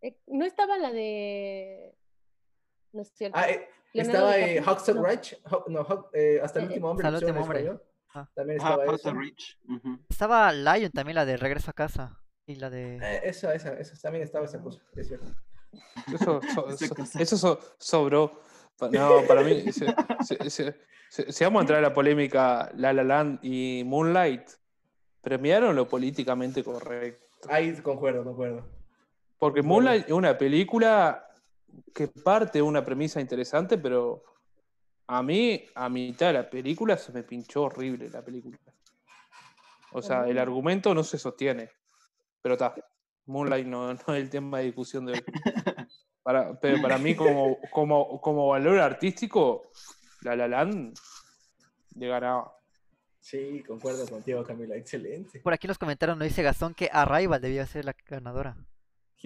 Eh, 0.03 0.19
No 0.27 0.45
estaba 0.45 0.77
la 0.77 0.93
de. 0.93 1.95
No 2.93 3.03
es 3.03 3.13
cierto. 3.15 3.39
Ah, 3.39 3.49
eh, 3.49 3.69
estaba 3.95 4.37
eh, 4.37 4.41
DiCaprio, 4.61 4.65
Hawkstone 4.65 5.01
no. 5.69 5.85
Haw- 5.87 6.11
eh, 6.13 6.41
hasta 6.43 6.59
el 6.59 6.65
Eh, 6.65 6.69
último 6.69 6.91
hombre. 6.91 7.07
Hasta 7.07 7.19
el 7.19 7.25
último 7.25 7.41
hombre. 7.43 7.59
español. 7.61 7.83
Ah. 8.15 8.31
También 8.35 8.61
Ajá, 8.61 8.71
estaba 8.75 8.95
esa. 8.95 9.11
of 9.11 9.17
Rich. 9.19 9.59
Ujú. 9.69 9.99
Estaba 10.09 10.53
Lion 10.53 10.91
también, 10.91 11.15
la 11.15 11.25
de 11.25 11.37
Regreso 11.37 11.71
a 11.71 11.75
casa. 11.75 12.19
Y 12.47 12.57
la 12.57 12.71
de. 12.71 12.97
Eh, 12.97 13.21
esa, 13.25 13.55
esa, 13.55 13.75
esa, 13.75 14.01
también 14.01 14.23
estaba 14.25 14.45
esa 14.45 14.61
cosa, 14.61 14.81
es 14.95 15.09
cierto. 15.09 15.27
Eso, 16.15 16.41
so- 16.55 16.69
Esa 16.71 16.87
so- 16.87 16.95
cosa. 16.95 17.23
eso 17.23 17.37
so- 17.37 17.61
sobró. 17.79 18.41
No, 18.93 19.23
para 19.27 19.43
mí, 19.43 19.63
si, 19.73 19.73
si- 19.73 20.51
si- 20.51 20.71
si- 21.09 21.33
si 21.33 21.45
vamos 21.45 21.61
a 21.61 21.63
entrar 21.63 21.79
a 21.79 21.83
la 21.83 21.95
polémica 21.95 22.71
La 22.77 22.93
La 22.93 23.03
Land 23.05 23.41
y 23.43 23.83
Moonlight, 23.85 24.49
premiaron 25.23 25.75
lo 25.75 25.89
políticamente 25.89 26.63
correcto. 26.63 27.25
Ahí 27.49 27.75
concuerdo, 27.81 28.23
concuerdo. 28.25 28.69
Porque. 29.39 29.63
Moonlight 29.63 30.07
es 30.07 30.13
una 30.13 30.37
película 30.39 31.27
que 31.95 32.09
parte 32.09 32.59
de 32.59 32.63
una 32.63 32.85
premisa 32.85 33.21
interesante, 33.21 33.77
pero 33.77 34.23
a 35.09 35.23
mí, 35.23 35.65
a 35.75 35.89
mitad 35.89 36.29
de 36.29 36.33
la 36.35 36.49
película, 36.51 36.97
se 36.97 37.13
me 37.13 37.23
pinchó 37.23 37.65
horrible 37.65 38.09
la 38.09 38.25
película. 38.25 38.57
O 39.93 40.01
sea, 40.03 40.29
el 40.29 40.39
argumento 40.39 40.95
no 40.95 41.03
se 41.03 41.19
sostiene. 41.19 41.71
Pero 42.47 42.55
está. 42.55 42.77
Moonlight 43.25 43.67
no, 43.67 43.93
no 43.93 44.15
es 44.15 44.23
el 44.23 44.31
tema 44.31 44.59
de 44.59 44.67
discusión 44.67 45.05
de 45.05 45.15
hoy. 45.15 45.25
Para, 46.23 46.59
pero 46.61 46.81
para 46.81 46.97
mí, 46.97 47.17
como, 47.17 47.59
como, 47.73 48.21
como 48.21 48.49
valor 48.49 48.79
artístico, 48.79 49.63
La 50.23 50.37
La 50.37 50.47
Land 50.47 50.97
le 51.97 52.07
ganaba. 52.07 52.53
Sí, 53.19 53.65
concuerdo 53.67 54.07
contigo, 54.07 54.45
Camila. 54.45 54.77
Excelente. 54.77 55.41
Por 55.41 55.53
aquí 55.53 55.67
en 55.67 55.71
los 55.71 55.79
comentarios 55.79 56.17
nos 56.19 56.29
dice 56.29 56.45
Gastón 56.45 56.75
que 56.75 56.89
Arrival 56.93 57.41
debía 57.41 57.67
ser 57.67 57.85
la 57.85 57.97
ganadora. 58.07 58.57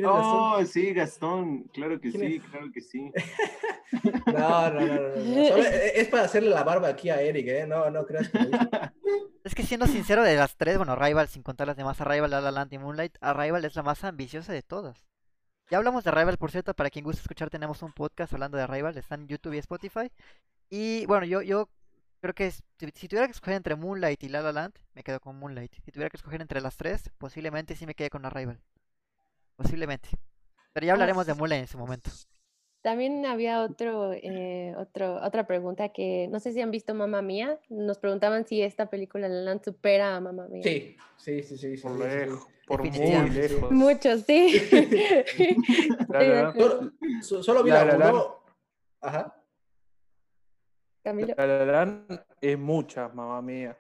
Oh, 0.05 0.63
sí, 0.65 0.93
Gastón. 0.93 1.65
Claro 1.73 2.01
que 2.01 2.11
¿Quién 2.11 2.33
sí, 2.33 2.41
claro 2.41 2.71
que 2.73 2.81
sí. 2.81 3.13
No, 4.27 4.71
no, 4.71 4.81
no, 4.81 4.87
no. 4.87 4.87
no, 4.87 5.17
no. 5.17 5.49
Solo 5.49 5.63
es 5.65 6.09
para 6.09 6.25
hacerle 6.25 6.51
la 6.51 6.63
barba 6.63 6.89
aquí 6.89 7.11
a 7.11 7.21
Eric, 7.21 7.49
¿eh? 7.49 7.67
No, 7.67 7.91
no 7.91 8.07
creas 8.07 8.29
que. 8.29 8.39
Es 9.43 9.55
que 9.55 9.63
siendo 9.63 9.87
sincero, 9.87 10.23
de 10.23 10.37
las 10.37 10.57
tres, 10.57 10.77
bueno, 10.77 10.93
Arrival, 10.93 11.27
sin 11.27 11.43
contar 11.43 11.67
las 11.67 11.77
demás, 11.77 12.01
Arrival, 12.01 12.31
La 12.31 12.41
La 12.43 12.51
Land 12.51 12.75
y 12.75 12.79
Moonlight, 12.79 13.17
Arrival 13.23 13.65
es 13.65 13.75
la 13.75 13.83
más 13.83 14.05
ambiciosa 14.05 14.53
de 14.53 14.63
todas. 14.63 15.07
Ya 15.71 15.79
hablamos 15.79 16.05
de 16.05 16.11
Arrival, 16.11 16.37
por 16.37 16.51
cierto, 16.51 16.75
para 16.75 16.91
quien 16.91 17.05
guste 17.05 17.23
escuchar, 17.23 17.49
tenemos 17.49 17.83
un 17.83 17.93
podcast 17.93 18.33
hablando 18.35 18.59
de 18.59 18.65
Arrival, 18.65 18.97
está 18.99 19.15
en 19.15 19.27
YouTube 19.29 19.55
y 19.55 19.59
Spotify. 19.59 20.13
Y 20.69 21.07
bueno, 21.07 21.25
yo, 21.25 21.41
yo 21.43 21.71
creo 22.21 22.35
que 22.35 22.51
si, 22.51 22.63
si 22.95 23.09
tuviera 23.09 23.27
que 23.27 23.33
escoger 23.33 23.55
entre 23.55 23.77
Moonlight 23.77 24.23
y 24.23 24.29
La 24.29 24.43
La 24.43 24.53
Land, 24.53 24.75
me 24.95 25.03
quedo 25.03 25.21
con 25.21 25.39
Moonlight. 25.39 25.73
Si 25.85 25.91
tuviera 25.91 26.11
que 26.11 26.19
escoger 26.19 26.43
entre 26.43 26.61
las 26.61 26.77
tres, 26.77 27.11
posiblemente 27.19 27.75
sí 27.77 27.87
me 27.87 27.95
quede 27.95 28.11
con 28.11 28.27
Arrival. 28.27 28.61
Posiblemente. 29.61 30.09
Pero 30.73 30.87
ya 30.87 30.93
hablaremos 30.95 31.27
de. 31.27 31.35
Moonlight 31.35 31.63
en 31.63 31.69
su 31.69 31.77
momento. 31.79 32.11
También 32.83 33.27
había 33.27 33.63
otro, 33.63 34.15
eh, 34.15 34.75
otro, 34.79 35.17
otra 35.23 35.47
pregunta 35.47 35.91
que 35.91 36.29
no 36.31 36.41
sé 36.41 36.53
si 36.53 36.63
han 36.63 36.71
visto 36.71 36.95
Mamma 36.95 37.21
Mía. 37.21 37.61
Nos 37.69 37.99
preguntaban 37.99 38.47
si 38.47 38.63
esta 38.63 38.89
película 38.89 39.29
La 39.29 39.35
La 39.35 39.43
Land 39.43 39.65
supera 39.65 40.17
a 40.17 40.21
Mamma 40.21 40.49
Mía. 40.49 40.63
Sí, 40.63 40.97
sí, 41.19 41.43
sí, 41.43 41.59
sí. 41.59 41.77
sí, 41.77 41.83
Por 41.83 41.93
sí, 41.93 41.99
sí. 41.99 42.09
lejos, 42.09 42.47
por 42.67 42.83
muy 42.83 43.31
lejos. 43.31 43.71
Muchos, 43.71 44.23
sí. 44.27 45.57
La 46.09 46.23
La. 46.23 46.55
Solo, 46.55 46.93
so- 47.21 47.43
solo 47.43 47.63
vi 47.63 47.71
La 47.71 47.85
la 47.85 47.93
La 47.93 47.99
Land. 47.99 48.15
uno. 48.15 48.37
Ajá. 49.03 49.37
Camilo, 51.05 51.35
La 51.37 52.07
es 52.41 52.59
mucha, 52.59 53.09
mamá 53.09 53.43
mía. 53.43 53.77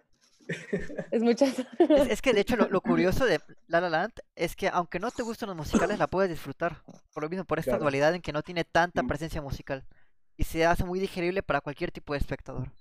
es 1.10 1.22
muchas. 1.22 1.58
Es, 1.78 2.08
es 2.10 2.22
que 2.22 2.32
de 2.32 2.40
hecho 2.40 2.56
lo, 2.56 2.68
lo 2.68 2.80
curioso 2.80 3.24
de 3.24 3.40
La 3.68 3.80
La 3.80 3.88
Land 3.90 4.12
es 4.34 4.56
que 4.56 4.68
aunque 4.68 4.98
no 4.98 5.10
te 5.10 5.22
gusten 5.22 5.48
los 5.48 5.56
musicales, 5.56 5.98
la 5.98 6.06
puedes 6.08 6.30
disfrutar. 6.30 6.82
Por 7.12 7.22
lo 7.22 7.28
mismo, 7.28 7.44
por 7.44 7.58
esta 7.58 7.72
Claro. 7.72 7.82
dualidad 7.84 8.14
en 8.14 8.22
que 8.22 8.32
no 8.32 8.42
tiene 8.42 8.64
tanta 8.64 9.02
Mm. 9.02 9.08
presencia 9.08 9.40
musical. 9.42 9.84
Y 10.36 10.44
se 10.44 10.64
hace 10.66 10.84
muy 10.84 10.98
digerible 11.00 11.42
para 11.42 11.60
cualquier 11.60 11.90
tipo 11.92 12.12
de 12.14 12.18
espectador. 12.18 12.72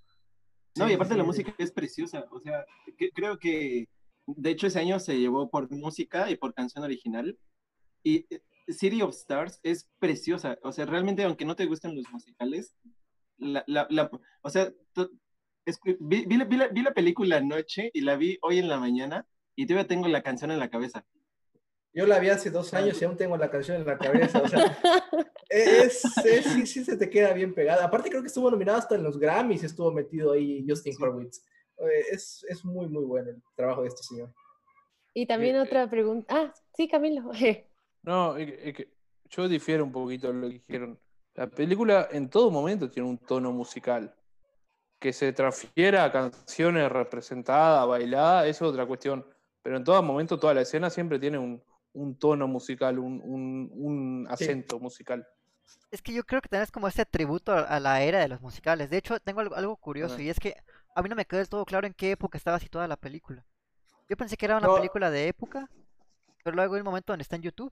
No, 0.77 0.89
y 0.89 0.93
aparte 0.93 1.13
sí, 1.13 1.17
la 1.17 1.23
sí. 1.23 1.27
música 1.27 1.53
es 1.57 1.71
preciosa. 1.71 2.25
O 2.31 2.39
sea, 2.39 2.63
que- 2.97 3.11
creo 3.11 3.37
que 3.37 3.87
de 4.27 4.49
hecho 4.51 4.67
ese 4.67 4.79
año 4.79 4.99
se 4.99 5.17
llevó 5.19 5.49
por 5.49 5.69
música 5.71 6.29
y 6.29 6.35
por 6.37 6.53
canción 6.53 6.83
original. 6.83 7.37
Y 8.03 8.25
eh, 8.33 8.41
City 8.69 9.01
of 9.01 9.13
Stars 9.15 9.59
es 9.63 9.89
preciosa. 9.99 10.57
O 10.63 10.71
sea, 10.71 10.85
realmente, 10.85 11.23
aunque 11.23 11.43
no 11.45 11.55
te 11.55 11.65
gusten 11.65 11.95
los 11.95 12.09
musicales, 12.11 12.75
la, 13.37 13.63
la- 13.67 13.87
la- 13.89 14.09
o 14.41 14.49
sea, 14.49 14.71
es 15.65 15.79
vi, 15.99 16.25
vi 16.25 16.37
la, 16.37 16.45
vi 16.45 16.57
la- 16.57 16.67
vi 16.67 16.81
la 16.81 16.93
película 16.93 17.37
anoche 17.37 17.91
y 17.93 18.01
la 18.01 18.15
vi 18.15 18.37
hoy 18.41 18.59
en 18.59 18.67
la 18.67 18.77
mañana 18.79 19.25
y 19.55 19.65
todavía 19.65 19.87
tengo 19.87 20.07
la 20.07 20.21
canción 20.23 20.51
en 20.51 20.59
la 20.59 20.69
cabeza. 20.69 21.05
Yo 21.93 22.05
la 22.05 22.19
vi 22.19 22.29
hace 22.29 22.49
dos 22.51 22.73
años 22.73 23.01
y 23.01 23.05
aún 23.05 23.17
tengo 23.17 23.35
la 23.37 23.49
canción 23.49 23.77
en 23.77 23.85
la 23.87 23.97
cabeza. 23.97 24.41
O 24.41 24.47
sea, 24.47 24.77
es, 25.49 26.05
es- 26.25 26.45
sí, 26.45 26.65
sí 26.65 26.83
se 26.85 26.97
te 26.97 27.09
queda 27.09 27.33
bien 27.33 27.53
pegada. 27.53 27.83
Aparte 27.85 28.09
creo 28.09 28.21
que 28.21 28.27
estuvo 28.27 28.49
nominado 28.51 28.77
hasta 28.77 28.95
en 28.95 29.03
los 29.03 29.17
Grammys, 29.19 29.63
estuvo 29.63 29.91
metido 29.91 30.31
ahí 30.33 30.63
Justin 30.67 30.93
Sí. 30.93 31.03
Horwitz. 31.03 31.43
Eh, 31.79 32.05
Es, 32.11 32.45
es 32.47 32.63
muy, 32.65 32.87
muy 32.87 33.03
bueno 33.05 33.31
el 33.31 33.41
trabajo 33.55 33.81
de 33.81 33.87
este 33.89 34.03
señor. 34.03 34.31
Y 35.13 35.25
también 35.25 35.55
Eh, 35.55 35.61
otra 35.61 35.89
pregunta. 35.89 36.33
Ah, 36.35 36.53
sí, 36.75 36.87
Camilo. 36.87 37.31
No, 38.01 38.37
es 38.37 38.73
que 38.75 38.93
yo 39.29 39.49
difiero 39.49 39.83
un 39.83 39.91
poquito 39.91 40.27
de 40.27 40.33
lo 40.33 40.47
que 40.47 40.53
dijeron. 40.65 40.97
La 41.35 41.47
película 41.47 42.07
en 42.11 42.29
todo 42.29 42.49
momento 42.49 42.89
tiene 42.89 43.09
un 43.09 43.17
tono 43.17 43.51
musical. 43.51 44.15
Que 44.99 45.13
se 45.13 45.31
transfiera 45.33 46.03
a 46.03 46.11
canciones 46.11 46.91
representadas, 46.91 47.87
bailadas, 47.87 48.47
eso 48.47 48.65
es 48.65 48.71
otra 48.71 48.85
cuestión. 48.85 49.25
Pero 49.61 49.77
en 49.77 49.83
todo 49.83 50.01
momento, 50.03 50.37
toda 50.39 50.53
la 50.53 50.61
escena 50.61 50.89
siempre 50.89 51.19
tiene 51.19 51.37
un, 51.37 51.63
un 51.93 52.17
tono 52.17 52.47
musical, 52.47 52.99
un, 52.99 53.21
un- 53.23 53.69
un 53.73 54.27
acento 54.29 54.79
musical. 54.79 55.25
Es 55.91 56.01
que 56.01 56.13
yo 56.13 56.23
creo 56.23 56.41
que 56.41 56.49
es 56.61 56.71
como 56.71 56.87
este 56.87 57.05
tributo 57.05 57.53
a, 57.53 57.79
la 57.79 58.01
era 58.03 58.19
de 58.19 58.27
los 58.27 58.41
musicales. 58.41 58.89
De 58.89 58.97
hecho, 58.97 59.19
tengo 59.19 59.39
algo, 59.39 59.55
algo 59.55 59.75
curioso 59.77 60.19
y 60.19 60.29
es 60.29 60.39
que 60.39 60.55
a 60.95 61.01
mí 61.01 61.09
no 61.09 61.15
me 61.15 61.25
quedó 61.25 61.37
del 61.39 61.49
todo 61.49 61.63
claro 61.65 61.87
en 61.87 61.93
qué 61.93 62.11
época 62.11 62.37
estaba 62.37 62.59
situada 62.59 62.87
la 62.87 62.97
película. 62.97 63.45
Yo 64.09 64.17
pensé 64.17 64.35
que 64.35 64.45
era 64.45 64.57
una 64.57 64.67
No. 64.67 64.75
película 64.75 65.09
de 65.11 65.27
época, 65.27 65.69
pero 66.43 66.55
luego 66.55 66.73
hay 66.73 66.81
un 66.81 66.85
momento 66.85 67.13
donde 67.13 67.21
está 67.23 67.35
en 67.35 67.43
YouTube. 67.43 67.71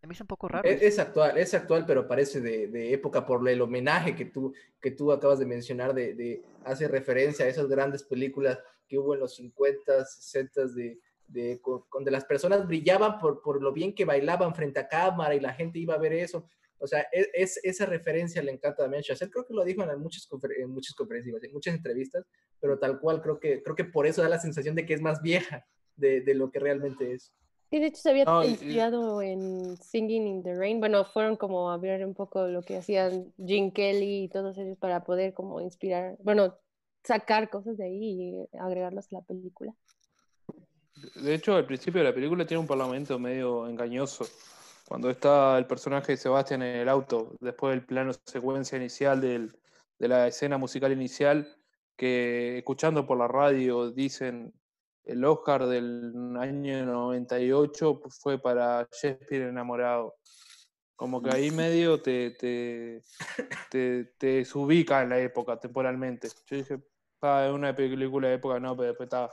Se 0.00 0.06
me 0.06 0.14
hizo 0.14 0.22
un 0.24 0.28
poco 0.28 0.46
raro. 0.48 0.68
Es, 0.68 0.98
actual, 0.98 1.36
es 1.38 1.54
actual, 1.54 1.84
pero 1.84 2.06
parece 2.06 2.40
de, 2.40 2.68
de 2.68 2.92
época 2.92 3.26
por 3.26 3.46
el 3.48 3.60
homenaje 3.60 4.14
que 4.14 4.26
tú, 4.26 4.54
que 4.80 4.92
tú 4.92 5.10
acabas 5.10 5.38
de 5.40 5.46
mencionar, 5.46 5.92
de, 5.92 6.14
de- 6.14 6.42
hace 6.64 6.86
referencia 6.86 7.44
a 7.44 7.48
esas 7.48 7.66
grandes 7.68 8.04
películas 8.04 8.58
que 8.86 8.98
hubo 8.98 9.14
en 9.14 9.20
los 9.20 9.34
50, 9.36 10.04
60 10.04 10.66
de, 11.26 11.60
donde 11.92 12.10
las 12.10 12.24
personas 12.24 12.66
brillaban 12.66 13.18
por, 13.18 13.42
por 13.42 13.60
lo 13.62 13.72
bien 13.72 13.94
que 13.94 14.04
bailaban 14.04 14.54
frente 14.54 14.80
a 14.80 14.88
cámara 14.88 15.34
y 15.34 15.40
la 15.40 15.52
gente 15.52 15.78
iba 15.78 15.94
a 15.94 15.98
ver 15.98 16.12
eso. 16.12 16.48
O 16.78 16.86
sea, 16.86 17.06
es, 17.12 17.28
es- 17.34 17.60
esa 17.64 17.84
referencia 17.86 18.40
le 18.40 18.52
encanta 18.52 18.84
a 18.84 19.00
Chazelle. 19.02 19.32
Creo 19.32 19.44
que 19.46 19.52
lo 19.54 19.64
dijo 19.64 19.82
en 19.82 19.98
muchas, 20.00 20.28
en 20.56 20.70
muchas 20.70 20.94
conferencias, 20.94 21.42
en 21.42 21.52
muchas 21.52 21.74
entrevistas, 21.74 22.24
pero 22.60 22.78
tal 22.78 23.00
cual 23.00 23.20
creo 23.20 23.40
que, 23.40 23.62
creo 23.64 23.74
que 23.74 23.84
por 23.84 24.06
eso 24.06 24.22
da 24.22 24.28
la 24.28 24.38
sensación 24.38 24.76
de 24.76 24.86
que 24.86 24.94
es 24.94 25.00
más 25.00 25.20
vieja 25.22 25.66
de, 25.96 26.20
de 26.20 26.34
lo 26.34 26.50
que 26.52 26.60
realmente 26.60 27.12
es. 27.14 27.32
Sí, 27.70 27.78
de 27.80 27.86
hecho 27.86 28.00
se 28.00 28.10
había 28.10 28.24
No, 28.24 28.42
y- 28.42 28.46
y- 28.46 28.50
inspirado 28.50 29.20
en 29.20 29.76
Singing 29.76 30.26
in 30.26 30.42
the 30.42 30.54
Rain. 30.54 30.80
Bueno, 30.80 31.04
fueron 31.04 31.36
como 31.36 31.70
a 31.70 31.76
ver 31.76 32.04
un 32.04 32.14
poco 32.14 32.46
lo 32.46 32.62
que 32.62 32.78
hacían 32.78 33.32
Gene 33.36 33.72
Kelly 33.72 34.24
y 34.24 34.28
todos 34.28 34.56
ellos 34.56 34.78
para 34.78 35.04
poder 35.04 35.34
como 35.34 35.60
inspirar, 35.60 36.16
bueno, 36.22 36.54
sacar 37.04 37.50
cosas 37.50 37.76
de 37.76 37.84
ahí 37.84 38.48
y 38.52 38.58
agregarlas 38.58 39.12
a 39.12 39.16
la 39.16 39.22
película. 39.22 39.74
De 41.22 41.34
hecho, 41.34 41.54
al 41.54 41.66
principio 41.66 42.00
de 42.00 42.08
la 42.08 42.14
película 42.14 42.46
tiene 42.46 42.60
un 42.60 42.66
parlamento 42.66 43.18
medio 43.18 43.68
engañoso. 43.68 44.26
Cuando 44.88 45.10
está 45.10 45.58
el 45.58 45.66
personaje 45.66 46.12
de 46.12 46.16
Sebastián 46.16 46.62
en 46.62 46.76
el 46.76 46.88
auto, 46.88 47.36
después 47.40 47.72
del 47.74 47.84
plano 47.84 48.12
secuencia 48.24 48.78
inicial 48.78 49.20
del- 49.20 49.54
de 49.98 50.08
la 50.08 50.26
escena 50.26 50.56
musical 50.58 50.90
inicial, 50.92 51.54
que 51.96 52.58
escuchando 52.58 53.06
por 53.06 53.18
la 53.18 53.28
radio 53.28 53.90
dicen 53.90 54.54
el 55.08 55.24
Oscar 55.24 55.66
del 55.66 56.12
año 56.38 56.84
98 56.84 58.00
fue 58.20 58.38
para 58.40 58.88
Shakespeare 58.92 59.48
enamorado. 59.48 60.14
Como 60.94 61.22
que 61.22 61.30
ahí 61.30 61.50
medio 61.50 62.02
te, 62.02 62.32
te, 62.32 63.02
te, 63.70 64.04
te 64.18 64.26
desubica 64.26 65.02
en 65.02 65.08
la 65.10 65.18
época 65.18 65.58
temporalmente. 65.58 66.28
Yo 66.46 66.56
dije, 66.56 66.82
"Ah, 67.22 67.46
es 67.46 67.52
una 67.52 67.74
película 67.74 68.28
de 68.28 68.34
época, 68.34 68.60
no, 68.60 68.76
pero 68.76 68.88
después 68.88 69.06
está 69.06 69.30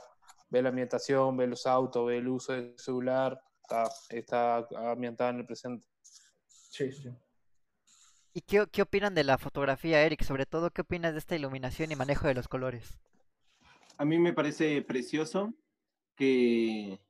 ve 0.48 0.62
la 0.62 0.68
ambientación, 0.70 1.36
ve 1.36 1.46
los 1.46 1.66
autos, 1.66 2.06
ve 2.06 2.18
el 2.18 2.28
uso 2.28 2.52
del 2.52 2.78
celular, 2.78 3.40
está, 3.60 3.84
está 4.10 4.66
ambientada 4.90 5.30
en 5.30 5.40
el 5.40 5.46
presente. 5.46 5.86
Sí, 6.48 6.92
sí. 6.92 7.10
¿Y 8.32 8.42
qué, 8.42 8.66
qué 8.70 8.82
opinan 8.82 9.14
de 9.14 9.24
la 9.24 9.38
fotografía, 9.38 10.02
Eric? 10.02 10.22
Sobre 10.22 10.46
todo, 10.46 10.70
¿qué 10.70 10.82
opinas 10.82 11.12
de 11.12 11.18
esta 11.18 11.36
iluminación 11.36 11.90
y 11.90 11.96
manejo 11.96 12.28
de 12.28 12.34
los 12.34 12.48
colores? 12.48 12.98
A 13.98 14.04
mí 14.04 14.18
me 14.18 14.34
parece 14.34 14.82
precioso 14.82 15.54
que 16.16 17.00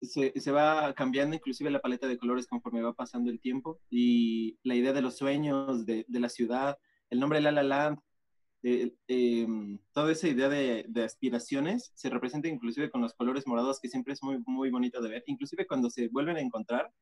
se, 0.00 0.38
se 0.40 0.50
va 0.52 0.92
cambiando 0.94 1.36
inclusive 1.36 1.70
la 1.70 1.80
paleta 1.80 2.06
de 2.08 2.18
colores 2.18 2.46
conforme 2.46 2.82
va 2.82 2.94
pasando 2.94 3.30
el 3.30 3.40
tiempo 3.40 3.80
y 3.90 4.58
la 4.64 4.74
idea 4.74 4.92
de 4.92 5.02
los 5.02 5.16
sueños, 5.16 5.86
de, 5.86 6.04
de 6.08 6.20
la 6.20 6.28
ciudad, 6.28 6.78
el 7.10 7.20
nombre 7.20 7.40
La 7.40 7.52
La 7.52 7.62
Land, 7.62 7.98
eh, 8.64 8.94
eh, 9.08 9.46
toda 9.92 10.12
esa 10.12 10.28
idea 10.28 10.48
de, 10.48 10.84
de 10.88 11.04
aspiraciones 11.04 11.92
se 11.94 12.10
representa 12.10 12.48
inclusive 12.48 12.90
con 12.90 13.00
los 13.00 13.14
colores 13.14 13.46
morados 13.46 13.80
que 13.80 13.88
siempre 13.88 14.12
es 14.14 14.22
muy, 14.22 14.42
muy 14.46 14.70
bonito 14.70 15.00
de 15.02 15.08
ver, 15.10 15.24
inclusive 15.26 15.66
cuando 15.66 15.90
se 15.90 16.08
vuelven 16.08 16.36
a 16.36 16.40
encontrar 16.40 16.92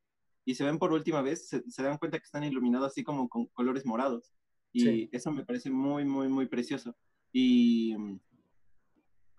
y 0.44 0.54
se 0.54 0.64
ven 0.64 0.78
por 0.78 0.92
última 0.92 1.22
vez, 1.22 1.48
se, 1.48 1.62
se 1.70 1.82
dan 1.82 1.98
cuenta 1.98 2.18
que 2.18 2.24
están 2.24 2.44
iluminados 2.44 2.88
así 2.92 3.04
como 3.04 3.28
con 3.28 3.46
colores 3.48 3.84
morados 3.86 4.32
y 4.72 4.80
Sí. 4.82 5.08
eso 5.12 5.32
me 5.32 5.44
parece 5.44 5.70
muy, 5.70 6.04
muy, 6.04 6.28
muy 6.28 6.46
precioso. 6.46 6.96
Y 7.32 7.94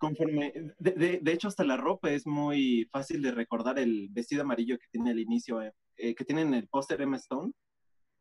conforme, 0.02 0.52
de, 0.80 0.90
de- 0.92 1.20
de 1.22 1.32
hecho 1.32 1.46
hasta 1.46 1.62
la 1.64 1.76
ropa 1.76 2.10
es 2.10 2.26
muy 2.26 2.88
fácil 2.90 3.22
de 3.22 3.30
recordar 3.30 3.78
el 3.78 4.08
vestido 4.10 4.42
amarillo 4.42 4.76
que 4.76 4.88
tiene 4.90 5.10
al 5.12 5.20
inicio, 5.20 5.62
eh, 5.62 5.72
eh, 5.96 6.14
que 6.16 6.24
tiene 6.24 6.42
en 6.42 6.54
el 6.54 6.66
póster 6.68 7.00
Emma 7.00 7.18
Stone. 7.18 7.52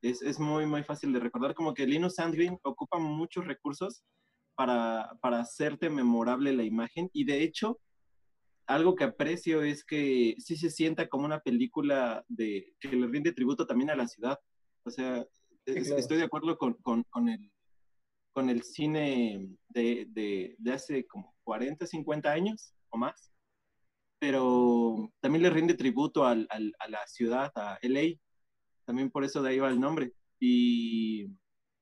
Es, 0.03 0.21
es 0.21 0.39
muy, 0.39 0.65
muy 0.67 0.83
fácil 0.83 1.11
de 1.13 1.19
recordar, 1.19 1.53
como 1.55 1.73
que 1.73 1.87
Linus 1.87 2.15
Sandgren 2.15 2.57
ocupa 2.63 2.99
muchos 2.99 3.45
recursos 3.47 4.03
para, 4.55 5.17
para 5.21 5.39
hacerte 5.39 5.89
memorable 5.89 6.53
la 6.53 6.63
imagen 6.63 7.09
y 7.13 7.23
de 7.23 7.41
hecho 7.43 7.79
algo 8.67 8.95
que 8.95 9.03
aprecio 9.05 9.63
es 9.63 9.83
que 9.83 10.35
sí 10.37 10.55
se 10.55 10.69
sienta 10.69 11.07
como 11.09 11.25
una 11.25 11.39
película 11.39 12.23
de, 12.27 12.75
que 12.79 12.89
le 12.89 13.07
rinde 13.07 13.31
tributo 13.33 13.65
también 13.65 13.89
a 13.89 13.95
la 13.95 14.07
ciudad. 14.07 14.37
O 14.85 14.91
sea, 14.91 15.25
claro. 15.65 15.97
estoy 15.97 16.17
de 16.17 16.23
acuerdo 16.23 16.57
con, 16.57 16.73
con, 16.75 17.03
con 17.09 17.27
el, 17.27 17.51
con 18.33 18.49
el 18.49 18.61
cine 18.63 19.49
de, 19.69 20.05
de, 20.09 20.55
de 20.57 20.71
hace 20.73 21.05
como 21.05 21.33
40, 21.51 21.85
50 21.85 22.31
años 22.31 22.73
o 22.91 22.97
más, 22.97 23.33
pero 24.19 25.11
también 25.19 25.43
le 25.43 25.49
rinde 25.49 25.73
tributo 25.73 26.23
al, 26.23 26.47
al- 26.49 26.73
a 26.79 26.87
la 26.87 27.05
ciudad, 27.07 27.51
a 27.55 27.77
LA, 27.81 28.17
también 28.85 29.11
por 29.11 29.25
eso 29.25 29.41
de 29.41 29.49
ahí 29.49 29.59
va 29.59 29.67
el 29.69 29.81
nombre, 29.81 30.13
y, 30.39 31.27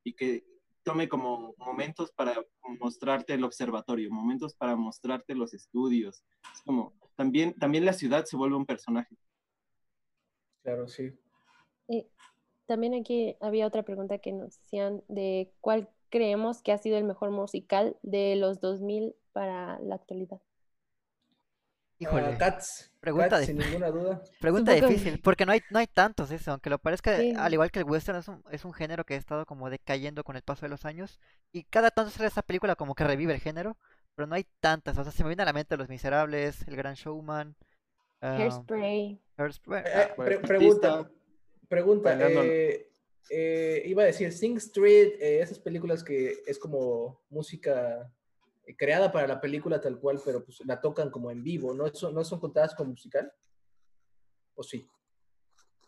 y 0.04 0.14
que 0.16 0.44
tome 0.82 1.08
como 1.08 1.54
momentos 1.58 2.12
para 2.14 2.34
mostrarte 2.80 3.36
el 3.36 3.44
observatorio, 3.44 4.10
momentos 4.10 4.56
para 4.56 4.76
mostrarte 4.76 5.36
los 5.36 5.54
estudios. 5.54 6.24
Es 6.52 6.62
como, 6.66 6.96
también, 7.16 7.54
también 7.54 7.86
la 7.86 7.94
ciudad 7.94 8.26
se 8.26 8.38
vuelve 8.38 8.56
un 8.56 8.66
personaje. 8.66 9.16
Claro, 10.64 10.88
sí. 10.88 11.12
Y 11.88 12.08
también 12.66 12.96
aquí 12.96 13.36
había 13.40 13.68
otra 13.68 13.84
pregunta 13.84 14.18
que 14.18 14.32
nos 14.32 14.58
hacían 14.58 15.04
de 15.10 15.52
cuál 15.62 15.90
creemos 16.10 16.64
que 16.64 16.72
ha 16.72 16.80
sido 16.80 16.98
el 16.98 17.04
mejor 17.04 17.30
musical 17.30 17.98
de 18.02 18.36
los 18.36 18.60
2000 18.62 19.16
para 19.34 19.80
la 19.80 19.96
actualidad. 19.96 20.40
Híjole, 22.02 22.38
Cats. 22.38 22.92
Pregunta 23.02 23.30
Cats, 23.30 23.40
de- 23.42 23.46
sin 23.48 23.58
ninguna 23.58 23.90
duda. 23.92 24.24
pregunta 24.40 24.72
difícil, 24.74 25.20
porque 25.22 25.46
no 25.46 25.52
hay, 25.52 25.62
no 25.70 25.80
hay 25.80 25.88
tantos 25.88 26.32
eso, 26.32 26.52
aunque 26.52 26.70
lo 26.70 26.80
parezca, 26.80 27.18
Sí. 27.18 27.34
al 27.38 27.54
igual 27.54 27.72
que 27.72 27.80
el 27.80 27.86
western 27.86 28.20
es 28.20 28.28
un, 28.30 28.42
es 28.52 28.64
un 28.64 28.74
género 28.74 29.04
que 29.04 29.16
ha 29.16 29.18
estado 29.18 29.46
como 29.46 29.70
decayendo 29.70 30.24
con 30.24 30.38
el 30.38 30.42
paso 30.42 30.66
de 30.66 30.70
los 30.70 30.86
años, 30.86 31.20
y 31.52 31.64
cada 31.66 31.92
tanto 31.92 32.12
sale 32.12 32.28
esa 32.30 32.42
película 32.42 32.76
como 32.78 32.96
que 32.96 33.04
revive 33.04 33.34
el 33.34 33.42
género, 33.42 33.78
pero 34.16 34.28
no 34.28 34.36
hay 34.36 34.46
tantas, 34.62 34.98
o 34.98 35.04
sea, 35.04 35.12
se 35.12 35.24
me 35.24 35.30
viene 35.30 35.44
a 35.44 35.46
la 35.46 35.54
mente 35.54 35.76
Los 35.76 35.90
Miserables, 35.90 36.66
El 36.70 36.78
Gran 36.78 36.94
Showman, 36.96 37.56
ah, 38.22 38.38
Hairspray. 38.38 39.22
Hairspray, 39.38 39.84
Eh, 39.86 40.08
pre- 40.16 40.36
Artista. 40.36 40.48
pregunta, 40.48 41.10
pregunta. 41.68 42.18
Eh, 42.46 42.92
eh, 43.30 43.84
iba 43.86 44.04
a 44.04 44.06
decir 44.06 44.32
Sing 44.32 44.56
Street, 44.58 45.16
eh, 45.20 45.42
esas 45.42 45.60
películas 45.60 46.02
que 46.04 46.34
es 46.48 46.58
como 46.58 47.22
música 47.30 48.10
creada 48.78 49.12
para 49.12 49.28
la 49.28 49.40
película 49.42 49.80
tal 49.82 50.00
cual, 50.00 50.20
pero 50.24 50.44
pues 50.44 50.60
la 50.66 50.80
tocan 50.82 51.10
como 51.10 51.32
en 51.32 51.44
vivo, 51.44 51.74
¿no? 51.74 51.86
Eso, 51.88 52.12
¿No 52.12 52.24
son 52.24 52.40
contadas 52.40 52.74
como 52.76 52.92
musical? 52.92 53.32
¿O 54.56 54.64
sí? 54.64 54.88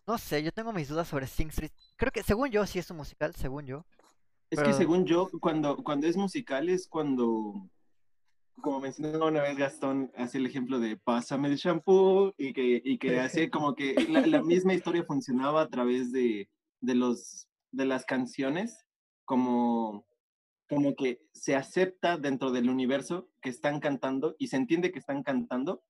no 0.07 0.17
sé, 0.17 0.43
yo 0.43 0.51
tengo 0.51 0.73
mis 0.73 0.89
dudas 0.89 1.07
sobre 1.07 1.27
Sing 1.27 1.49
Street, 1.49 1.71
creo 1.95 2.11
que 2.11 2.23
según 2.23 2.49
yo 2.49 2.65
sí 2.65 2.79
es 2.79 2.89
un 2.91 2.97
musical, 2.97 3.33
según 3.35 3.65
yo, 3.65 3.85
Es 4.49 4.57
Pero- 4.59 4.67
que 4.67 4.73
según 4.73 5.05
yo, 5.05 5.29
cuando, 5.39 5.77
cuando 5.77 6.07
es 6.07 6.17
musical 6.17 6.67
es 6.69 6.87
cuando, 6.87 7.69
como 8.61 8.81
mencionó 8.81 9.27
una 9.27 9.41
vez 9.43 9.55
Gastón, 9.57 10.11
hace 10.17 10.39
el 10.39 10.47
ejemplo 10.47 10.79
de 10.79 10.97
pásame 10.97 11.47
el 11.47 11.55
shampoo 11.55 12.33
y 12.37 12.51
que, 12.51 12.81
y 12.83 12.97
que 12.97 13.19
hace 13.21 13.49
como 13.51 13.75
que 13.75 13.93
la, 14.09 14.25
la 14.27 14.41
misma 14.41 14.73
historia 14.73 15.05
funcionaba 15.05 15.61
a 15.61 15.69
través 15.69 16.11
de, 16.11 16.49
de, 16.81 16.95
los, 16.95 17.47
de 17.71 17.85
las 17.85 18.03
canciones, 18.03 18.85
como, 19.23 20.05
como 20.71 20.95
que 20.95 21.19
se 21.33 21.53
acepta 21.57 22.17
dentro 22.17 22.49
del 22.49 22.69
universo 22.69 23.29
que 23.41 23.49
están 23.49 23.81
cantando 23.81 24.37
y 24.39 24.47
se 24.47 24.55
entiende 24.55 24.93
que 24.93 24.99
están 24.99 25.21
cantando. 25.21 25.83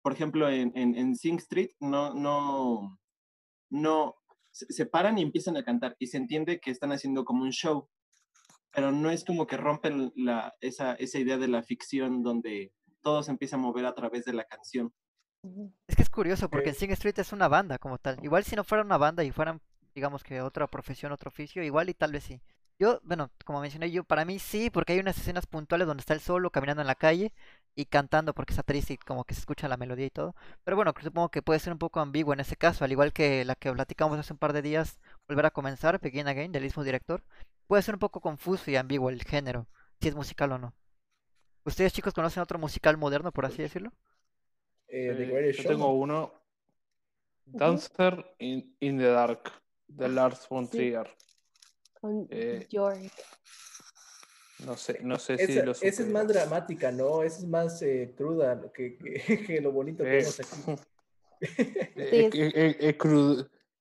Por 0.00 0.12
ejemplo, 0.12 0.48
en, 0.48 0.70
en, 0.76 0.94
en 0.94 1.16
Sing 1.16 1.38
Street 1.38 1.70
no, 1.80 2.14
no, 2.14 3.00
no, 3.68 4.14
se 4.52 4.86
paran 4.86 5.18
y 5.18 5.22
empiezan 5.22 5.56
a 5.56 5.64
cantar 5.64 5.96
y 5.98 6.06
se 6.06 6.18
entiende 6.18 6.60
que 6.60 6.70
están 6.70 6.92
haciendo 6.92 7.24
como 7.24 7.42
un 7.42 7.50
show, 7.50 7.88
pero 8.70 8.92
no 8.92 9.10
es 9.10 9.24
como 9.24 9.48
que 9.48 9.56
rompen 9.56 10.12
la, 10.14 10.54
esa, 10.60 10.94
esa 10.94 11.18
idea 11.18 11.36
de 11.36 11.48
la 11.48 11.64
ficción 11.64 12.22
donde 12.22 12.72
todo 13.02 13.24
se 13.24 13.32
empieza 13.32 13.56
a 13.56 13.58
mover 13.58 13.86
a 13.86 13.94
través 13.94 14.24
de 14.24 14.34
la 14.34 14.44
canción. 14.44 14.94
Es 15.88 15.96
que 15.96 16.02
es 16.02 16.10
curioso 16.10 16.48
porque 16.48 16.68
Eh. 16.68 16.72
en 16.72 16.76
Sing 16.76 16.92
Street 16.92 17.18
es 17.18 17.32
una 17.32 17.48
banda 17.48 17.76
como 17.78 17.98
tal. 17.98 18.22
Igual 18.22 18.44
si 18.44 18.54
no 18.54 18.62
fuera 18.62 18.84
una 18.84 18.98
banda 18.98 19.24
y 19.24 19.32
fueran, 19.32 19.60
digamos 19.96 20.22
que 20.22 20.40
otra 20.42 20.68
profesión, 20.68 21.10
otro 21.10 21.28
oficio, 21.28 21.64
igual 21.64 21.88
y 21.88 21.94
tal 21.94 22.12
vez 22.12 22.22
sí. 22.22 22.40
Yo, 22.78 23.00
bueno, 23.04 23.30
como 23.44 23.60
mencioné 23.60 23.90
yo, 23.92 24.02
para 24.04 24.24
mí 24.24 24.38
sí, 24.40 24.68
porque 24.70 24.92
hay 24.94 24.98
unas 24.98 25.16
escenas 25.16 25.46
puntuales 25.46 25.86
donde 25.86 26.00
está 26.00 26.14
él 26.14 26.20
solo 26.20 26.50
caminando 26.50 26.80
en 26.82 26.88
la 26.88 26.96
calle 26.96 27.32
y 27.76 27.86
cantando 27.86 28.34
porque 28.34 28.52
está 28.52 28.62
triste 28.64 28.94
y 28.94 28.96
como 28.98 29.24
que 29.24 29.34
se 29.34 29.40
escucha 29.40 29.68
la 29.68 29.76
melodía 29.76 30.06
y 30.06 30.10
todo. 30.10 30.34
Pero 30.64 30.76
bueno, 30.76 30.92
supongo 31.00 31.30
que 31.30 31.42
puede 31.42 31.60
ser 31.60 31.72
un 31.72 31.78
poco 31.78 32.00
ambiguo 32.00 32.32
en 32.34 32.40
ese 32.40 32.56
caso, 32.56 32.84
al 32.84 32.90
igual 32.92 33.12
que 33.12 33.44
la 33.44 33.54
que 33.54 33.72
platicamos 33.72 34.18
hace 34.18 34.32
un 34.32 34.38
par 34.38 34.52
de 34.52 34.62
días, 34.62 34.98
Volver 35.28 35.46
a 35.46 35.50
comenzar, 35.50 36.00
Begin 36.00 36.26
Again, 36.28 36.52
del 36.52 36.64
mismo 36.64 36.82
director. 36.84 37.22
Puede 37.68 37.82
ser 37.82 37.94
un 37.94 38.00
poco 38.00 38.20
confuso 38.20 38.70
y 38.70 38.76
ambiguo 38.76 39.10
el 39.10 39.22
género, 39.22 39.66
si 40.00 40.08
es 40.08 40.14
musical 40.14 40.52
o 40.52 40.58
no. 40.58 40.74
¿Ustedes 41.64 41.92
chicos 41.92 42.14
conocen 42.14 42.42
otro 42.42 42.58
musical 42.58 42.96
moderno, 42.98 43.32
por 43.32 43.46
así 43.46 43.62
decirlo? 43.62 43.92
Eh, 44.88 45.14
Eh, 45.16 45.52
yo 45.56 45.64
tengo 45.64 45.92
uno. 45.94 46.32
Dancer 47.46 48.24
in, 48.38 48.74
in 48.80 48.98
the 48.98 49.10
Dark, 49.10 49.50
de 49.88 50.08
Lars 50.08 50.46
von 50.48 50.66
Sí. 50.66 50.94
Con 52.02 52.26
Eh, 52.30 52.66
York. 52.68 52.98
No 54.66 54.76
sé, 54.76 54.98
no 55.02 55.18
sé 55.20 55.38
si 55.46 55.62
lo 55.62 55.70
esa 55.70 55.86
es 55.86 56.08
más 56.08 56.26
dramática, 56.26 56.90
¿no? 56.90 57.22
Esa 57.22 57.38
es 57.38 57.44
más 57.46 57.80
eh, 57.82 58.12
cruda 58.16 58.60
que, 58.74 58.96
que, 58.98 59.44
que 59.46 59.60
lo 59.60 59.70
bonito 59.70 60.02
que 60.02 60.10
vemos 60.10 60.40
aquí. 60.40 60.76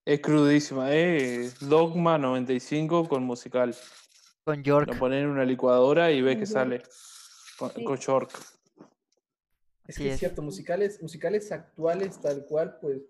es, 0.05 0.21
crudísima, 0.21 0.93
eh. 0.95 1.49
Dogma 1.61 2.17
95 2.19 3.09
con 3.09 3.23
musical. 3.23 3.75
Con 4.43 4.63
York. 4.63 4.87
Lo 4.87 4.99
ponen 4.99 5.23
en 5.23 5.29
una 5.29 5.43
licuadora 5.45 6.11
y 6.11 6.21
ves 6.21 6.37
que 6.37 6.45
sale 6.45 6.83
con, 7.57 7.71
Sí. 7.71 7.83
con 7.83 7.97
York. 7.97 8.31
Es 9.87 9.97
que 9.97 10.07
es 10.07 10.13
es. 10.13 10.19
cierto, 10.19 10.43
musicales, 10.43 11.01
musicales 11.01 11.51
actuales 11.51 12.21
tal 12.21 12.45
cual, 12.45 12.77
pues 12.79 13.01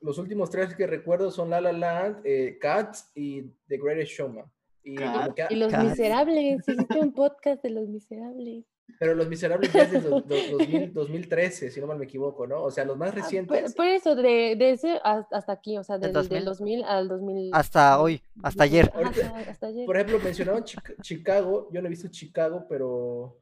los 0.00 0.18
últimos 0.18 0.50
tres 0.50 0.74
que 0.74 0.86
recuerdo 0.86 1.30
son 1.30 1.50
La 1.50 1.60
La 1.60 1.72
Land, 1.72 2.20
eh, 2.24 2.58
Cats 2.60 3.10
y 3.14 3.42
The 3.68 3.78
Greatest 3.78 4.12
Showman. 4.12 4.44
Y 4.82 4.96
que- 4.96 5.46
Y 5.50 5.56
Los 5.56 5.70
Cats. 5.72 5.84
Miserables, 5.84 6.66
hiciste 6.68 6.98
un 6.98 7.12
podcast 7.12 7.62
de 7.62 7.70
Los 7.70 7.88
Miserables. 7.88 8.64
pero 8.98 9.14
Los 9.14 9.28
Miserables 9.28 9.72
ya 9.72 9.82
es 9.82 9.92
de 9.92 10.00
do- 10.00 10.20
do- 10.20 10.34
2000 10.50 10.92
2013, 10.92 11.70
si 11.70 11.80
no 11.80 11.86
mal 11.86 11.96
me 11.98 12.06
equivoco, 12.06 12.46
¿no? 12.46 12.62
O 12.64 12.70
sea, 12.72 12.84
los 12.84 12.96
más 12.96 13.10
Ah, 13.10 13.12
Por, 13.12 13.22
recientes. 13.22 13.74
por 13.74 13.86
eso, 13.86 14.16
de, 14.16 14.56
de 14.58 14.70
ese 14.72 14.98
hasta 15.04 15.36
hasta 15.36 15.52
aquí, 15.52 15.78
o 15.78 15.84
sea, 15.84 15.96
Del 15.98 16.12
del, 16.12 16.28
del 16.28 16.44
2000 16.44 16.80
2000 16.80 16.84
al 16.84 17.08
2000. 17.08 17.50
Hasta 17.52 18.00
hoy, 18.00 18.20
hasta 18.42 18.64
ayer. 18.64 18.90
Ahorita- 18.94 19.26
hasta, 19.36 19.50
hasta 19.50 19.66
ayer. 19.68 19.86
Por 19.86 19.96
ejemplo, 19.96 20.18
mencionaban 20.24 20.64
Chica- 20.64 20.94
Chicago. 21.02 21.68
Yo 21.72 21.80
no 21.80 21.86
he 21.86 21.90
visto 21.90 22.08
Chicago, 22.08 22.66
pero, 22.68 23.38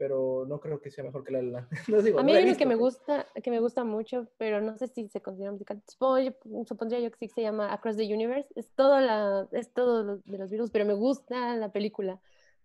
pero 0.00 0.46
no 0.48 0.58
creo 0.60 0.80
que 0.80 0.90
sea 0.90 1.04
mejor 1.04 1.22
que 1.24 1.30
La 1.32 1.42
La 1.42 1.50
Land. 1.60 1.68
No 1.88 2.00
digo, 2.00 2.18
A 2.18 2.22
mí 2.22 2.34
hay 2.34 2.44
uno 2.48 2.56
que 2.56 2.64
me 2.64 2.74
gusta, 2.74 3.26
que 3.44 3.50
me 3.50 3.60
gusta 3.60 3.84
mucho, 3.84 4.26
pero 4.38 4.62
no 4.62 4.74
sé 4.78 4.88
si 4.88 5.06
se 5.10 5.20
considera 5.20 5.52
musical. 5.52 5.82
Supongo- 5.86 6.64
supondría 6.66 7.00
yo 7.00 7.10
que 7.10 7.18
sí 7.18 7.28
que 7.28 7.34
se 7.34 7.42
llama 7.42 7.70
Across 7.70 7.98
the 7.98 8.14
Universe. 8.14 8.48
Es 8.56 8.70
todo 8.70 8.98
la, 8.98 9.46
es 9.52 9.68
todo 9.74 10.02
lo 10.02 10.16
de 10.24 10.38
los 10.38 10.50
virus, 10.50 10.70
pero 10.70 10.86
me 10.86 10.94
gusta 10.94 11.54
la 11.56 11.70
película. 11.70 12.18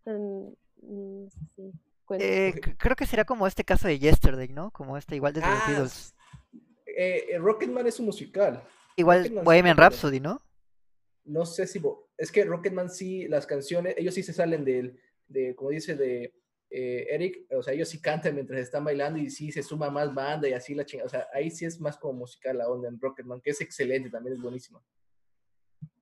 Mm, 0.05 0.47
mm, 0.81 1.23
No 1.25 1.29
sé 1.29 1.39
si. 1.57 1.73
Eh, 2.19 2.53
creo 2.77 2.95
que 2.95 3.05
sería 3.05 3.25
como 3.25 3.47
este 3.47 3.65
caso 3.65 3.89
de 3.89 3.99
Yesterday, 3.99 4.47
¿no? 4.47 4.71
Como 4.71 4.95
este, 4.95 5.17
igual 5.17 5.33
los 5.33 5.43
Ah, 5.45 5.65
Beatles. 5.67 6.15
eh, 6.85 7.25
eh, 7.31 7.37
Rocketman 7.37 7.85
es 7.85 7.99
un 7.99 8.05
musical. 8.05 8.63
Igual 8.95 9.17
Rocketman 9.23 9.43
Bohemian. 9.43 9.75
Rhapsody, 9.77 10.21
¿no? 10.21 10.39
No 11.25 11.45
sé 11.45 11.67
si. 11.67 11.81
Es 12.17 12.31
que 12.31 12.45
Rocketman 12.45 12.89
sí, 12.89 13.27
las 13.27 13.45
canciones, 13.45 13.95
ellos 13.97 14.13
sí 14.13 14.23
se 14.23 14.31
salen 14.31 14.63
del, 14.63 14.97
de, 15.27 15.53
como 15.53 15.71
dice 15.71 15.95
de 15.97 16.33
eh, 16.69 17.07
Eric, 17.11 17.45
o 17.51 17.61
sea, 17.63 17.73
ellos 17.73 17.87
sí 17.89 18.01
cantan 18.01 18.35
mientras 18.35 18.59
están 18.59 18.83
bailando 18.83 19.19
y 19.19 19.29
sí 19.29 19.51
se 19.51 19.63
suma 19.63 19.89
más 19.89 20.13
banda 20.13 20.47
y 20.49 20.53
así 20.53 20.73
la 20.75 20.85
chingada. 20.85 21.05
O 21.07 21.09
sea, 21.09 21.27
ahí 21.33 21.49
sí 21.51 21.65
es 21.65 21.79
más 21.79 21.97
como 21.97 22.19
musical 22.19 22.57
la 22.57 22.67
onda 22.69 22.89
en 22.89 22.99
Rocketman, 22.99 23.41
que 23.41 23.51
es 23.51 23.61
excelente, 23.61 24.09
también 24.09 24.35
es 24.35 24.41
buenísima. 24.41 24.81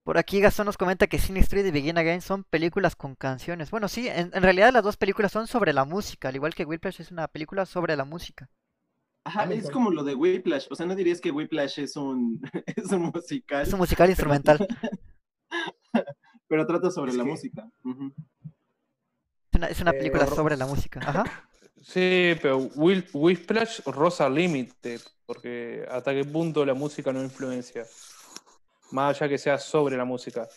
Por 0.04 0.18
aquí 0.18 0.42
Gastón 0.42 0.66
nos 0.66 0.78
comenta 0.78 1.08
que 1.08 1.18
Sin 1.18 1.38
Street 1.38 1.66
y 1.66 1.72
Begin 1.72 1.98
Again 1.98 2.20
son 2.22 2.44
películas 2.44 2.96
con 2.96 3.16
canciones. 3.16 3.72
Bueno, 3.72 3.88
sí, 3.88 4.08
en, 4.10 4.32
en 4.34 4.44
realidad 4.44 4.74
las 4.74 4.84
dos 4.84 4.98
películas 4.98 5.32
son 5.32 5.48
sobre 5.48 5.72
la 5.72 5.86
música, 5.86 6.28
al 6.28 6.36
igual 6.36 6.54
que 6.54 6.66
Whiplash 6.66 7.00
es 7.00 7.12
una 7.12 7.28
película 7.30 7.66
sobre 7.66 7.96
la 7.96 8.04
música. 8.04 8.50
Ajá, 9.26 9.44
es 9.44 9.48
Hamilton. 9.52 9.72
como 9.72 9.92
lo 9.92 10.04
de 10.04 10.16
Whiplash. 10.16 10.68
O 10.70 10.76
sea, 10.76 10.86
no 10.86 10.96
dirías 10.96 11.22
que 11.22 11.32
Whiplash 11.32 11.80
es 11.80 11.96
un, 11.96 12.42
es 12.76 12.92
un 12.92 13.04
musical, 13.14 13.62
Es 13.62 13.72
un 13.72 13.80
musical 13.80 14.10
instrumental. 14.10 14.68
pero 16.48 16.66
trata 16.68 16.92
sobre 16.92 17.12
Es 17.12 17.18
la 17.18 17.24
que- 17.24 17.30
música. 17.30 17.70
Es 17.86 18.53
una, 19.64 19.72
es 19.72 19.82
una 19.82 19.92
Eh, 19.92 19.98
película 19.98 20.28
sobre 20.28 20.58
la 20.58 20.66
música. 20.68 21.00
Ajá. 21.06 21.50
Sí, 21.82 22.36
pero 22.42 22.58
Will, 22.76 23.08
Whiplash 23.14 23.82
roza 23.86 24.28
el 24.28 24.36
límite, 24.36 25.00
porque 25.26 25.86
hasta 25.90 26.14
qué 26.14 26.24
punto 26.26 26.66
la 26.66 26.74
música 26.74 27.12
no 27.12 27.22
influencia. 27.24 27.86
Más 28.92 29.16
allá 29.22 29.30
que 29.30 29.38
sea 29.38 29.58
sobre 29.58 29.98
la 29.98 30.06
música. 30.06 30.48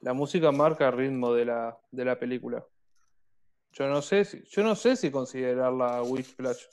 La 0.00 0.12
música 0.12 0.52
marca 0.52 0.86
el 0.88 0.92
ritmo 0.96 1.32
de 1.34 1.46
la, 1.46 1.78
de 1.90 2.04
la 2.04 2.18
película. 2.18 2.64
Yo 3.72 3.88
no 3.88 4.02
sé 4.02 4.24
si, 4.24 4.42
yo 4.48 4.62
no 4.62 4.74
sé 4.76 4.96
si 4.96 5.10
considerarla 5.10 6.02
Whiplash 6.02 6.64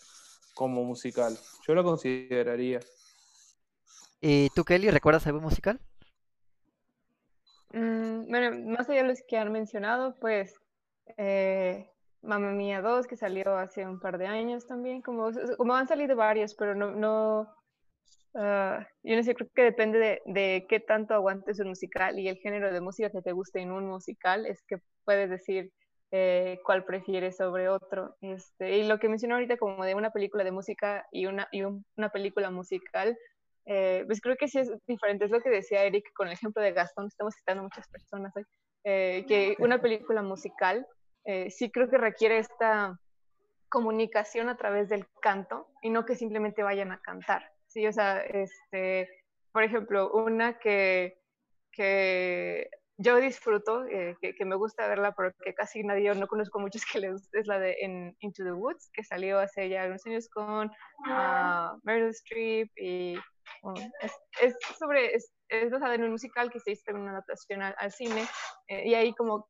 como 0.53 0.84
musical. 0.84 1.38
Yo 1.68 1.76
la 1.76 1.84
consideraría. 1.84 2.80
¿Y 4.22 4.49
tú, 4.52 4.64
Kelly, 4.64 4.90
recuerdas 4.90 5.28
algún 5.28 5.44
musical? 5.44 5.80
Mm, 7.74 8.30
bueno, 8.30 8.72
más 8.72 8.90
allá 8.90 9.03
de 9.03 9.10
los 9.10 9.22
que 9.28 9.38
han 9.38 9.52
mencionado, 9.52 10.15
pues 10.20 10.62
eh, 11.17 11.89
Mamma 12.21 12.51
Mía 12.51 12.81
2, 12.81 13.07
que 13.07 13.17
salió 13.17 13.57
hace 13.57 13.85
un 13.85 13.99
par 13.99 14.17
de 14.17 14.27
años 14.27 14.65
también, 14.67 15.01
como, 15.01 15.30
como 15.57 15.75
han 15.75 15.88
salido 15.88 16.15
varios, 16.15 16.55
pero 16.55 16.75
no, 16.75 16.91
no 16.91 17.47
ah, 18.35 18.88
yo 19.03 19.15
no 19.15 19.23
sé, 19.23 19.35
creo 19.35 19.49
que 19.55 19.63
depende 19.63 20.21
de, 20.25 20.65
qué 20.69 20.80
tanto 20.80 21.13
aguantes 21.13 21.59
un 21.59 21.69
musical 21.69 22.19
y 22.19 22.27
el 22.27 22.38
género 22.38 22.71
de 22.71 22.81
música 22.81 23.09
que 23.11 23.21
te 23.21 23.31
guste 23.31 23.61
en 23.61 23.71
un 23.71 23.88
musical, 23.88 24.45
es 24.45 24.61
que 24.67 24.77
puedes 25.05 25.30
decir 25.30 25.71
eh, 26.11 26.59
cuál 26.65 26.85
prefieres 26.85 27.38
sobre 27.38 27.69
otro. 27.69 28.15
Este, 28.21 28.77
y 28.77 28.84
lo 28.88 28.99
que 28.99 29.09
mencioné 29.09 29.34
ahorita 29.35 29.57
como 29.57 29.84
de 29.85 29.95
una 29.95 30.11
película 30.11 30.43
de 30.43 30.51
música 30.51 31.05
y 31.11 31.25
una, 31.25 31.47
y 31.51 31.63
un- 31.63 31.85
una 31.97 32.09
película 32.09 32.51
musical, 32.51 33.17
eh, 33.65 34.03
pues 34.07 34.21
creo 34.21 34.35
que 34.38 34.47
sí 34.47 34.59
es 34.59 34.71
diferente. 34.88 35.25
Es 35.25 35.31
lo 35.31 35.41
que 35.41 35.49
decía 35.49 35.84
Eric 35.84 36.05
con 36.15 36.27
el 36.27 36.34
ejemplo 36.34 36.61
de 36.61 36.71
Gastón, 36.73 37.07
estamos 37.07 37.34
citando 37.35 37.63
muchas 37.63 37.88
personas 37.89 38.31
hoy, 38.35 38.43
eh, 38.43 38.47
que 38.84 39.55
una 39.60 39.81
película 39.81 40.22
musical 40.22 40.85
eh, 41.26 41.49
sí 41.51 41.72
creo 41.72 41.89
que 41.89 41.97
requiere 41.97 42.38
esta 42.39 42.99
comunicación 43.69 44.49
a 44.49 44.57
través 44.57 44.89
del 44.89 45.07
canto 45.22 45.68
y 45.81 45.89
no 45.89 46.05
que 46.05 46.15
simplemente 46.15 46.64
vayan 46.64 46.91
a 46.91 47.01
cantar. 47.01 47.49
Sí, 47.68 47.88
o 47.88 47.91
sea, 47.93 48.22
este, 48.22 49.10
por 49.51 49.64
ejemplo, 49.64 50.11
una 50.11 50.60
que, 50.60 51.18
que 51.72 52.69
yo 52.97 53.18
disfruto, 53.18 53.85
eh, 53.85 54.15
que, 54.22 54.35
que 54.35 54.45
me 54.45 54.55
gusta 54.55 54.88
verla, 54.88 55.14
pero 55.15 55.31
que 55.43 55.55
casi 55.55 55.84
nadie, 55.84 56.03
yo 56.05 56.14
no 56.14 56.27
conozco 56.27 56.60
muchos 56.60 56.85
que 56.85 56.99
les 56.99 57.14
guste, 57.14 57.39
es 57.39 57.47
la 57.47 57.57
de 57.57 57.77
en- 57.81 58.15
Into 58.19 58.43
the 58.43 58.51
Woods, 58.51 58.91
que 58.93 59.03
salió 59.03 59.39
hace 59.39 59.69
ya 59.69 59.85
unos 59.88 60.05
años 60.05 60.30
con 60.30 60.72
ah, 61.07 61.76
Meryl 61.84 62.10
Streep 62.10 62.69
y 62.77 63.15
bueno, 63.64 63.80
es, 64.01 64.11
es 64.41 64.55
sobre, 64.77 65.15
es, 65.15 65.34
es 65.61 65.71
basada 65.71 65.95
en 65.95 66.03
un 66.03 66.11
musical 66.11 66.51
que 66.51 66.59
se 66.59 66.71
hizo 66.71 66.91
en 66.91 66.97
una 66.97 67.11
adaptación 67.11 67.61
al, 67.61 67.75
al 67.77 67.91
cine 67.91 68.25
eh, 68.67 68.88
y 68.88 68.93
ahí 68.95 69.13
como 69.13 69.47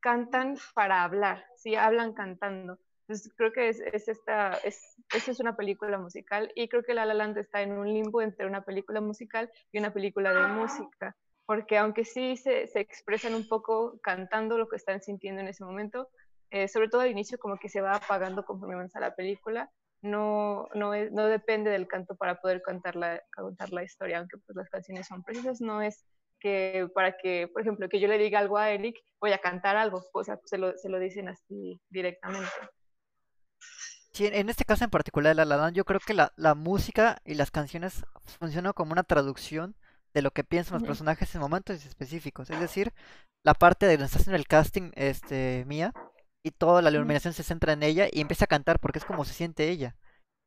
cantan 0.00 0.56
para 0.74 1.02
hablar, 1.02 1.44
sí, 1.56 1.74
hablan 1.74 2.12
cantando. 2.12 2.78
Entonces 3.08 3.32
creo 3.36 3.52
que 3.52 3.68
es, 3.68 3.80
es 3.80 4.08
esta, 4.08 4.54
es, 4.64 4.96
esta 5.14 5.30
es 5.30 5.40
una 5.40 5.56
película 5.56 5.98
musical 5.98 6.50
y 6.56 6.68
creo 6.68 6.82
que 6.82 6.94
La 6.94 7.06
La 7.06 7.14
Land 7.14 7.38
está 7.38 7.62
en 7.62 7.72
un 7.72 7.92
limbo 7.92 8.20
entre 8.20 8.46
una 8.46 8.64
película 8.64 9.00
musical 9.00 9.50
y 9.70 9.78
una 9.78 9.92
película 9.92 10.32
de 10.32 10.48
música, 10.54 11.16
porque 11.44 11.78
aunque 11.78 12.04
sí 12.04 12.36
se, 12.36 12.66
se 12.66 12.80
expresan 12.80 13.34
un 13.34 13.46
poco 13.48 14.00
cantando 14.02 14.58
lo 14.58 14.68
que 14.68 14.76
están 14.76 15.00
sintiendo 15.02 15.40
en 15.40 15.48
ese 15.48 15.64
momento, 15.64 16.08
eh, 16.50 16.68
sobre 16.68 16.88
todo 16.88 17.02
al 17.02 17.10
inicio 17.10 17.38
como 17.38 17.58
que 17.58 17.68
se 17.68 17.80
va 17.80 17.94
apagando 17.96 18.44
conforme 18.44 18.74
avanza 18.74 18.98
la 18.98 19.14
película, 19.14 19.70
no, 20.06 20.68
no, 20.74 20.94
es, 20.94 21.12
no 21.12 21.26
depende 21.26 21.70
del 21.70 21.86
canto 21.88 22.16
para 22.16 22.40
poder 22.40 22.62
cantar 22.62 22.96
la, 22.96 23.22
contar 23.34 23.72
la 23.72 23.82
historia, 23.82 24.18
aunque 24.18 24.38
pues 24.38 24.56
las 24.56 24.68
canciones 24.70 25.06
son 25.06 25.22
precisas, 25.22 25.60
no 25.60 25.82
es 25.82 26.04
que 26.40 26.88
para 26.94 27.16
que, 27.16 27.48
por 27.52 27.62
ejemplo, 27.62 27.88
que 27.88 28.00
yo 28.00 28.08
le 28.08 28.18
diga 28.18 28.38
algo 28.38 28.58
a 28.58 28.70
Eric, 28.70 28.96
voy 29.20 29.32
a 29.32 29.38
cantar 29.38 29.76
algo, 29.76 30.02
o 30.12 30.24
sea, 30.24 30.38
se 30.44 30.58
lo, 30.58 30.76
se 30.76 30.88
lo 30.88 30.98
dicen 30.98 31.28
así 31.28 31.80
directamente. 31.90 32.50
Sí, 34.12 34.26
en- 34.26 34.48
este 34.48 34.64
caso 34.64 34.84
en 34.84 34.90
particular 34.90 35.36
de 35.36 35.44
La 35.44 35.56
La 35.56 35.70
yo 35.70 35.84
creo 35.84 36.00
que 36.00 36.14
la, 36.14 36.32
la 36.36 36.54
música 36.54 37.18
y 37.24 37.34
las 37.34 37.50
canciones 37.50 38.04
funcionan 38.38 38.72
como 38.72 38.92
una 38.92 39.02
traducción 39.02 39.76
de 40.14 40.22
lo 40.22 40.30
que 40.30 40.44
piensan 40.44 40.78
los 40.78 40.84
personajes 40.84 41.34
en 41.34 41.42
momentos 41.42 41.84
específicos. 41.84 42.48
Es 42.48 42.58
decir, 42.58 42.94
la 43.44 43.52
parte 43.52 43.84
de 43.84 43.92
donde 43.92 44.06
está 44.06 44.18
haciendo 44.18 44.38
el 44.38 44.46
casting, 44.46 44.90
este, 44.94 45.64
mía, 45.66 45.92
y 46.46 46.52
toda 46.52 46.82
la 46.82 46.90
iluminación 46.90 47.34
se 47.34 47.42
centra 47.42 47.72
en 47.72 47.82
ella 47.82 48.08
y 48.12 48.20
empieza 48.20 48.44
a 48.44 48.48
cantar 48.48 48.80
porque 48.80 48.98
es 49.00 49.04
como 49.04 49.24
se 49.24 49.34
siente 49.34 49.68
ella. 49.70 49.96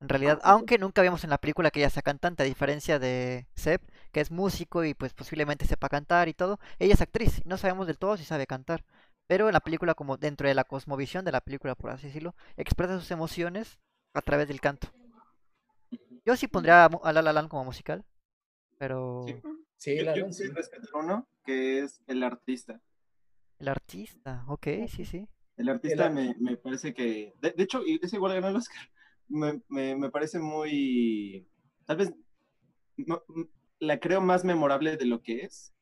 En 0.02 0.10
realidad, 0.10 0.40
aunque 0.44 0.78
nunca 0.78 1.02
vimos 1.02 1.24
en 1.26 1.30
la 1.30 1.40
película 1.40 1.72
que 1.72 1.80
ella 1.82 1.90
sea 1.90 2.02
cantante, 2.04 2.44
a 2.44 2.46
diferencia 2.46 3.00
de 3.00 3.48
Seb, 3.56 3.82
que 4.14 4.22
es 4.22 4.32
músico 4.32 4.86
y 4.86 4.94
pues 4.94 5.14
posiblemente 5.14 5.66
sepa 5.66 5.90
cantar 5.90 6.30
y 6.30 6.34
todo, 6.34 6.60
ella 6.80 6.94
es 6.94 7.02
actriz, 7.02 7.40
y 7.46 7.50
no 7.50 7.58
sabemos 7.58 7.88
del 7.88 7.98
todo 8.00 8.16
si 8.18 8.24
sabe 8.24 8.48
cantar. 8.48 8.86
Pero 9.28 9.48
en 9.48 9.54
la 9.54 9.60
película, 9.60 9.96
como 9.96 10.18
dentro 10.18 10.48
de 10.48 10.56
la 10.56 10.64
cosmovisión 10.64 11.26
de 11.26 11.34
la 11.34 11.42
película, 11.42 11.76
por 11.76 11.92
así 11.92 12.08
decirlo, 12.08 12.36
expresa 12.58 13.00
sus 13.00 13.12
emociones 13.12 13.80
a 14.14 14.22
través 14.22 14.48
del 14.48 14.62
canto. 14.62 14.88
Yo 16.26 16.36
sí 16.36 16.48
pondría 16.48 16.86
a 16.86 17.14
La 17.14 17.22
La 17.22 17.34
Land 17.34 17.50
como 17.50 17.66
musical, 17.66 18.06
pero 18.78 19.26
Sí. 19.28 19.42
Sí, 19.78 19.96
Yo, 19.98 20.04
la 20.04 20.16
yo 20.16 20.22
Land, 20.24 20.34
sí. 20.34 20.44
quiero 20.44 20.56
rescatar 20.56 20.90
uno 20.96 21.28
que 21.46 21.80
es 21.84 22.02
el 22.08 22.24
artista. 22.24 22.82
el 23.60 23.68
artista, 23.70 24.44
ok, 24.48 24.68
sí, 24.88 25.06
sí. 25.06 25.28
El 25.60 25.70
artista 25.70 26.06
ar- 26.06 26.14
me, 26.14 26.36
me 26.40 26.58
parece 26.58 26.94
que. 26.94 27.34
De, 27.42 27.52
de 27.52 27.64
hecho, 27.64 27.84
y 27.86 28.00
es 28.02 28.14
igual 28.14 28.34
ganó 28.34 28.48
el 28.48 28.56
Oscar. 28.56 28.90
Me, 29.28 29.62
me, 29.68 29.96
me 29.96 30.10
parece 30.10 30.40
muy. 30.40 31.48
Tal 31.86 31.98
vez. 31.98 32.14
no- 32.98 33.24
la 33.82 34.00
creo 34.00 34.20
más 34.22 34.44
memorable 34.44 34.98
de 34.98 35.06
lo 35.06 35.22
que 35.22 35.42
es. 35.42 35.74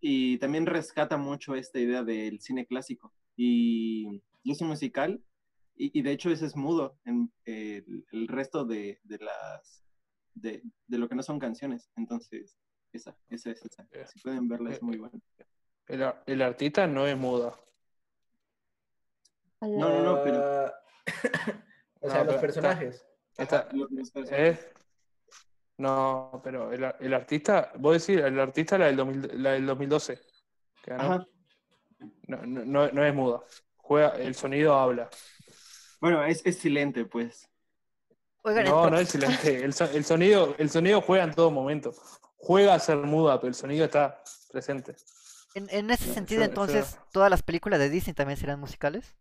Y 0.00 0.38
también 0.38 0.66
rescata 0.66 1.16
mucho 1.16 1.54
esta 1.56 1.78
idea 1.78 2.02
del 2.02 2.40
cine 2.40 2.66
clásico. 2.66 3.12
Y, 3.36 4.22
y 4.44 4.52
es 4.52 4.60
un 4.60 4.68
musical. 4.68 5.22
Y, 5.76 5.96
y 5.98 6.02
de 6.02 6.12
hecho, 6.12 6.30
ese 6.30 6.46
es 6.46 6.56
mudo. 6.56 6.98
En, 7.04 7.32
eh, 7.44 7.84
el, 7.86 8.06
el 8.12 8.28
resto 8.28 8.64
de, 8.64 9.00
de 9.02 9.18
las. 9.18 9.84
De, 10.34 10.62
de 10.86 10.98
lo 10.98 11.08
que 11.08 11.16
no 11.16 11.22
son 11.24 11.40
canciones. 11.40 11.90
Entonces, 11.96 12.56
esa, 12.92 13.16
esa 13.28 13.50
es 13.50 13.62
esa. 13.64 13.88
Si 14.06 14.20
pueden 14.20 14.46
verla, 14.48 14.70
es 14.70 14.82
muy 14.82 14.96
buena. 14.98 15.18
El, 15.88 16.04
el 16.26 16.42
artista 16.42 16.86
no 16.86 17.06
es 17.06 17.16
muda. 17.16 17.58
No, 19.60 19.88
no, 19.88 20.02
no, 20.02 20.22
pero. 20.22 20.42
Ah, 20.44 20.72
o 22.00 22.08
sea, 22.10 22.18
No, 22.18 22.24
los 22.24 22.34
pero- 22.34 22.40
personajes. 22.40 23.04
Está-. 23.36 23.68
¿Eh? 24.30 24.58
No, 25.78 26.40
pero 26.42 26.72
el, 26.72 26.92
el 27.00 27.14
artista, 27.14 27.70
vos 27.76 28.04
decís, 28.04 28.22
el 28.24 28.38
artista 28.40 28.76
la 28.78 28.86
del, 28.86 28.96
2000 28.96 29.42
la 29.42 29.52
del 29.52 29.66
2012. 29.66 30.20
que 30.82 30.90
ganó. 30.90 31.02
Ajá. 31.14 31.26
No, 32.26 32.36
no, 32.46 32.64
no- 32.64 32.90
no 32.90 33.04
es 33.04 33.14
muda. 33.14 33.40
Juega, 33.76 34.08
el 34.16 34.34
sonido 34.34 34.74
habla. 34.74 35.08
Bueno, 36.00 36.24
es, 36.24 36.42
es 36.44 36.58
silente, 36.58 37.04
pues. 37.04 37.48
Oigan, 38.42 38.64
No, 38.66 38.90
no 38.90 38.98
es 38.98 39.08
silente. 39.08 39.64
El, 39.64 39.72
so- 39.72 39.84
el 39.90 40.04
sonido, 40.04 40.54
el 40.58 40.68
sonido 40.70 41.00
juega 41.00 41.24
en 41.24 41.32
todo 41.34 41.50
momento. 41.50 41.92
Juega 42.36 42.74
a 42.74 42.78
ser 42.78 42.96
muda, 42.98 43.40
pero 43.40 43.48
el 43.48 43.54
sonido 43.54 43.84
está 43.84 44.22
presente. 44.50 44.94
En, 45.54 45.68
en 45.70 45.90
ese 45.90 46.12
sentido, 46.12 46.42
entonces, 46.44 46.98
¿todas 47.12 47.30
las 47.30 47.42
películas 47.42 47.80
de 47.80 47.88
Disney 47.88 48.14
también 48.14 48.36
serán 48.36 48.60
musicales? 48.60 49.16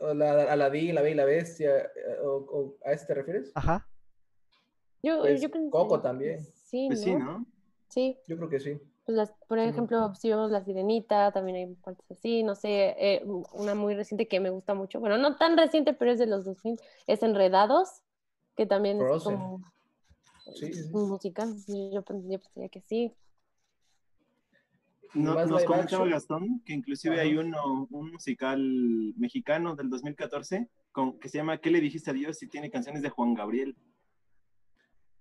O 0.00 0.14
la, 0.14 0.52
Aladdin, 0.52 0.94
La 0.94 1.02
Bella 1.02 1.12
y 1.14 1.16
la 1.16 1.24
Bestia, 1.24 1.76
eh, 1.78 2.18
o, 2.22 2.28
o- 2.36 2.78
¿a 2.84 2.92
eso 2.92 3.06
te 3.06 3.14
refieres? 3.14 3.52
Ajá. 3.54 3.86
Yo, 5.02 5.20
Pues, 5.22 5.40
yo 5.40 5.50
pensé 5.50 5.70
Coco 5.70 6.00
también. 6.00 6.44
Sí, 6.54 6.88
Pues 6.88 7.00
sí, 7.00 7.14
¿no? 7.14 7.46
Sí, 7.88 8.18
Yo 8.28 8.36
creo 8.36 8.48
que 8.48 8.60
sí. 8.60 8.80
pues 9.04 9.16
las, 9.16 9.32
por 9.48 9.58
Sí. 9.58 9.70
ejemplo, 9.70 10.14
si 10.14 10.28
vemos 10.28 10.50
La 10.50 10.62
Sirenita, 10.64 11.32
también 11.32 11.56
hay 11.56 11.74
partes 11.76 12.10
así, 12.10 12.42
no 12.42 12.54
sé, 12.54 12.94
eh, 12.98 13.22
una 13.52 13.74
muy 13.74 13.94
reciente 13.94 14.28
que 14.28 14.40
me 14.40 14.50
gusta 14.50 14.74
mucho, 14.74 15.00
bueno, 15.00 15.16
no 15.18 15.36
tan 15.36 15.56
reciente, 15.56 15.94
pero 15.94 16.12
es 16.12 16.18
de 16.18 16.26
los 16.26 16.44
2000, 16.44 16.78
es 17.06 17.22
Enredados, 17.22 18.02
que 18.56 18.66
también 18.66 19.00
es 19.00 19.06
como 19.24 19.62
Sí, 20.54 20.72
sí, 20.72 20.88
musical, 20.92 21.54
yo 21.92 22.02
pensaría 22.02 22.68
que 22.68 22.80
sí. 22.82 23.14
No- 25.14 25.34
más 25.34 25.48
nos 25.48 25.64
comentaba. 25.64 26.06
Gastón 26.08 26.62
que 26.64 26.72
inclusive 26.74 27.14
Ajá. 27.14 27.22
hay 27.24 27.36
uno, 27.36 27.86
un 27.90 28.10
musical 28.12 28.60
mexicano 29.16 29.74
del 29.74 29.88
2014 29.90 30.68
con, 30.92 31.18
que 31.18 31.28
se 31.28 31.38
llama 31.38 31.58
¿Qué 31.58 31.70
le 31.70 31.80
dijiste 31.80 32.10
a 32.10 32.14
Dios? 32.14 32.42
y 32.42 32.48
tiene 32.48 32.70
canciones 32.70 33.02
de 33.02 33.08
Juan 33.10 33.34
Gabriel. 33.34 33.76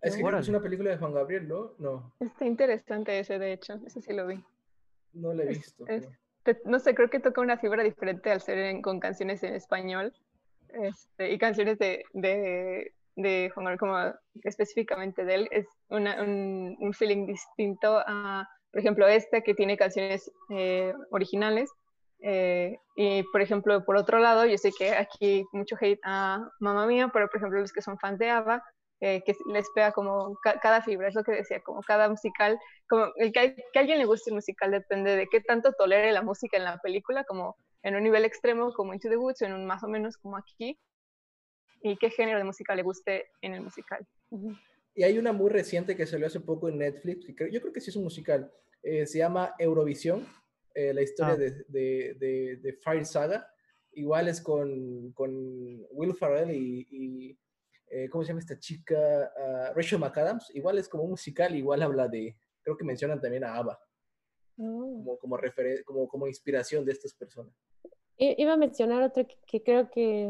Es 0.01 0.15
que 0.15 0.21
creo 0.23 0.39
es 0.39 0.47
una 0.49 0.61
película 0.61 0.91
de 0.91 0.97
Juan 0.97 1.13
Gabriel, 1.13 1.47
¿no? 1.47 1.71
No, 1.79 2.13
Está 2.19 2.45
interesante 2.45 3.17
ese, 3.19 3.39
de 3.39 3.53
hecho. 3.53 3.79
Ese 3.85 4.01
sí 4.01 4.13
lo 4.13 4.27
vi. 4.27 4.43
no 5.13 5.33
la 5.33 5.43
he 5.43 5.47
visto. 5.47 5.85
es- 5.87 6.05
pero- 6.05 6.17
Te- 6.43 6.61
no 6.69 6.79
sé, 6.79 6.95
creo 6.95 7.09
que 7.09 7.19
toca 7.19 7.41
una 7.41 7.57
fibra 7.57 7.83
diferente 7.83 8.31
al 8.31 8.39
ser 8.41 8.57
en- 8.59 8.81
con 8.81 8.99
canciones 9.01 9.43
en 9.43 9.53
español 9.55 10.13
este, 10.69 11.33
y 11.33 11.37
canciones 11.37 11.77
de, 11.79 12.03
de, 12.13 12.93
de 13.15 13.49
Juan 13.53 13.65
Gabriel, 13.65 13.79
como 13.79 13.97
específicamente 14.43 15.25
de 15.25 15.35
él. 15.35 15.47
Es 15.51 15.65
una- 15.89 16.21
un, 16.23 16.77
un 16.79 16.93
feeling 16.93 17.25
distinto 17.25 17.97
a, 18.05 18.47
por 18.77 18.81
ejemplo, 18.83 19.07
este 19.07 19.41
que 19.43 19.55
tiene 19.55 19.75
canciones 19.75 20.31
eh, 20.51 20.93
originales. 21.09 21.71
eh, 22.21 22.77
y, 22.95 23.23
por 23.31 23.41
ejemplo, 23.41 23.83
por 23.85 23.97
otro 23.97 24.19
lado, 24.19 24.45
yo 24.45 24.57
sé 24.59 24.71
que 24.77 24.91
aquí 24.91 25.45
mucho 25.51 25.75
hate 25.81 25.99
a 26.03 26.47
Mamma 26.59 26.85
Mía, 26.85 27.09
pero, 27.13 27.27
por 27.27 27.37
ejemplo, 27.37 27.59
los 27.59 27.73
que 27.73 27.81
son 27.81 27.97
fans 27.99 28.19
de 28.19 28.29
ABBA, 28.29 28.63
eh, 29.01 29.23
que 29.25 29.35
les 29.53 29.67
pega 29.75 29.91
como 29.93 30.35
ca- 30.43 30.59
cada 30.59 30.83
fibra, 30.83 31.07
es 31.07 31.15
lo 31.15 31.23
que 31.23 31.31
decía, 31.31 31.61
como 31.61 31.81
cada 31.81 32.07
musical 32.09 32.59
como 32.89 33.07
el 33.17 33.31
que, 33.31 33.55
que 33.73 33.79
a 33.79 33.81
alguien 33.81 33.97
le 33.99 34.05
guste 34.05 34.29
el 34.31 34.35
musical 34.35 34.71
depende 34.71 35.15
de 35.15 35.27
qué 35.27 35.41
tanto 35.41 35.73
tolere 35.73 36.11
la 36.11 36.21
música 36.23 36.57
en 36.57 36.65
la 36.65 36.77
película, 36.79 37.23
como 37.25 37.55
en 37.83 37.95
un 37.95 38.03
nivel 38.03 38.25
extremo 38.25 38.73
como 38.73 38.93
Into 38.93 39.09
the 39.09 39.17
Woods 39.17 39.41
o 39.41 39.45
en 39.45 39.53
un 39.53 39.65
más 39.65 39.83
o 39.83 39.87
menos 39.87 40.17
como 40.17 40.37
aquí, 40.37 40.77
y 41.81 41.97
qué 41.97 42.09
género 42.11 42.37
de 42.39 42.43
música 42.43 42.75
le 42.75 42.83
guste 42.83 43.25
en 43.41 43.53
el 43.55 43.61
musical. 43.61 44.05
Y 44.95 45.03
hay 45.03 45.19
una 45.19 45.31
muy 45.31 45.49
reciente 45.51 45.95
que 45.95 46.07
salió 46.07 46.27
hace 46.27 46.39
poco 46.39 46.69
en 46.69 46.79
Netflix, 46.79 47.27
yo 47.27 47.61
creo 47.61 47.71
que 47.73 47.81
sí 47.81 47.91
es 47.91 47.95
un 47.95 48.03
musical, 48.03 48.51
eh, 48.87 49.05
se 49.05 49.17
llama 49.19 49.53
Eurovisión, 49.59 50.25
eh, 50.73 50.93
la 50.93 51.01
historia 51.01 51.33
Ah. 51.33 51.37
de, 51.37 51.51
de, 51.67 52.13
de- 52.19 52.55
de 52.57 52.73
Fire 52.73 53.05
Saga, 53.05 53.47
igual 53.91 54.27
es 54.27 54.41
con, 54.41 55.11
con 55.13 55.31
Will 55.91 56.13
Ferrell 56.13 56.51
y, 56.51 56.87
y, 56.91 57.39
eh, 57.89 58.07
¿cómo 58.09 58.23
se 58.23 58.29
llama 58.29 58.39
esta 58.41 58.57
chica? 58.59 58.97
Ah, 59.37 59.73
Rachel 59.75 59.99
McAdams, 59.99 60.53
igual 60.55 60.77
es 60.77 60.87
como 60.87 61.03
un 61.03 61.11
musical, 61.11 61.55
igual 61.55 61.81
habla 61.81 62.07
de, 62.07 62.35
creo 62.61 62.77
que 62.77 62.85
mencionan 62.85 63.19
también 63.21 63.43
a 63.43 63.55
ABBA, 63.57 63.79
Oh. 64.59 65.03
como, 65.03 65.17
como, 65.19 65.37
referen- 65.37 65.83
como, 65.83 66.07
como 66.07 66.25
inspiración 66.27 66.83
de 66.85 66.91
estas 66.91 67.13
personas. 67.13 67.53
Iba 68.17 68.53
a 68.53 68.57
mencionar 68.57 69.03
otro 69.03 69.27
que, 69.27 69.35
que 69.45 69.61
creo 69.61 69.91
que 69.91 70.23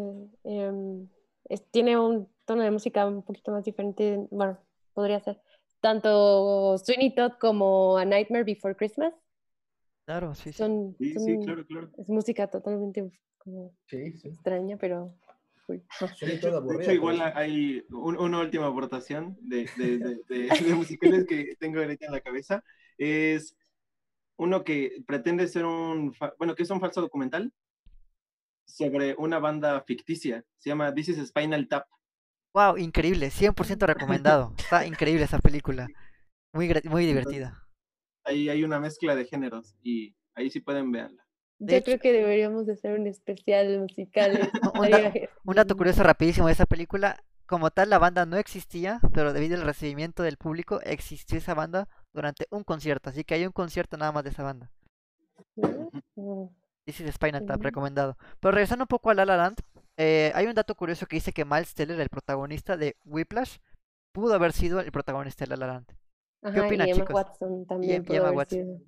em, 0.43 1.07
es- 1.45 1.63
tiene 1.71 1.97
un 1.97 2.27
tono 2.45 2.63
de 2.63 2.71
música 2.71 3.05
un 3.05 3.23
poquito 3.23 3.51
más 3.51 3.63
diferente, 3.63 4.27
bueno, 4.31 4.57
podría 4.93 5.19
ser, 5.21 5.39
tanto 5.91 6.77
Sweeney 6.79 7.15
Todd 7.15 7.33
como 7.39 7.97
A 7.97 8.03
Nightmare 8.03 8.43
Before 8.43 8.75
Christmas, 8.75 9.13
Claro, 10.05 10.35
sí, 10.35 10.51
sí. 10.51 10.57
son, 10.57 10.95
Sí, 10.99 11.13
son- 11.13 11.23
sí, 11.23 11.39
claro, 11.45 11.65
claro. 11.65 11.91
es 11.97 12.09
música 12.09 12.47
totalmente 12.47 13.09
como 13.37 13.73
Sí, 13.87 14.11
sí. 14.17 14.27
extraña, 14.29 14.75
pero 14.77 15.13
De 15.69 15.75
hecho, 16.35 16.61
de 16.61 16.75
hecho, 16.83 16.91
igual 16.93 17.17
pero 17.17 17.29
sí. 17.29 17.33
hay 17.35 17.83
un- 17.89 18.17
una 18.17 18.39
última 18.41 18.67
aportación 18.67 19.37
de, 19.41 19.69
de- 19.77 19.97
de- 19.97 20.21
de- 20.27 20.49
de 20.65 20.75
musicales 20.75 21.25
que 21.25 21.55
tengo 21.59 21.79
ahorita 21.79 22.05
en 22.05 22.11
la 22.13 22.21
cabeza. 22.21 22.63
Es 22.97 23.55
uno 24.37 24.63
que 24.63 25.03
pretende 25.05 25.47
ser 25.47 25.65
un, 25.65 26.13
bueno, 26.37 26.53
que 26.55 26.63
es 26.63 26.69
un 26.69 26.79
falso 26.81 27.01
documental 27.01 27.51
sobre 28.65 29.15
una 29.17 29.39
banda 29.39 29.81
ficticia. 29.87 30.43
Se 30.57 30.69
llama 30.69 30.93
This 30.93 31.09
is 31.09 31.27
Spinal 31.29 31.67
Tap. 31.67 31.85
Wow, 32.53 32.77
increíble, 32.77 33.29
100% 33.29 33.85
recomendado. 33.85 34.53
Está 34.57 34.85
increíble 34.85 35.23
esa 35.23 35.39
película. 35.39 35.87
Muy, 36.53 36.73
muy 36.85 37.05
divertida. 37.05 37.63
Ahí 38.23 38.49
hay 38.49 38.63
una 38.63 38.79
mezcla 38.79 39.15
de 39.15 39.25
géneros 39.25 39.75
y 39.83 40.15
ahí 40.35 40.49
sí 40.49 40.59
pueden 40.59 40.91
verla. 40.91 41.23
De 41.59 41.73
Yo 41.73 41.77
hecho- 41.77 41.85
creo 41.85 41.99
que 41.99 42.11
deberíamos 42.13 42.65
de 42.67 42.73
hacer 42.73 42.99
un 42.99 43.07
especial 43.07 43.67
de 43.67 43.79
musicales. 43.79 44.49
Un 44.73 44.85
Estaría 44.85 45.09
da- 45.11 45.29
Un 45.43 45.55
dato 45.55 45.75
curioso 45.77 46.03
rapidísimo 46.03 46.47
de 46.47 46.53
esa 46.53 46.65
película. 46.65 47.17
Como 47.45 47.71
tal, 47.71 47.89
la 47.89 47.97
banda 47.99 48.25
no 48.25 48.35
existía, 48.37 48.99
pero 49.13 49.31
debido 49.31 49.55
al 49.55 49.65
recibimiento 49.65 50.21
del 50.23 50.35
público, 50.37 50.81
existió 50.81 51.37
esa 51.37 51.53
banda 51.53 51.87
durante 52.13 52.45
un 52.49 52.63
concierto. 52.65 53.09
Así 53.09 53.23
que 53.23 53.35
hay 53.35 53.45
un 53.45 53.53
concierto 53.53 53.95
nada 53.97 54.11
más 54.11 54.23
de 54.25 54.31
esa 54.31 54.43
banda. 54.43 54.69
This 56.85 56.99
is 57.01 57.13
Spinal 57.15 57.45
Tap, 57.45 57.61
recomendado. 57.61 58.17
Pero 58.39 58.51
regresando 58.51 58.83
un 58.83 58.87
poco 58.87 59.09
a 59.09 59.13
La 59.13 59.25
La 59.25 59.37
Land, 59.37 59.59
eh, 59.97 60.31
hay 60.35 60.45
un 60.45 60.53
dato 60.53 60.75
curioso 60.75 61.05
que 61.05 61.17
dice 61.17 61.33
que 61.33 61.43
Miles 61.45 61.73
Teller, 61.73 61.99
el 61.99 62.09
protagonista 62.09 62.77
de 62.77 62.95
Whiplash, 63.03 63.57
pudo 64.11 64.33
haber 64.33 64.53
sido 64.53 64.79
el 64.79 64.91
protagonista 64.91 65.45
de 65.45 65.49
La 65.49 65.57
La 65.57 65.67
Land. 65.73 65.87
Ajá, 66.43 66.65
opinan, 66.67 66.87
y 66.87 66.91
Emma 66.91 67.01
chicos? 67.01 67.15
Watson 67.15 67.65
también 67.67 68.03
y 68.03 68.05
pudo 68.05 68.17
Emma 68.17 68.27
haber 68.27 68.37
Watson. 68.37 68.59
sido. 68.59 68.79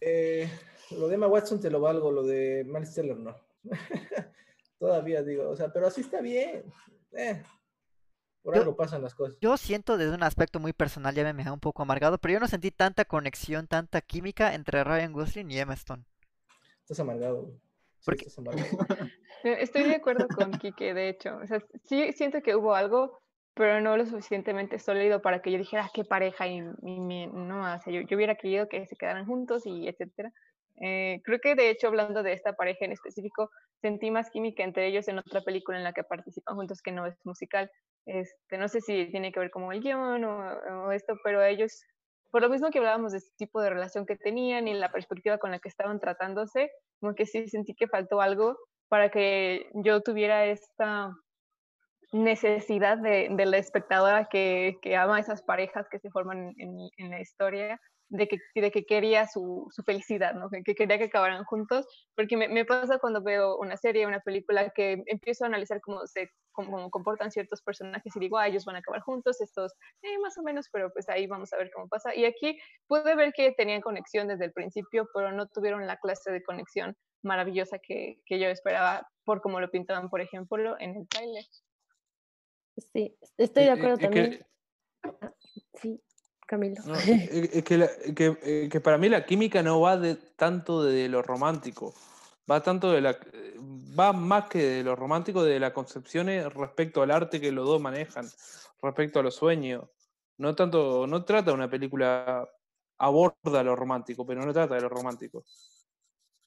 Eh, 0.00 0.48
lo 0.92 1.08
de 1.08 1.14
Emma 1.14 1.26
Watson 1.26 1.60
te 1.60 1.70
lo 1.70 1.80
valgo, 1.80 2.10
lo 2.12 2.22
de 2.22 2.64
Miles 2.66 2.94
Teller 2.94 3.16
no. 3.18 3.36
Todavía 4.78 5.22
digo, 5.22 5.48
o 5.48 5.56
sea, 5.56 5.72
pero 5.72 5.86
así 5.86 6.00
está 6.02 6.20
bien. 6.20 6.64
Eh, 7.12 7.42
por 8.42 8.54
Yo- 8.54 8.60
algo 8.60 8.76
pasan 8.76 9.02
las 9.02 9.14
cosas. 9.14 9.38
Yo 9.40 9.56
siento 9.56 9.96
desde 9.96 10.14
un 10.14 10.22
aspecto 10.22 10.60
muy 10.60 10.72
personal, 10.72 11.14
ya 11.14 11.24
me 11.24 11.32
dejado 11.32 11.54
un 11.54 11.60
poco 11.60 11.82
amargado, 11.82 12.18
pero 12.18 12.34
yo 12.34 12.40
no 12.40 12.48
sentí 12.48 12.70
tanta 12.70 13.04
conexión, 13.04 13.66
tanta 13.66 14.00
química 14.02 14.54
entre 14.54 14.84
Ryan 14.84 15.12
Gosling 15.12 15.50
y 15.50 15.58
Emma 15.58 15.74
Stone. 15.74 16.04
Estás 16.82 17.00
amargado. 17.00 17.42
güey. 17.42 17.54
Sí, 17.54 18.04
Porque- 18.04 18.24
estás 18.26 18.38
amargado. 18.38 18.68
Eh, 19.44 19.58
Estoy 19.60 19.84
de 19.84 19.96
acuerdo 19.96 20.32
con 20.32 20.58
Kike, 20.58 20.94
de 20.94 21.08
hecho. 21.08 21.36
O 21.42 21.46
sea, 21.46 21.60
sí 21.84 22.12
siento 22.12 22.42
que 22.42 22.56
hubo 22.56 22.74
algo, 22.74 23.18
pero 23.54 23.80
no 23.80 23.96
lo 23.96 24.06
suficientemente 24.06 24.78
sólido 24.78 25.22
para 25.22 25.40
que 25.42 25.52
yo 25.52 25.58
dijera 25.58 25.84
"Ah, 25.86 25.90
qué 25.94 26.04
pareja 26.04 26.46
y, 26.48 26.58
y 26.82 27.26
no, 27.28 27.60
o 27.74 27.80
sea, 27.80 27.92
yo, 27.92 28.00
yo 28.02 28.16
hubiera 28.16 28.36
querido 28.36 28.68
que 28.68 28.86
se 28.86 28.96
quedaran 28.96 29.26
juntos 29.26 29.66
y 29.66 29.88
etcétera. 29.88 30.32
Eh, 30.82 31.20
creo 31.24 31.38
que 31.40 31.54
de 31.54 31.70
hecho 31.70 31.86
hablando 31.88 32.22
de 32.24 32.32
esta 32.32 32.54
pareja 32.54 32.84
en 32.84 32.92
específico, 32.92 33.50
sentí 33.80 34.10
más 34.10 34.30
química 34.30 34.64
entre 34.64 34.88
ellos 34.88 35.06
en 35.08 35.18
otra 35.18 35.42
película 35.42 35.78
en 35.78 35.84
la 35.84 35.92
que 35.92 36.02
participan 36.04 36.56
juntos 36.56 36.82
que 36.82 36.92
no 36.92 37.06
es 37.06 37.14
musical. 37.24 37.70
Este, 38.06 38.58
no 38.58 38.68
sé 38.68 38.80
si 38.80 39.08
tiene 39.10 39.30
que 39.32 39.40
ver 39.40 39.50
como 39.50 39.72
el 39.72 39.80
guion 39.82 40.24
o, 40.24 40.86
o 40.88 40.92
esto, 40.92 41.14
pero 41.24 41.42
ellos, 41.44 41.80
por 42.30 42.42
lo 42.42 42.50
mismo 42.50 42.70
que 42.70 42.78
hablábamos 42.78 43.12
de 43.12 43.18
este 43.18 43.32
tipo 43.38 43.60
de 43.62 43.70
relación 43.70 44.06
que 44.06 44.16
tenían 44.16 44.68
y 44.68 44.74
la 44.74 44.90
perspectiva 44.92 45.38
con 45.38 45.52
la 45.52 45.60
que 45.60 45.68
estaban 45.68 46.00
tratándose, 46.00 46.70
como 47.00 47.14
que 47.14 47.26
sí 47.26 47.46
sentí 47.48 47.74
que 47.74 47.86
faltó 47.88 48.20
algo 48.20 48.56
para 48.88 49.10
que 49.10 49.70
yo 49.74 50.00
tuviera 50.00 50.46
esta 50.46 51.12
necesidad 52.12 52.98
de, 52.98 53.28
de 53.30 53.46
la 53.46 53.58
espectadora 53.58 54.26
que, 54.26 54.78
que 54.82 54.96
ama 54.96 55.18
esas 55.18 55.42
parejas 55.42 55.88
que 55.90 55.98
se 55.98 56.10
forman 56.10 56.54
en, 56.58 56.76
en 56.96 57.10
la 57.10 57.20
historia, 57.20 57.80
de 58.16 58.28
que, 58.28 58.38
de 58.54 58.70
que 58.70 58.84
quería 58.84 59.26
su, 59.26 59.66
su 59.70 59.82
felicidad, 59.82 60.34
¿no? 60.34 60.48
que, 60.48 60.62
que 60.62 60.74
quería 60.74 60.98
que 60.98 61.04
acabaran 61.04 61.44
juntos, 61.44 61.86
porque 62.14 62.36
me, 62.36 62.48
me 62.48 62.64
pasa 62.64 62.98
cuando 62.98 63.22
veo 63.22 63.56
una 63.58 63.76
serie, 63.76 64.06
una 64.06 64.20
película, 64.20 64.70
que 64.70 65.02
empiezo 65.06 65.44
a 65.44 65.48
analizar 65.48 65.80
cómo 65.80 66.06
se 66.06 66.30
cómo, 66.52 66.70
cómo 66.70 66.90
comportan 66.90 67.32
ciertos 67.32 67.60
personajes 67.62 68.14
y 68.14 68.20
digo, 68.20 68.38
ah, 68.38 68.46
ellos 68.46 68.64
van 68.64 68.76
a 68.76 68.78
acabar 68.78 69.00
juntos, 69.00 69.40
estos, 69.40 69.72
eh, 70.02 70.18
más 70.20 70.38
o 70.38 70.42
menos, 70.42 70.68
pero 70.72 70.92
pues 70.92 71.08
ahí 71.08 71.26
vamos 71.26 71.52
a 71.52 71.56
ver 71.56 71.70
cómo 71.74 71.88
pasa. 71.88 72.14
Y 72.14 72.24
aquí 72.24 72.56
pude 72.86 73.16
ver 73.16 73.32
que 73.32 73.50
tenían 73.52 73.80
conexión 73.80 74.28
desde 74.28 74.44
el 74.44 74.52
principio, 74.52 75.08
pero 75.12 75.32
no 75.32 75.48
tuvieron 75.48 75.86
la 75.88 75.96
clase 75.96 76.30
de 76.30 76.42
conexión 76.44 76.96
maravillosa 77.22 77.78
que, 77.80 78.20
que 78.26 78.38
yo 78.38 78.46
esperaba 78.48 79.08
por 79.24 79.40
cómo 79.40 79.58
lo 79.58 79.68
pintaban, 79.70 80.08
por 80.08 80.20
ejemplo, 80.20 80.76
en 80.78 80.94
el 80.96 81.08
trailer. 81.08 81.44
Sí, 82.92 83.16
estoy 83.38 83.64
de 83.64 83.70
acuerdo 83.70 83.96
eh, 83.96 84.00
también. 84.02 84.30
que- 84.30 84.46
Sí, 85.74 86.00
Camilo. 86.46 86.82
No, 86.86 86.94
es 86.96 87.64
que, 87.64 87.78
la- 87.78 87.90
que, 88.14 88.68
que 88.70 88.80
para 88.80 88.98
mí 88.98 89.08
la 89.08 89.24
química 89.24 89.62
no 89.62 89.80
va 89.80 89.96
de 89.96 90.16
tanto 90.36 90.82
de 90.84 91.08
lo 91.08 91.22
romántico, 91.22 91.94
va 92.50 92.62
tanto 92.62 92.90
de 92.92 93.00
la 93.00 93.16
va 93.98 94.12
más 94.12 94.48
que 94.48 94.58
de 94.58 94.82
lo 94.84 94.96
romántico 94.96 95.42
de 95.44 95.58
las 95.60 95.72
concepciones 95.72 96.52
respecto 96.52 97.02
al 97.02 97.10
arte 97.10 97.40
que 97.40 97.52
los 97.52 97.66
dos 97.66 97.80
manejan, 97.80 98.26
respecto 98.82 99.20
a 99.20 99.22
los 99.22 99.34
sueños. 99.36 99.84
No 100.36 100.54
tanto, 100.54 101.06
no 101.06 101.24
trata 101.24 101.52
una 101.52 101.70
película 101.70 102.48
aborda 102.98 103.62
lo 103.62 103.76
romántico, 103.76 104.26
pero 104.26 104.44
no 104.44 104.52
trata 104.52 104.74
de 104.74 104.80
lo 104.80 104.88
romántico. 104.88 105.44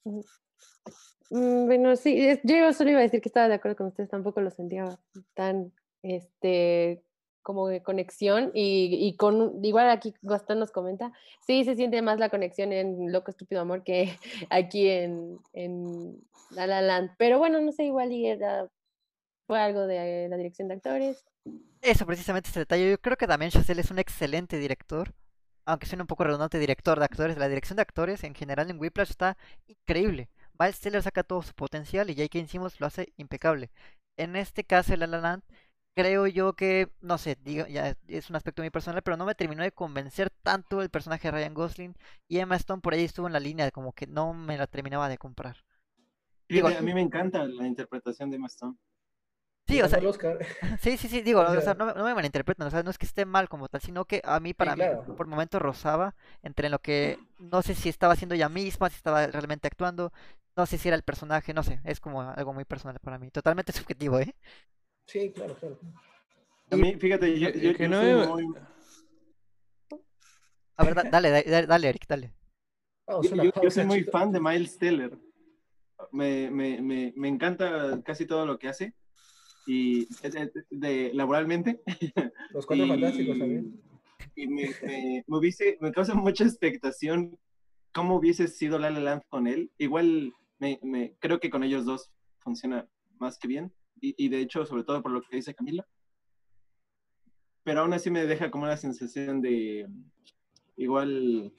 Mm, 0.03 1.65
Bueno, 1.65 1.95
sí, 1.95 2.39
yo 2.43 2.73
solo 2.73 2.91
iba 2.91 2.99
a 2.99 3.03
decir 3.03 3.21
que 3.21 3.29
estaba 3.29 3.47
de 3.47 3.55
acuerdo 3.55 3.77
con 3.77 3.87
ustedes, 3.87 4.09
tampoco 4.09 4.41
lo 4.41 4.51
sentía 4.51 4.99
tan 5.33 5.73
este, 6.03 7.03
como 7.47 7.69
de 7.69 7.81
conexión 7.81 8.51
y, 8.53 8.89
y 9.07 9.15
con, 9.15 9.63
igual 9.63 9.89
aquí 9.89 10.13
Gastón 10.21 10.59
nos 10.59 10.71
comenta, 10.71 11.13
sí 11.45 11.63
se 11.63 11.75
siente 11.75 12.01
más 12.01 12.19
la 12.19 12.27
conexión 12.27 12.73
en 12.73 13.09
Loco 13.13 13.31
Estúpido 13.31 13.61
Amor 13.61 13.85
que 13.85 14.17
aquí 14.49 14.89
en, 14.89 15.39
en 15.53 16.21
La 16.51 16.67
La 16.67 16.81
Land, 16.81 17.11
pero 17.17 17.39
bueno, 17.39 17.61
no 17.61 17.71
sé, 17.71 17.85
igual 17.85 18.11
y 18.11 18.27
era, 18.27 18.67
fue 19.45 19.61
algo 19.61 19.87
de 19.87 20.27
la 20.27 20.35
dirección 20.35 20.67
de 20.67 20.73
actores. 20.73 21.25
Eso 21.81 22.05
precisamente 22.05 22.49
es 22.49 22.57
el 22.57 22.63
detalle. 22.63 22.91
Yo 22.91 22.97
creo 22.97 23.15
que 23.15 23.27
Damien 23.27 23.51
Chazelle 23.51 23.79
es 23.79 23.91
un 23.91 23.99
excelente 23.99 24.57
director. 24.57 25.13
Aunque 25.65 25.85
suene 25.85 26.03
un 26.03 26.07
poco 26.07 26.25
redundante, 26.25 26.59
director 26.59 26.99
de 26.99 27.05
actores. 27.05 27.37
La 27.37 27.47
dirección 27.47 27.77
de 27.77 27.83
actores 27.83 28.25
en 28.25 28.35
general 28.35 28.69
en 28.69 28.79
Whiplash 28.79 29.11
está 29.11 29.37
increíble. 29.67 30.29
Miles 30.59 30.81
Teller 30.81 31.01
saca 31.01 31.23
todo 31.23 31.41
su 31.43 31.53
potencial 31.53 32.09
y 32.09 32.15
J.K. 32.15 32.47
Simmons 32.47 32.81
lo 32.81 32.87
hace 32.87 33.13
impecable. 33.15 33.69
En 34.17 34.35
este 34.35 34.65
caso, 34.65 34.97
La 34.97 35.07
La 35.07 35.19
Land, 35.19 35.43
creo 35.97 36.27
yo 36.27 36.53
que, 36.55 36.89
no 37.01 37.17
sé, 37.19 37.37
digo, 37.43 37.67
ya 37.67 37.95
es 38.07 38.29
un 38.31 38.37
aspecto 38.37 38.61
muy 38.63 38.69
personal, 38.71 39.01
pero 39.03 39.17
no 39.17 39.25
me 39.25 39.35
terminó 39.35 39.63
de 39.63 39.73
convencer 39.73 40.29
tanto 40.43 40.81
el 40.83 40.89
personaje 40.91 41.27
de 41.29 41.33
Ryan 41.33 41.55
Gosling 41.55 41.95
y 42.29 42.39
Emma 42.39 42.55
Stone 42.57 42.81
por 42.81 42.93
ahí 42.93 43.03
estuvo 43.05 43.27
en 43.27 43.33
la 43.33 43.39
línea 43.41 43.65
de 43.65 43.71
como 43.73 43.93
que 43.93 44.07
no 44.07 44.33
me 44.33 44.57
la 44.57 44.67
terminaba 44.67 45.09
de 45.09 45.17
comprar. 45.19 45.57
Digo, 46.49 46.67
a 46.67 46.81
mí 46.81 46.93
me 46.93 46.99
encanta 47.01 47.45
la 47.45 47.65
interpretación 47.67 48.29
de 48.29 48.35
Emma 48.35 48.47
Stone. 48.47 48.75
Sí, 49.67 49.81
o 49.81 49.87
sea, 49.89 49.99
ganó 49.99 50.01
el 50.01 50.07
Oscar. 50.07 50.39
sí, 50.81 50.97
sí, 50.97 51.09
sí, 51.09 51.21
digo, 51.21 51.41
O 51.47 51.57
o 51.57 51.61
sea, 51.61 51.73
no, 51.75 51.85
me- 51.87 51.93
no 51.93 52.03
me 52.05 52.15
malinterpreten, 52.15 52.67
o 52.67 52.71
sea, 52.71 52.83
no 52.83 52.91
es 52.91 52.97
que 52.97 53.05
esté 53.07 53.25
mal 53.25 53.49
como 53.49 53.69
tal, 53.69 53.81
sino 53.81 54.05
que 54.05 54.21
a 54.25 54.39
mí, 54.39 54.53
para 54.53 54.75
mí, 54.75 54.91
claro. 54.91 55.05
por 55.15 55.27
momentos 55.27 55.61
rozaba 55.61 56.15
entre 56.43 56.69
lo 56.69 56.79
que 56.81 57.19
no 57.39 57.61
sé 57.63 57.75
si 57.75 57.89
estaba 57.89 58.13
haciendo 58.13 58.35
ella 58.35 58.49
misma, 58.49 58.89
si 58.89 58.97
estaba 58.97 59.27
realmente 59.27 59.67
actuando, 59.67 60.13
no 60.57 60.65
sé 60.67 60.77
si 60.77 60.89
era 60.89 60.97
el 60.97 61.03
personaje, 61.03 61.53
no 61.53 61.63
sé, 61.63 61.81
es 61.85 61.99
como 62.01 62.21
algo 62.23 62.53
muy 62.53 62.65
personal 62.65 62.99
para 63.01 63.19
mí, 63.19 63.31
totalmente 63.31 63.73
subjetivo, 63.73 64.19
¿eh? 64.19 64.35
Sí, 65.07 65.31
claro, 65.31 65.55
claro. 65.55 65.79
A 66.69 66.75
mí, 66.75 66.95
fíjate, 66.97 67.39
yo, 67.39 67.49
yo- 67.49 67.73
que 67.73 67.83
yo 67.83 67.89
no 67.89 68.01
soy 68.01 68.43
muy- 68.43 68.55
A 70.75 70.83
ver, 70.83 70.95
da- 70.95 71.03
dale, 71.03 71.29
dale, 71.31 71.65
dale, 71.67 71.89
Eric, 71.89 72.05
dale. 72.07 72.33
Vamos, 73.07 73.29
Yo, 73.29 73.35
yo- 73.43 73.51
yo 73.63 73.71
soy 73.71 73.85
muy 73.85 74.03
fan 74.03 74.31
de 74.31 74.39
Miles 74.39 74.77
Teller. 74.77 75.17
Me, 76.11 76.51
me, 76.51 76.81
me, 76.81 77.13
me 77.15 77.27
encanta 77.29 78.01
casi 78.03 78.25
todo 78.25 78.45
lo 78.45 78.59
que 78.59 78.67
hace. 78.67 78.93
Y 79.65 80.05
de, 80.21 80.29
de- 80.29 80.51
de- 80.69 81.11
laboralmente. 81.13 81.81
Los 82.51 82.65
cuatro 82.65 82.85
y- 82.85 82.89
fantásticos 82.89 83.39
también. 83.39 83.81
Y 84.35 84.47
me, 84.47 84.69
me, 84.83 85.23
me 85.25 85.37
hubiese, 85.37 85.77
me 85.81 85.91
causa 85.91 86.13
mucha 86.13 86.43
expectación 86.43 87.39
cómo 87.93 88.17
hubiese 88.17 88.47
sido 88.47 88.77
La 88.77 88.89
La 88.91 88.99
Land 88.99 89.23
con 89.29 89.47
él. 89.47 89.71
Igual 89.77 90.33
me, 90.59 90.79
me, 90.83 91.15
creo 91.19 91.39
que 91.39 91.49
con 91.49 91.63
ellos 91.63 91.85
dos 91.85 92.11
funciona 92.39 92.87
más 93.19 93.39
que 93.39 93.47
bien. 93.47 93.73
Y, 93.99 94.15
y 94.17 94.29
de 94.29 94.41
hecho, 94.41 94.65
sobre 94.65 94.83
todo 94.83 95.01
por 95.01 95.11
lo 95.11 95.21
que 95.21 95.35
dice 95.35 95.55
Camila. 95.55 95.85
Pero 97.63 97.81
aún 97.81 97.93
así 97.93 98.09
me 98.09 98.25
deja 98.25 98.49
como 98.49 98.63
una 98.63 98.77
sensación 98.77 99.41
de 99.41 99.87
igual, 100.77 101.53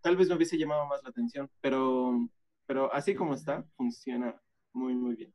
tal 0.00 0.16
vez 0.16 0.28
me 0.28 0.34
hubiese 0.34 0.58
llamado 0.58 0.86
más 0.86 1.02
la 1.02 1.10
atención, 1.10 1.48
pero, 1.60 2.28
pero 2.66 2.92
así 2.92 3.14
como 3.14 3.34
está, 3.34 3.64
funciona 3.76 4.40
muy, 4.72 4.94
muy 4.94 5.14
bien. 5.14 5.34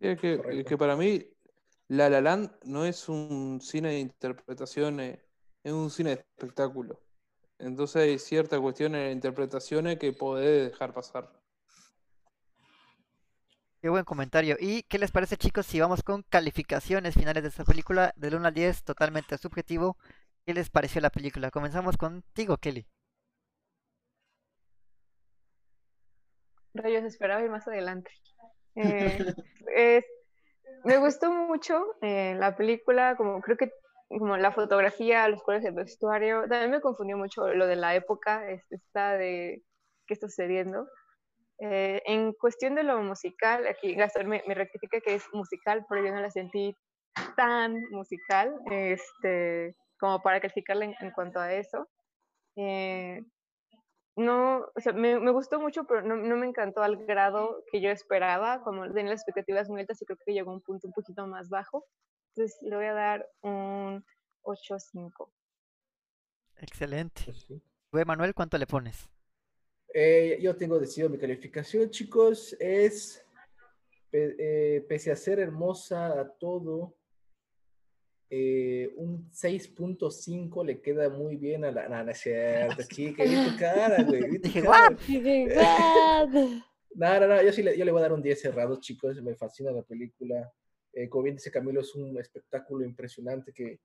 Es 0.00 0.18
que, 0.18 0.76
para 0.78 0.96
mí 0.96 1.26
La 1.88 2.08
La 2.08 2.20
Land 2.20 2.50
no 2.64 2.84
es 2.84 3.08
un 3.08 3.60
cine 3.60 3.90
de 3.90 4.00
interpretaciones, 4.00 5.20
es 5.62 5.72
un 5.72 5.90
cine 5.90 6.10
de 6.10 6.16
espectáculo. 6.16 7.00
Entonces 7.58 8.02
hay 8.02 8.18
cierta 8.18 8.58
cuestión 8.58 8.94
en 8.94 9.04
las 9.04 9.12
interpretaciones 9.12 9.98
que 9.98 10.14
podés 10.14 10.70
dejar 10.70 10.94
pasar. 10.94 11.30
Qué 13.82 13.88
buen 13.88 14.04
comentario. 14.04 14.56
¿Y 14.60 14.82
qué 14.84 14.98
les 14.98 15.10
parece, 15.10 15.36
chicos, 15.36 15.66
si 15.66 15.80
vamos 15.80 16.02
con 16.02 16.22
calificaciones 16.28 17.14
finales 17.14 17.42
de 17.42 17.48
esta 17.48 17.64
película, 17.64 18.12
del 18.16 18.34
1 18.34 18.46
al 18.48 18.54
10, 18.54 18.84
totalmente 18.84 19.38
subjetivo? 19.38 19.96
¿Qué 20.44 20.52
les 20.54 20.68
pareció 20.70 21.00
la 21.00 21.10
película? 21.10 21.50
Comenzamos 21.50 21.96
contigo, 21.96 22.58
Kelly. 22.58 22.86
Rayos, 26.74 27.04
esperaba 27.04 27.42
ir 27.42 27.50
más 27.50 27.66
adelante. 27.68 28.10
Eh, 28.76 29.18
es- 29.74 30.04
me 30.84 30.98
gustó 30.98 31.32
mucho 31.32 31.82
eh, 32.02 32.36
la 32.38 32.56
película, 32.56 33.16
como 33.16 33.40
creo 33.40 33.56
que 33.56 33.72
como 34.08 34.36
la 34.36 34.52
fotografía, 34.52 35.26
los 35.28 35.42
colores 35.42 35.64
del 35.64 35.74
vestuario. 35.74 36.42
También 36.48 36.70
me 36.70 36.80
confundió 36.80 37.16
mucho 37.16 37.48
lo 37.48 37.66
de 37.66 37.74
la 37.76 37.96
época, 37.96 38.48
este, 38.48 38.76
esta 38.76 39.14
de 39.18 39.64
qué 40.06 40.14
está 40.14 40.28
sucediendo. 40.28 40.86
Eh, 41.60 42.02
en 42.06 42.32
cuestión 42.32 42.74
de 42.74 42.82
lo 42.82 43.02
musical, 43.02 43.66
aquí 43.66 43.94
Gastón 43.94 44.28
me, 44.28 44.42
me 44.46 44.54
rectifica 44.54 45.00
que 45.00 45.14
es 45.14 45.24
musical, 45.32 45.84
pero 45.88 46.04
yo 46.04 46.12
no 46.12 46.20
la 46.20 46.30
sentí 46.30 46.74
tan 47.36 47.74
musical 47.90 48.54
este, 48.70 49.76
como 49.98 50.22
para 50.22 50.40
calificarla 50.40 50.86
en, 50.86 50.94
en 51.00 51.10
cuanto 51.10 51.38
a 51.38 51.52
eso. 51.52 51.88
Eh, 52.56 53.22
no, 54.16 54.66
o 54.74 54.80
sea, 54.80 54.92
me, 54.92 55.18
me 55.20 55.30
gustó 55.30 55.60
mucho, 55.60 55.84
pero 55.84 56.02
no, 56.02 56.16
no 56.16 56.36
me 56.36 56.46
encantó 56.46 56.82
al 56.82 56.96
grado 57.06 57.62
que 57.70 57.80
yo 57.80 57.90
esperaba, 57.90 58.62
como 58.62 58.90
tenía 58.92 59.12
las 59.12 59.20
expectativas 59.20 59.68
muy 59.68 59.82
altas 59.82 60.00
y 60.02 60.06
creo 60.06 60.18
que 60.24 60.32
llegó 60.32 60.50
a 60.50 60.54
un 60.54 60.62
punto 60.62 60.86
un 60.88 60.92
poquito 60.92 61.26
más 61.26 61.48
bajo. 61.48 61.86
Entonces 62.34 62.56
le 62.62 62.76
voy 62.76 62.86
a 62.86 62.94
dar 62.94 63.28
un 63.42 64.04
8.5. 64.42 65.30
Excelente. 66.56 67.32
Sí. 67.32 67.62
Güey, 67.92 68.04
Manuel, 68.04 68.34
¿cuánto 68.34 68.58
le 68.58 68.66
pones? 68.66 69.10
Eh, 69.92 70.38
yo 70.40 70.56
tengo 70.56 70.78
decidido 70.78 71.08
mi 71.10 71.18
calificación, 71.18 71.90
chicos, 71.90 72.56
es, 72.60 73.24
eh, 74.12 74.84
pese 74.88 75.10
a 75.10 75.16
ser 75.16 75.40
hermosa 75.40 76.20
a 76.20 76.28
todo, 76.28 76.94
eh, 78.32 78.92
un 78.96 79.28
6.5 79.32 80.64
le 80.64 80.80
queda 80.80 81.08
muy 81.08 81.36
bien 81.36 81.64
a 81.64 81.72
la... 81.72 81.88
No, 81.88 82.04
no 82.04 82.10
es 82.12 82.18
cierto, 82.18 82.82
chica, 82.88 83.24
vi 83.24 83.50
tu 83.50 83.58
cara, 83.58 84.04
güey. 84.04 84.38
Dije, 84.38 84.62
"What?". 84.62 84.96
No, 86.92 87.20
no, 87.20 87.28
no, 87.28 87.40
yo 87.42 87.52
sí 87.52 87.62
le, 87.62 87.78
yo 87.78 87.84
le 87.84 87.92
voy 87.92 88.00
a 88.00 88.02
dar 88.02 88.12
un 88.12 88.22
10 88.22 88.40
cerrado, 88.40 88.80
chicos, 88.80 89.22
me 89.22 89.36
fascina 89.36 89.70
la 89.70 89.82
película. 89.82 90.52
Eh, 90.92 91.08
como 91.08 91.22
bien 91.22 91.36
dice 91.36 91.50
Camilo, 91.50 91.80
es 91.80 91.94
un 91.94 92.18
espectáculo 92.18 92.84
impresionante 92.84 93.52
que, 93.52 93.78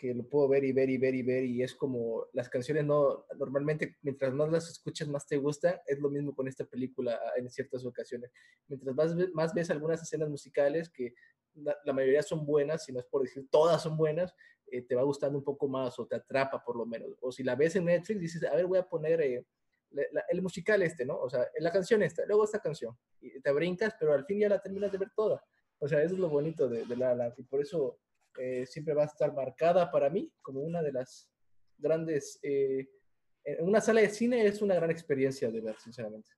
que 0.00 0.14
lo 0.14 0.24
puedo 0.26 0.48
ver 0.48 0.64
y 0.64 0.72
ver 0.72 0.88
y 0.88 0.96
ver 0.96 1.14
y 1.14 1.22
ver 1.22 1.44
y 1.44 1.62
es 1.62 1.74
como 1.74 2.24
las 2.32 2.48
canciones 2.48 2.86
no, 2.86 3.26
normalmente 3.38 3.98
mientras 4.00 4.32
más 4.32 4.50
las 4.50 4.70
escuchas 4.70 5.08
más 5.08 5.26
te 5.26 5.36
gusta, 5.36 5.82
es 5.86 5.98
lo 5.98 6.08
mismo 6.08 6.34
con 6.34 6.48
esta 6.48 6.64
película 6.64 7.20
ah, 7.22 7.32
en 7.36 7.50
ciertas 7.50 7.84
ocasiones. 7.84 8.30
Mientras 8.66 8.96
más, 8.96 9.14
más 9.34 9.52
ves 9.52 9.68
algunas 9.70 10.00
escenas 10.02 10.30
musicales 10.30 10.88
que 10.88 11.12
la, 11.52 11.76
la 11.84 11.92
mayoría 11.92 12.22
son 12.22 12.46
buenas, 12.46 12.82
si 12.86 12.92
no 12.94 13.00
es 13.00 13.04
por 13.04 13.20
decir 13.22 13.46
todas 13.50 13.82
son 13.82 13.98
buenas, 13.98 14.34
eh, 14.72 14.80
te 14.80 14.94
va 14.94 15.02
gustando 15.02 15.36
un 15.36 15.44
poco 15.44 15.68
más 15.68 15.98
o 15.98 16.06
te 16.06 16.16
atrapa 16.16 16.64
por 16.64 16.76
lo 16.76 16.86
menos. 16.86 17.10
O 17.20 17.30
si 17.30 17.42
la 17.42 17.54
ves 17.54 17.76
en 17.76 17.84
Netflix, 17.84 18.20
dices, 18.20 18.44
a 18.44 18.54
ver, 18.56 18.64
voy 18.66 18.78
a 18.78 18.88
poner... 18.88 19.20
eh, 19.20 19.44
la- 19.90 20.04
la- 20.12 20.24
el 20.30 20.40
musical 20.40 20.80
este, 20.82 21.04
¿no? 21.04 21.18
O 21.20 21.28
sea, 21.28 21.46
la 21.58 21.70
canción 21.72 22.02
esta, 22.02 22.24
luego 22.24 22.44
esta 22.44 22.60
canción, 22.60 22.96
y 23.20 23.38
te 23.40 23.50
brincas, 23.52 23.92
pero 23.98 24.14
al 24.14 24.24
fin 24.24 24.38
ya 24.38 24.48
la 24.48 24.62
terminas 24.62 24.90
de 24.92 24.98
ver 24.98 25.10
toda. 25.14 25.44
O 25.78 25.88
sea, 25.88 26.00
eso 26.02 26.14
es 26.14 26.20
lo 26.20 26.28
bonito 26.30 26.68
de, 26.68 26.86
de 26.86 26.96
La 26.96 27.14
La 27.14 27.34
y 27.36 27.42
por 27.42 27.60
eso 27.60 27.98
eh, 28.38 28.66
siempre 28.66 28.94
va 28.94 29.02
a 29.02 29.06
estar 29.06 29.32
marcada 29.34 29.90
para 29.90 30.10
mí 30.10 30.32
como 30.42 30.60
una 30.60 30.82
de 30.82 30.92
las 30.92 31.30
grandes... 31.78 32.38
eh, 32.42 32.88
en 33.44 33.66
una 33.66 33.80
sala 33.80 34.02
de 34.02 34.10
cine 34.10 34.44
es 34.44 34.60
una 34.62 34.74
gran 34.74 34.90
experiencia 34.90 35.50
de 35.50 35.60
ver, 35.60 35.76
sinceramente. 35.78 36.30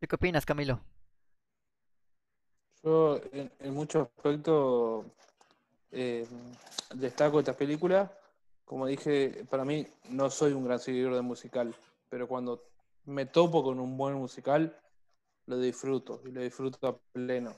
¿Tú 0.00 0.06
¿Qué 0.08 0.14
opinas, 0.14 0.44
Camilo? 0.44 0.80
Yo 2.82 3.20
en, 3.32 3.50
en 3.60 3.74
muchos 3.74 4.08
aspectos 4.08 5.06
eh, 5.90 6.26
destaco 6.94 7.38
esta 7.40 7.54
película. 7.54 8.12
Como 8.64 8.86
dije, 8.86 9.44
para 9.48 9.64
mí 9.64 9.86
no 10.10 10.28
soy 10.30 10.52
un 10.52 10.64
gran 10.64 10.80
seguidor 10.80 11.14
de 11.14 11.22
musical, 11.22 11.74
pero 12.08 12.26
cuando 12.26 12.68
me 13.04 13.26
topo 13.26 13.62
con 13.62 13.78
un 13.78 13.96
buen 13.96 14.14
musical, 14.14 14.76
lo 15.46 15.58
disfruto 15.58 16.20
y 16.24 16.32
lo 16.32 16.42
disfruto 16.42 16.88
a 16.88 16.98
pleno. 17.12 17.56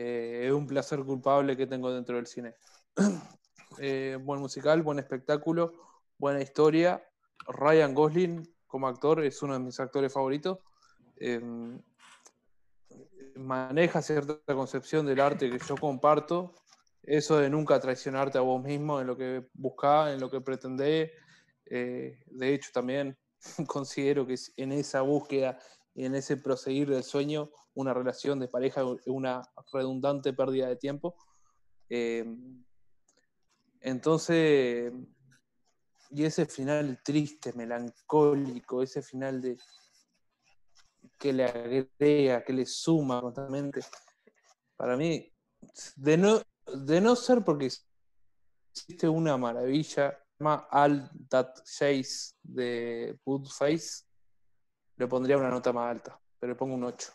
Eh, 0.00 0.46
es 0.46 0.52
un 0.52 0.64
placer 0.64 1.00
culpable 1.00 1.56
que 1.56 1.66
tengo 1.66 1.92
dentro 1.92 2.16
del 2.16 2.26
cine. 2.26 2.54
Eh, 3.80 4.18
buen 4.20 4.40
musical, 4.40 4.82
buen 4.82 4.98
espectáculo, 4.98 5.72
buena 6.16 6.40
historia. 6.40 7.06
Ryan 7.46 7.94
Gosling 7.94 8.42
como 8.66 8.88
actor 8.88 9.22
es 9.22 9.40
uno 9.42 9.52
de 9.52 9.60
mis 9.60 9.78
actores 9.78 10.12
favoritos. 10.12 10.58
Eh, 11.16 11.40
maneja 13.36 14.02
cierta 14.02 14.54
concepción 14.54 15.06
del 15.06 15.20
arte 15.20 15.50
que 15.50 15.58
yo 15.58 15.76
comparto. 15.76 16.54
Eso 17.02 17.38
de 17.38 17.48
nunca 17.48 17.78
traicionarte 17.78 18.38
a 18.38 18.40
vos 18.40 18.62
mismo 18.62 19.00
en 19.00 19.06
lo 19.06 19.16
que 19.16 19.48
buscás, 19.54 20.12
en 20.12 20.20
lo 20.20 20.30
que 20.30 20.40
pretendés. 20.40 21.12
Eh, 21.66 22.18
de 22.26 22.54
hecho, 22.54 22.70
también 22.72 23.16
considero 23.66 24.26
que 24.26 24.34
en 24.56 24.72
esa 24.72 25.02
búsqueda 25.02 25.58
en 26.04 26.14
ese 26.14 26.36
proseguir 26.36 26.88
del 26.88 27.02
sueño, 27.02 27.50
una 27.74 27.92
relación 27.92 28.38
de 28.38 28.48
pareja 28.48 28.84
una 29.06 29.42
redundante 29.72 30.32
pérdida 30.32 30.68
de 30.68 30.76
tiempo. 30.76 31.16
Eh, 31.88 32.24
entonces, 33.80 34.92
y 36.10 36.24
ese 36.24 36.46
final 36.46 37.00
triste, 37.04 37.52
melancólico, 37.52 38.82
ese 38.82 39.02
final 39.02 39.40
de 39.40 39.58
que 41.18 41.32
le 41.32 41.44
agrega, 41.44 42.44
que 42.44 42.52
le 42.52 42.66
suma 42.66 43.20
constantemente, 43.20 43.80
para 44.76 44.96
mí, 44.96 45.32
de 45.96 46.16
no, 46.16 46.40
de 46.86 47.00
no 47.00 47.16
ser 47.16 47.44
porque 47.44 47.70
existe 48.72 49.08
una 49.08 49.36
maravilla, 49.36 50.16
That 51.28 51.54
Chase 51.64 52.34
de 52.42 53.18
Face, 53.58 54.04
le 54.98 55.06
pondría 55.06 55.38
una 55.38 55.48
nota 55.50 55.72
más 55.72 55.90
alta, 55.90 56.18
pero 56.38 56.52
le 56.52 56.56
pongo 56.58 56.74
un 56.74 56.84
8. 56.84 57.12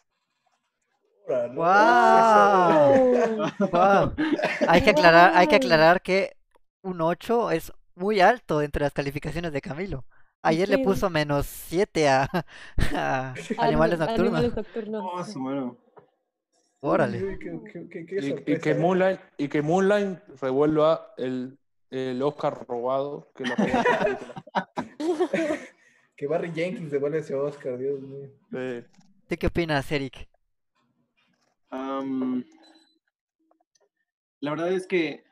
Órale. 1.28 1.54
¡Wow! 1.56 3.52
¡Wow! 3.72 4.14
Hay 4.68 4.82
que 4.82 4.90
aclarar, 4.90 5.32
hay 5.36 5.48
que 5.48 5.56
aclarar 5.56 6.02
que 6.02 6.36
un 6.82 7.00
8 7.02 7.52
es 7.52 7.72
muy 7.96 8.20
alto 8.20 8.62
entre 8.62 8.84
las 8.84 8.94
calificaciones 8.94 9.54
de 9.54 9.62
Camilo. 9.62 10.04
Ayer 10.42 10.68
le 10.68 10.80
puso 10.80 11.10
menos 11.10 11.46
7 11.46 12.10
a, 12.10 12.28
a 12.94 13.34
Animales 13.60 13.98
Nocturnos. 14.00 14.34
Animales 14.40 14.56
nocturnos. 14.56 15.04
Oh, 15.36 15.40
mano. 15.40 15.78
Órale. 16.82 17.24
Uy, 17.24 17.40
qué- 17.40 17.60
qué- 17.72 17.88
qué- 17.90 18.06
qué 18.06 18.52
Y, 18.52 18.60
que 18.60 18.72
¿eh? 18.72 18.76
Moonlight, 18.76 19.22
y 19.38 19.48
que 19.48 19.62
Moonlight 19.62 20.20
revuelva 20.42 21.14
el, 21.16 21.58
el 21.92 22.22
Oscar 22.22 22.66
robado 22.68 23.32
que 23.34 23.46
lo 23.46 23.56
robó. 23.56 23.70
Que 26.16 26.28
Barry 26.28 26.52
Jenkins 26.52 26.92
devuelve 26.92 27.20
ese 27.20 27.34
Oscar, 27.34 27.78
Dios 27.78 28.00
mío. 28.02 28.30
¿Tú 29.28 29.36
qué 29.38 29.48
opinas, 29.48 29.92
Eric? 29.92 30.28
La 34.44 34.52
verdad 34.52 34.74
es 34.74 34.86
que 34.88 35.24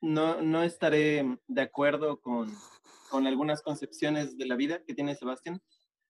no, 0.00 0.40
no 0.40 0.62
estaré 0.62 1.38
de 1.46 1.60
acuerdo 1.60 2.20
con, 2.20 2.50
con 3.10 3.26
algunas 3.26 3.60
concepciones 3.62 4.38
de 4.38 4.46
la 4.46 4.56
vida 4.56 4.82
que 4.84 4.94
tiene 4.94 5.14
Sebastián, 5.14 5.60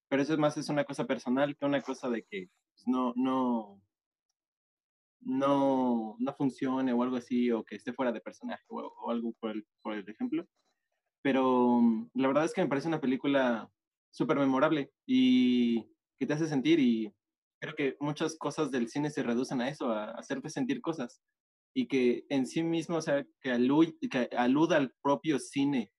pero 0.08 0.22
eso 0.22 0.32
es 0.32 0.38
más 0.38 0.56
es 0.56 0.68
una 0.68 0.84
cosa 0.84 1.06
personal 1.06 1.56
que 1.56 1.66
una 1.66 1.82
cosa 1.82 2.08
de 2.08 2.22
que 2.22 2.50
pues, 2.72 2.86
no, 2.86 3.12
no, 3.16 3.82
no, 5.20 6.16
no 6.18 6.34
funcione 6.34 6.92
o 6.92 7.02
algo 7.02 7.16
así, 7.16 7.50
o 7.50 7.64
que 7.64 7.74
esté 7.74 7.92
fuera 7.92 8.12
de 8.12 8.20
personaje 8.20 8.62
o, 8.68 8.80
o 8.80 9.10
algo 9.10 9.32
por 9.40 9.50
el, 9.50 9.66
por 9.82 9.94
el 9.94 10.08
ejemplo. 10.08 10.46
Pero 11.27 11.81
mm, 11.81 12.11
la 12.15 12.28
verdad 12.28 12.44
es 12.44 12.53
que 12.55 12.62
me 12.62 12.69
parece 12.69 12.86
una 12.86 13.01
película 13.01 13.69
súper 14.12 14.39
memorable 14.39 14.93
y 15.09 15.82
que 16.20 16.24
te 16.27 16.35
hace 16.35 16.47
sentir 16.47 16.78
y 16.78 17.12
creo 17.61 17.74
que 17.74 17.97
muchas 17.98 18.36
cosas 18.39 18.70
del 18.70 18.89
cine 18.89 19.11
se 19.11 19.24
reducen 19.24 19.61
a 19.61 19.69
eso, 19.69 19.90
a 19.90 20.12
hacerte 20.12 20.51
sentir 20.51 20.81
cosas 20.81 21.20
y 21.74 21.89
que 21.89 22.27
en 22.28 22.47
sí 22.47 22.62
mismo, 22.62 22.98
o 22.98 23.03
sea, 23.03 23.27
que, 23.40 23.51
alu- 23.53 23.98
que 24.09 24.28
aluda 24.36 24.77
al 24.77 24.94
propio 25.03 25.40
cine 25.40 25.90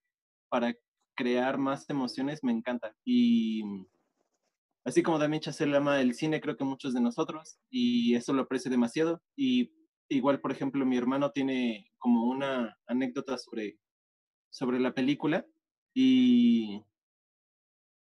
para 0.49 0.73
crear 1.17 1.57
más 1.57 1.89
emociones, 1.89 2.41
me 2.41 2.53
encanta. 2.53 2.95
Y 3.05 3.63
mm, 3.65 3.85
así 4.85 5.03
como 5.03 5.19
Damien 5.19 5.41
Chazelle 5.41 5.75
ama 5.75 6.01
el 6.01 6.13
cine, 6.13 6.41
creo 6.41 6.55
que 6.57 6.63
muchos 6.63 6.93
de 6.93 7.01
nosotros, 7.01 7.59
y 7.69 8.15
eso 8.15 8.33
lo 8.33 8.43
aprecio 8.43 8.71
demasiado. 8.71 9.21
Y 9.35 9.73
igual, 10.09 10.39
por 10.39 10.51
ejemplo, 10.51 10.85
mi 10.85 10.97
hermano 10.97 11.31
tiene 11.31 11.91
como 11.97 12.25
una 12.29 12.77
anécdota 12.87 13.37
sobre, 13.37 13.77
sobre 14.49 14.79
la 14.79 14.93
película 14.93 15.45
y, 15.93 16.83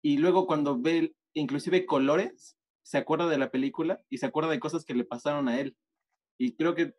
y 0.01 0.17
luego 0.17 0.47
cuando 0.47 0.79
ve 0.79 1.15
inclusive 1.33 1.85
colores, 1.85 2.57
se 2.83 2.97
acuerda 2.97 3.27
de 3.29 3.37
la 3.37 3.51
película 3.51 4.01
y 4.09 4.17
se 4.17 4.25
acuerda 4.25 4.49
de 4.51 4.59
cosas 4.59 4.85
que 4.85 4.95
le 4.95 5.05
pasaron 5.05 5.47
a 5.47 5.59
él. 5.59 5.75
Y 6.37 6.55
creo 6.55 6.75
que 6.75 6.95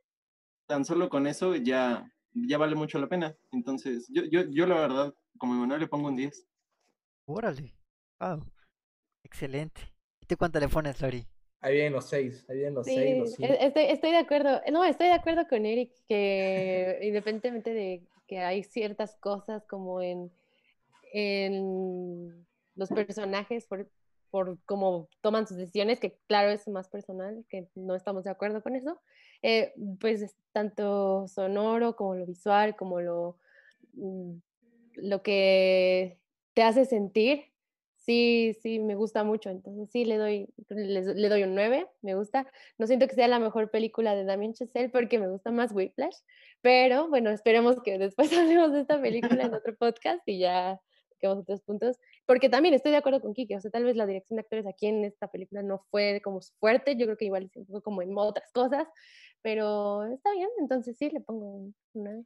tan 0.67 0.85
solo 0.85 1.09
con 1.09 1.27
eso 1.27 1.57
ya, 1.57 2.11
ya 2.33 2.59
vale 2.59 2.77
mucho 2.77 2.99
la 2.99 3.09
pena. 3.09 3.37
Entonces, 3.51 4.07
yo, 4.09 4.23
yo, 4.25 4.43
yo 4.49 4.67
la 4.67 4.77
verdad, 4.81 5.15
como 5.39 5.55
Emanuel, 5.55 5.81
le 5.81 5.89
pongo 5.89 6.09
un 6.09 6.17
10. 6.17 6.47
Órale. 7.27 7.75
Wow. 8.21 8.45
Excelente. 9.25 9.81
¿Y 10.21 10.27
tú 10.27 10.37
cuánto 10.37 10.61
le 10.61 10.69
pones, 10.69 11.01
Lori? 11.01 11.27
Ahí 11.61 11.75
vienen 11.75 11.93
los 11.93 12.09
seis, 12.09 12.45
ahí 12.49 12.57
vienen 12.57 12.75
los 12.75 12.87
Sí, 12.87 12.95
seis, 12.95 13.19
los 13.19 13.33
e- 13.35 13.37
cinco. 13.37 13.53
estoy, 13.61 13.83
estoy 13.85 14.11
de 14.11 14.17
acuerdo. 14.19 14.61
No, 14.73 14.85
estoy 14.85 15.07
de 15.09 15.13
acuerdo 15.13 15.47
con 15.49 15.65
Eric 15.65 15.93
que 16.09 16.99
independientemente 17.03 17.73
de 17.73 18.03
que 18.33 18.39
hay 18.39 18.65
ciertas 18.65 19.15
cosas 19.17 19.63
como 19.67 20.01
en, 20.01 20.33
en 21.13 22.47
los 22.77 22.89
personajes 22.89 23.67
por, 23.67 23.91
por 24.31 24.59
cómo 24.65 25.11
toman 25.21 25.47
sus 25.47 25.59
decisiones, 25.59 26.01
que 26.01 26.17
claro 26.29 26.51
es 26.51 26.67
más 26.67 26.89
personal, 26.89 27.45
que 27.51 27.69
no 27.75 27.95
estamos 27.95 28.25
de 28.25 28.31
acuerdo 28.31 28.63
con 28.63 28.75
eso, 28.75 28.99
eh, 29.43 29.75
pues 30.01 30.23
es 30.23 30.35
tanto 30.51 31.29
sonoro 31.29 31.95
como 31.95 32.15
lo 32.15 32.25
visual, 32.25 32.75
como 32.75 33.03
lo, 33.03 33.37
mm, 33.93 34.37
lo 34.95 35.23
que 35.23 36.19
te 36.55 36.63
hace 36.63 36.87
sentir, 36.87 37.52
sí, 38.05 38.57
sí, 38.63 38.79
me 38.79 38.95
gusta 38.95 39.25
mucho. 39.25 39.51
Entonces 39.51 39.91
sí, 39.91 40.05
le 40.05 40.17
doy, 40.17 40.49
le, 40.69 41.29
doy 41.29 41.43
un 41.45 41.55
9, 41.55 41.87
me 42.03 42.15
gusta. 42.15 42.47
No 42.79 42.87
siento 42.87 43.07
que 43.07 43.15
sea 43.15 43.29
la 43.29 43.39
mejor 43.39 43.71
película 43.71 44.15
de 44.15 44.25
Damien 44.25 44.55
Chazelle 44.55 44.91
porque 44.91 45.19
me 45.19 45.29
gusta 45.29 45.51
más 45.51 45.73
Whiplash, 45.73 46.17
pero 46.61 47.09
bueno, 47.09 47.31
esperemos 47.31 47.77
que 47.83 47.99
después 47.99 48.31
hablemos 48.37 48.73
de 48.73 48.81
esta 48.81 49.01
película 49.01 49.45
en 49.45 49.55
otro 49.55 49.75
podcast 49.77 50.23
y 50.27 50.39
ya 50.41 50.81
toquemos 51.11 51.39
otros 51.39 51.63
puntos. 51.63 51.99
Porque 52.27 52.49
también 52.49 52.75
estoy 52.75 52.93
de 52.93 52.99
acuerdo 52.99 53.21
con 53.21 53.35
Kike, 53.35 53.57
o 53.57 53.61
sea, 53.61 53.71
tal 53.71 53.85
vez 53.85 53.97
la 53.97 54.07
dirección 54.07 54.37
de 54.37 54.43
actores 54.43 54.67
aquí 54.67 54.87
en 54.87 55.05
esta 55.05 55.29
película 55.29 55.63
no 55.63 55.85
fue 55.91 56.21
como 56.23 56.41
fuerte, 56.61 56.97
yo 56.97 57.07
creo 57.07 57.17
que 57.17 57.27
igual 57.27 57.51
sí 57.53 57.65
fue 57.65 57.83
como 57.83 58.03
en 58.03 58.13
otras 58.17 58.51
cosas, 58.53 58.87
pero 59.43 60.05
está 60.07 60.33
bien, 60.33 60.49
entonces 60.61 60.97
sí, 60.99 61.11
le 61.11 61.21
pongo 61.21 61.47
un 61.57 61.75
9. 61.95 62.25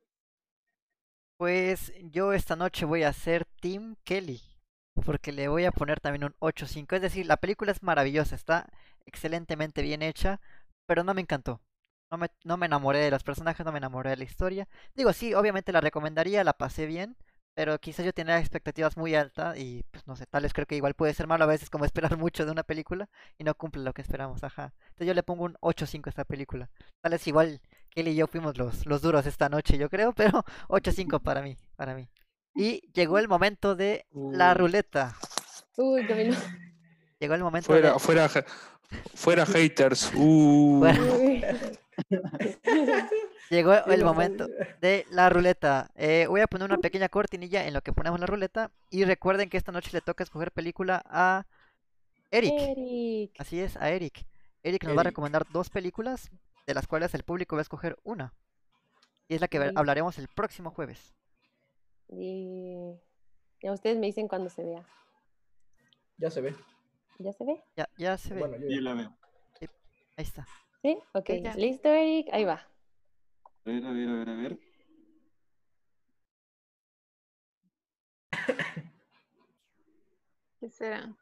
Pues 1.38 1.92
yo 2.00 2.32
esta 2.32 2.56
noche 2.56 2.86
voy 2.86 3.02
a 3.02 3.10
hacer 3.10 3.44
Tim 3.60 3.96
Kelly. 4.04 4.55
Porque 5.04 5.32
le 5.32 5.48
voy 5.48 5.64
a 5.64 5.72
poner 5.72 6.00
también 6.00 6.24
un 6.24 6.34
8.5. 6.40 6.96
Es 6.96 7.02
decir, 7.02 7.26
la 7.26 7.36
película 7.36 7.72
es 7.72 7.82
maravillosa, 7.82 8.34
está 8.34 8.66
excelentemente 9.06 9.82
bien 9.82 10.02
hecha, 10.02 10.40
pero 10.86 11.04
no 11.04 11.14
me 11.14 11.20
encantó. 11.20 11.60
No 12.10 12.18
me, 12.18 12.28
no 12.44 12.56
me 12.56 12.66
enamoré 12.66 13.00
de 13.00 13.10
los 13.10 13.24
personajes, 13.24 13.66
no 13.66 13.72
me 13.72 13.78
enamoré 13.78 14.10
de 14.10 14.16
la 14.16 14.24
historia. 14.24 14.68
Digo, 14.94 15.12
sí, 15.12 15.34
obviamente 15.34 15.72
la 15.72 15.80
recomendaría, 15.80 16.44
la 16.44 16.52
pasé 16.54 16.86
bien, 16.86 17.16
pero 17.54 17.78
quizás 17.80 18.04
yo 18.04 18.12
tenía 18.12 18.38
expectativas 18.38 18.96
muy 18.98 19.14
altas 19.14 19.56
y 19.58 19.82
pues 19.90 20.06
no 20.06 20.14
sé, 20.14 20.26
tal 20.26 20.42
vez 20.42 20.52
creo 20.52 20.66
que 20.66 20.76
igual 20.76 20.94
puede 20.94 21.14
ser 21.14 21.26
malo 21.26 21.44
a 21.44 21.46
veces 21.48 21.70
como 21.70 21.84
esperar 21.86 22.16
mucho 22.18 22.44
de 22.44 22.52
una 22.52 22.62
película 22.62 23.08
y 23.38 23.44
no 23.44 23.54
cumple 23.54 23.82
lo 23.82 23.94
que 23.94 24.02
esperamos, 24.02 24.44
ajá. 24.44 24.74
Entonces 24.88 25.06
yo 25.08 25.14
le 25.14 25.22
pongo 25.22 25.44
un 25.44 25.54
8.5 25.60 26.06
a 26.06 26.10
esta 26.10 26.24
película. 26.24 26.68
Tal 27.00 27.12
vez 27.12 27.26
igual 27.26 27.60
Kelly 27.90 28.10
y 28.10 28.16
yo 28.16 28.26
fuimos 28.26 28.58
los, 28.58 28.86
los 28.86 29.00
duros 29.02 29.26
esta 29.26 29.48
noche, 29.48 29.78
yo 29.78 29.88
creo, 29.88 30.12
pero 30.16 30.44
8.5 30.68 31.20
para 31.20 31.42
mí, 31.42 31.56
para 31.76 31.94
mí. 31.94 32.08
Y 32.56 32.80
llegó 32.92 33.18
el 33.18 33.28
momento 33.28 33.76
de 33.76 34.06
la 34.12 34.52
Uh. 34.52 34.58
ruleta. 34.58 35.14
Uy, 35.76 36.06
Camilo. 36.06 36.36
Llegó 37.18 37.34
el 37.34 37.42
momento 37.42 37.66
fuera, 37.66 37.92
de... 37.92 37.98
fuera, 37.98 38.28
fuera 39.14 39.46
haters. 39.46 40.10
Uh. 40.14 40.80
Fuera. 40.80 41.00
Llegó 43.50 43.74
el 43.74 44.04
momento 44.04 44.48
de 44.80 45.06
la 45.10 45.28
ruleta. 45.28 45.90
Eh, 45.94 46.26
voy 46.28 46.40
a 46.40 46.46
poner 46.46 46.66
una 46.66 46.78
pequeña 46.78 47.08
cortinilla 47.08 47.66
en 47.66 47.74
lo 47.74 47.80
que 47.82 47.92
ponemos 47.92 48.18
la 48.18 48.26
ruleta. 48.26 48.70
Y 48.90 49.04
recuerden 49.04 49.48
que 49.48 49.56
esta 49.56 49.72
noche 49.72 49.90
le 49.92 50.00
toca 50.00 50.24
escoger 50.24 50.50
película 50.50 51.02
a 51.06 51.46
Eric. 52.30 52.52
Eric. 52.58 53.30
Así 53.38 53.60
es, 53.60 53.76
a 53.76 53.90
Eric. 53.90 54.26
Eric 54.62 54.84
nos 54.84 54.96
va 54.96 55.02
a 55.02 55.04
recomendar 55.04 55.46
dos 55.52 55.70
películas, 55.70 56.30
de 56.66 56.74
las 56.74 56.86
cuales 56.88 57.14
el 57.14 57.22
público 57.22 57.54
va 57.54 57.60
a 57.60 57.62
escoger 57.62 57.96
una. 58.02 58.34
Y 59.28 59.36
es 59.36 59.40
la 59.40 59.48
que 59.48 59.72
hablaremos 59.76 60.18
el 60.18 60.26
próximo 60.28 60.70
jueves. 60.72 61.14
Y 62.08 62.94
ya 63.62 63.72
ustedes 63.72 63.98
me 63.98 64.06
dicen 64.06 64.28
cuando 64.28 64.48
se 64.50 64.64
vea. 64.64 64.86
Ya 66.18 66.30
se 66.30 66.40
ve. 66.40 66.54
¿Ya 67.18 67.32
se 67.32 67.44
ve? 67.44 67.62
Ya, 67.76 67.88
ya 67.98 68.16
se 68.18 68.34
ve. 68.34 68.40
Bueno, 68.40 68.56
yo 68.56 68.68
Yo 68.68 68.76
ya. 68.76 68.80
la 68.82 68.94
veo. 68.94 69.16
Ahí 70.18 70.24
está. 70.24 70.46
¿Sí? 70.82 70.98
Ok. 71.12 71.28
¿Listo, 71.56 71.88
Eric? 71.88 72.28
Ahí 72.32 72.44
va. 72.44 72.54
A 73.44 73.70
ver, 73.70 73.84
a 73.84 73.90
ver, 73.92 74.08
a 74.08 74.12
ver, 74.14 74.28
a 74.30 74.34
ver. 74.34 74.58
¿Qué 80.60 80.70
será? 80.70 81.14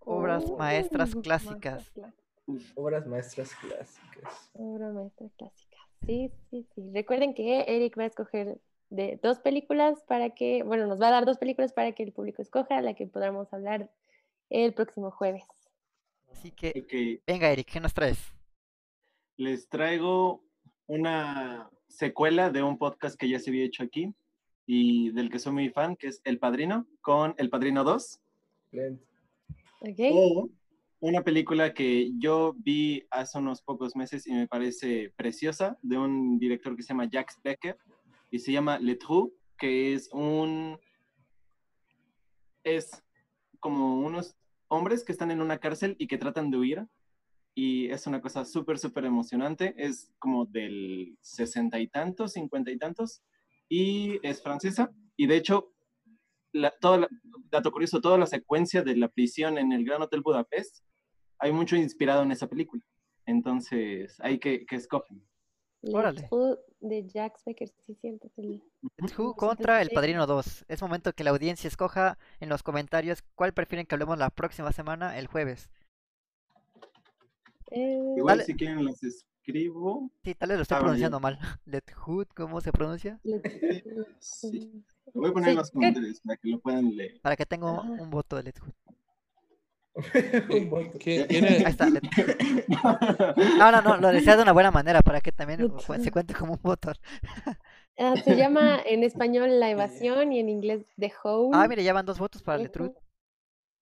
Obras 0.00 0.44
Oh, 0.46 0.56
maestras 0.56 1.14
maestras 1.14 1.22
clásicas. 1.22 1.90
clásicas. 1.90 2.14
Obras 2.76 3.06
maestras 3.06 3.54
clásicas. 3.56 4.50
Obra 4.54 4.90
maestra 4.90 5.28
clásica. 5.36 5.76
Sí, 6.06 6.32
sí, 6.50 6.66
sí. 6.74 6.90
Recuerden 6.94 7.34
que 7.34 7.64
Eric 7.68 7.98
va 7.98 8.04
a 8.04 8.06
escoger 8.06 8.58
de 8.90 9.18
dos 9.22 9.38
películas 9.40 10.02
para 10.06 10.30
que, 10.30 10.62
bueno, 10.62 10.86
nos 10.86 11.00
va 11.00 11.08
a 11.08 11.12
dar 11.12 11.26
dos 11.26 11.38
películas 11.38 11.72
para 11.72 11.92
que 11.92 12.02
el 12.02 12.12
público 12.12 12.42
escoja 12.42 12.80
la 12.80 12.94
que 12.94 13.06
podamos 13.06 13.52
hablar 13.52 13.90
el 14.50 14.72
próximo 14.72 15.10
jueves. 15.10 15.44
Así 16.30 16.50
que, 16.50 16.72
Ok, 16.76 17.22
venga 17.26 17.50
Eric, 17.50 17.68
¿qué 17.72 17.80
nos 17.80 17.94
traes? 17.94 18.18
les 19.38 19.68
traigo 19.68 20.42
una 20.88 21.70
secuela 21.86 22.50
de 22.50 22.62
un 22.62 22.76
podcast 22.76 23.16
que 23.16 23.28
ya 23.28 23.38
se 23.38 23.50
había 23.50 23.64
hecho 23.64 23.84
aquí 23.84 24.12
y 24.66 25.10
del 25.12 25.30
que 25.30 25.38
soy 25.38 25.52
muy 25.52 25.68
fan, 25.70 25.94
que 25.94 26.08
es 26.08 26.20
El 26.24 26.40
Padrino, 26.40 26.86
con 27.00 27.34
El 27.38 27.48
Padrino 27.48 27.84
2. 27.84 28.20
Excelente. 28.64 29.04
¿Ok? 29.80 29.98
O 30.12 30.48
una 31.00 31.22
película 31.22 31.72
que 31.72 32.10
yo 32.18 32.54
vi 32.58 33.06
hace 33.10 33.38
unos 33.38 33.62
pocos 33.62 33.94
meses 33.94 34.26
y 34.26 34.32
me 34.32 34.48
parece 34.48 35.12
preciosa, 35.16 35.78
de 35.82 35.96
un 35.96 36.38
director 36.38 36.76
que 36.76 36.82
se 36.82 36.88
llama 36.88 37.08
Jacques 37.08 37.38
Becker, 37.42 37.78
y 38.30 38.38
se 38.38 38.52
llama 38.52 38.78
Le 38.78 38.96
Trou, 38.96 39.34
que 39.56 39.94
es 39.94 40.08
un... 40.12 40.78
es 42.64 43.02
como 43.60 44.00
unos 44.00 44.36
hombres 44.68 45.04
que 45.04 45.12
están 45.12 45.30
en 45.30 45.40
una 45.40 45.58
cárcel 45.58 45.96
y 45.98 46.06
que 46.06 46.18
tratan 46.18 46.50
de 46.50 46.58
huir, 46.58 46.86
y 47.54 47.88
es 47.88 48.06
una 48.06 48.20
cosa 48.20 48.44
súper, 48.44 48.78
súper 48.78 49.04
emocionante. 49.04 49.74
Es 49.76 50.12
como 50.18 50.46
del 50.46 51.18
sesenta 51.20 51.80
y 51.80 51.88
tantos, 51.88 52.34
cincuenta 52.34 52.70
y 52.70 52.78
tantos, 52.78 53.22
y 53.68 54.20
es 54.22 54.42
francesa. 54.42 54.92
Y 55.16 55.26
de 55.26 55.36
hecho, 55.36 55.74
la, 56.52 56.70
toda 56.78 56.98
la- 56.98 57.08
dato 57.50 57.72
curioso, 57.72 58.00
toda 58.00 58.16
la 58.16 58.26
secuencia 58.26 58.82
de 58.82 58.96
la 58.96 59.08
prisión 59.08 59.58
en 59.58 59.72
el 59.72 59.84
Gran 59.84 60.02
Hotel 60.02 60.20
Budapest, 60.20 60.84
hay 61.40 61.52
mucho 61.52 61.74
inspirado 61.76 62.22
en 62.22 62.30
esa 62.30 62.48
película. 62.48 62.84
Entonces, 63.26 64.16
hay 64.20 64.38
que, 64.38 64.64
que 64.64 64.76
escogen. 64.76 65.27
Órale. 65.82 66.20
Let's 66.22 66.32
Who 66.32 66.58
de 66.80 67.06
Jack 67.08 67.38
Becker, 67.46 67.68
sí, 67.86 67.94
cierto. 68.00 68.26
es 68.26 68.38
el- 68.38 68.62
Let's 68.98 69.18
Who 69.18 69.34
contra 69.36 69.80
El. 69.82 69.90
Padrino 69.90 70.26
2. 70.26 70.64
Es 70.68 70.82
momento 70.82 71.12
que 71.12 71.24
la 71.24 71.30
audiencia 71.30 71.68
escoja 71.68 72.18
en 72.40 72.48
los 72.48 72.62
comentarios 72.62 73.22
cuál 73.34 73.52
prefieren 73.54 73.86
que 73.86 73.94
hablemos 73.94 74.18
la 74.18 74.30
próxima 74.30 74.72
semana, 74.72 75.18
el 75.18 75.26
jueves. 75.28 75.70
Eh, 77.70 78.14
Igual 78.16 78.38
Dale. 78.38 78.44
si 78.44 78.54
quieren 78.54 78.84
las 78.84 79.02
escribo. 79.02 80.10
Sí, 80.24 80.34
tal 80.34 80.48
vez 80.48 80.58
lo 80.58 80.62
estoy 80.62 80.76
Ah, 80.76 80.80
pronunciando 80.80 81.20
mal. 81.20 81.38
Let 81.66 81.84
Who, 82.06 82.24
¿cómo 82.34 82.60
se 82.60 82.72
pronuncia? 82.72 83.20
Let's- 83.24 83.42
Sí. 84.20 84.84
Lo 85.14 85.20
voy 85.22 85.30
a 85.30 85.32
poner 85.32 85.48
en 85.50 85.56
los 85.56 85.70
comentarios 85.70 86.20
para 86.20 86.36
que 86.36 86.48
lo 86.48 86.60
puedan 86.60 86.94
leer. 86.96 87.20
Para 87.22 87.36
que 87.36 87.46
tenga 87.46 87.80
un 87.80 88.10
voto 88.10 88.36
de 88.36 88.42
Let 88.44 88.54
Who. 88.60 88.72
Un 90.50 90.70
voto. 90.70 90.98
¿Qué- 90.98 91.24
tiene- 91.24 91.48
Ahí 91.48 91.64
está. 91.66 91.88
No, 93.58 93.72
no, 93.72 93.80
no, 93.82 93.96
lo 93.96 94.08
decía 94.08 94.36
de 94.36 94.42
una 94.42 94.52
buena 94.52 94.70
manera 94.70 95.00
para 95.02 95.20
que 95.20 95.32
también 95.32 95.70
se 96.00 96.10
cuente 96.10 96.34
como 96.34 96.54
un 96.54 96.60
voto. 96.62 96.92
Ah, 98.00 98.14
se 98.24 98.36
llama 98.36 98.78
en 98.86 99.02
español 99.02 99.58
La 99.58 99.70
Evasión 99.70 100.32
y 100.32 100.38
en 100.38 100.48
inglés 100.48 100.86
The 101.00 101.12
Hole. 101.24 101.50
Ah, 101.52 101.66
mire, 101.66 101.82
ya 101.82 101.92
van 101.92 102.06
dos 102.06 102.16
votos 102.20 102.44
para 102.44 102.62
Who. 102.62 102.94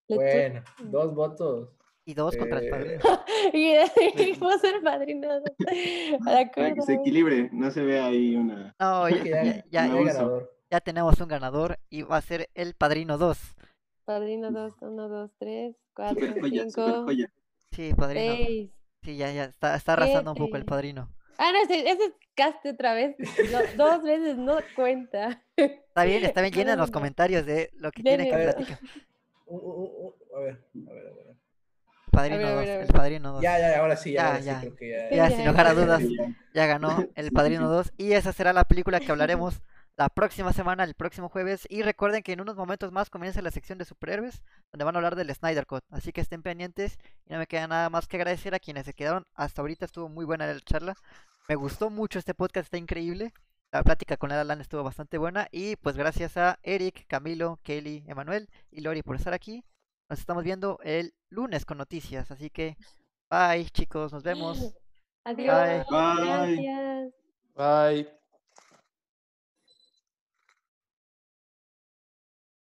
Bueno, 0.09 0.63
dos 0.85 1.15
votos. 1.15 1.69
y 2.07 2.15
dos 2.15 2.35
contra 2.35 2.61
el 2.61 2.65
Eh, 2.65 2.71
padrino. 2.71 3.03
Y 3.53 4.33
vos 4.39 4.59
ser 4.63 4.81
padrino. 4.83 5.29
Para 6.25 6.51
que 6.51 6.81
se 6.81 6.95
equilibre, 6.95 7.51
no 7.53 7.71
se 7.71 7.83
vea 7.83 8.07
ahí 8.07 8.37
una. 8.37 8.75
No, 8.81 9.07
ya, 9.11 9.43
ya, 9.45 9.65
ya, 9.71 10.41
ya 10.71 10.81
tenemos 10.81 11.21
un 11.21 11.29
ganador 11.29 11.79
y 11.91 12.01
va 12.01 12.17
a 12.17 12.23
ser 12.23 12.49
el 12.55 12.73
padrino 12.75 13.19
2. 13.19 13.39
Padrino 14.07 14.51
2, 14.53 14.73
1, 14.81 15.09
2, 15.09 15.31
3, 15.39 15.77
4, 15.95 16.15
Super 16.15 16.41
joya, 16.41 16.71
super 16.71 16.85
5, 16.95 17.05
joya. 17.05 17.31
Sí, 17.73 17.93
padrino. 17.95 18.35
6. 18.37 18.71
Sí, 19.03 19.17
ya, 19.17 19.33
ya 19.33 19.45
está, 19.45 19.75
está 19.77 19.93
arrasando 19.93 20.31
un 20.33 20.37
poco 20.39 20.57
el 20.57 20.63
siete. 20.63 20.71
padrino. 20.71 21.11
Ah, 21.39 21.53
no, 21.53 21.59
ese, 21.63 21.81
ese 21.91 22.05
es 22.07 22.13
caste 22.35 22.71
otra 22.71 22.95
vez. 22.95 23.15
Do- 23.19 23.77
dos 23.85 24.03
veces 24.03 24.39
no 24.39 24.57
cuenta. 24.75 25.43
Está 25.57 26.05
bien, 26.05 26.25
está 26.25 26.41
bien, 26.41 26.55
llenen 26.55 26.79
los 26.79 26.91
comentarios 26.91 27.45
de 27.45 27.71
lo 27.75 27.91
que 27.93 28.03
quieren 28.03 28.27
que 28.31 28.37
platiquen. 28.37 28.79
Uh, 29.47 29.57
uh, 29.57 30.15
a 30.37 30.41
ver, 30.41 30.65
a 30.89 30.93
ver, 30.93 31.07
a 31.07 31.11
ver. 31.13 31.27
Padrino 32.11 32.37
A 32.37 32.39
ver, 32.39 32.47
a 32.49 32.55
2, 32.55 32.65
ver, 32.65 32.79
a 32.79 32.83
el 32.83 32.89
padrino 32.89 33.33
2. 33.33 33.43
Ya, 33.43 33.59
ya, 33.59 33.79
ahora 33.81 33.97
sí, 33.97 34.13
Ya, 34.13 34.27
ahora 34.29 34.41
ya. 34.41 34.55
sí 34.55 34.67
creo 34.67 34.77
que 34.77 34.89
ya. 34.91 35.11
Ya, 35.11 35.29
Ya, 35.29 35.37
sin 35.37 35.47
lugar 35.47 35.67
a 35.67 35.75
ya. 35.75 35.81
dudas, 35.81 36.03
Ya. 36.03 36.37
ya 36.55 36.67
ganó 36.67 37.05
el 37.15 37.33
Padrino 37.33 37.69
2 37.69 37.93
y 37.99 38.13
esa 38.13 38.33
será 38.33 38.53
la 38.55 38.65
película 38.65 38.99
que 39.01 39.11
hablaremos 39.13 39.61
la 39.97 40.09
próxima 40.11 40.53
semana, 40.53 40.85
el 40.85 40.95
próximo 40.95 41.29
jueves. 41.29 41.67
Y 41.71 41.83
recuerden 41.83 42.23
que 42.23 42.33
en 42.33 42.41
unos 42.41 42.57
momentos 42.57 42.93
más 42.93 43.11
comienza 43.11 43.41
la 43.43 43.51
sección 43.51 43.79
de 43.79 43.85
superhéroes, 43.85 44.43
donde 44.71 44.85
van 44.85 44.95
a 44.95 44.99
hablar 44.99 45.17
del 45.17 45.35
Snyder 45.35 45.67
Cut. 45.67 45.85
Así 45.91 46.13
que 46.13 46.21
estén 46.21 46.43
pendientes 46.43 46.99
y 47.25 47.33
no 47.33 47.39
me 47.39 47.47
queda 47.47 47.67
nada 47.67 47.91
más 47.91 48.07
que 48.07 48.17
agradecer 48.17 48.55
a 48.55 48.59
quienes 48.59 48.85
se 48.87 48.93
quedaron. 48.93 49.27
Hasta 49.35 49.63
ahorita 49.63 49.87
estuvo 49.87 50.09
muy 50.09 50.25
buena 50.25 50.47
la 50.47 50.61
charla. 50.61 50.95
Me 51.49 51.55
gustó 51.55 51.91
mucho 51.91 52.19
este 52.19 52.35
podcast, 52.35 52.67
está 52.67 52.77
increíble. 52.77 53.33
La 53.73 53.83
plática 53.83 54.17
con 54.17 54.33
Alan 54.33 54.61
estuvo 54.61 54.83
bastante 54.83 55.19
buena. 55.19 55.49
Y 55.51 55.77
pues 55.77 55.97
gracias 55.97 56.37
a 56.37 56.59
Eric, 56.63 57.07
Camilo, 57.07 57.59
Kelly, 57.63 58.05
Emanuel 58.07 58.49
y 58.71 58.81
Lori 58.81 59.03
por 59.03 59.17
estar 59.17 59.33
aquí. 59.33 59.65
Nos 60.09 60.19
estamos 60.19 60.45
viendo 60.45 60.79
el 60.83 61.15
lunes 61.31 61.65
con 61.65 61.79
noticias. 61.79 62.31
Así 62.31 62.51
que 62.51 62.77
bye 63.31 63.69
chicos, 63.71 64.13
nos 64.13 64.23
vemos. 64.23 64.77
Adiós. 65.25 65.87
Bye. 65.89 66.27
Gracias. 66.27 67.13
Bye. 67.57 68.26